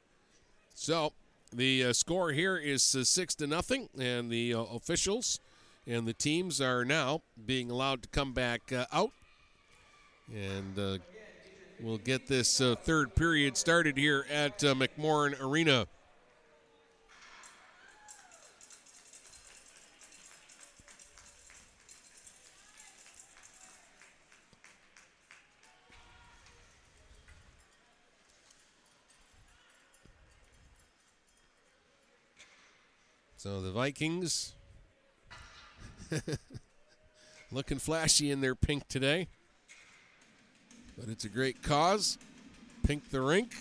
So 0.73 1.13
the 1.51 1.85
uh, 1.85 1.93
score 1.93 2.31
here 2.31 2.57
is 2.57 2.83
six 2.83 3.35
to 3.35 3.47
nothing, 3.47 3.89
and 3.99 4.29
the 4.29 4.53
officials 4.55 5.39
and 5.85 6.07
the 6.07 6.13
teams 6.13 6.59
are 6.59 6.83
now 6.83 7.21
being 7.45 7.71
allowed 7.71 8.03
to 8.03 8.09
come 8.09 8.33
back 8.33 8.73
out, 8.91 9.11
and 10.33 10.99
we'll 11.79 11.97
get 11.97 12.27
this 12.27 12.57
third 12.57 13.15
period 13.15 13.55
started 13.55 13.97
here 13.97 14.25
at 14.29 14.59
McMorran 14.59 15.39
Arena. 15.41 15.87
So 33.37 33.61
the 33.61 33.71
Vikings 33.71 34.55
looking 37.51 37.77
flashy 37.77 38.31
in 38.31 38.41
their 38.41 38.55
pink 38.55 38.87
today. 38.87 39.27
But 40.97 41.07
it's 41.07 41.23
a 41.23 41.29
great 41.29 41.61
cause. 41.61 42.17
Pink 42.83 43.11
the 43.11 43.21
rink. 43.21 43.53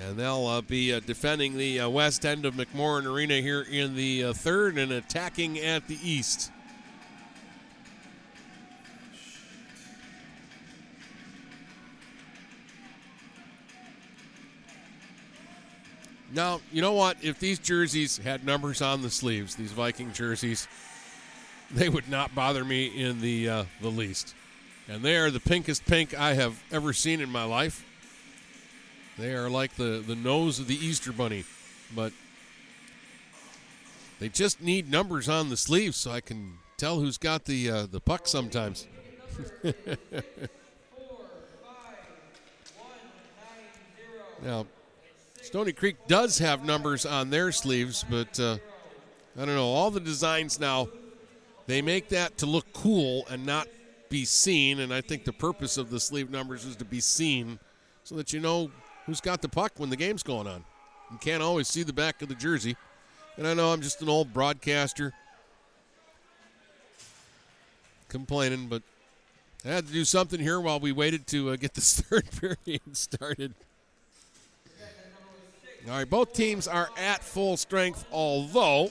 And 0.00 0.16
they'll 0.16 0.46
uh, 0.46 0.62
be 0.62 0.94
uh, 0.94 1.00
defending 1.00 1.58
the 1.58 1.80
uh, 1.80 1.90
west 1.90 2.24
end 2.24 2.46
of 2.46 2.54
McMorran 2.54 3.04
Arena 3.04 3.42
here 3.42 3.60
in 3.60 3.94
the 3.94 4.24
uh, 4.24 4.32
third 4.32 4.78
and 4.78 4.90
attacking 4.90 5.58
at 5.58 5.86
the 5.86 5.98
east. 6.02 6.50
Now, 16.34 16.60
you 16.72 16.82
know 16.82 16.92
what? 16.94 17.16
If 17.22 17.38
these 17.38 17.60
jerseys 17.60 18.18
had 18.18 18.44
numbers 18.44 18.82
on 18.82 19.02
the 19.02 19.10
sleeves, 19.10 19.54
these 19.54 19.70
Viking 19.70 20.12
jerseys, 20.12 20.66
they 21.70 21.88
would 21.88 22.08
not 22.08 22.34
bother 22.34 22.64
me 22.64 22.86
in 22.86 23.20
the 23.20 23.48
uh, 23.48 23.64
the 23.80 23.88
least. 23.88 24.34
And 24.88 25.02
they 25.02 25.16
are 25.16 25.30
the 25.30 25.38
pinkest 25.38 25.86
pink 25.86 26.12
I 26.12 26.34
have 26.34 26.60
ever 26.72 26.92
seen 26.92 27.20
in 27.20 27.30
my 27.30 27.44
life. 27.44 27.86
They 29.16 29.32
are 29.32 29.48
like 29.48 29.76
the, 29.76 30.02
the 30.04 30.16
nose 30.16 30.58
of 30.58 30.66
the 30.66 30.74
Easter 30.74 31.12
Bunny, 31.12 31.44
but 31.94 32.12
they 34.18 34.28
just 34.28 34.60
need 34.60 34.90
numbers 34.90 35.28
on 35.28 35.50
the 35.50 35.56
sleeves 35.56 35.96
so 35.96 36.10
I 36.10 36.20
can 36.20 36.54
tell 36.76 36.98
who's 36.98 37.16
got 37.16 37.44
the 37.44 37.70
uh, 37.70 37.86
the 37.86 38.00
puck 38.00 38.26
sometimes. 38.26 38.88
now, 44.44 44.66
Stoney 45.44 45.72
Creek 45.72 45.96
does 46.08 46.38
have 46.38 46.64
numbers 46.64 47.04
on 47.04 47.28
their 47.28 47.52
sleeves, 47.52 48.02
but 48.08 48.40
uh, 48.40 48.56
I 49.36 49.44
don't 49.44 49.54
know. 49.54 49.66
All 49.66 49.90
the 49.90 50.00
designs 50.00 50.58
now, 50.58 50.88
they 51.66 51.82
make 51.82 52.08
that 52.08 52.38
to 52.38 52.46
look 52.46 52.64
cool 52.72 53.26
and 53.28 53.44
not 53.44 53.68
be 54.08 54.24
seen. 54.24 54.80
And 54.80 54.92
I 54.92 55.02
think 55.02 55.24
the 55.24 55.34
purpose 55.34 55.76
of 55.76 55.90
the 55.90 56.00
sleeve 56.00 56.30
numbers 56.30 56.64
is 56.64 56.76
to 56.76 56.84
be 56.86 56.98
seen 56.98 57.58
so 58.04 58.14
that 58.14 58.32
you 58.32 58.40
know 58.40 58.70
who's 59.04 59.20
got 59.20 59.42
the 59.42 59.48
puck 59.48 59.72
when 59.76 59.90
the 59.90 59.96
game's 59.96 60.22
going 60.22 60.46
on. 60.46 60.64
You 61.12 61.18
can't 61.18 61.42
always 61.42 61.68
see 61.68 61.82
the 61.82 61.92
back 61.92 62.22
of 62.22 62.30
the 62.30 62.34
jersey. 62.34 62.74
And 63.36 63.46
I 63.46 63.52
know 63.52 63.70
I'm 63.70 63.82
just 63.82 64.00
an 64.00 64.08
old 64.08 64.32
broadcaster. 64.32 65.12
complaining, 68.08 68.68
but 68.68 68.82
I 69.62 69.68
had 69.68 69.86
to 69.88 69.92
do 69.92 70.06
something 70.06 70.40
here 70.40 70.58
while 70.58 70.80
we 70.80 70.90
waited 70.90 71.26
to 71.28 71.50
uh, 71.50 71.56
get 71.56 71.74
this 71.74 72.00
third 72.00 72.24
period 72.30 72.96
started. 72.96 73.52
All 75.86 75.98
right, 75.98 76.08
both 76.08 76.32
teams 76.32 76.66
are 76.66 76.88
at 76.96 77.22
full 77.22 77.58
strength, 77.58 78.06
although, 78.10 78.90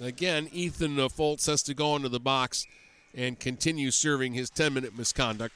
again, 0.00 0.48
Ethan 0.52 1.00
uh, 1.00 1.08
Foltz 1.08 1.46
has 1.46 1.60
to 1.64 1.74
go 1.74 1.96
into 1.96 2.08
the 2.08 2.20
box 2.20 2.66
and 3.16 3.38
continue 3.40 3.90
serving 3.90 4.32
his 4.32 4.48
10 4.48 4.74
minute 4.74 4.96
misconduct, 4.96 5.54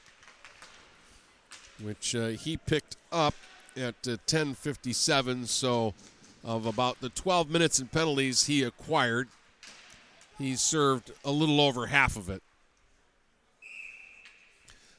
which 1.81 2.17
uh, 2.17 2.29
he 2.29 2.57
picked 2.57 2.97
up 3.13 3.35
at 3.77 3.95
uh, 4.09 4.17
10:57. 4.27 5.47
So, 5.47 5.95
of 6.45 6.67
about 6.67 7.01
the 7.01 7.09
12 7.11 7.49
minutes 7.49 7.79
and 7.79 7.93
penalties 7.93 8.47
he 8.47 8.65
acquired, 8.65 9.29
he 10.39 10.57
served 10.57 11.13
a 11.25 11.31
little 11.31 11.61
over 11.61 11.87
half 11.87 12.17
of 12.17 12.29
it. 12.29 12.43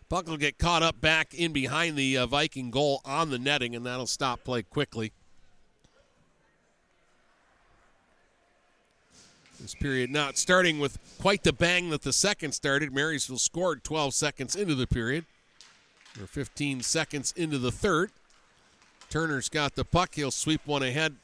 Puck 0.08 0.30
will 0.30 0.38
get 0.38 0.58
caught 0.58 0.84
up 0.84 1.02
back 1.02 1.34
in 1.34 1.52
behind 1.52 1.98
the 1.98 2.18
uh, 2.18 2.28
Viking 2.28 2.72
goal 2.72 3.02
on 3.04 3.30
the 3.30 3.40
netting, 3.40 3.76
and 3.76 3.86
that'll 3.86 4.08
stop 4.08 4.46
play 4.46 4.64
quickly. 4.64 5.12
This 9.64 9.76
period 9.76 10.12
not 10.12 10.38
starting 10.38 10.78
with 10.78 11.00
quite 11.22 11.44
the 11.44 11.54
bang 11.54 11.90
that 11.92 12.02
the 12.02 12.12
second 12.12 12.52
started. 12.52 12.94
Marysville 12.94 13.38
scored 13.38 13.82
12 13.86 14.14
seconds 14.14 14.58
into 14.58 14.76
the 14.76 14.86
period, 14.86 15.24
or 16.20 16.28
15 16.28 16.82
seconds 16.82 17.34
into 17.38 17.58
the 17.58 17.72
third. 17.72 18.12
Turner's 19.10 19.48
got 19.48 19.76
the 19.76 19.86
puck. 19.86 20.16
He'll 20.16 20.32
sweep 20.32 20.68
one 20.68 20.84
ahead 20.84 21.16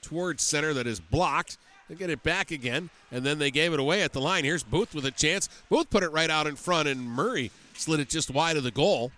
towards 0.00 0.44
center 0.44 0.74
that 0.74 0.86
is 0.86 1.00
blocked. 1.00 1.58
They 1.88 1.96
get 1.96 2.08
it 2.08 2.22
back 2.22 2.52
again, 2.52 2.88
and 3.10 3.26
then 3.26 3.40
they 3.40 3.50
gave 3.50 3.72
it 3.72 3.80
away 3.80 4.02
at 4.02 4.12
the 4.12 4.20
line. 4.20 4.44
Here's 4.44 4.62
Booth 4.62 4.94
with 4.94 5.04
a 5.04 5.10
chance. 5.10 5.48
Booth 5.68 5.90
put 5.90 6.04
it 6.04 6.12
right 6.12 6.30
out 6.30 6.46
in 6.46 6.54
front, 6.54 6.86
and 6.86 7.00
Murray 7.00 7.50
slid 7.74 7.98
it 7.98 8.08
just 8.08 8.30
wide 8.30 8.56
of 8.56 8.62
the 8.62 8.70
goal. 8.70 9.10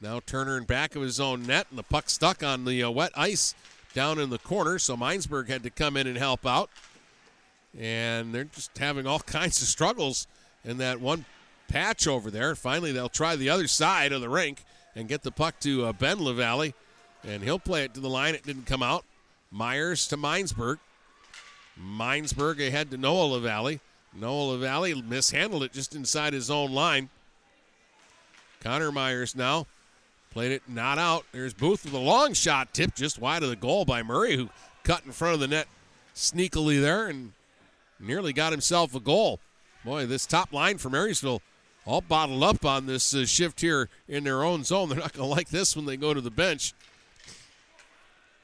Now 0.00 0.20
Turner 0.24 0.56
in 0.56 0.66
back 0.66 0.94
of 0.94 1.02
his 1.02 1.18
own 1.18 1.42
net, 1.42 1.66
and 1.70 1.78
the 1.80 1.82
puck 1.82 2.10
stuck 2.10 2.44
on 2.44 2.64
the 2.64 2.84
uh, 2.84 2.90
wet 2.90 3.10
ice 3.16 3.56
down 3.92 4.20
in 4.20 4.30
the 4.30 4.38
corner, 4.38 4.78
so 4.78 4.96
Minesburg 4.96 5.48
had 5.48 5.64
to 5.64 5.70
come 5.70 5.96
in 5.96 6.06
and 6.06 6.16
help 6.16 6.46
out 6.46 6.70
and 7.78 8.34
they're 8.34 8.44
just 8.44 8.76
having 8.78 9.06
all 9.06 9.18
kinds 9.20 9.60
of 9.62 9.68
struggles 9.68 10.26
in 10.64 10.78
that 10.78 11.00
one 11.00 11.24
patch 11.68 12.06
over 12.06 12.30
there. 12.30 12.54
Finally, 12.54 12.92
they'll 12.92 13.08
try 13.08 13.36
the 13.36 13.48
other 13.48 13.66
side 13.66 14.12
of 14.12 14.20
the 14.20 14.28
rink 14.28 14.64
and 14.94 15.08
get 15.08 15.22
the 15.22 15.30
puck 15.30 15.58
to 15.60 15.86
uh, 15.86 15.92
Ben 15.92 16.22
LaValle, 16.22 16.74
and 17.24 17.42
he'll 17.42 17.58
play 17.58 17.84
it 17.84 17.94
to 17.94 18.00
the 18.00 18.08
line. 18.08 18.34
It 18.34 18.42
didn't 18.42 18.66
come 18.66 18.82
out. 18.82 19.04
Myers 19.50 20.06
to 20.08 20.16
Minesburg. 20.16 20.78
Minesburg 21.80 22.66
ahead 22.66 22.90
to 22.90 22.96
Noah 22.96 23.34
LaValle. 23.34 23.80
Noah 24.14 24.52
LaValle 24.52 25.02
mishandled 25.02 25.62
it 25.62 25.72
just 25.72 25.94
inside 25.94 26.32
his 26.32 26.50
own 26.50 26.72
line. 26.72 27.08
Connor 28.60 28.92
Myers 28.92 29.34
now 29.34 29.66
played 30.30 30.52
it 30.52 30.62
not 30.68 30.98
out. 30.98 31.24
There's 31.32 31.54
Booth 31.54 31.84
with 31.84 31.94
a 31.94 31.98
long 31.98 32.34
shot 32.34 32.74
tipped 32.74 32.96
just 32.96 33.18
wide 33.18 33.42
of 33.42 33.48
the 33.48 33.56
goal 33.56 33.84
by 33.84 34.02
Murray, 34.02 34.36
who 34.36 34.50
cut 34.82 35.04
in 35.06 35.12
front 35.12 35.34
of 35.34 35.40
the 35.40 35.48
net 35.48 35.68
sneakily 36.14 36.80
there 36.80 37.06
and 37.06 37.32
nearly 38.00 38.32
got 38.32 38.52
himself 38.52 38.94
a 38.94 39.00
goal. 39.00 39.40
Boy, 39.84 40.06
this 40.06 40.26
top 40.26 40.52
line 40.52 40.78
for 40.78 40.90
Marysville 40.90 41.42
all 41.86 42.00
bottled 42.00 42.42
up 42.42 42.64
on 42.64 42.86
this 42.86 43.14
uh, 43.14 43.24
shift 43.24 43.60
here 43.60 43.88
in 44.08 44.24
their 44.24 44.44
own 44.44 44.64
zone. 44.64 44.88
They're 44.88 44.98
not 44.98 45.12
going 45.12 45.28
to 45.28 45.34
like 45.34 45.48
this 45.48 45.74
when 45.74 45.86
they 45.86 45.96
go 45.96 46.14
to 46.14 46.20
the 46.20 46.30
bench. 46.30 46.74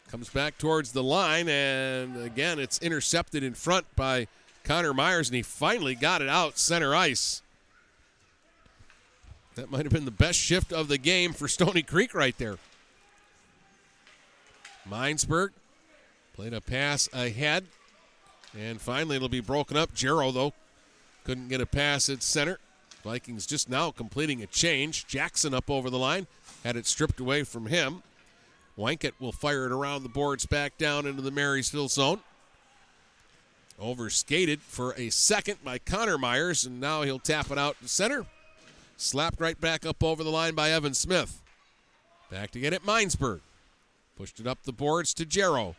Comes 0.09 0.29
back 0.29 0.57
towards 0.57 0.93
the 0.93 1.03
line, 1.03 1.49
and 1.49 2.17
again, 2.23 2.59
it's 2.59 2.79
intercepted 2.79 3.43
in 3.43 3.55
front 3.55 3.85
by 3.97 4.29
Connor 4.63 4.95
Myers, 4.95 5.29
and 5.29 5.37
he 5.37 5.43
finally 5.43 5.95
got 5.95 6.23
it 6.23 6.29
out 6.29 6.59
center 6.59 6.95
ice. 6.95 7.43
That 9.57 9.71
might 9.71 9.85
have 9.85 9.93
been 9.93 10.05
the 10.05 10.11
best 10.11 10.39
shift 10.39 10.73
of 10.73 10.89
the 10.89 10.99
game 10.99 11.33
for 11.33 11.49
Stoney 11.49 11.83
Creek 11.83 12.15
right 12.15 12.37
there. 12.39 12.59
Minesburg 14.89 15.51
played 16.35 16.55
a 16.55 16.61
pass 16.61 17.09
ahead 17.13 17.65
and 18.59 18.81
finally, 18.81 19.17
it'll 19.17 19.29
be 19.29 19.41
broken 19.41 19.77
up. 19.77 19.95
Jarrow, 19.95 20.31
though, 20.31 20.53
couldn't 21.25 21.49
get 21.49 21.61
a 21.61 21.67
pass 21.67 22.09
at 22.09 22.23
center. 22.23 22.59
Vikings 23.05 23.47
just 23.47 23.69
now 23.69 23.91
completing 23.91 24.43
a 24.43 24.47
change. 24.47 25.07
Jackson 25.07 25.55
up 25.55 25.71
over 25.71 25.91
the 25.91 25.99
line, 25.99 26.27
had 26.65 26.77
it 26.77 26.87
stripped 26.87 27.21
away 27.21 27.45
from 27.45 27.67
him. 27.67 28.03
Wankett 28.77 29.13
will 29.21 29.33
fire 29.33 29.67
it 29.67 29.73
around 29.73 30.03
the 30.03 30.09
boards 30.09 30.45
back 30.45 30.77
down 30.77 31.07
into 31.07 31.23
the 31.23 31.31
Marysville 31.31 31.89
zone. 31.89 32.21
Over 33.79 34.11
skated 34.11 34.61
for 34.63 34.95
a 34.97 35.11
second 35.11 35.63
by 35.63 35.79
Connor 35.79 36.19
Myers, 36.19 36.65
and 36.65 36.81
now 36.81 37.03
he'll 37.03 37.19
tap 37.19 37.51
it 37.51 37.59
out 37.59 37.77
to 37.81 37.89
center. 37.89 38.27
Slapped 38.97 39.41
right 39.41 39.61
back 39.61 39.85
up 39.85 40.03
over 40.03 40.25
the 40.25 40.31
line 40.31 40.55
by 40.55 40.71
Evan 40.71 40.95
Smith. 40.95 41.43
Back 42.31 42.51
to 42.53 42.61
get 42.61 42.73
it, 42.73 42.85
Minesburg. 42.85 43.41
Pushed 44.17 44.41
it 44.41 44.47
up 44.47 44.63
the 44.65 44.73
boards 44.73 45.13
to 45.15 45.27
Jarrow. 45.27 45.77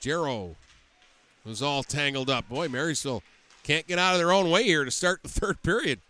Jarrow 0.00 0.56
was 1.48 1.62
all 1.62 1.82
tangled 1.82 2.30
up. 2.30 2.48
Boy, 2.48 2.68
Marysville 2.68 3.22
can't 3.64 3.86
get 3.86 3.98
out 3.98 4.14
of 4.14 4.18
their 4.18 4.32
own 4.32 4.50
way 4.50 4.64
here 4.64 4.84
to 4.84 4.90
start 4.90 5.22
the 5.22 5.28
third 5.40 5.62
period. 5.62 6.00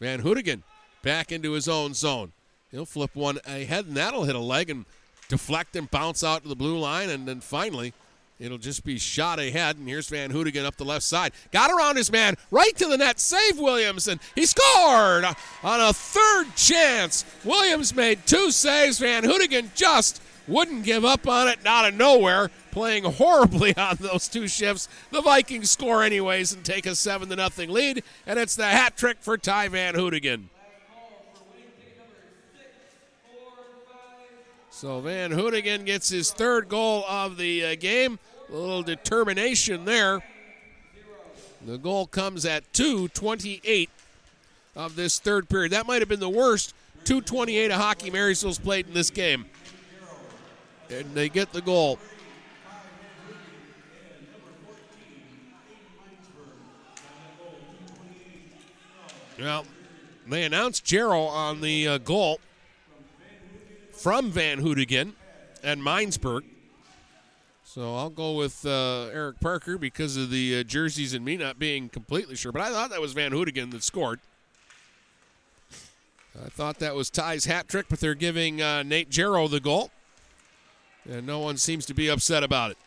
Van 0.00 0.22
Hoodigan 0.22 0.62
back 1.02 1.32
into 1.32 1.52
his 1.52 1.68
own 1.68 1.94
zone. 1.94 2.32
He'll 2.70 2.84
flip 2.84 3.14
one 3.14 3.38
ahead, 3.46 3.86
and 3.86 3.96
that'll 3.96 4.24
hit 4.24 4.34
a 4.34 4.40
leg 4.40 4.70
and 4.70 4.84
deflect 5.28 5.74
and 5.76 5.90
bounce 5.90 6.22
out 6.22 6.42
to 6.42 6.48
the 6.48 6.56
blue 6.56 6.78
line. 6.78 7.08
And 7.08 7.26
then 7.26 7.40
finally, 7.40 7.94
it'll 8.38 8.58
just 8.58 8.84
be 8.84 8.98
shot 8.98 9.38
ahead. 9.38 9.76
And 9.76 9.88
here's 9.88 10.08
Van 10.08 10.30
Hoodigan 10.30 10.64
up 10.64 10.76
the 10.76 10.84
left 10.84 11.04
side. 11.04 11.32
Got 11.52 11.70
around 11.70 11.96
his 11.96 12.12
man, 12.12 12.36
right 12.50 12.76
to 12.76 12.86
the 12.86 12.98
net. 12.98 13.18
Save 13.18 13.58
Williams, 13.58 14.08
and 14.08 14.20
he 14.34 14.44
scored 14.44 15.24
on 15.62 15.80
a 15.80 15.92
third 15.92 16.54
chance. 16.56 17.24
Williams 17.44 17.94
made 17.94 18.26
two 18.26 18.50
saves. 18.50 18.98
Van 18.98 19.22
Hoodigan 19.22 19.72
just 19.74 20.20
wouldn't 20.48 20.84
give 20.84 21.04
up 21.04 21.26
on 21.28 21.48
it, 21.48 21.58
out 21.66 21.88
of 21.88 21.94
nowhere, 21.94 22.50
playing 22.70 23.04
horribly 23.04 23.76
on 23.78 23.96
those 24.00 24.28
two 24.28 24.48
shifts. 24.48 24.88
The 25.10 25.20
Vikings 25.22 25.70
score 25.70 26.02
anyways 26.02 26.52
and 26.52 26.64
take 26.64 26.86
a 26.86 26.94
seven 26.94 27.28
to 27.30 27.36
nothing 27.36 27.70
lead, 27.70 28.02
and 28.26 28.38
it's 28.38 28.56
the 28.56 28.66
hat 28.66 28.96
trick 28.96 29.18
for 29.20 29.36
Ty 29.36 29.68
Van 29.68 29.94
Hoodigan. 29.94 30.44
So 34.70 35.00
Van 35.00 35.30
Hoodigan 35.30 35.86
gets 35.86 36.10
his 36.10 36.30
third 36.30 36.68
goal 36.68 37.02
of 37.08 37.38
the 37.38 37.64
uh, 37.64 37.74
game. 37.76 38.18
A 38.50 38.54
little 38.54 38.82
determination 38.82 39.86
there. 39.86 40.22
The 41.64 41.78
goal 41.78 42.06
comes 42.06 42.44
at 42.44 42.70
2:28 42.74 43.88
of 44.76 44.94
this 44.94 45.18
third 45.18 45.48
period. 45.48 45.72
That 45.72 45.86
might 45.86 46.02
have 46.02 46.10
been 46.10 46.20
the 46.20 46.28
worst 46.28 46.74
2:28 47.04 47.70
of 47.70 47.80
hockey 47.80 48.10
Marysville's 48.10 48.58
played 48.58 48.86
in 48.86 48.92
this 48.92 49.08
game 49.08 49.46
and 50.90 51.14
they 51.14 51.28
get 51.28 51.52
the 51.52 51.60
goal. 51.60 51.98
Well, 59.38 59.66
they 60.26 60.44
announced 60.44 60.84
Jarrow 60.84 61.22
on 61.22 61.60
the 61.60 61.86
uh, 61.86 61.98
goal 61.98 62.40
from 63.92 64.30
Van 64.30 64.60
Hoodigan 64.60 65.12
and 65.62 65.82
Minesburg. 65.82 66.42
So 67.64 67.94
I'll 67.94 68.08
go 68.08 68.32
with 68.32 68.64
uh, 68.64 69.08
Eric 69.12 69.40
Parker 69.40 69.76
because 69.76 70.16
of 70.16 70.30
the 70.30 70.60
uh, 70.60 70.62
jerseys 70.62 71.12
and 71.12 71.22
me 71.22 71.36
not 71.36 71.58
being 71.58 71.90
completely 71.90 72.34
sure. 72.34 72.50
But 72.50 72.62
I 72.62 72.70
thought 72.70 72.88
that 72.90 73.02
was 73.02 73.12
Van 73.12 73.32
Hoodigan 73.32 73.70
that 73.72 73.82
scored. 73.82 74.20
I 76.42 76.48
thought 76.48 76.78
that 76.78 76.94
was 76.94 77.10
Ty's 77.10 77.44
hat 77.44 77.68
trick, 77.68 77.86
but 77.90 78.00
they're 78.00 78.14
giving 78.14 78.62
uh, 78.62 78.82
Nate 78.82 79.10
Jarrow 79.10 79.48
the 79.48 79.60
goal 79.60 79.90
and 81.10 81.26
no 81.26 81.38
one 81.38 81.56
seems 81.56 81.86
to 81.86 81.94
be 81.94 82.08
upset 82.08 82.42
about 82.42 82.70
it. 82.70 82.78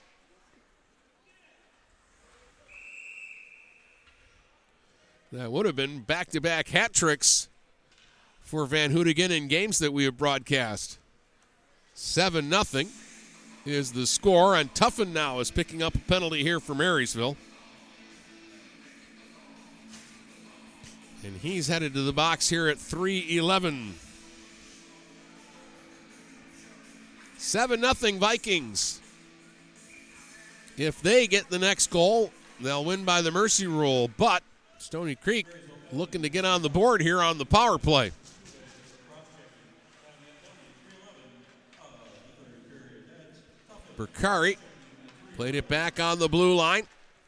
That 5.32 5.52
would 5.52 5.66
have 5.66 5.76
been 5.76 6.00
back 6.00 6.32
to 6.32 6.42
back 6.42 6.70
hat 6.70 6.94
tricks 6.94 7.50
for 8.42 8.66
Van 8.66 8.92
Hoodigan 8.92 9.30
in 9.30 9.48
games 9.48 9.78
that 9.80 9.94
we 9.94 10.06
have 10.06 10.18
broadcast. 10.18 10.98
7 11.94 12.50
0 12.50 12.86
is 13.66 13.92
the 13.92 14.08
score, 14.08 14.56
and 14.56 14.74
Tuffin 14.74 15.14
now 15.14 15.40
is 15.40 15.52
picking 15.52 15.84
up 15.84 15.94
a 15.94 16.00
penalty 16.00 16.42
here 16.42 16.60
for 16.60 16.74
Marysville. 16.74 17.38
And 21.24 21.36
he's 21.38 21.68
headed 21.68 21.94
to 21.94 22.02
the 22.02 22.14
box 22.14 22.50
here 22.50 22.68
at 22.68 22.80
3 22.80 23.38
11. 23.38 23.94
7 27.40 27.82
0 27.82 28.18
Vikings. 28.20 29.02
If 30.78 31.02
they 31.02 31.28
get 31.28 31.50
the 31.50 31.60
next 31.60 31.90
goal, 31.90 32.32
they'll 32.62 32.86
win 32.86 33.04
by 33.04 33.22
the 33.22 33.32
mercy 33.32 33.68
rule. 33.68 34.10
But 34.18 34.44
Stoney 34.78 35.16
Creek 35.16 35.48
looking 35.92 36.22
to 36.22 36.30
get 36.30 36.46
on 36.46 36.62
the 36.62 36.70
board 36.70 37.02
here 37.02 37.22
on 37.22 37.38
the 37.38 37.46
power 37.46 37.78
play. 37.78 38.12
Bakari 43.98 44.58
played 45.36 45.56
it 45.56 45.68
back 45.68 46.00
on 46.00 46.20
the 46.20 46.30
blue 46.30 46.56
line. 46.56 46.84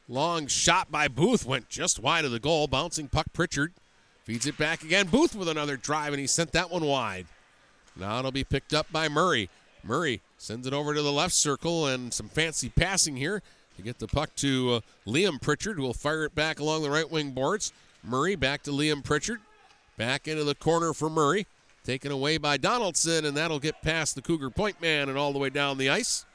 Long 0.08 0.48
shot 0.48 0.92
by 0.92 1.08
Booth 1.08 1.46
went 1.46 1.68
just 1.68 2.00
wide 2.00 2.24
of 2.24 2.32
the 2.32 2.40
goal. 2.40 2.68
Bouncing 2.68 3.08
puck 3.08 3.28
Pritchard 3.34 3.74
Feeds 4.24 4.46
it 4.46 4.58
back 4.58 4.84
again. 4.84 5.08
Booth 5.08 5.36
with 5.36 5.50
another 5.50 5.78
drive, 5.78 6.14
and 6.14 6.20
he 6.20 6.28
sent 6.28 6.52
that 6.52 6.70
one 6.70 6.86
wide. 6.86 7.26
Now 7.96 8.20
it'll 8.20 8.32
be 8.32 8.44
picked 8.44 8.74
up 8.74 8.92
by 8.92 9.10
Murray. 9.10 9.50
Murray 9.84 10.22
sends 10.38 10.68
it 10.68 10.74
over 10.74 10.94
to 10.94 11.02
the 11.02 11.12
left 11.12 11.34
circle, 11.34 11.88
and 11.88 12.14
some 12.14 12.30
fancy 12.30 12.70
passing 12.70 13.16
here 13.16 13.42
to 13.78 13.82
get 13.82 14.00
the 14.00 14.08
puck 14.08 14.36
to 14.38 14.76
uh, 14.76 14.82
Liam 15.10 15.42
Pritchard, 15.42 15.78
who 15.78 15.84
will 15.84 15.94
fire 15.94 16.26
it 16.26 16.36
back 16.36 16.60
along 16.60 16.84
the 16.84 16.90
right 16.90 17.10
wing 17.10 17.32
boards. 17.32 17.74
Murray 18.04 18.36
back 18.36 18.64
to 18.64 18.72
Liam 18.72 19.04
Pritchard. 19.04 19.40
Back 19.98 20.28
into 20.28 20.44
the 20.44 20.56
corner 20.56 20.94
for 20.94 21.10
Murray. 21.10 21.46
Taken 21.84 22.12
away 22.12 22.38
by 22.38 22.58
Donaldson, 22.58 23.26
and 23.26 23.36
that'll 23.36 23.60
get 23.60 23.82
past 23.82 24.16
the 24.16 24.22
Cougar 24.22 24.52
point 24.52 24.82
man 24.82 25.10
and 25.10 25.18
all 25.18 25.34
the 25.34 25.40
way 25.40 25.50
down 25.50 25.78
the 25.78 25.90
ice. 25.90 26.26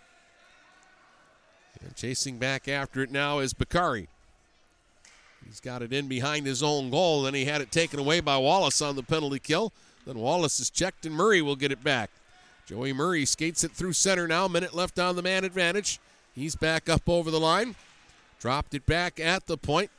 And 1.84 1.94
chasing 1.94 2.38
back 2.38 2.68
after 2.68 3.02
it 3.02 3.12
now 3.12 3.38
is 3.38 3.54
Bakari. 3.54 4.08
He's 5.44 5.60
got 5.60 5.82
it 5.82 5.92
in 5.92 6.08
behind 6.08 6.46
his 6.46 6.62
own 6.62 6.90
goal. 6.90 7.22
Then 7.22 7.34
he 7.34 7.44
had 7.44 7.60
it 7.60 7.70
taken 7.70 8.00
away 8.00 8.18
by 8.20 8.36
Wallace 8.38 8.82
on 8.82 8.96
the 8.96 9.02
penalty 9.04 9.38
kill. 9.38 9.72
Then 10.04 10.18
Wallace 10.18 10.58
is 10.58 10.70
checked, 10.70 11.06
and 11.06 11.14
Murray 11.14 11.42
will 11.42 11.56
get 11.56 11.70
it 11.70 11.84
back. 11.84 12.10
Joey 12.66 12.92
Murray 12.92 13.24
skates 13.24 13.62
it 13.62 13.70
through 13.70 13.92
center 13.92 14.26
now. 14.26 14.48
Minute 14.48 14.74
left 14.74 14.98
on 14.98 15.14
the 15.14 15.22
man 15.22 15.44
advantage. 15.44 16.00
He's 16.34 16.56
back 16.56 16.88
up 16.88 17.08
over 17.08 17.30
the 17.30 17.38
line. 17.38 17.76
Dropped 18.40 18.74
it 18.74 18.84
back 18.86 19.20
at 19.20 19.46
the 19.46 19.56
point. 19.56 19.90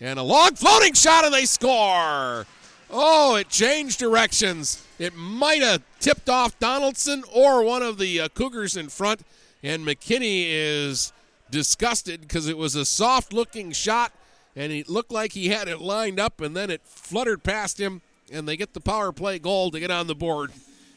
And 0.00 0.18
a 0.18 0.22
long 0.22 0.54
floating 0.54 0.94
shot, 0.94 1.26
and 1.26 1.34
they 1.34 1.44
score. 1.44 2.46
Oh, 2.90 3.36
it 3.36 3.50
changed 3.50 3.98
directions. 3.98 4.86
It 4.98 5.14
might 5.14 5.60
have 5.60 5.82
tipped 6.00 6.30
off 6.30 6.58
Donaldson 6.58 7.24
or 7.30 7.62
one 7.62 7.82
of 7.82 7.98
the 7.98 8.22
uh, 8.22 8.28
Cougars 8.28 8.74
in 8.74 8.88
front. 8.88 9.20
And 9.62 9.86
McKinney 9.86 10.46
is 10.48 11.12
disgusted 11.50 12.22
because 12.22 12.48
it 12.48 12.56
was 12.56 12.74
a 12.74 12.86
soft 12.86 13.34
looking 13.34 13.70
shot 13.70 14.12
and 14.56 14.72
it 14.72 14.88
looked 14.88 15.12
like 15.12 15.32
he 15.32 15.48
had 15.48 15.68
it 15.68 15.80
lined 15.80 16.18
up 16.18 16.40
and 16.40 16.56
then 16.56 16.70
it 16.70 16.80
fluttered 16.84 17.42
past 17.42 17.78
him 17.78 18.02
and 18.32 18.48
they 18.48 18.56
get 18.56 18.72
the 18.72 18.80
power 18.80 19.12
play 19.12 19.38
goal 19.38 19.70
to 19.70 19.78
get 19.78 19.90
on 19.90 20.06
the 20.06 20.14
board 20.14 20.52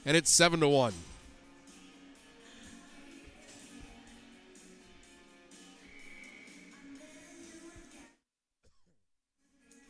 and 0.05 0.17
it's 0.17 0.31
7 0.31 0.59
to 0.61 0.67
1. 0.67 0.93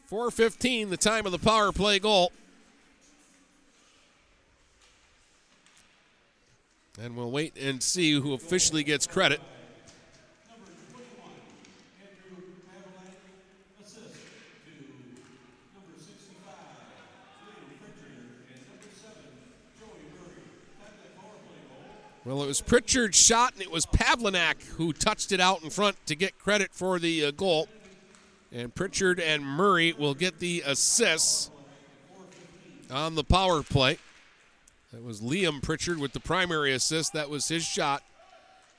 Four 0.08 0.32
fifteen, 0.32 0.90
the 0.90 0.96
time 0.96 1.26
of 1.26 1.34
the 1.34 1.38
power 1.38 1.74
play 1.74 2.00
goal. 2.00 2.32
And 6.98 7.18
we'll 7.18 7.30
wait 7.30 7.58
and 7.62 7.84
see 7.84 8.14
who 8.14 8.34
officially 8.34 8.86
gets 8.86 9.06
credit. 9.06 9.42
Well, 22.24 22.44
it 22.44 22.48
was 22.48 22.62
Pritchard's 22.62 23.18
shot, 23.18 23.54
and 23.54 23.62
it 23.62 23.72
was 23.72 23.86
Pavlinak 23.86 24.62
who 24.76 24.94
touched 24.94 25.34
it 25.34 25.42
out 25.42 25.64
in 25.64 25.70
front 25.70 25.98
to 26.08 26.16
get 26.16 26.40
credit 26.40 26.72
for 26.74 26.98
the 26.98 27.26
uh, 27.26 27.32
goal. 27.32 27.68
And 28.52 28.74
Pritchard 28.74 29.20
and 29.20 29.46
Murray 29.46 29.94
will 29.94 30.14
get 30.14 30.40
the 30.40 30.64
assists 30.66 31.52
on 32.90 33.16
the 33.16 33.24
power 33.24 33.62
play. 33.62 33.98
That 34.94 35.04
was 35.04 35.20
Liam 35.20 35.62
Pritchard 35.62 36.00
with 36.00 36.14
the 36.14 36.20
primary 36.20 36.74
assist. 36.74 37.14
That 37.14 37.30
was 37.30 37.48
his 37.50 37.64
shot. 37.64 38.04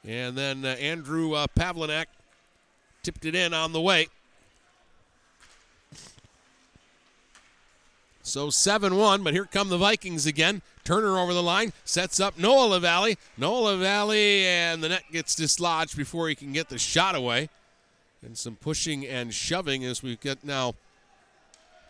And 0.07 0.39
then 0.39 0.65
uh, 0.65 0.69
Andrew 0.69 1.35
uh, 1.35 1.47
Pavlinak 1.55 2.07
tipped 3.03 3.25
it 3.27 3.35
in 3.35 3.53
on 3.53 3.73
the 3.73 3.81
way. 3.81 4.09
So 8.23 8.51
7 8.51 8.95
1, 8.97 9.23
but 9.23 9.33
here 9.33 9.47
come 9.47 9.69
the 9.69 9.79
Vikings 9.79 10.27
again. 10.27 10.61
Turner 10.85 11.19
over 11.19 11.33
the 11.33 11.43
line, 11.43 11.73
sets 11.85 12.21
up 12.21 12.39
Noah 12.39 12.67
LaValle. 12.67 13.17
Noah 13.37 13.73
LaValle, 13.73 14.45
and 14.45 14.83
the 14.83 14.91
net 14.91 15.05
gets 15.11 15.35
dislodged 15.35 15.97
before 15.97 16.29
he 16.29 16.35
can 16.35 16.53
get 16.53 16.69
the 16.69 16.79
shot 16.79 17.15
away. 17.15 17.49
And 18.25 18.37
some 18.37 18.57
pushing 18.57 19.07
and 19.07 19.33
shoving 19.33 19.85
as 19.85 20.03
we 20.03 20.17
get 20.17 20.45
now 20.45 20.75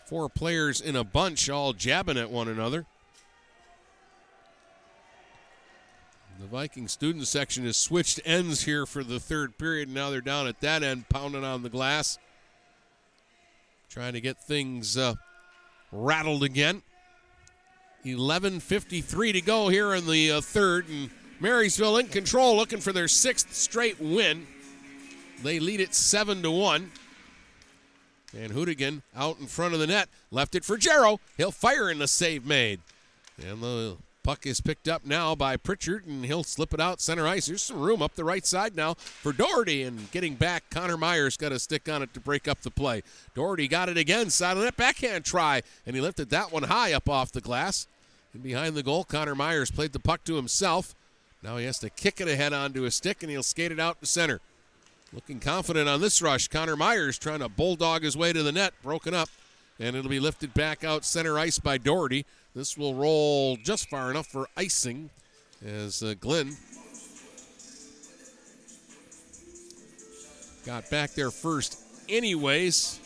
four 0.07 0.29
players 0.29 0.81
in 0.81 0.97
a 0.97 1.05
bunch 1.05 1.49
all 1.49 1.73
jabbing 1.73 2.19
at 2.19 2.31
one 2.31 2.49
another. 2.49 2.87
The 6.41 6.47
Viking 6.47 6.87
student 6.87 7.27
section 7.27 7.65
has 7.65 7.77
switched 7.77 8.21
ends 8.25 8.63
here 8.63 8.87
for 8.87 9.03
the 9.03 9.19
third 9.19 9.59
period. 9.59 9.89
Now 9.89 10.11
they're 10.11 10.21
down 10.21 10.47
at 10.47 10.61
that 10.61 10.85
end, 10.85 11.09
pounding 11.09 11.45
on 11.45 11.65
the 11.65 11.69
glass, 11.69 12.17
trying 13.91 14.13
to 14.13 14.21
get 14.21 14.41
things 14.41 14.97
uh, 14.97 15.15
rattled 15.91 16.45
again. 16.45 16.83
11:53 18.05 19.33
to 19.33 19.41
go 19.41 19.69
here 19.69 19.93
in 19.95 20.07
the 20.07 20.31
uh, 20.33 20.41
third, 20.41 20.89
and 20.89 21.11
Marysville 21.41 21.99
in 21.99 22.07
control, 22.07 22.57
looking 22.57 22.81
for 22.81 22.93
their 22.93 23.09
sixth 23.09 23.53
straight 23.53 24.01
win. 24.01 24.47
They 25.43 25.61
lead 25.61 25.81
it 25.81 25.95
seven 25.95 26.43
to 26.43 26.51
one. 26.51 26.91
And 28.37 28.53
Hoodigan 28.53 29.03
out 29.17 29.39
in 29.41 29.47
front 29.47 29.73
of 29.73 29.81
the 29.81 29.87
net, 29.87 30.09
left 30.31 30.55
it 30.55 30.65
for 30.65 30.77
Jarrow. 30.77 31.19
He'll 31.39 31.51
fire 31.51 31.91
in 31.91 31.99
the 31.99 32.09
save 32.09 32.45
made, 32.45 32.81
and 33.43 33.63
the 33.63 33.97
puck 34.23 34.45
is 34.45 34.61
picked 34.61 34.87
up 34.87 35.07
now 35.07 35.35
by 35.35 35.57
Pritchard, 35.57 36.05
and 36.05 36.27
he'll 36.27 36.45
slip 36.45 36.75
it 36.75 36.81
out 36.81 37.01
center 37.01 37.27
ice. 37.27 37.47
There's 37.47 37.63
some 37.63 37.81
room 37.81 38.03
up 38.03 38.15
the 38.15 38.25
right 38.25 38.45
side 38.45 38.77
now 38.77 38.93
for 38.93 39.33
Doherty, 39.33 39.83
and 39.83 40.11
getting 40.11 40.35
back, 40.35 40.65
Connor 40.69 40.99
Myers 40.99 41.39
got 41.39 41.53
a 41.53 41.59
stick 41.59 41.89
on 41.89 42.03
it 42.03 42.13
to 42.13 42.21
break 42.21 42.47
up 42.47 42.61
the 42.61 42.71
play. 42.71 43.03
Doherty 43.35 43.67
got 43.67 43.89
it 43.89 43.97
again, 43.97 44.29
side 44.29 44.59
of 44.59 44.63
net 44.63 44.77
backhand 44.77 45.25
try, 45.25 45.63
and 45.87 45.97
he 45.97 46.03
lifted 46.03 46.29
that 46.29 46.53
one 46.53 46.65
high 46.65 46.93
up 46.93 47.09
off 47.09 47.33
the 47.33 47.41
glass. 47.41 47.87
And 48.35 48.43
behind 48.43 48.75
the 48.75 48.83
goal, 48.83 49.05
Connor 49.05 49.35
Myers 49.35 49.71
played 49.71 49.95
the 49.95 49.99
puck 49.99 50.25
to 50.25 50.37
himself. 50.37 50.95
Now 51.43 51.57
he 51.57 51.65
has 51.65 51.79
to 51.79 51.89
kick 51.89 52.21
it 52.21 52.29
ahead 52.29 52.53
onto 52.53 52.85
a 52.85 52.91
stick, 52.91 53.23
and 53.23 53.31
he'll 53.31 53.43
skate 53.43 53.73
it 53.73 53.81
out 53.81 54.01
to 54.01 54.07
center. 54.07 54.43
Looking 55.13 55.41
confident 55.41 55.89
on 55.89 56.01
this 56.01 56.21
rush. 56.21 56.49
Connor 56.49 56.77
Myers 56.77 57.19
trying 57.19 57.41
to 57.41 57.49
bulldog 57.49 58.03
his 58.03 58.17
way 58.17 58.33
to 58.33 58.43
the 58.43 58.53
net, 58.53 58.75
broken 58.83 59.15
up, 59.15 59.31
and 59.81 59.97
it'll 59.97 60.11
be 60.11 60.21
lifted 60.21 60.53
back 60.53 60.85
out 60.85 61.05
center 61.05 61.39
ice 61.39 61.59
by 61.59 61.79
Doherty. 61.79 62.27
This 62.55 62.77
will 62.77 62.95
roll 62.95 63.57
just 63.57 63.89
far 63.89 64.11
enough 64.11 64.27
for 64.27 64.49
icing 64.57 65.09
as 65.65 66.03
uh, 66.03 66.15
Glenn 66.21 66.57
got 70.67 70.91
back 70.91 71.13
there 71.13 71.31
first, 71.31 71.81
anyways. 72.11 73.01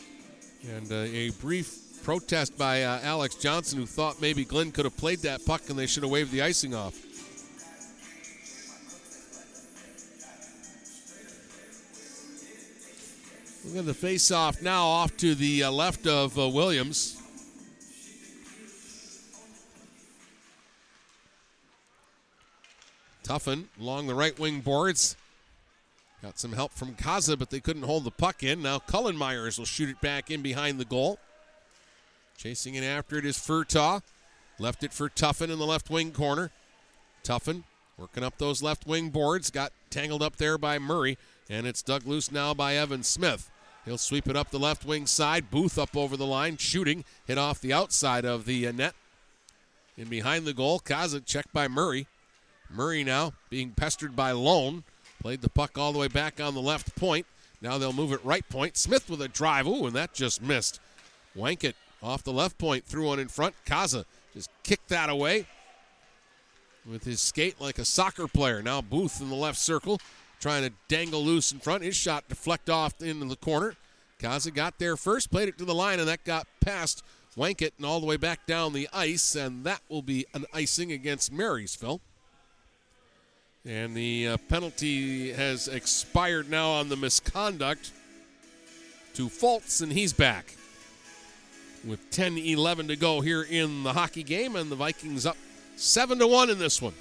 And 0.69 0.91
uh, 0.91 0.95
a 0.95 1.29
brief 1.39 2.03
protest 2.03 2.57
by 2.57 2.83
uh, 2.83 2.99
Alex 3.01 3.35
Johnson, 3.35 3.79
who 3.79 3.85
thought 3.85 4.21
maybe 4.21 4.43
Glenn 4.43 4.73
could 4.73 4.83
have 4.83 4.97
played 4.97 5.19
that 5.19 5.45
puck 5.45 5.69
and 5.69 5.79
they 5.79 5.87
should 5.87 6.03
have 6.03 6.11
waved 6.11 6.31
the 6.31 6.41
icing 6.41 6.75
off. 6.75 7.02
Look 13.65 13.77
at 13.77 13.85
the 13.85 13.93
face-off 13.93 14.61
now, 14.61 14.85
off 14.85 15.15
to 15.17 15.35
the 15.35 15.63
uh, 15.63 15.71
left 15.71 16.05
of 16.05 16.37
uh, 16.37 16.49
Williams. 16.49 17.21
Tuffin 23.23 23.65
along 23.79 24.07
the 24.07 24.15
right 24.15 24.37
wing 24.37 24.59
boards. 24.59 25.15
Got 26.21 26.39
some 26.39 26.51
help 26.51 26.73
from 26.73 26.93
Kaza, 26.95 27.39
but 27.39 27.49
they 27.49 27.61
couldn't 27.61 27.83
hold 27.83 28.03
the 28.03 28.11
puck 28.11 28.43
in. 28.43 28.61
Now 28.61 28.79
Cullen 28.79 29.15
Myers 29.15 29.57
will 29.57 29.65
shoot 29.65 29.89
it 29.89 30.01
back 30.01 30.29
in 30.29 30.41
behind 30.41 30.77
the 30.77 30.85
goal. 30.85 31.19
Chasing 32.37 32.75
it 32.75 32.83
after 32.83 33.17
it 33.17 33.25
is 33.25 33.37
Furtaw. 33.37 34.01
Left 34.59 34.83
it 34.83 34.91
for 34.91 35.07
Tuffin 35.07 35.49
in 35.49 35.57
the 35.57 35.65
left 35.65 35.89
wing 35.89 36.11
corner. 36.11 36.51
Tuffin 37.23 37.63
working 37.97 38.23
up 38.23 38.37
those 38.37 38.61
left 38.61 38.85
wing 38.85 39.09
boards. 39.09 39.49
Got 39.49 39.71
tangled 39.89 40.21
up 40.21 40.35
there 40.35 40.57
by 40.57 40.79
Murray, 40.79 41.17
and 41.49 41.65
it's 41.65 41.81
dug 41.81 42.05
loose 42.05 42.29
now 42.29 42.53
by 42.53 42.75
Evan 42.75 43.03
Smith. 43.03 43.49
He'll 43.85 43.97
sweep 43.97 44.27
it 44.27 44.35
up 44.35 44.49
the 44.49 44.59
left 44.59 44.85
wing 44.85 45.05
side. 45.05 45.51
Booth 45.51 45.77
up 45.77 45.95
over 45.95 46.15
the 46.15 46.25
line, 46.25 46.57
shooting. 46.57 47.03
Hit 47.25 47.37
off 47.37 47.59
the 47.59 47.73
outside 47.73 48.25
of 48.25 48.45
the 48.45 48.67
uh, 48.67 48.71
net. 48.71 48.93
In 49.97 50.07
behind 50.07 50.45
the 50.45 50.53
goal, 50.53 50.79
Kaza 50.79 51.25
checked 51.25 51.53
by 51.53 51.67
Murray. 51.67 52.07
Murray 52.69 53.03
now 53.03 53.33
being 53.49 53.71
pestered 53.71 54.15
by 54.15 54.31
Lone. 54.31 54.83
Played 55.21 55.41
the 55.41 55.49
puck 55.49 55.77
all 55.77 55.93
the 55.93 55.99
way 55.99 56.07
back 56.07 56.41
on 56.41 56.53
the 56.53 56.61
left 56.61 56.95
point. 56.95 57.25
Now 57.61 57.77
they'll 57.77 57.93
move 57.93 58.11
it 58.11 58.23
right 58.25 58.47
point. 58.49 58.77
Smith 58.77 59.09
with 59.09 59.21
a 59.21 59.27
drive. 59.27 59.67
Ooh, 59.67 59.85
and 59.85 59.95
that 59.95 60.13
just 60.13 60.41
missed. 60.41 60.79
Wankett 61.37 61.75
off 62.01 62.23
the 62.23 62.33
left 62.33 62.57
point, 62.57 62.85
threw 62.85 63.07
one 63.07 63.19
in 63.19 63.27
front. 63.27 63.55
Kaza 63.65 64.05
just 64.33 64.49
kicked 64.63 64.89
that 64.89 65.09
away 65.09 65.45
with 66.85 67.03
his 67.05 67.21
skate 67.21 67.59
like 67.61 67.79
a 67.79 67.85
soccer 67.85 68.27
player. 68.27 68.61
Now 68.61 68.81
Booth 68.81 69.21
in 69.21 69.29
the 69.29 69.35
left 69.35 69.57
circle, 69.57 69.99
trying 70.43 70.63
to 70.63 70.73
dangle 70.89 71.23
loose 71.23 71.53
in 71.53 71.59
front. 71.59 71.83
His 71.83 71.95
shot 71.95 72.27
deflect 72.27 72.69
off 72.69 73.01
into 73.01 73.25
the 73.25 73.37
corner. 73.37 73.75
Kaza 74.19 74.53
got 74.53 74.77
there 74.77 74.97
first, 74.97 75.31
played 75.31 75.47
it 75.47 75.57
to 75.57 75.63
the 75.63 75.73
line, 75.73 75.99
and 75.99 76.07
that 76.09 76.25
got 76.25 76.47
past 76.59 77.01
Wankett 77.37 77.71
and 77.77 77.85
all 77.85 78.01
the 78.01 78.05
way 78.05 78.17
back 78.17 78.45
down 78.45 78.73
the 78.73 78.89
ice, 78.91 79.35
and 79.35 79.63
that 79.63 79.79
will 79.87 80.01
be 80.01 80.25
an 80.33 80.45
icing 80.53 80.91
against 80.91 81.31
Marysville. 81.31 82.01
And 83.65 83.95
the 83.95 84.27
uh, 84.27 84.37
penalty 84.49 85.31
has 85.31 85.69
expired 85.69 86.49
now 86.49 86.71
on 86.71 86.89
the 86.89 86.97
misconduct 86.97 87.91
to 89.13 89.29
Foltz, 89.29 89.81
and 89.81 89.93
he's 89.93 90.11
back. 90.11 90.55
with 91.85 92.01
10 92.11 92.37
11 92.37 92.89
to 92.89 92.97
go 92.97 93.21
here 93.21 93.43
in 93.43 93.83
the 93.83 93.93
hockey 93.93 94.23
game, 94.23 94.57
and 94.57 94.69
the 94.69 94.75
Vikings 94.75 95.25
up 95.25 95.37
7 95.77 96.19
to 96.19 96.27
1 96.27 96.49
in 96.49 96.59
this 96.59 96.81
one. 96.81 96.93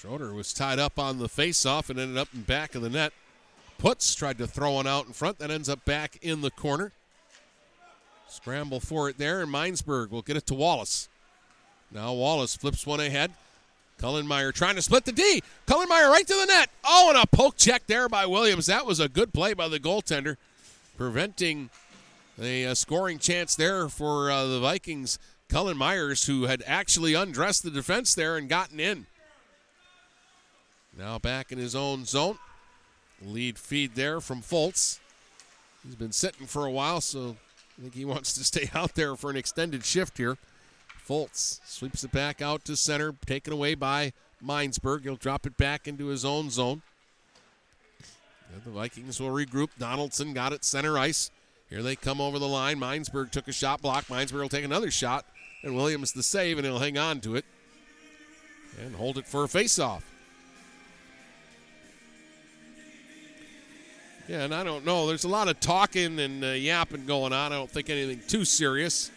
Schroeder 0.00 0.32
was 0.32 0.54
tied 0.54 0.78
up 0.78 0.98
on 0.98 1.18
the 1.18 1.28
faceoff 1.28 1.90
and 1.90 2.00
ended 2.00 2.16
up 2.16 2.28
in 2.32 2.40
back 2.40 2.74
of 2.74 2.80
the 2.80 2.88
net. 2.88 3.12
Putz 3.78 4.16
tried 4.16 4.38
to 4.38 4.46
throw 4.46 4.72
one 4.72 4.86
out 4.86 5.06
in 5.06 5.12
front, 5.12 5.38
that 5.40 5.50
ends 5.50 5.68
up 5.68 5.84
back 5.84 6.18
in 6.22 6.40
the 6.40 6.50
corner. 6.50 6.92
Scramble 8.26 8.80
for 8.80 9.10
it 9.10 9.18
there, 9.18 9.42
and 9.42 9.52
Minesburg 9.52 10.08
will 10.08 10.22
get 10.22 10.38
it 10.38 10.46
to 10.46 10.54
Wallace. 10.54 11.10
Now 11.90 12.14
Wallace 12.14 12.56
flips 12.56 12.86
one 12.86 13.00
ahead. 13.00 13.32
Cullenmeyer 13.98 14.54
trying 14.54 14.76
to 14.76 14.82
split 14.82 15.04
the 15.04 15.12
D. 15.12 15.42
Cullenmeyer 15.66 16.08
right 16.10 16.26
to 16.26 16.34
the 16.34 16.46
net. 16.46 16.70
Oh, 16.82 17.10
and 17.10 17.22
a 17.22 17.26
poke 17.26 17.58
check 17.58 17.86
there 17.86 18.08
by 18.08 18.24
Williams. 18.24 18.64
That 18.66 18.86
was 18.86 19.00
a 19.00 19.08
good 19.08 19.34
play 19.34 19.52
by 19.52 19.68
the 19.68 19.78
goaltender, 19.78 20.38
preventing 20.96 21.68
a, 22.40 22.74
scoring 22.74 23.18
chance 23.18 23.54
there 23.54 23.90
for 23.90 24.30
uh, 24.30 24.46
the 24.46 24.60
Vikings. 24.60 25.18
Cullen 25.50 25.76
Myers, 25.76 26.24
who 26.24 26.44
had 26.44 26.62
actually 26.66 27.12
undressed 27.12 27.64
the 27.64 27.70
defense 27.70 28.14
there 28.14 28.38
and 28.38 28.48
gotten 28.48 28.80
in. 28.80 29.04
Now 31.00 31.18
back 31.18 31.50
in 31.50 31.56
his 31.56 31.74
own 31.74 32.04
zone. 32.04 32.38
Lead 33.22 33.58
feed 33.58 33.94
there 33.94 34.20
from 34.20 34.42
Foltz. 34.42 34.98
He's 35.82 35.94
been 35.94 36.12
sitting 36.12 36.46
for 36.46 36.66
a 36.66 36.70
while, 36.70 37.00
so 37.00 37.36
I 37.78 37.82
think 37.82 37.94
he 37.94 38.04
wants 38.04 38.34
to 38.34 38.44
stay 38.44 38.68
out 38.74 38.94
there 38.94 39.16
for 39.16 39.30
an 39.30 39.36
extended 39.36 39.86
shift 39.86 40.18
here. 40.18 40.36
Foltz 41.08 41.60
sweeps 41.64 42.04
it 42.04 42.12
back 42.12 42.42
out 42.42 42.66
to 42.66 42.76
center, 42.76 43.14
taken 43.24 43.50
away 43.50 43.74
by 43.74 44.12
Minesburg. 44.44 45.04
He'll 45.04 45.16
drop 45.16 45.46
it 45.46 45.56
back 45.56 45.88
into 45.88 46.08
his 46.08 46.22
own 46.22 46.50
zone. 46.50 46.82
And 48.52 48.62
the 48.62 48.70
Vikings 48.70 49.18
will 49.18 49.30
regroup. 49.30 49.70
Donaldson 49.78 50.34
got 50.34 50.52
it 50.52 50.64
center 50.64 50.98
ice. 50.98 51.30
Here 51.70 51.82
they 51.82 51.96
come 51.96 52.20
over 52.20 52.38
the 52.38 52.48
line. 52.48 52.78
Minesburg 52.78 53.30
took 53.30 53.48
a 53.48 53.52
shot 53.52 53.80
block. 53.80 54.04
Minesburg 54.08 54.42
will 54.42 54.48
take 54.50 54.66
another 54.66 54.90
shot. 54.90 55.24
And 55.62 55.74
Williams 55.74 56.12
the 56.12 56.22
save, 56.22 56.58
and 56.58 56.66
he'll 56.66 56.78
hang 56.78 56.98
on 56.98 57.20
to 57.20 57.36
it. 57.36 57.46
And 58.78 58.96
hold 58.96 59.16
it 59.16 59.26
for 59.26 59.44
a 59.44 59.48
faceoff. 59.48 60.02
Yeah, 64.30 64.44
and 64.44 64.54
I 64.54 64.62
don't 64.62 64.86
know. 64.86 65.08
There's 65.08 65.24
a 65.24 65.28
lot 65.28 65.48
of 65.48 65.58
talking 65.58 66.20
and 66.20 66.44
uh, 66.44 66.48
yapping 66.50 67.04
going 67.04 67.32
on. 67.32 67.52
I 67.52 67.56
don't 67.56 67.68
think 67.68 67.90
anything 67.90 68.22
too 68.28 68.44
serious. 68.44 69.10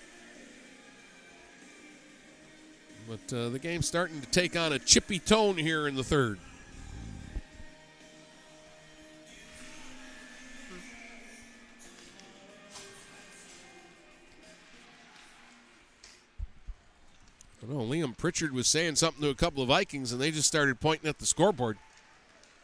But 3.07 3.31
uh, 3.31 3.49
the 3.49 3.59
game's 3.59 3.87
starting 3.87 4.21
to 4.21 4.27
take 4.31 4.57
on 4.57 4.73
a 4.73 4.79
chippy 4.79 5.19
tone 5.19 5.55
here 5.55 5.87
in 5.87 5.93
the 5.93 6.03
third. 6.03 6.39
I 17.61 17.67
don't 17.67 17.77
know. 17.77 17.83
Liam 17.83 18.17
Pritchard 18.17 18.51
was 18.51 18.67
saying 18.67 18.95
something 18.95 19.21
to 19.21 19.29
a 19.29 19.35
couple 19.35 19.61
of 19.61 19.69
Vikings, 19.69 20.11
and 20.11 20.19
they 20.19 20.31
just 20.31 20.47
started 20.47 20.79
pointing 20.79 21.07
at 21.07 21.19
the 21.19 21.27
scoreboard. 21.27 21.77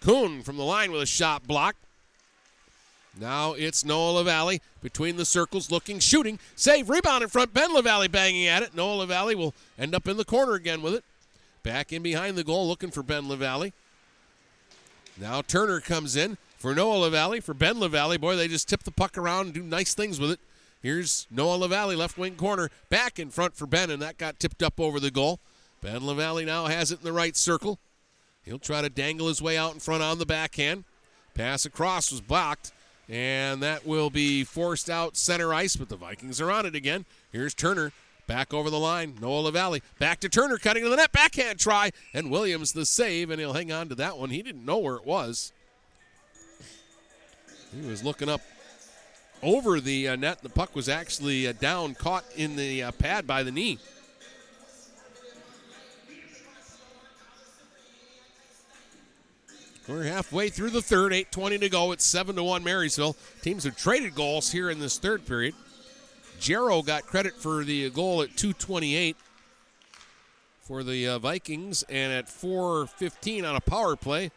Kuhn 0.01 0.41
from 0.41 0.57
the 0.57 0.63
line 0.63 0.91
with 0.91 1.03
a 1.03 1.05
shot 1.05 1.45
blocked. 1.45 1.85
Now 3.19 3.53
it's 3.53 3.83
Noah 3.83 4.11
LaValle 4.11 4.61
between 4.81 5.17
the 5.17 5.25
circles, 5.25 5.69
looking, 5.69 5.99
shooting, 5.99 6.39
save, 6.55 6.89
rebound 6.89 7.21
in 7.21 7.29
front. 7.29 7.53
Ben 7.53 7.73
LaValle 7.73 8.07
banging 8.07 8.47
at 8.47 8.63
it. 8.63 8.73
Noah 8.73 8.99
LaValle 8.99 9.35
will 9.35 9.53
end 9.77 9.93
up 9.93 10.07
in 10.07 10.15
the 10.15 10.23
corner 10.23 10.53
again 10.53 10.81
with 10.81 10.93
it. 10.93 11.03
Back 11.61 11.91
in 11.91 12.01
behind 12.01 12.37
the 12.37 12.43
goal, 12.45 12.67
looking 12.67 12.91
for 12.91 13.03
Ben 13.03 13.27
LaValle. 13.27 13.73
Now 15.19 15.41
Turner 15.41 15.81
comes 15.81 16.15
in 16.15 16.37
for 16.57 16.73
Noah 16.73 16.99
LaValle, 16.99 17.41
for 17.41 17.53
Ben 17.53 17.79
LaValle. 17.79 18.17
Boy, 18.17 18.37
they 18.37 18.47
just 18.47 18.69
tip 18.69 18.83
the 18.83 18.91
puck 18.91 19.17
around 19.17 19.47
and 19.47 19.53
do 19.53 19.63
nice 19.63 19.93
things 19.93 20.19
with 20.19 20.31
it. 20.31 20.39
Here's 20.81 21.27
Noah 21.29 21.57
LaValle, 21.57 21.95
left 21.97 22.17
wing 22.17 22.35
corner, 22.35 22.69
back 22.89 23.19
in 23.19 23.31
front 23.31 23.53
for 23.53 23.67
Ben, 23.67 23.89
and 23.89 24.01
that 24.01 24.17
got 24.17 24.39
tipped 24.39 24.63
up 24.63 24.79
over 24.79 24.97
the 24.97 25.11
goal. 25.11 25.41
Ben 25.81 26.05
LaValle 26.05 26.45
now 26.45 26.67
has 26.67 26.91
it 26.91 26.99
in 26.99 27.05
the 27.05 27.11
right 27.11 27.35
circle. 27.35 27.79
He'll 28.43 28.59
try 28.59 28.81
to 28.81 28.89
dangle 28.89 29.27
his 29.27 29.41
way 29.41 29.57
out 29.57 29.73
in 29.73 29.81
front 29.81 30.03
on 30.03 30.19
the 30.19 30.25
backhand. 30.25 30.85
Pass 31.33 31.65
across 31.65 32.11
was 32.11 32.21
blocked. 32.21 32.71
And 33.09 33.63
that 33.63 33.87
will 33.87 34.11
be 34.11 34.43
forced 34.43 34.89
out 34.89 35.17
center 35.17 35.51
ice, 35.53 35.75
but 35.75 35.89
the 35.89 35.95
Vikings 35.95 36.39
are 36.39 36.51
on 36.51 36.67
it 36.67 36.75
again. 36.75 37.05
Here's 37.31 37.55
Turner 37.55 37.91
back 38.27 38.53
over 38.53 38.69
the 38.69 38.79
line. 38.79 39.15
Noah 39.19 39.41
LaValle 39.41 39.81
back 39.97 40.19
to 40.19 40.29
Turner, 40.29 40.59
cutting 40.59 40.83
to 40.83 40.89
the 40.89 40.95
net. 40.95 41.11
Backhand 41.11 41.57
try, 41.57 41.89
and 42.13 42.29
Williams 42.29 42.73
the 42.73 42.85
save, 42.85 43.31
and 43.31 43.39
he'll 43.39 43.53
hang 43.53 43.71
on 43.71 43.89
to 43.89 43.95
that 43.95 44.19
one. 44.19 44.29
He 44.29 44.43
didn't 44.43 44.63
know 44.63 44.77
where 44.77 44.95
it 44.95 45.05
was. 45.05 45.51
He 47.75 47.87
was 47.87 48.03
looking 48.03 48.29
up 48.29 48.41
over 49.41 49.79
the 49.79 50.09
uh, 50.09 50.15
net. 50.15 50.43
The 50.43 50.49
puck 50.49 50.75
was 50.75 50.87
actually 50.87 51.47
uh, 51.47 51.53
down, 51.53 51.95
caught 51.95 52.25
in 52.35 52.55
the 52.55 52.83
uh, 52.83 52.91
pad 52.91 53.25
by 53.25 53.41
the 53.41 53.51
knee. 53.51 53.79
We're 59.89 60.03
halfway 60.03 60.49
through 60.49 60.69
the 60.69 60.83
third, 60.83 61.13
8:20 61.13 61.57
to 61.61 61.67
go. 61.67 61.91
It's 61.91 62.05
seven 62.05 62.35
to 62.35 62.43
one 62.43 62.63
Marysville. 62.63 63.15
Teams 63.41 63.63
have 63.63 63.75
traded 63.75 64.13
goals 64.13 64.51
here 64.51 64.69
in 64.69 64.79
this 64.79 64.99
third 64.99 65.25
period. 65.25 65.55
Jarrow 66.39 66.83
got 66.83 67.07
credit 67.07 67.33
for 67.33 67.63
the 67.63 67.89
goal 67.89 68.21
at 68.21 68.35
2:28 68.35 69.15
for 70.61 70.83
the 70.83 71.07
uh, 71.07 71.17
Vikings, 71.17 71.81
and 71.89 72.13
at 72.13 72.27
4:15 72.27 73.43
on 73.43 73.55
a 73.55 73.61
power 73.61 73.95
play, 73.95 74.29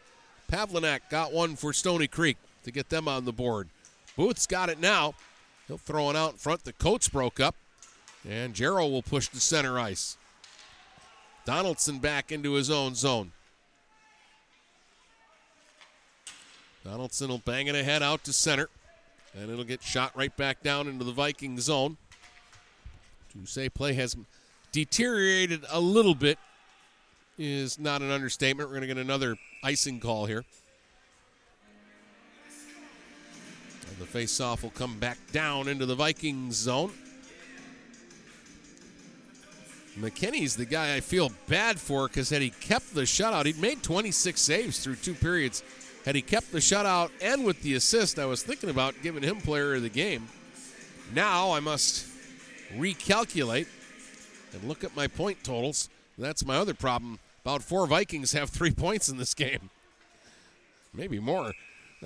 Pavlinak 0.51 1.01
got 1.11 1.31
one 1.31 1.55
for 1.55 1.71
Stoney 1.71 2.07
Creek 2.07 2.37
to 2.63 2.71
get 2.71 2.89
them 2.89 3.07
on 3.07 3.25
the 3.25 3.31
board. 3.31 3.69
Booth's 4.17 4.47
got 4.47 4.69
it 4.69 4.79
now. 4.79 5.13
He'll 5.67 5.77
throw 5.77 6.09
it 6.09 6.15
out 6.15 6.31
in 6.31 6.37
front. 6.37 6.63
The 6.63 6.73
coats 6.73 7.09
broke 7.09 7.39
up, 7.39 7.55
and 8.27 8.55
Jarrow 8.55 8.87
will 8.87 9.03
push 9.03 9.27
to 9.27 9.39
center 9.39 9.77
ice. 9.77 10.17
Donaldson 11.45 11.99
back 11.99 12.31
into 12.31 12.53
his 12.53 12.71
own 12.71 12.95
zone. 12.95 13.33
Donaldson 16.83 17.29
will 17.29 17.39
bang 17.39 17.67
it 17.67 17.75
ahead 17.75 18.03
out 18.03 18.23
to 18.25 18.33
center. 18.33 18.69
And 19.35 19.49
it'll 19.49 19.63
get 19.63 19.81
shot 19.81 20.11
right 20.15 20.35
back 20.35 20.61
down 20.61 20.87
into 20.87 21.03
the 21.03 21.11
Viking 21.11 21.59
zone. 21.59 21.97
To 23.31 23.45
say 23.47 23.67
play 23.67 23.93
has 23.93 24.15
deteriorated 24.71 25.65
a 25.69 25.79
little 25.79 26.13
bit 26.13 26.37
is 27.39 27.79
not 27.79 28.01
an 28.01 28.11
understatement. 28.11 28.69
We're 28.69 28.75
going 28.75 28.87
to 28.87 28.93
get 28.93 28.97
another 28.97 29.37
icing 29.63 29.99
call 29.99 30.27
here. 30.27 30.45
And 33.87 33.97
the 33.97 34.05
face-off 34.05 34.61
will 34.61 34.69
come 34.69 34.99
back 34.99 35.17
down 35.31 35.67
into 35.67 35.85
the 35.85 35.95
Vikings 35.95 36.55
zone. 36.55 36.91
McKinney's 39.99 40.55
the 40.55 40.65
guy 40.65 40.95
I 40.95 40.99
feel 40.99 41.31
bad 41.47 41.79
for 41.79 42.07
because 42.07 42.29
had 42.29 42.41
he 42.41 42.49
kept 42.49 42.93
the 42.93 43.01
shutout, 43.01 43.45
he'd 43.45 43.59
made 43.59 43.83
26 43.83 44.39
saves 44.39 44.79
through 44.79 44.95
two 44.95 45.13
periods 45.13 45.63
had 46.05 46.15
he 46.15 46.21
kept 46.21 46.51
the 46.51 46.59
shutout 46.59 47.11
and 47.21 47.45
with 47.45 47.61
the 47.61 47.75
assist, 47.75 48.19
I 48.19 48.25
was 48.25 48.43
thinking 48.43 48.69
about 48.69 48.95
giving 49.01 49.23
him 49.23 49.37
player 49.37 49.75
of 49.75 49.81
the 49.81 49.89
game. 49.89 50.27
Now 51.13 51.51
I 51.51 51.59
must 51.59 52.07
recalculate 52.75 53.67
and 54.53 54.63
look 54.65 54.83
at 54.83 54.95
my 54.95 55.07
point 55.07 55.43
totals. 55.43 55.89
That's 56.17 56.45
my 56.45 56.57
other 56.57 56.73
problem. 56.73 57.19
About 57.43 57.63
four 57.63 57.87
Vikings 57.87 58.33
have 58.33 58.49
three 58.49 58.71
points 58.71 59.09
in 59.09 59.17
this 59.17 59.33
game. 59.33 59.69
Maybe 60.93 61.19
more. 61.19 61.53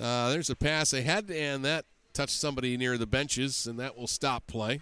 Uh, 0.00 0.30
there's 0.30 0.50
a 0.50 0.56
pass 0.56 0.92
ahead, 0.92 1.30
and 1.30 1.64
that 1.64 1.84
touched 2.12 2.34
somebody 2.34 2.76
near 2.76 2.96
the 2.98 3.06
benches, 3.06 3.66
and 3.66 3.78
that 3.78 3.96
will 3.96 4.06
stop 4.06 4.46
play. 4.46 4.80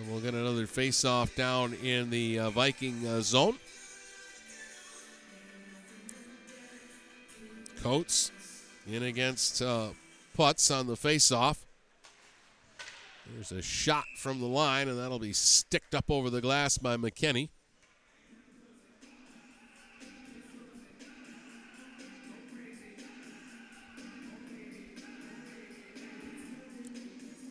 So 0.00 0.10
we'll 0.10 0.22
get 0.22 0.32
another 0.32 0.66
face-off 0.66 1.34
down 1.36 1.74
in 1.74 2.08
the 2.08 2.38
uh, 2.38 2.50
Viking 2.50 3.06
uh, 3.06 3.20
zone. 3.20 3.56
Coates 7.82 8.32
in 8.90 9.02
against 9.02 9.60
uh, 9.60 9.88
Putz 10.38 10.74
on 10.74 10.86
the 10.86 10.96
face-off. 10.96 11.66
There's 13.34 13.52
a 13.52 13.60
shot 13.60 14.06
from 14.16 14.40
the 14.40 14.46
line, 14.46 14.88
and 14.88 14.98
that'll 14.98 15.18
be 15.18 15.34
sticked 15.34 15.94
up 15.94 16.06
over 16.08 16.30
the 16.30 16.40
glass 16.40 16.78
by 16.78 16.96
McKinney. 16.96 17.50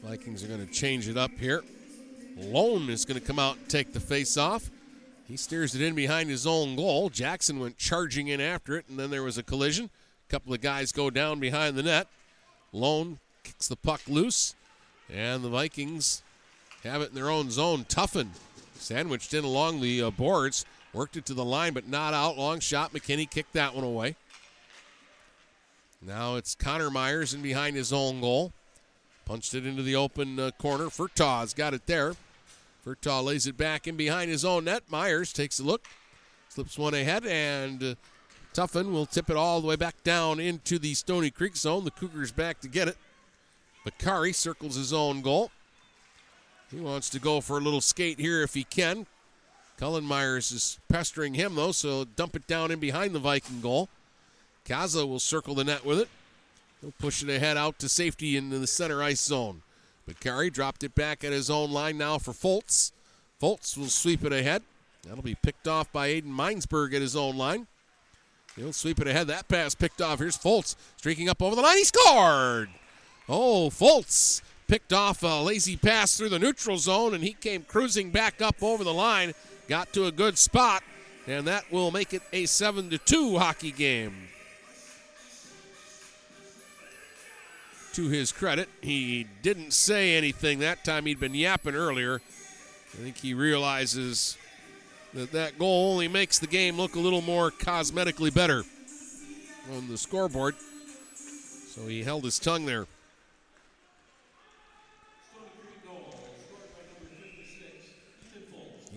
Vikings 0.02 0.44
are 0.44 0.48
going 0.48 0.66
to 0.66 0.74
change 0.74 1.08
it 1.08 1.16
up 1.16 1.32
here. 1.40 1.64
Lone 2.40 2.90
is 2.90 3.06
going 3.06 3.20
to 3.20 3.26
come 3.26 3.40
out 3.40 3.58
and 3.58 3.70
take 3.70 3.94
the 3.94 4.00
face 4.00 4.38
off. 4.38 4.70
He 5.28 5.38
steers 5.38 5.76
it 5.76 5.82
in 5.82 5.94
behind 5.94 6.30
his 6.30 6.48
own 6.48 6.76
goal. 6.76 7.10
Jackson 7.10 7.60
went 7.60 7.78
charging 7.78 8.28
in 8.30 8.42
after 8.42 8.78
it, 8.78 8.86
and 8.90 8.98
then 8.98 9.12
there 9.12 9.24
was 9.24 9.38
a 9.38 9.44
collision. 9.44 9.90
A 10.28 10.32
couple 10.32 10.54
of 10.54 10.62
guys 10.62 10.92
go 10.92 11.10
down 11.10 11.40
behind 11.40 11.76
the 11.76 11.84
net. 11.84 12.08
Lone 12.72 13.20
kicks 13.44 13.68
the 13.68 13.76
puck 13.76 14.02
loose, 14.08 14.56
and 15.12 15.44
the 15.44 15.50
Vikings 15.50 16.24
have 16.84 17.02
it 17.02 17.10
in 17.10 17.16
their 17.16 17.30
own 17.30 17.52
zone. 17.52 17.86
Tuffin 17.86 18.30
Sandwiched 18.80 19.34
in 19.34 19.44
along 19.44 19.82
the 19.82 20.04
uh, 20.04 20.10
boards, 20.10 20.66
worked 20.94 21.18
it 21.18 21.26
to 21.26 21.34
the 21.34 21.44
line, 21.44 21.74
but 21.74 21.88
not 21.88 22.14
out. 22.14 22.38
Long 22.38 22.60
shot. 22.60 22.94
McKinney 22.94 23.30
kicked 23.30 23.54
that 23.54 23.76
one 23.76 23.84
away. 23.84 24.16
Now 26.02 26.36
it's 26.36 26.56
Connor 26.56 26.90
Myers 26.90 27.34
in 27.34 27.42
behind 27.42 27.76
his 27.76 27.92
own 27.92 28.22
goal. 28.22 28.54
Punched 29.26 29.54
it 29.54 29.66
into 29.66 29.84
the 29.84 29.96
open 29.96 30.40
uh, 30.40 30.52
corner. 30.52 30.86
Furtaw's 30.86 31.54
got 31.54 31.74
it 31.74 31.86
there. 31.86 32.16
Furtaw 32.86 33.24
lays 33.24 33.46
it 33.46 33.58
back 33.58 33.88
in 33.88 33.98
behind 33.98 34.32
his 34.32 34.46
own 34.46 34.66
net. 34.66 34.84
Myers 34.90 35.34
takes 35.34 35.60
a 35.60 35.64
look, 35.64 35.86
slips 36.48 36.78
one 36.78 36.94
ahead, 36.94 37.26
and 37.26 37.84
uh, 37.84 37.96
Tuffin 38.54 38.92
will 38.92 39.06
tip 39.06 39.30
it 39.30 39.36
all 39.36 39.62
the 39.62 39.68
way 39.68 39.76
back 39.76 40.02
down 40.04 40.40
into 40.40 40.80
the 40.80 40.94
Stoney 40.94 41.30
Creek 41.30 41.56
zone. 41.56 41.84
The 41.84 41.92
Cougars 41.92 42.32
back 42.32 42.60
to 42.62 42.68
get 42.68 42.88
it. 42.88 42.98
Bakari 43.84 44.34
circles 44.34 44.76
his 44.76 44.94
own 44.94 45.22
goal. 45.22 45.52
He 46.72 46.80
wants 46.80 47.10
to 47.10 47.20
go 47.20 47.42
for 47.42 47.58
a 47.58 47.62
little 47.62 47.82
skate 47.82 48.20
here 48.20 48.42
if 48.44 48.54
he 48.54 48.64
can. 48.64 49.06
Cullen 49.78 50.04
Myers 50.04 50.52
is 50.52 50.78
pestering 50.90 51.34
him, 51.34 51.56
though, 51.56 51.72
so 51.72 52.04
dump 52.04 52.36
it 52.36 52.48
down 52.48 52.70
in 52.70 52.80
behind 52.80 53.16
the 53.16 53.20
Viking 53.20 53.62
goal. 53.62 53.90
Kaza 54.66 55.08
will 55.08 55.20
circle 55.20 55.56
the 55.56 55.64
net 55.64 55.86
with 55.86 56.00
it. 56.00 56.10
He'll 56.82 56.94
push 57.00 57.24
it 57.24 57.30
ahead 57.30 57.58
out 57.58 57.80
to 57.80 57.90
safety 57.90 58.38
into 58.38 58.60
the 58.60 58.68
center 58.68 59.02
ice 59.02 59.22
zone. 59.22 59.62
Bakari 60.10 60.50
dropped 60.50 60.84
it 60.84 60.96
back 60.96 61.24
at 61.24 61.32
his 61.32 61.52
own 61.52 61.72
line 61.72 61.98
now 62.00 62.18
for 62.18 62.32
Foltz. 62.32 62.92
Foltz 63.40 63.78
will 63.78 63.86
sweep 63.86 64.24
it 64.26 64.34
ahead. 64.34 64.64
That'll 65.04 65.24
be 65.24 65.36
picked 65.36 65.68
off 65.68 65.92
by 65.92 66.10
Aiden 66.10 66.34
Minesburg 66.36 66.96
at 66.96 67.02
his 67.02 67.16
own 67.16 67.38
line. 67.38 67.68
He'll 68.56 68.74
sweep 68.74 69.00
it 69.00 69.08
ahead. 69.08 69.28
That 69.28 69.48
pass 69.48 69.76
picked 69.76 70.02
off. 70.02 70.18
Here's 70.18 70.36
Foltz 70.36 70.76
streaking 70.98 71.30
up 71.30 71.44
over 71.44 71.56
the 71.56 71.62
line. 71.62 71.78
He 71.78 71.84
scored! 71.84 72.70
Oh, 73.30 73.70
Foltz 73.70 74.42
picked 74.68 74.92
off 74.92 75.22
a 75.22 75.44
lazy 75.44 75.78
pass 75.78 76.18
through 76.18 76.30
the 76.30 76.40
neutral 76.40 76.80
zone, 76.80 77.14
and 77.14 77.24
he 77.24 77.34
came 77.34 77.62
cruising 77.62 78.10
back 78.10 78.42
up 78.42 78.64
over 78.64 78.84
the 78.84 78.94
line. 78.94 79.34
Got 79.68 79.94
to 79.94 80.06
a 80.06 80.12
good 80.12 80.40
spot, 80.40 80.82
and 81.28 81.46
that 81.46 81.72
will 81.72 81.92
make 81.92 82.16
it 82.16 82.24
a 82.34 82.48
7 82.48 82.90
to 82.90 82.98
2 82.98 83.38
hockey 83.38 83.72
game. 83.72 84.30
To 87.94 88.08
his 88.08 88.32
credit, 88.32 88.70
he 88.82 89.26
didn't 89.42 89.74
say 89.74 90.16
anything 90.16 90.60
that 90.60 90.86
time. 90.86 91.06
He'd 91.06 91.20
been 91.20 91.36
yapping 91.36 91.76
earlier. 91.76 92.22
I 92.94 92.98
think 92.98 93.18
he 93.18 93.34
realizes 93.34 94.38
that 95.14 95.32
that 95.32 95.60
goal 95.60 95.92
only 95.92 96.08
makes 96.08 96.40
the 96.40 96.48
game 96.48 96.78
look 96.78 96.96
a 96.96 97.00
little 97.00 97.22
more 97.22 97.52
cosmetically 97.52 98.34
better 98.34 98.64
on 99.76 99.90
the 99.90 99.98
scoreboard. 99.98 100.56
So 101.68 101.88
he 101.88 102.04
held 102.04 102.24
his 102.24 102.40
tongue 102.40 102.66
there. 102.66 102.88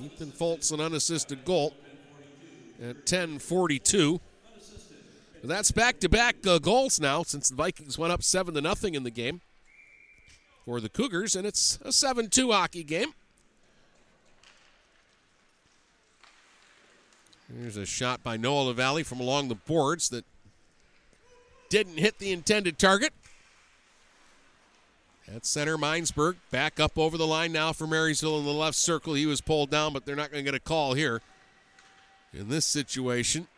Ethan 0.05 0.32
Foltz, 0.32 0.73
an 0.73 0.81
unassisted 0.81 1.44
goal 1.44 1.74
at 2.82 3.06
10:42. 3.06 4.20
That's 5.44 5.73
back-to-back 5.73 6.47
uh, 6.47 6.59
goals 6.60 7.01
now 7.01 7.24
since 7.24 7.48
the 7.48 7.56
Vikings 7.56 7.98
went 7.98 8.12
up 8.12 8.23
seven 8.23 8.55
to 8.55 8.60
nothing 8.60 8.94
in 8.94 9.02
the 9.02 9.10
game 9.10 9.40
for 10.64 10.81
the 10.81 10.89
Cougars, 10.89 11.35
and 11.35 11.44
it's 11.44 11.81
a 11.85 11.89
7-2 11.89 12.52
hockey 12.52 12.85
game. 12.85 13.12
Here's 17.60 17.77
a 17.77 17.85
shot 17.85 18.23
by 18.23 18.36
Noah 18.36 18.69
LaValle 18.69 19.02
from 19.02 19.19
along 19.19 19.48
the 19.48 19.56
boards 19.56 20.09
that 20.10 20.24
didn't 21.69 21.98
hit 21.98 22.19
the 22.19 22.32
intended 22.32 22.78
target. 22.78 23.12
At 25.35 25.44
center, 25.44 25.77
Minesburg 25.77 26.36
back 26.51 26.78
up 26.78 26.97
over 26.97 27.19
the 27.19 27.27
line 27.27 27.52
now 27.52 27.73
for 27.73 27.86
Marysville 27.86 28.39
in 28.39 28.44
the 28.44 28.52
left 28.52 28.77
circle. 28.77 29.14
He 29.14 29.27
was 29.27 29.40
pulled 29.40 29.70
down, 29.70 29.93
but 29.93 30.06
they're 30.06 30.16
not 30.16 30.31
going 30.31 30.44
to 30.44 30.51
get 30.51 30.56
a 30.56 30.62
call 30.62 30.94
here 30.94 31.20
in 32.32 32.48
this 32.48 32.64
situation. 32.64 33.48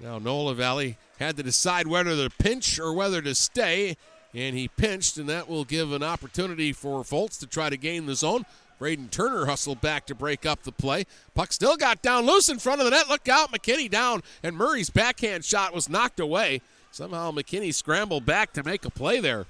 Now, 0.00 0.18
Noah 0.18 0.50
LaValle 0.50 0.96
had 1.18 1.36
to 1.36 1.42
decide 1.42 1.86
whether 1.86 2.14
to 2.16 2.30
pinch 2.38 2.78
or 2.78 2.92
whether 2.92 3.20
to 3.20 3.34
stay, 3.34 3.96
and 4.32 4.56
he 4.56 4.68
pinched, 4.68 5.18
and 5.18 5.28
that 5.28 5.48
will 5.48 5.64
give 5.64 5.92
an 5.92 6.02
opportunity 6.02 6.72
for 6.72 7.02
Foltz 7.02 7.38
to 7.40 7.46
try 7.46 7.68
to 7.68 7.76
gain 7.76 8.06
the 8.06 8.14
zone. 8.14 8.44
Braden 8.78 9.08
Turner 9.08 9.46
hustled 9.46 9.80
back 9.80 10.06
to 10.06 10.14
break 10.14 10.46
up 10.46 10.62
the 10.62 10.70
play. 10.70 11.04
Puck 11.34 11.52
still 11.52 11.76
got 11.76 12.00
down 12.00 12.26
loose 12.26 12.48
in 12.48 12.60
front 12.60 12.80
of 12.80 12.84
the 12.84 12.92
net. 12.92 13.08
Look 13.08 13.28
out, 13.28 13.50
McKinney 13.50 13.90
down, 13.90 14.22
and 14.42 14.56
Murray's 14.56 14.90
backhand 14.90 15.44
shot 15.44 15.74
was 15.74 15.88
knocked 15.88 16.20
away. 16.20 16.60
Somehow 16.92 17.32
McKinney 17.32 17.74
scrambled 17.74 18.24
back 18.24 18.52
to 18.52 18.62
make 18.62 18.84
a 18.84 18.90
play 18.90 19.18
there. 19.18 19.46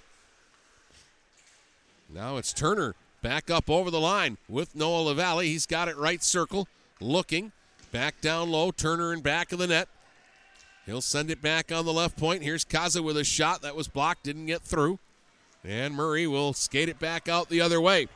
Now 2.08 2.38
it's 2.38 2.54
Turner 2.54 2.94
back 3.20 3.50
up 3.50 3.68
over 3.68 3.90
the 3.90 4.00
line 4.00 4.38
with 4.48 4.74
Noah 4.74 5.02
LaValle. 5.02 5.46
He's 5.46 5.66
got 5.66 5.88
it 5.88 5.96
right 5.98 6.22
circle, 6.22 6.66
looking. 6.98 7.52
Back 7.92 8.20
down 8.22 8.50
low, 8.50 8.70
Turner 8.70 9.12
in 9.12 9.20
back 9.20 9.52
of 9.52 9.58
the 9.58 9.66
net. 9.66 9.88
He'll 10.88 11.02
send 11.02 11.30
it 11.30 11.42
back 11.42 11.70
on 11.70 11.84
the 11.84 11.92
left 11.92 12.16
point. 12.16 12.42
Here's 12.42 12.64
Kaza 12.64 13.04
with 13.04 13.18
a 13.18 13.24
shot 13.24 13.60
that 13.60 13.76
was 13.76 13.88
blocked, 13.88 14.22
didn't 14.22 14.46
get 14.46 14.62
through. 14.62 14.98
And 15.62 15.94
Murray 15.94 16.26
will 16.26 16.54
skate 16.54 16.88
it 16.88 16.98
back 16.98 17.28
out 17.28 17.50
the 17.50 17.60
other 17.60 17.78
way. 17.78 18.08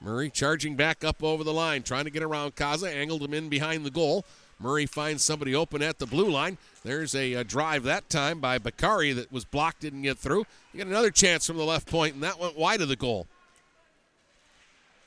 Murray 0.00 0.30
charging 0.30 0.74
back 0.74 1.04
up 1.04 1.22
over 1.22 1.44
the 1.44 1.52
line, 1.52 1.82
trying 1.82 2.04
to 2.04 2.10
get 2.10 2.22
around 2.22 2.56
Kaza, 2.56 2.90
angled 2.90 3.22
him 3.22 3.34
in 3.34 3.50
behind 3.50 3.84
the 3.84 3.90
goal. 3.90 4.24
Murray 4.58 4.86
finds 4.86 5.22
somebody 5.22 5.54
open 5.54 5.82
at 5.82 5.98
the 5.98 6.06
blue 6.06 6.30
line. 6.30 6.56
There's 6.82 7.14
a, 7.14 7.34
a, 7.34 7.44
drive 7.44 7.82
that 7.82 8.08
time 8.08 8.40
by 8.40 8.56
Bakari 8.56 9.12
that 9.12 9.30
was 9.30 9.44
blocked, 9.44 9.80
didn't 9.80 10.00
get 10.00 10.16
through. 10.16 10.46
You 10.72 10.78
got 10.78 10.86
another 10.86 11.10
chance 11.10 11.46
from 11.46 11.58
the 11.58 11.64
left 11.64 11.86
point, 11.86 12.14
and 12.14 12.22
that 12.22 12.40
went 12.40 12.56
wide 12.56 12.80
of 12.80 12.88
the 12.88 12.96
goal. 12.96 13.26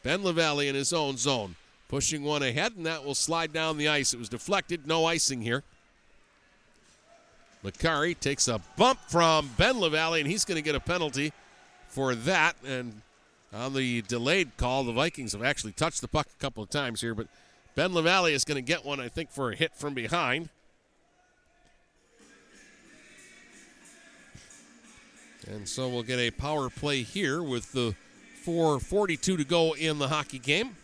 Ben 0.03 0.23
LaValle 0.23 0.67
in 0.67 0.75
his 0.75 0.93
own 0.93 1.17
zone, 1.17 1.55
pushing 1.87 2.21
one 2.21 2.43
ahead, 2.43 2.73
and 2.77 2.85
that 2.85 3.03
will 3.03 3.15
slide 3.15 3.51
down 3.51 3.79
the 3.79 3.87
ice. 3.87 4.13
It 4.13 4.19
was 4.19 4.29
deflected, 4.29 4.85
no 4.85 5.05
icing 5.05 5.41
here. 5.41 5.63
Bakari 7.63 8.13
takes 8.13 8.49
a 8.49 8.59
bump 8.77 8.99
from 9.07 9.49
Ben 9.57 9.79
LaValle, 9.79 10.19
and 10.19 10.29
he's 10.29 10.43
going 10.43 10.57
to 10.57 10.61
get 10.61 10.75
a 10.75 10.81
penalty 10.81 11.31
for 11.87 12.13
that. 12.13 12.55
And 12.67 13.01
on 13.53 13.73
the 13.73 14.01
delayed 14.03 14.57
call, 14.57 14.83
the 14.83 14.91
Vikings 14.91 15.31
have 15.31 15.43
actually 15.43 15.71
touched 15.71 16.01
the 16.01 16.07
puck 16.09 16.27
a 16.37 16.41
couple 16.41 16.61
of 16.61 16.69
times 16.69 16.99
here, 16.99 17.15
but 17.15 17.27
Ben 17.75 17.93
LaValle 17.93 18.33
is 18.33 18.43
going 18.43 18.57
to 18.57 18.61
get 18.61 18.85
one, 18.85 18.99
I 18.99 19.07
think, 19.07 19.31
for 19.31 19.51
a 19.51 19.55
hit 19.55 19.73
from 19.75 19.93
behind. 19.93 20.49
And 25.49 25.67
so 25.67 25.89
we'll 25.89 26.03
get 26.03 26.19
a 26.19 26.31
power 26.31 26.69
play 26.69 27.01
here 27.01 27.41
with 27.41 27.71
the 27.71 27.95
4.42 28.45 29.21
to 29.21 29.43
go 29.43 29.73
in 29.73 29.99
the 29.99 30.07
hockey 30.07 30.39
game. 30.39 30.75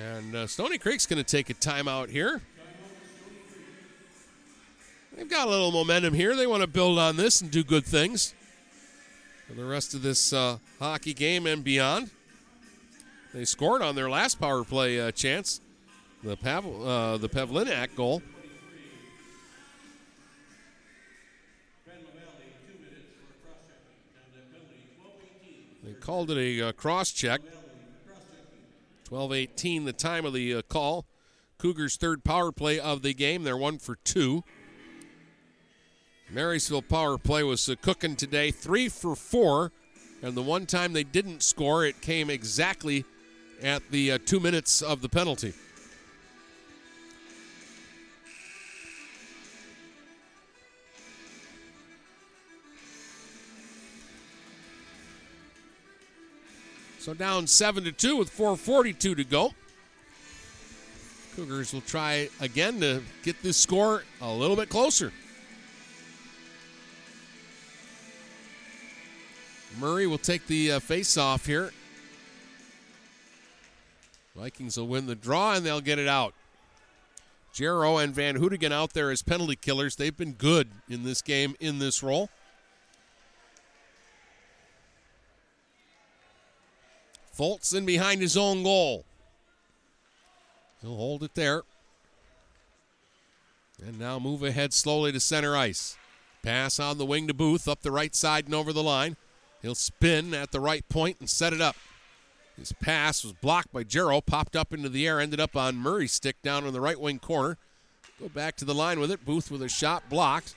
And 0.00 0.34
uh, 0.34 0.46
Stoney 0.46 0.78
Creek's 0.78 1.04
going 1.04 1.22
to 1.22 1.24
take 1.24 1.50
a 1.50 1.54
timeout 1.54 2.08
here. 2.08 2.40
They've 5.14 5.28
got 5.28 5.46
a 5.46 5.50
little 5.50 5.72
momentum 5.72 6.14
here. 6.14 6.34
They 6.34 6.46
want 6.46 6.62
to 6.62 6.66
build 6.66 6.98
on 6.98 7.16
this 7.16 7.42
and 7.42 7.50
do 7.50 7.62
good 7.62 7.84
things 7.84 8.34
for 9.46 9.52
the 9.54 9.64
rest 9.64 9.92
of 9.92 10.00
this 10.00 10.32
uh, 10.32 10.56
hockey 10.78 11.12
game 11.12 11.46
and 11.46 11.62
beyond. 11.62 12.10
They 13.34 13.44
scored 13.44 13.82
on 13.82 13.94
their 13.94 14.08
last 14.08 14.40
power 14.40 14.64
play 14.64 14.98
uh, 14.98 15.10
chance, 15.10 15.60
the 16.24 16.36
Pavel, 16.36 16.88
uh, 16.88 17.18
the 17.18 17.28
Pavlinak 17.28 17.94
goal. 17.94 18.22
They 25.84 25.92
called 25.92 26.30
it 26.30 26.38
a 26.38 26.68
uh, 26.68 26.72
cross 26.72 27.10
check. 27.10 27.42
12-18 29.10 29.84
the 29.86 29.92
time 29.92 30.24
of 30.24 30.32
the 30.32 30.54
uh, 30.54 30.62
call. 30.62 31.04
Cougars' 31.58 31.96
third 31.96 32.22
power 32.22 32.52
play 32.52 32.78
of 32.78 33.02
the 33.02 33.12
game. 33.12 33.42
They're 33.42 33.56
one 33.56 33.78
for 33.78 33.96
two. 33.96 34.44
Marysville 36.30 36.82
power 36.82 37.18
play 37.18 37.42
was 37.42 37.68
uh, 37.68 37.74
cooking 37.82 38.14
today, 38.14 38.52
three 38.52 38.88
for 38.88 39.16
four. 39.16 39.72
And 40.22 40.34
the 40.34 40.42
one 40.42 40.66
time 40.66 40.92
they 40.92 41.02
didn't 41.02 41.42
score, 41.42 41.84
it 41.84 42.00
came 42.00 42.30
exactly 42.30 43.04
at 43.62 43.82
the 43.90 44.12
uh, 44.12 44.18
two 44.24 44.38
minutes 44.38 44.80
of 44.80 45.02
the 45.02 45.08
penalty. 45.08 45.54
So 57.00 57.14
down 57.14 57.46
7 57.46 57.84
to 57.84 57.92
2 57.92 58.16
with 58.18 58.36
4.42 58.36 58.98
to 58.98 59.24
go. 59.24 59.54
Cougars 61.34 61.72
will 61.72 61.80
try 61.80 62.28
again 62.40 62.78
to 62.80 63.02
get 63.22 63.42
this 63.42 63.56
score 63.56 64.04
a 64.20 64.30
little 64.30 64.54
bit 64.54 64.68
closer. 64.68 65.10
Murray 69.78 70.06
will 70.06 70.18
take 70.18 70.46
the 70.46 70.72
uh, 70.72 70.78
face 70.78 71.16
off 71.16 71.46
here. 71.46 71.72
Vikings 74.36 74.76
will 74.76 74.88
win 74.88 75.06
the 75.06 75.14
draw 75.14 75.54
and 75.54 75.64
they'll 75.64 75.80
get 75.80 75.98
it 75.98 76.08
out. 76.08 76.34
Jarrow 77.54 77.96
and 77.96 78.14
Van 78.14 78.36
Hoodigan 78.36 78.72
out 78.72 78.92
there 78.92 79.10
as 79.10 79.22
penalty 79.22 79.56
killers. 79.56 79.96
They've 79.96 80.16
been 80.16 80.34
good 80.34 80.68
in 80.90 81.04
this 81.04 81.22
game 81.22 81.56
in 81.60 81.78
this 81.78 82.02
role. 82.02 82.28
Foltz 87.36 87.74
in 87.74 87.86
behind 87.86 88.20
his 88.20 88.36
own 88.36 88.62
goal. 88.62 89.04
He'll 90.82 90.96
hold 90.96 91.22
it 91.22 91.34
there. 91.34 91.62
And 93.84 93.98
now 93.98 94.18
move 94.18 94.42
ahead 94.42 94.72
slowly 94.72 95.12
to 95.12 95.20
center 95.20 95.56
ice. 95.56 95.96
Pass 96.42 96.78
on 96.78 96.98
the 96.98 97.06
wing 97.06 97.26
to 97.28 97.34
Booth, 97.34 97.68
up 97.68 97.82
the 97.82 97.90
right 97.90 98.14
side 98.14 98.46
and 98.46 98.54
over 98.54 98.72
the 98.72 98.82
line. 98.82 99.16
He'll 99.62 99.74
spin 99.74 100.32
at 100.34 100.52
the 100.52 100.60
right 100.60 100.86
point 100.88 101.18
and 101.20 101.28
set 101.28 101.52
it 101.52 101.60
up. 101.60 101.76
His 102.58 102.72
pass 102.72 103.24
was 103.24 103.32
blocked 103.34 103.72
by 103.72 103.84
Jarrow, 103.84 104.20
popped 104.20 104.56
up 104.56 104.72
into 104.72 104.88
the 104.88 105.06
air, 105.06 105.20
ended 105.20 105.40
up 105.40 105.56
on 105.56 105.76
Murray's 105.76 106.12
stick 106.12 106.40
down 106.42 106.66
in 106.66 106.72
the 106.72 106.80
right 106.80 107.00
wing 107.00 107.18
corner. 107.18 107.56
Go 108.18 108.28
back 108.28 108.56
to 108.56 108.66
the 108.66 108.74
line 108.74 109.00
with 109.00 109.10
it. 109.10 109.24
Booth 109.24 109.50
with 109.50 109.62
a 109.62 109.68
shot 109.68 110.10
blocked. 110.10 110.54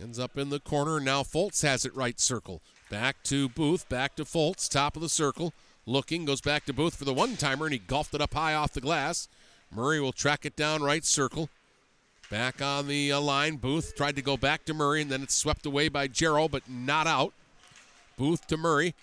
Ends 0.00 0.18
up 0.18 0.36
in 0.36 0.50
the 0.50 0.60
corner. 0.60 1.00
Now 1.00 1.22
Foltz 1.22 1.62
has 1.62 1.86
it 1.86 1.94
right 1.94 2.20
circle. 2.20 2.60
Back 2.92 3.22
to 3.22 3.48
Booth, 3.48 3.88
back 3.88 4.16
to 4.16 4.24
Foltz, 4.24 4.68
top 4.68 4.96
of 4.96 5.02
the 5.02 5.08
circle. 5.08 5.54
Looking, 5.86 6.26
goes 6.26 6.42
back 6.42 6.66
to 6.66 6.74
Booth 6.74 6.94
for 6.94 7.06
the 7.06 7.14
one 7.14 7.38
timer, 7.38 7.64
and 7.64 7.72
he 7.72 7.78
golfed 7.78 8.12
it 8.12 8.20
up 8.20 8.34
high 8.34 8.52
off 8.52 8.74
the 8.74 8.82
glass. 8.82 9.28
Murray 9.74 9.98
will 9.98 10.12
track 10.12 10.44
it 10.44 10.56
down 10.56 10.82
right 10.82 11.02
circle. 11.02 11.48
Back 12.30 12.60
on 12.60 12.88
the 12.88 13.10
uh, 13.10 13.18
line, 13.18 13.56
Booth 13.56 13.96
tried 13.96 14.16
to 14.16 14.22
go 14.22 14.36
back 14.36 14.66
to 14.66 14.74
Murray, 14.74 15.00
and 15.00 15.10
then 15.10 15.22
it's 15.22 15.32
swept 15.32 15.64
away 15.64 15.88
by 15.88 16.06
Jarrow, 16.06 16.48
but 16.48 16.68
not 16.68 17.06
out. 17.06 17.32
Booth 18.18 18.46
to 18.48 18.58
Murray 18.58 18.94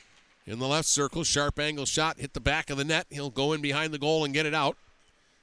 in 0.45 0.60
the 0.60 0.68
left 0.68 0.88
circle. 0.88 1.24
Sharp 1.24 1.57
angle 1.57 1.88
shot, 1.88 2.20
hit 2.20 2.36
the 2.36 2.40
back 2.40 2.70
of 2.70 2.78
the 2.78 2.84
net. 2.84 3.07
He'll 3.10 3.32
go 3.32 3.53
in 3.53 3.61
behind 3.61 3.91
the 3.91 3.98
goal 3.98 4.24
and 4.24 4.36
get 4.36 4.45
it 4.45 4.53
out. 4.53 4.78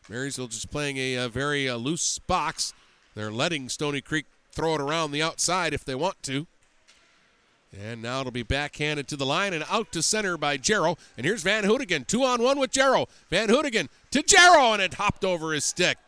Marysville 0.08 0.46
just 0.46 0.70
playing 0.70 0.98
a, 0.98 1.16
a 1.16 1.28
very 1.28 1.68
uh, 1.68 1.74
loose 1.74 2.20
box. 2.20 2.74
They're 3.16 3.32
letting 3.32 3.68
Stoney 3.68 4.02
Creek 4.02 4.26
throw 4.52 4.76
it 4.76 4.80
around 4.80 5.10
the 5.10 5.20
outside 5.20 5.74
if 5.74 5.84
they 5.84 5.96
want 5.96 6.22
to. 6.22 6.46
And 7.78 8.00
now 8.00 8.20
it'll 8.20 8.32
be 8.32 8.42
backhanded 8.42 9.06
to 9.08 9.16
the 9.16 9.26
line 9.26 9.52
and 9.52 9.64
out 9.68 9.92
to 9.92 10.02
center 10.02 10.38
by 10.38 10.56
Jarrow. 10.56 10.96
And 11.16 11.26
here's 11.26 11.42
Van 11.42 11.64
Houtigan, 11.64 12.04
two 12.06 12.24
on 12.24 12.42
one 12.42 12.58
with 12.58 12.70
Jarrow. 12.70 13.06
Van 13.28 13.48
Houtigan 13.48 13.88
to 14.12 14.22
Jarrow, 14.22 14.72
and 14.72 14.80
it 14.80 14.94
hopped 14.94 15.24
over 15.24 15.52
his 15.52 15.64
stick. 15.64 15.98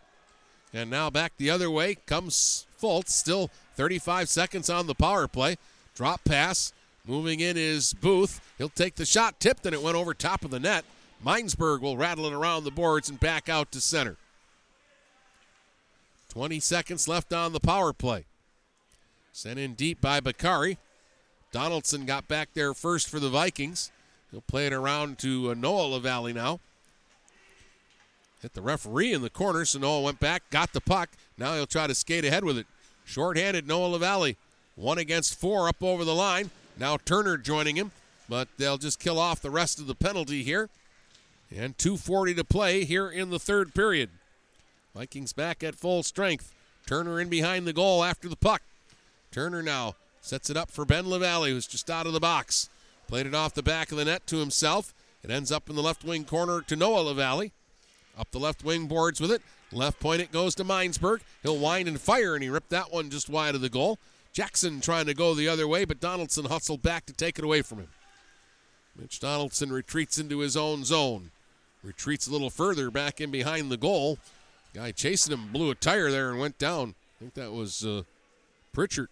And 0.73 0.90
now 0.90 1.11
back 1.11 1.32
the 1.36 1.51
other 1.51 1.70
way 1.70 1.97
comes 2.07 2.66
Foltz, 2.81 3.11
still 3.11 3.51
35 3.74 4.28
seconds 4.28 4.70
on 4.70 4.86
the 4.86 4.95
power 4.95 5.28
play. 5.28 5.57
Drop 5.95 6.24
pass. 6.24 6.73
Moving 7.07 7.40
in 7.40 7.57
is 7.57 7.95
Booth. 7.95 8.40
He'll 8.59 8.69
take 8.69 8.97
the 8.97 9.07
shot, 9.07 9.40
tipped, 9.40 9.65
and 9.66 9.74
it 9.74 9.82
went 9.82 9.97
over 9.97 10.15
top 10.15 10.45
of 10.45 10.51
the 10.51 10.61
net. 10.61 10.85
Minesburg 11.24 11.81
will 11.81 11.97
rattle 11.97 12.27
it 12.27 12.32
around 12.32 12.65
the 12.65 12.70
boards 12.70 13.09
and 13.09 13.19
back 13.19 13.49
out 13.49 13.73
to 13.73 13.81
center. 13.81 14.16
20 16.28 16.61
seconds 16.61 17.09
left 17.09 17.32
on 17.32 17.53
the 17.53 17.61
power 17.61 17.93
play. 17.93 18.27
Sent 19.32 19.59
in 19.59 19.74
deep 19.74 20.01
by 20.01 20.20
Bakari. 20.20 20.78
Donaldson 21.51 22.05
got 22.05 22.29
back 22.29 22.51
there 22.55 22.75
first 22.75 23.09
for 23.09 23.19
the 23.19 23.31
Vikings. 23.31 23.91
He'll 24.31 24.43
play 24.43 24.66
it 24.66 24.73
around 24.73 25.19
to 25.20 25.51
uh, 25.51 25.55
Noah 25.55 25.87
LaValle 25.95 26.33
now. 26.35 26.61
Hit 28.43 28.55
the 28.55 28.62
referee 28.62 29.12
in 29.12 29.23
the 29.23 29.31
corner, 29.31 29.65
so 29.65 29.79
Noah 29.79 30.03
went 30.03 30.20
back, 30.20 30.49
got 30.51 30.73
the 30.73 30.81
puck. 30.81 31.11
Now 31.37 31.55
he'll 31.55 31.66
try 31.66 31.87
to 31.87 31.95
skate 31.95 32.25
ahead 32.25 32.45
with 32.45 32.59
it. 32.59 32.66
Short-handed 33.05 33.66
Noah 33.66 33.89
LaValle. 33.89 34.37
One 34.77 34.99
against 34.99 35.41
four 35.41 35.69
up 35.69 35.83
over 35.83 36.05
the 36.05 36.15
line. 36.15 36.51
Now 36.79 36.99
Turner 36.99 37.37
joining 37.37 37.77
him, 37.77 37.91
but 38.29 38.49
they'll 38.59 38.79
just 38.79 39.01
kill 39.01 39.19
off 39.19 39.41
the 39.41 39.51
rest 39.51 39.81
of 39.81 39.87
the 39.87 39.95
penalty 39.95 40.43
here. 40.43 40.69
And 41.55 41.77
2.40 41.79 42.37
to 42.37 42.45
play 42.45 42.85
here 42.85 43.09
in 43.09 43.31
the 43.31 43.39
third 43.39 43.75
period. 43.75 44.11
Vikings 44.95 45.33
back 45.33 45.65
at 45.65 45.75
full 45.75 46.03
strength. 46.03 46.53
Turner 46.87 47.19
in 47.20 47.29
behind 47.29 47.66
the 47.66 47.73
goal 47.73 48.05
after 48.05 48.29
the 48.29 48.37
puck. 48.37 48.62
Turner 49.33 49.62
now 49.62 49.95
sets 50.28 50.50
it 50.50 50.56
up 50.59 50.70
for 50.70 50.84
Ben 50.84 51.09
LaValle, 51.09 51.50
who's 51.50 51.66
just 51.66 51.90
out 51.90 52.06
of 52.06 52.12
the 52.12 52.20
box. 52.20 52.68
Played 53.06 53.26
it 53.26 53.34
off 53.34 53.55
the 53.55 53.62
back 53.62 53.90
of 53.90 53.96
the 53.96 54.05
net 54.05 54.26
to 54.26 54.36
himself. 54.36 54.92
It 55.24 55.30
ends 55.30 55.50
up 55.50 55.70
in 55.70 55.76
the 55.76 55.82
left 55.82 56.05
wing 56.05 56.24
corner 56.24 56.60
to 56.60 56.76
Noah 56.76 57.00
LaValle. 57.00 57.50
Up 58.16 58.30
the 58.30 58.38
left 58.38 58.62
wing 58.62 58.86
boards 58.86 59.20
with 59.20 59.32
it. 59.32 59.40
Left 59.72 59.98
point 59.98 60.20
it 60.20 60.30
goes 60.30 60.55
to 60.56 60.64
Minesburg. 60.64 61.20
He'll 61.42 61.59
wind 61.59 61.88
and 61.88 62.00
fire, 62.00 62.34
and 62.34 62.42
he 62.42 62.50
ripped 62.50 62.70
that 62.70 62.92
one 62.92 63.09
just 63.09 63.30
wide 63.30 63.55
of 63.55 63.62
the 63.62 63.70
goal. 63.70 63.98
Jackson 64.34 64.80
trying 64.80 65.06
to 65.06 65.14
go 65.14 65.34
the 65.34 65.48
other 65.48 65.66
way, 65.66 65.86
but 65.86 66.00
Donaldson 66.00 66.44
hustled 66.44 66.82
back 66.82 67.06
to 67.06 67.12
take 67.14 67.38
it 67.38 67.44
away 67.44 67.62
from 67.62 67.78
him. 67.78 67.88
Mitch 68.96 69.20
Donaldson 69.20 69.72
retreats 69.72 70.18
into 70.18 70.40
his 70.40 70.56
own 70.56 70.84
zone. 70.84 71.30
Retreats 71.82 72.26
a 72.26 72.32
little 72.32 72.50
further 72.50 72.90
back 72.90 73.20
in 73.20 73.30
behind 73.30 73.70
the 73.70 73.76
goal. 73.76 74.18
Guy 74.74 74.92
chasing 74.92 75.32
him 75.32 75.48
blew 75.52 75.70
a 75.70 75.74
tire 75.74 76.10
there 76.10 76.30
and 76.30 76.38
went 76.38 76.59
down. 76.59 76.94
I 77.16 77.20
think 77.20 77.34
that 77.34 77.52
was 77.52 77.84
uh, 77.84 78.02
Pritchard. 78.72 79.09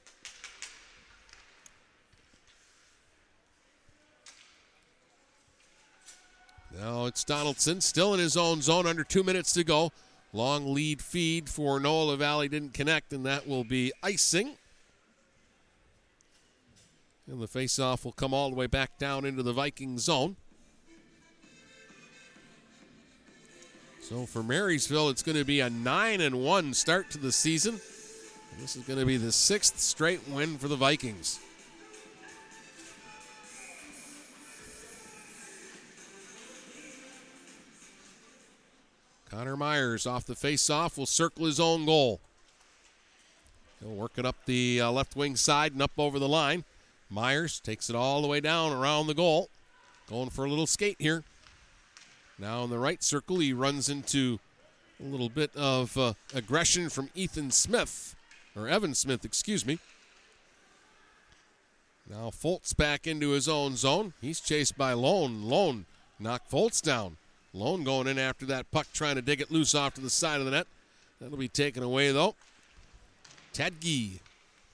Now 6.81 7.07
it's 7.07 7.25
Donaldson 7.25 7.81
still 7.81 8.13
in 8.13 8.21
his 8.21 8.37
own 8.37 8.61
zone, 8.61 8.87
under 8.87 9.05
two 9.05 9.23
minutes 9.23 9.53
to 9.55 9.65
go. 9.65 9.93
Long 10.33 10.75
lead 10.75 11.01
feed 11.01 11.49
for 11.49 11.81
Noah 11.81 12.11
LaValle 12.11 12.49
didn't 12.49 12.75
connect, 12.75 13.13
and 13.13 13.25
that 13.25 13.49
will 13.49 13.65
be 13.65 13.93
icing. 14.03 14.57
And 17.27 17.41
the 17.41 17.49
faceoff 17.49 18.05
will 18.05 18.13
come 18.13 18.35
all 18.35 18.51
the 18.51 18.57
way 18.57 18.67
back 18.67 18.99
down 18.99 19.25
into 19.25 19.43
the 19.43 19.53
Viking 19.53 19.99
zone. 19.99 20.37
So 24.03 24.27
for 24.27 24.43
Marysville, 24.43 25.09
it's 25.09 25.23
going 25.23 25.39
to 25.39 25.45
be 25.45 25.61
a 25.61 25.71
9 25.71 26.21
and 26.21 26.45
1 26.45 26.75
start 26.75 27.11
to 27.11 27.19
the 27.19 27.33
season. 27.33 27.81
And 28.53 28.63
this 28.63 28.77
is 28.77 28.83
going 28.85 29.01
to 29.01 29.07
be 29.07 29.17
the 29.17 29.33
sixth 29.33 29.81
straight 29.81 30.29
win 30.29 30.59
for 30.59 30.69
the 30.69 30.77
Vikings. 30.77 31.41
Connor 39.31 39.57
Myers 39.57 40.07
off 40.07 40.25
the 40.25 40.35
faceoff 40.35 40.97
will 40.97 41.07
circle 41.07 41.47
his 41.47 41.59
own 41.59 41.87
goal. 41.87 42.21
He'll 43.81 43.95
work 43.95 44.13
it 44.17 44.25
up 44.25 44.37
the 44.47 44.81
uh, 44.81 44.91
left 44.91 45.17
wing 45.17 45.37
side 45.37 45.73
and 45.73 45.83
up 45.83 45.93
over 45.99 46.19
the 46.19 46.29
line. 46.29 46.65
Myers 47.11 47.61
takes 47.61 47.91
it 47.91 47.97
all 47.97 48.23
the 48.23 48.29
way 48.29 48.41
down 48.41 48.73
around 48.73 49.07
the 49.07 49.15
goal. 49.15 49.49
Going 50.09 50.31
for 50.31 50.45
a 50.45 50.49
little 50.49 50.67
skate 50.67 50.97
here. 50.99 51.25
Now 52.39 52.65
in 52.65 52.71
the 52.71 52.79
right 52.79 53.03
circle, 53.03 53.39
he 53.39 53.53
runs 53.53 53.89
into 53.89 54.39
a 55.01 55.05
little 55.05 55.29
bit 55.29 55.51
of 55.57 55.97
uh, 55.97 56.15
aggression 56.35 56.89
from 56.89 57.11
Ethan 57.15 57.51
Smith, 57.51 58.15
or 58.55 58.69
Evan 58.69 58.95
Smith, 58.95 59.25
excuse 59.25 59.67
me. 59.67 59.79
Now 62.09 62.31
Foltz 62.31 62.77
back 62.77 63.07
into 63.07 63.31
his 63.31 63.49
own 63.49 63.77
zone. 63.77 64.15
He's 64.21 64.41
chased 64.41 64.79
by 64.79 64.93
Lone. 64.93 65.43
Lone 65.43 65.87
knocked 66.19 66.51
Foltz 66.51 66.81
down. 66.81 67.17
Lone 67.57 67.85
going 67.85 68.07
in 68.07 68.19
after 68.19 68.45
that 68.47 68.71
puck, 68.71 68.87
trying 68.93 69.17
to 69.17 69.23
dig 69.23 69.41
it 69.41 69.51
loose 69.51 69.75
off 69.75 69.95
to 69.95 70.01
the 70.03 70.11
side 70.11 70.41
of 70.41 70.45
the 70.45 70.51
net. 70.51 70.67
That'll 71.21 71.39
be 71.39 71.49
taken 71.49 71.83
away 71.83 72.13
though. 72.13 72.35
Tadgee 73.55 74.21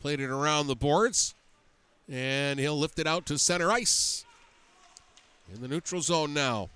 played 0.00 0.18
it 0.18 0.30
around 0.30 0.66
the 0.66 0.74
boards, 0.74 1.34
and 2.10 2.58
he'll 2.58 2.78
lift 2.78 2.98
it 2.98 3.06
out 3.06 3.24
to 3.26 3.38
center 3.38 3.70
ice. 3.70 4.24
In 5.54 5.60
the 5.60 5.68
neutral 5.68 6.00
zone 6.00 6.34
now. 6.34 6.70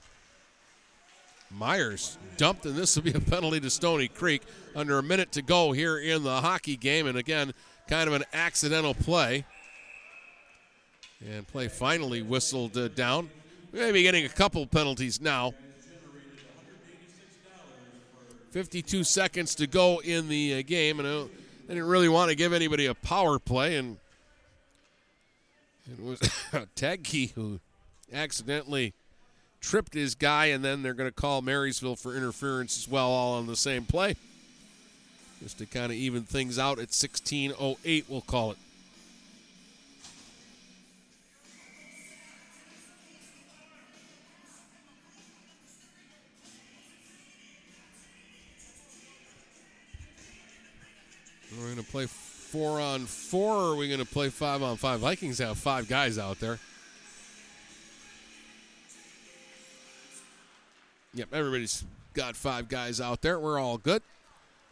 Myers 1.51 2.19
dumped, 2.37 2.67
and 2.67 2.77
this 2.77 2.95
will 2.95 3.05
be 3.05 3.13
a 3.13 3.21
penalty 3.21 3.61
to 3.61 3.71
Stoney 3.71 4.09
Creek 4.09 4.43
under 4.75 4.99
a 4.99 5.03
minute 5.03 5.33
to 5.33 5.43
go 5.43 5.73
here 5.73 5.99
in 5.99 6.23
the 6.23 6.41
hockey 6.41 6.77
game. 6.77 7.07
And 7.07 7.17
again, 7.17 7.53
kind 7.89 8.09
of 8.09 8.15
an 8.15 8.25
accidental 8.33 8.95
play. 8.95 9.45
And 11.27 11.47
play 11.47 11.69
finally 11.69 12.23
whistled 12.23 12.77
uh, 12.77 12.89
down. 12.89 13.31
Maybe 13.73 14.03
getting 14.03 14.25
a 14.25 14.29
couple 14.29 14.67
penalties 14.67 15.21
now. 15.21 15.55
52 18.51 19.05
seconds 19.05 19.55
to 19.57 19.67
go 19.67 20.01
in 20.01 20.29
the 20.29 20.59
uh, 20.59 20.63
game, 20.67 21.01
and 21.01 21.09
I 21.09 21.69
didn't 21.69 21.87
really 21.87 22.09
want 22.09 22.31
to 22.31 22.37
give 22.37 22.53
anybody 22.53 22.87
a 22.87 22.95
power 22.95 23.39
play. 23.39 23.77
And 23.77 23.99
it 25.91 26.03
was 26.03 26.19
Tagke 26.77 27.33
who 27.33 27.61
accidentally 28.13 28.95
tripped 29.61 29.95
his 29.95 30.15
guy, 30.15 30.47
and 30.47 30.65
then 30.65 30.83
they're 30.83 30.95
going 30.95 31.09
to 31.11 31.15
call 31.15 31.43
Marysville 31.43 31.97
for 31.97 32.17
interference 32.17 32.77
as 32.79 32.89
well, 32.89 33.09
all 33.09 33.35
on 33.35 33.47
the 33.47 33.57
same 33.57 33.85
play. 33.85 34.17
Just 35.43 35.59
to 35.59 35.67
kind 35.67 35.93
of 35.93 35.99
even 35.99 36.23
things 36.23 36.59
out 36.59 36.79
at 36.79 36.89
16.08, 36.89 38.05
we'll 38.09 38.21
call 38.23 38.53
it. 38.53 38.59
We're 51.59 51.65
going 51.65 51.77
to 51.77 51.91
play 51.91 52.07
four 52.07 52.81
on 52.81 53.07
four, 53.07 53.55
or 53.55 53.73
are 53.73 53.77
we 53.77 53.89
going 53.89 54.01
to 54.01 54.07
play 54.07 54.29
five 54.29 54.63
on 54.63 54.77
five? 54.77 55.01
Vikings 55.01 55.39
have 55.39 55.57
five 55.57 55.89
guys 55.89 56.19
out 56.19 56.39
there. 56.39 56.59
Yep, 61.15 61.29
everybody's 61.33 61.85
got 62.13 62.37
five 62.37 62.69
guys 62.69 63.01
out 63.01 63.23
there. 63.23 63.41
We're 63.41 63.59
all 63.59 63.79
good. 63.79 64.03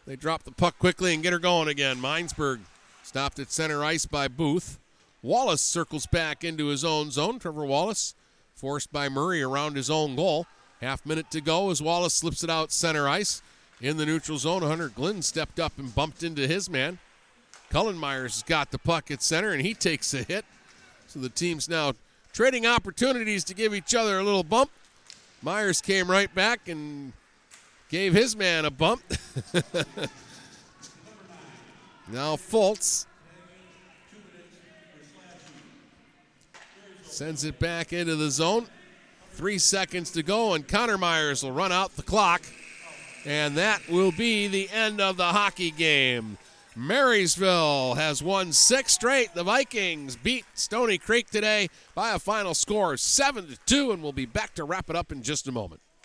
They 0.05 0.15
drop 0.15 0.43
the 0.43 0.51
puck 0.51 0.77
quickly 0.77 1.13
and 1.13 1.23
get 1.23 1.33
her 1.33 1.39
going 1.39 1.67
again. 1.67 1.97
Minesburg 1.97 2.59
stopped 3.01 3.39
at 3.39 3.51
center 3.51 3.83
ice 3.83 4.05
by 4.05 4.27
Booth. 4.27 4.77
Wallace 5.23 5.61
circles 5.61 6.05
back 6.05 6.43
into 6.43 6.67
his 6.67 6.85
own 6.85 7.09
zone. 7.09 7.39
Trevor 7.39 7.65
Wallace 7.65 8.13
forced 8.53 8.93
by 8.93 9.09
Murray 9.09 9.41
around 9.41 9.75
his 9.75 9.89
own 9.89 10.15
goal. 10.15 10.45
Half 10.81 11.03
minute 11.03 11.31
to 11.31 11.41
go 11.41 11.71
as 11.71 11.81
Wallace 11.81 12.13
slips 12.13 12.43
it 12.43 12.49
out 12.51 12.71
center 12.71 13.09
ice. 13.09 13.41
In 13.81 13.97
the 13.97 14.05
neutral 14.05 14.37
zone, 14.37 14.61
Hunter 14.61 14.89
Glenn 14.89 15.21
stepped 15.21 15.59
up 15.59 15.77
and 15.77 15.93
bumped 15.93 16.23
into 16.23 16.47
his 16.47 16.69
man. 16.69 16.99
Cullen 17.69 17.97
Myers 17.97 18.35
has 18.35 18.43
got 18.43 18.71
the 18.71 18.77
puck 18.77 19.11
at 19.11 19.21
center 19.21 19.51
and 19.51 19.61
he 19.61 19.73
takes 19.73 20.13
a 20.13 20.23
hit. 20.23 20.45
So 21.07 21.19
the 21.19 21.29
team's 21.29 21.67
now 21.67 21.93
trading 22.31 22.65
opportunities 22.65 23.43
to 23.45 23.53
give 23.53 23.73
each 23.73 23.93
other 23.93 24.19
a 24.19 24.23
little 24.23 24.43
bump. 24.43 24.71
Myers 25.41 25.81
came 25.81 26.09
right 26.09 26.33
back 26.33 26.69
and 26.69 27.11
gave 27.89 28.13
his 28.13 28.35
man 28.35 28.65
a 28.65 28.71
bump. 28.71 29.01
now 32.07 32.35
Foltz 32.35 33.05
sends 37.03 37.43
it 37.43 37.59
back 37.59 37.93
into 37.93 38.15
the 38.15 38.31
zone. 38.31 38.67
Three 39.31 39.57
seconds 39.57 40.11
to 40.11 40.23
go, 40.23 40.53
and 40.53 40.65
Connor 40.65 40.97
Myers 40.97 41.43
will 41.43 41.51
run 41.51 41.71
out 41.71 41.95
the 41.97 42.03
clock. 42.03 42.41
And 43.25 43.57
that 43.57 43.87
will 43.89 44.11
be 44.11 44.47
the 44.47 44.69
end 44.69 45.01
of 45.01 45.17
the 45.17 45.25
hockey 45.25 45.71
game. 45.71 46.37
Marysville 46.75 47.95
has 47.95 48.21
won 48.21 48.51
six 48.51 48.93
straight. 48.93 49.33
The 49.33 49.43
Vikings 49.43 50.17
beat 50.17 50.45
Stoney 50.53 50.97
Creek 50.97 51.29
today 51.29 51.69
by 51.95 52.11
a 52.13 52.19
final 52.19 52.53
score 52.53 52.93
of 52.93 52.99
7 52.99 53.47
to 53.47 53.57
2, 53.65 53.91
and 53.91 54.03
we'll 54.03 54.11
be 54.11 54.25
back 54.25 54.53
to 54.55 54.65
wrap 54.65 54.89
it 54.89 54.95
up 54.95 55.11
in 55.11 55.23
just 55.23 55.47
a 55.47 55.51
moment. 55.51 55.81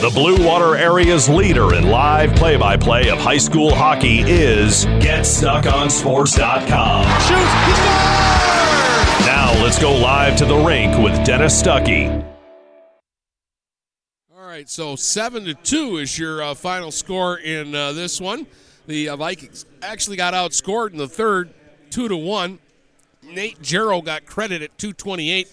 The 0.00 0.10
Blue 0.10 0.46
Water 0.46 0.76
area's 0.76 1.28
leader 1.28 1.74
in 1.74 1.88
live 1.88 2.36
play 2.36 2.56
by 2.56 2.76
play 2.76 3.10
of 3.10 3.18
high 3.18 3.36
school 3.36 3.74
hockey 3.74 4.20
is 4.20 4.86
GetStuckOnSports.com. 4.86 7.04
Shoot! 7.20 7.36
Now 9.26 9.60
let's 9.60 9.76
go 9.76 9.92
live 9.92 10.36
to 10.36 10.44
the 10.44 10.54
rink 10.54 10.96
with 10.98 11.26
Dennis 11.26 11.60
Stuckey. 11.60 12.24
All 14.32 14.46
right, 14.46 14.68
so 14.68 14.94
7 14.94 15.44
to 15.46 15.54
2 15.54 15.96
is 15.96 16.16
your 16.16 16.44
uh, 16.44 16.54
final 16.54 16.92
score 16.92 17.36
in 17.36 17.74
uh, 17.74 17.90
this 17.90 18.20
one. 18.20 18.46
The 18.86 19.08
uh, 19.08 19.16
Vikings 19.16 19.66
actually 19.82 20.16
got 20.16 20.32
outscored 20.32 20.92
in 20.92 20.98
the 20.98 21.08
third, 21.08 21.52
2 21.90 22.06
to 22.06 22.16
1. 22.16 22.60
Nate 23.24 23.60
Jarrow 23.60 24.00
got 24.00 24.26
credit 24.26 24.62
at 24.62 24.78
228 24.78 25.48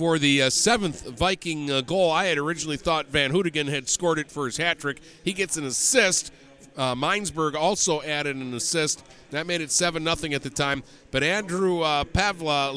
for 0.00 0.18
the 0.18 0.40
uh, 0.40 0.48
seventh 0.48 1.06
Viking 1.10 1.70
uh, 1.70 1.82
goal. 1.82 2.10
I 2.10 2.24
had 2.24 2.38
originally 2.38 2.78
thought 2.78 3.08
Van 3.08 3.30
Houtigan 3.30 3.66
had 3.66 3.86
scored 3.86 4.18
it 4.18 4.30
for 4.30 4.46
his 4.46 4.56
hat 4.56 4.78
trick. 4.78 4.98
He 5.22 5.34
gets 5.34 5.58
an 5.58 5.66
assist. 5.66 6.32
Uh, 6.74 6.94
Minesburg 6.94 7.54
also 7.54 8.00
added 8.00 8.34
an 8.36 8.54
assist. 8.54 9.04
That 9.30 9.46
made 9.46 9.60
it 9.60 9.70
7 9.70 10.02
0 10.02 10.34
at 10.34 10.42
the 10.42 10.48
time. 10.48 10.84
But 11.10 11.22
Andrew 11.22 11.82
uh, 11.82 12.04
Pavla 12.04 12.72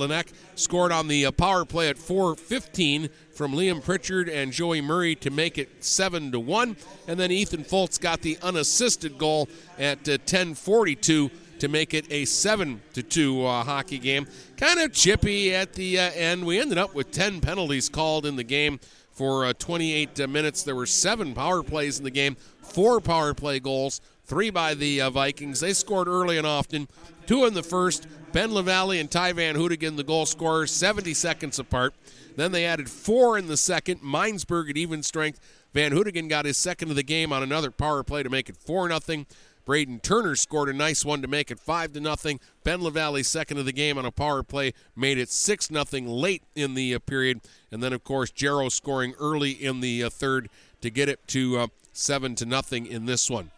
scored 0.56 0.92
on 0.92 1.08
the 1.08 1.28
uh, 1.28 1.32
power 1.32 1.64
play 1.64 1.88
at 1.88 1.96
4.15 1.96 3.10
from 3.34 3.54
Liam 3.54 3.82
Pritchard 3.82 4.28
and 4.28 4.52
Joey 4.52 4.82
Murray 4.82 5.16
to 5.16 5.30
make 5.30 5.58
it 5.58 5.82
7 5.82 6.30
to 6.34 6.42
1. 6.42 6.76
And 7.08 7.18
then 7.18 7.32
Ethan 7.32 7.64
Foltz 7.64 7.98
got 7.98 8.22
the 8.22 8.38
unassisted 8.44 9.18
goal 9.18 9.48
at 9.80 10.00
uh, 10.10 10.18
10.42 10.18 11.32
to 11.60 11.68
make 11.68 11.94
it 11.94 12.06
a 12.12 12.26
7 12.26 12.82
to 12.94 13.04
2 13.04 13.46
uh, 13.46 13.64
hockey 13.64 14.00
game. 14.00 14.28
Kind 14.58 14.80
of 14.80 14.94
chippy 14.94 15.54
at 15.54 15.74
the 15.74 16.00
uh, 16.00 16.12
end. 16.12 16.46
We 16.46 16.60
ended 16.60 16.78
up 16.78 16.94
with 16.94 17.12
10 17.12 17.42
penalties 17.42 17.90
called 17.90 18.26
in 18.26 18.36
the 18.36 18.44
game 18.44 18.80
for 19.14 19.46
uh, 19.46 19.54
28 19.54 20.20
uh, 20.20 20.28
minutes. 20.28 20.64
There 20.64 20.76
were 20.76 20.86
seven 20.86 21.34
power 21.34 21.64
plays 21.64 21.98
in 21.98 22.04
the 22.04 22.12
game, 22.12 22.36
four 22.62 23.00
power 23.00 23.34
play 23.34 23.60
goals, 23.60 24.02
three 24.26 24.50
by 24.50 24.74
the 24.74 25.02
uh, 25.02 25.10
Vikings. 25.10 25.60
They 25.60 25.74
scored 25.74 26.08
early 26.08 26.38
and 26.38 26.48
often. 26.48 26.88
Two 27.26 27.46
in 27.46 27.54
the 27.54 27.64
first. 27.64 28.08
Ben 28.34 28.52
LaValle 28.54 29.00
and 29.00 29.10
Ty 29.10 29.34
Van 29.34 29.56
Houtigan, 29.56 29.96
the 29.96 30.04
goal 30.04 30.26
scorers, 30.26 30.72
70 30.72 31.14
seconds 31.14 31.60
apart. 31.60 31.94
Then 32.36 32.52
they 32.52 32.66
added 32.66 32.90
four 32.90 33.38
in 33.38 33.48
the 33.48 33.58
second. 33.58 34.02
Minesburg 34.02 34.72
at 34.72 34.78
even 34.78 35.04
strength. 35.04 35.40
Van 35.74 35.92
Houtigan 35.92 36.28
got 36.28 36.46
his 36.46 36.58
second 36.58 36.90
of 36.90 36.96
the 36.96 37.04
game 37.04 37.32
on 37.32 37.44
another 37.44 37.72
power 37.72 38.04
play 38.04 38.24
to 38.24 38.30
make 38.30 38.50
it 38.50 38.58
4 38.58 38.90
0. 39.00 39.26
Braden 39.66 40.02
Turner 40.02 40.36
scored 40.36 40.70
a 40.70 40.74
nice 40.74 41.06
one 41.06 41.22
to 41.22 41.28
make 41.28 41.50
it 41.50 41.60
five 41.60 41.94
to 41.94 42.02
nothing. 42.02 42.40
Ben 42.64 42.82
LaValle 42.82 43.24
second 43.24 43.58
of 43.58 43.66
the 43.66 43.72
game 43.72 43.98
on 43.98 44.06
a 44.06 44.12
power 44.12 44.44
play 44.44 44.74
made 44.96 45.18
it 45.18 45.30
six 45.30 45.72
nothing 45.72 46.06
late 46.08 46.44
in 46.56 46.74
the 46.74 46.94
uh, 46.94 47.00
period, 47.00 47.40
and 47.72 47.82
then 47.82 47.94
of 47.94 48.04
course 48.04 48.30
Jarrow 48.30 48.70
scoring 48.70 49.14
early 49.20 49.52
in 49.52 49.80
the 49.80 50.04
uh, 50.04 50.10
third 50.10 50.50
to 50.82 50.90
get 50.90 51.08
it 51.08 51.26
to 51.28 51.60
uh, 51.60 51.68
seven 51.94 52.36
to 52.36 52.46
nothing 52.46 52.86
in 52.86 53.06
this 53.06 53.30
one. 53.30 53.52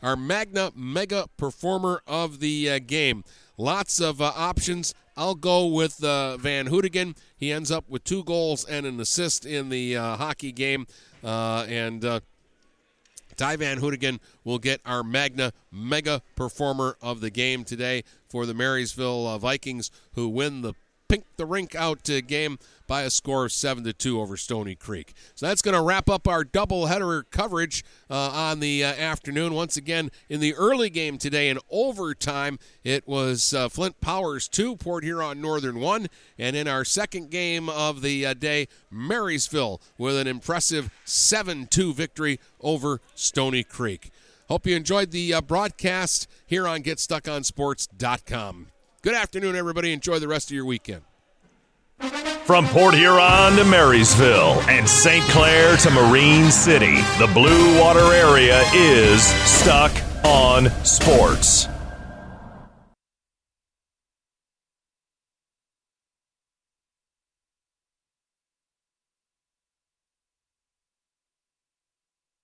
Our 0.00 0.14
Magna 0.14 0.70
Mega 0.76 1.26
Performer 1.36 2.02
of 2.06 2.38
the 2.38 2.70
uh, 2.70 2.78
game. 2.78 3.24
Lots 3.56 4.00
of 4.00 4.22
uh, 4.22 4.32
options. 4.36 4.94
I'll 5.16 5.34
go 5.34 5.66
with 5.66 6.04
uh, 6.04 6.36
Van 6.36 6.66
Houtigan. 6.66 7.16
He 7.36 7.50
ends 7.50 7.72
up 7.72 7.84
with 7.88 8.04
two 8.04 8.22
goals 8.22 8.64
and 8.64 8.86
an 8.86 9.00
assist 9.00 9.44
in 9.44 9.70
the 9.70 9.94
hockey 9.94 10.52
game, 10.52 10.86
and 11.24 12.22
Ty 13.38 13.56
Van 13.56 13.78
Houtigan 13.78 14.20
will 14.42 14.58
get 14.58 14.80
our 14.84 15.04
Magna 15.04 15.52
Mega 15.70 16.22
Performer 16.34 16.96
of 17.00 17.20
the 17.20 17.30
game 17.30 17.64
today 17.64 18.02
for 18.28 18.44
the 18.44 18.52
Marysville 18.52 19.26
uh, 19.28 19.38
Vikings, 19.38 19.92
who 20.14 20.28
win 20.28 20.62
the 20.62 20.74
Pink 21.08 21.24
the 21.36 21.46
Rink 21.46 21.74
Out 21.74 22.08
uh, 22.10 22.20
game 22.20 22.58
by 22.86 23.02
a 23.02 23.10
score 23.10 23.44
of 23.46 23.52
7 23.52 23.84
to 23.84 23.92
2 23.92 24.20
over 24.20 24.36
Stoney 24.36 24.74
Creek. 24.74 25.14
So 25.34 25.46
that's 25.46 25.62
going 25.62 25.74
to 25.74 25.82
wrap 25.82 26.10
up 26.10 26.28
our 26.28 26.44
doubleheader 26.44 27.24
coverage 27.30 27.84
uh, 28.10 28.30
on 28.32 28.60
the 28.60 28.84
uh, 28.84 28.88
afternoon. 28.88 29.54
Once 29.54 29.76
again, 29.76 30.10
in 30.28 30.40
the 30.40 30.54
early 30.54 30.90
game 30.90 31.18
today 31.18 31.48
in 31.48 31.58
overtime, 31.70 32.58
it 32.84 33.06
was 33.08 33.54
uh, 33.54 33.68
Flint 33.68 34.00
Powers 34.00 34.48
2, 34.48 34.76
Port 34.76 35.04
Huron 35.04 35.40
Northern 35.40 35.80
1. 35.80 36.08
And 36.38 36.56
in 36.56 36.68
our 36.68 36.84
second 36.84 37.30
game 37.30 37.68
of 37.68 38.02
the 38.02 38.26
uh, 38.26 38.34
day, 38.34 38.68
Marysville 38.90 39.80
with 39.96 40.16
an 40.16 40.26
impressive 40.26 40.90
7 41.04 41.66
2 41.66 41.94
victory 41.94 42.40
over 42.60 43.00
Stoney 43.14 43.62
Creek. 43.62 44.10
Hope 44.48 44.66
you 44.66 44.74
enjoyed 44.74 45.10
the 45.10 45.34
uh, 45.34 45.40
broadcast 45.42 46.26
here 46.46 46.66
on 46.66 46.82
GetStuckOnSports.com. 46.82 48.68
Good 49.00 49.14
afternoon, 49.14 49.54
everybody. 49.54 49.92
Enjoy 49.92 50.18
the 50.18 50.26
rest 50.26 50.50
of 50.50 50.56
your 50.56 50.64
weekend. 50.64 51.02
From 52.44 52.66
Port 52.66 52.94
Huron 52.94 53.54
to 53.54 53.64
Marysville 53.64 54.60
and 54.68 54.88
St. 54.88 55.22
Clair 55.26 55.76
to 55.76 55.90
Marine 55.90 56.50
City, 56.50 56.96
the 57.20 57.30
Blue 57.32 57.78
Water 57.78 58.12
area 58.12 58.60
is 58.74 59.22
stuck 59.22 59.92
on 60.24 60.68
sports. 60.84 61.68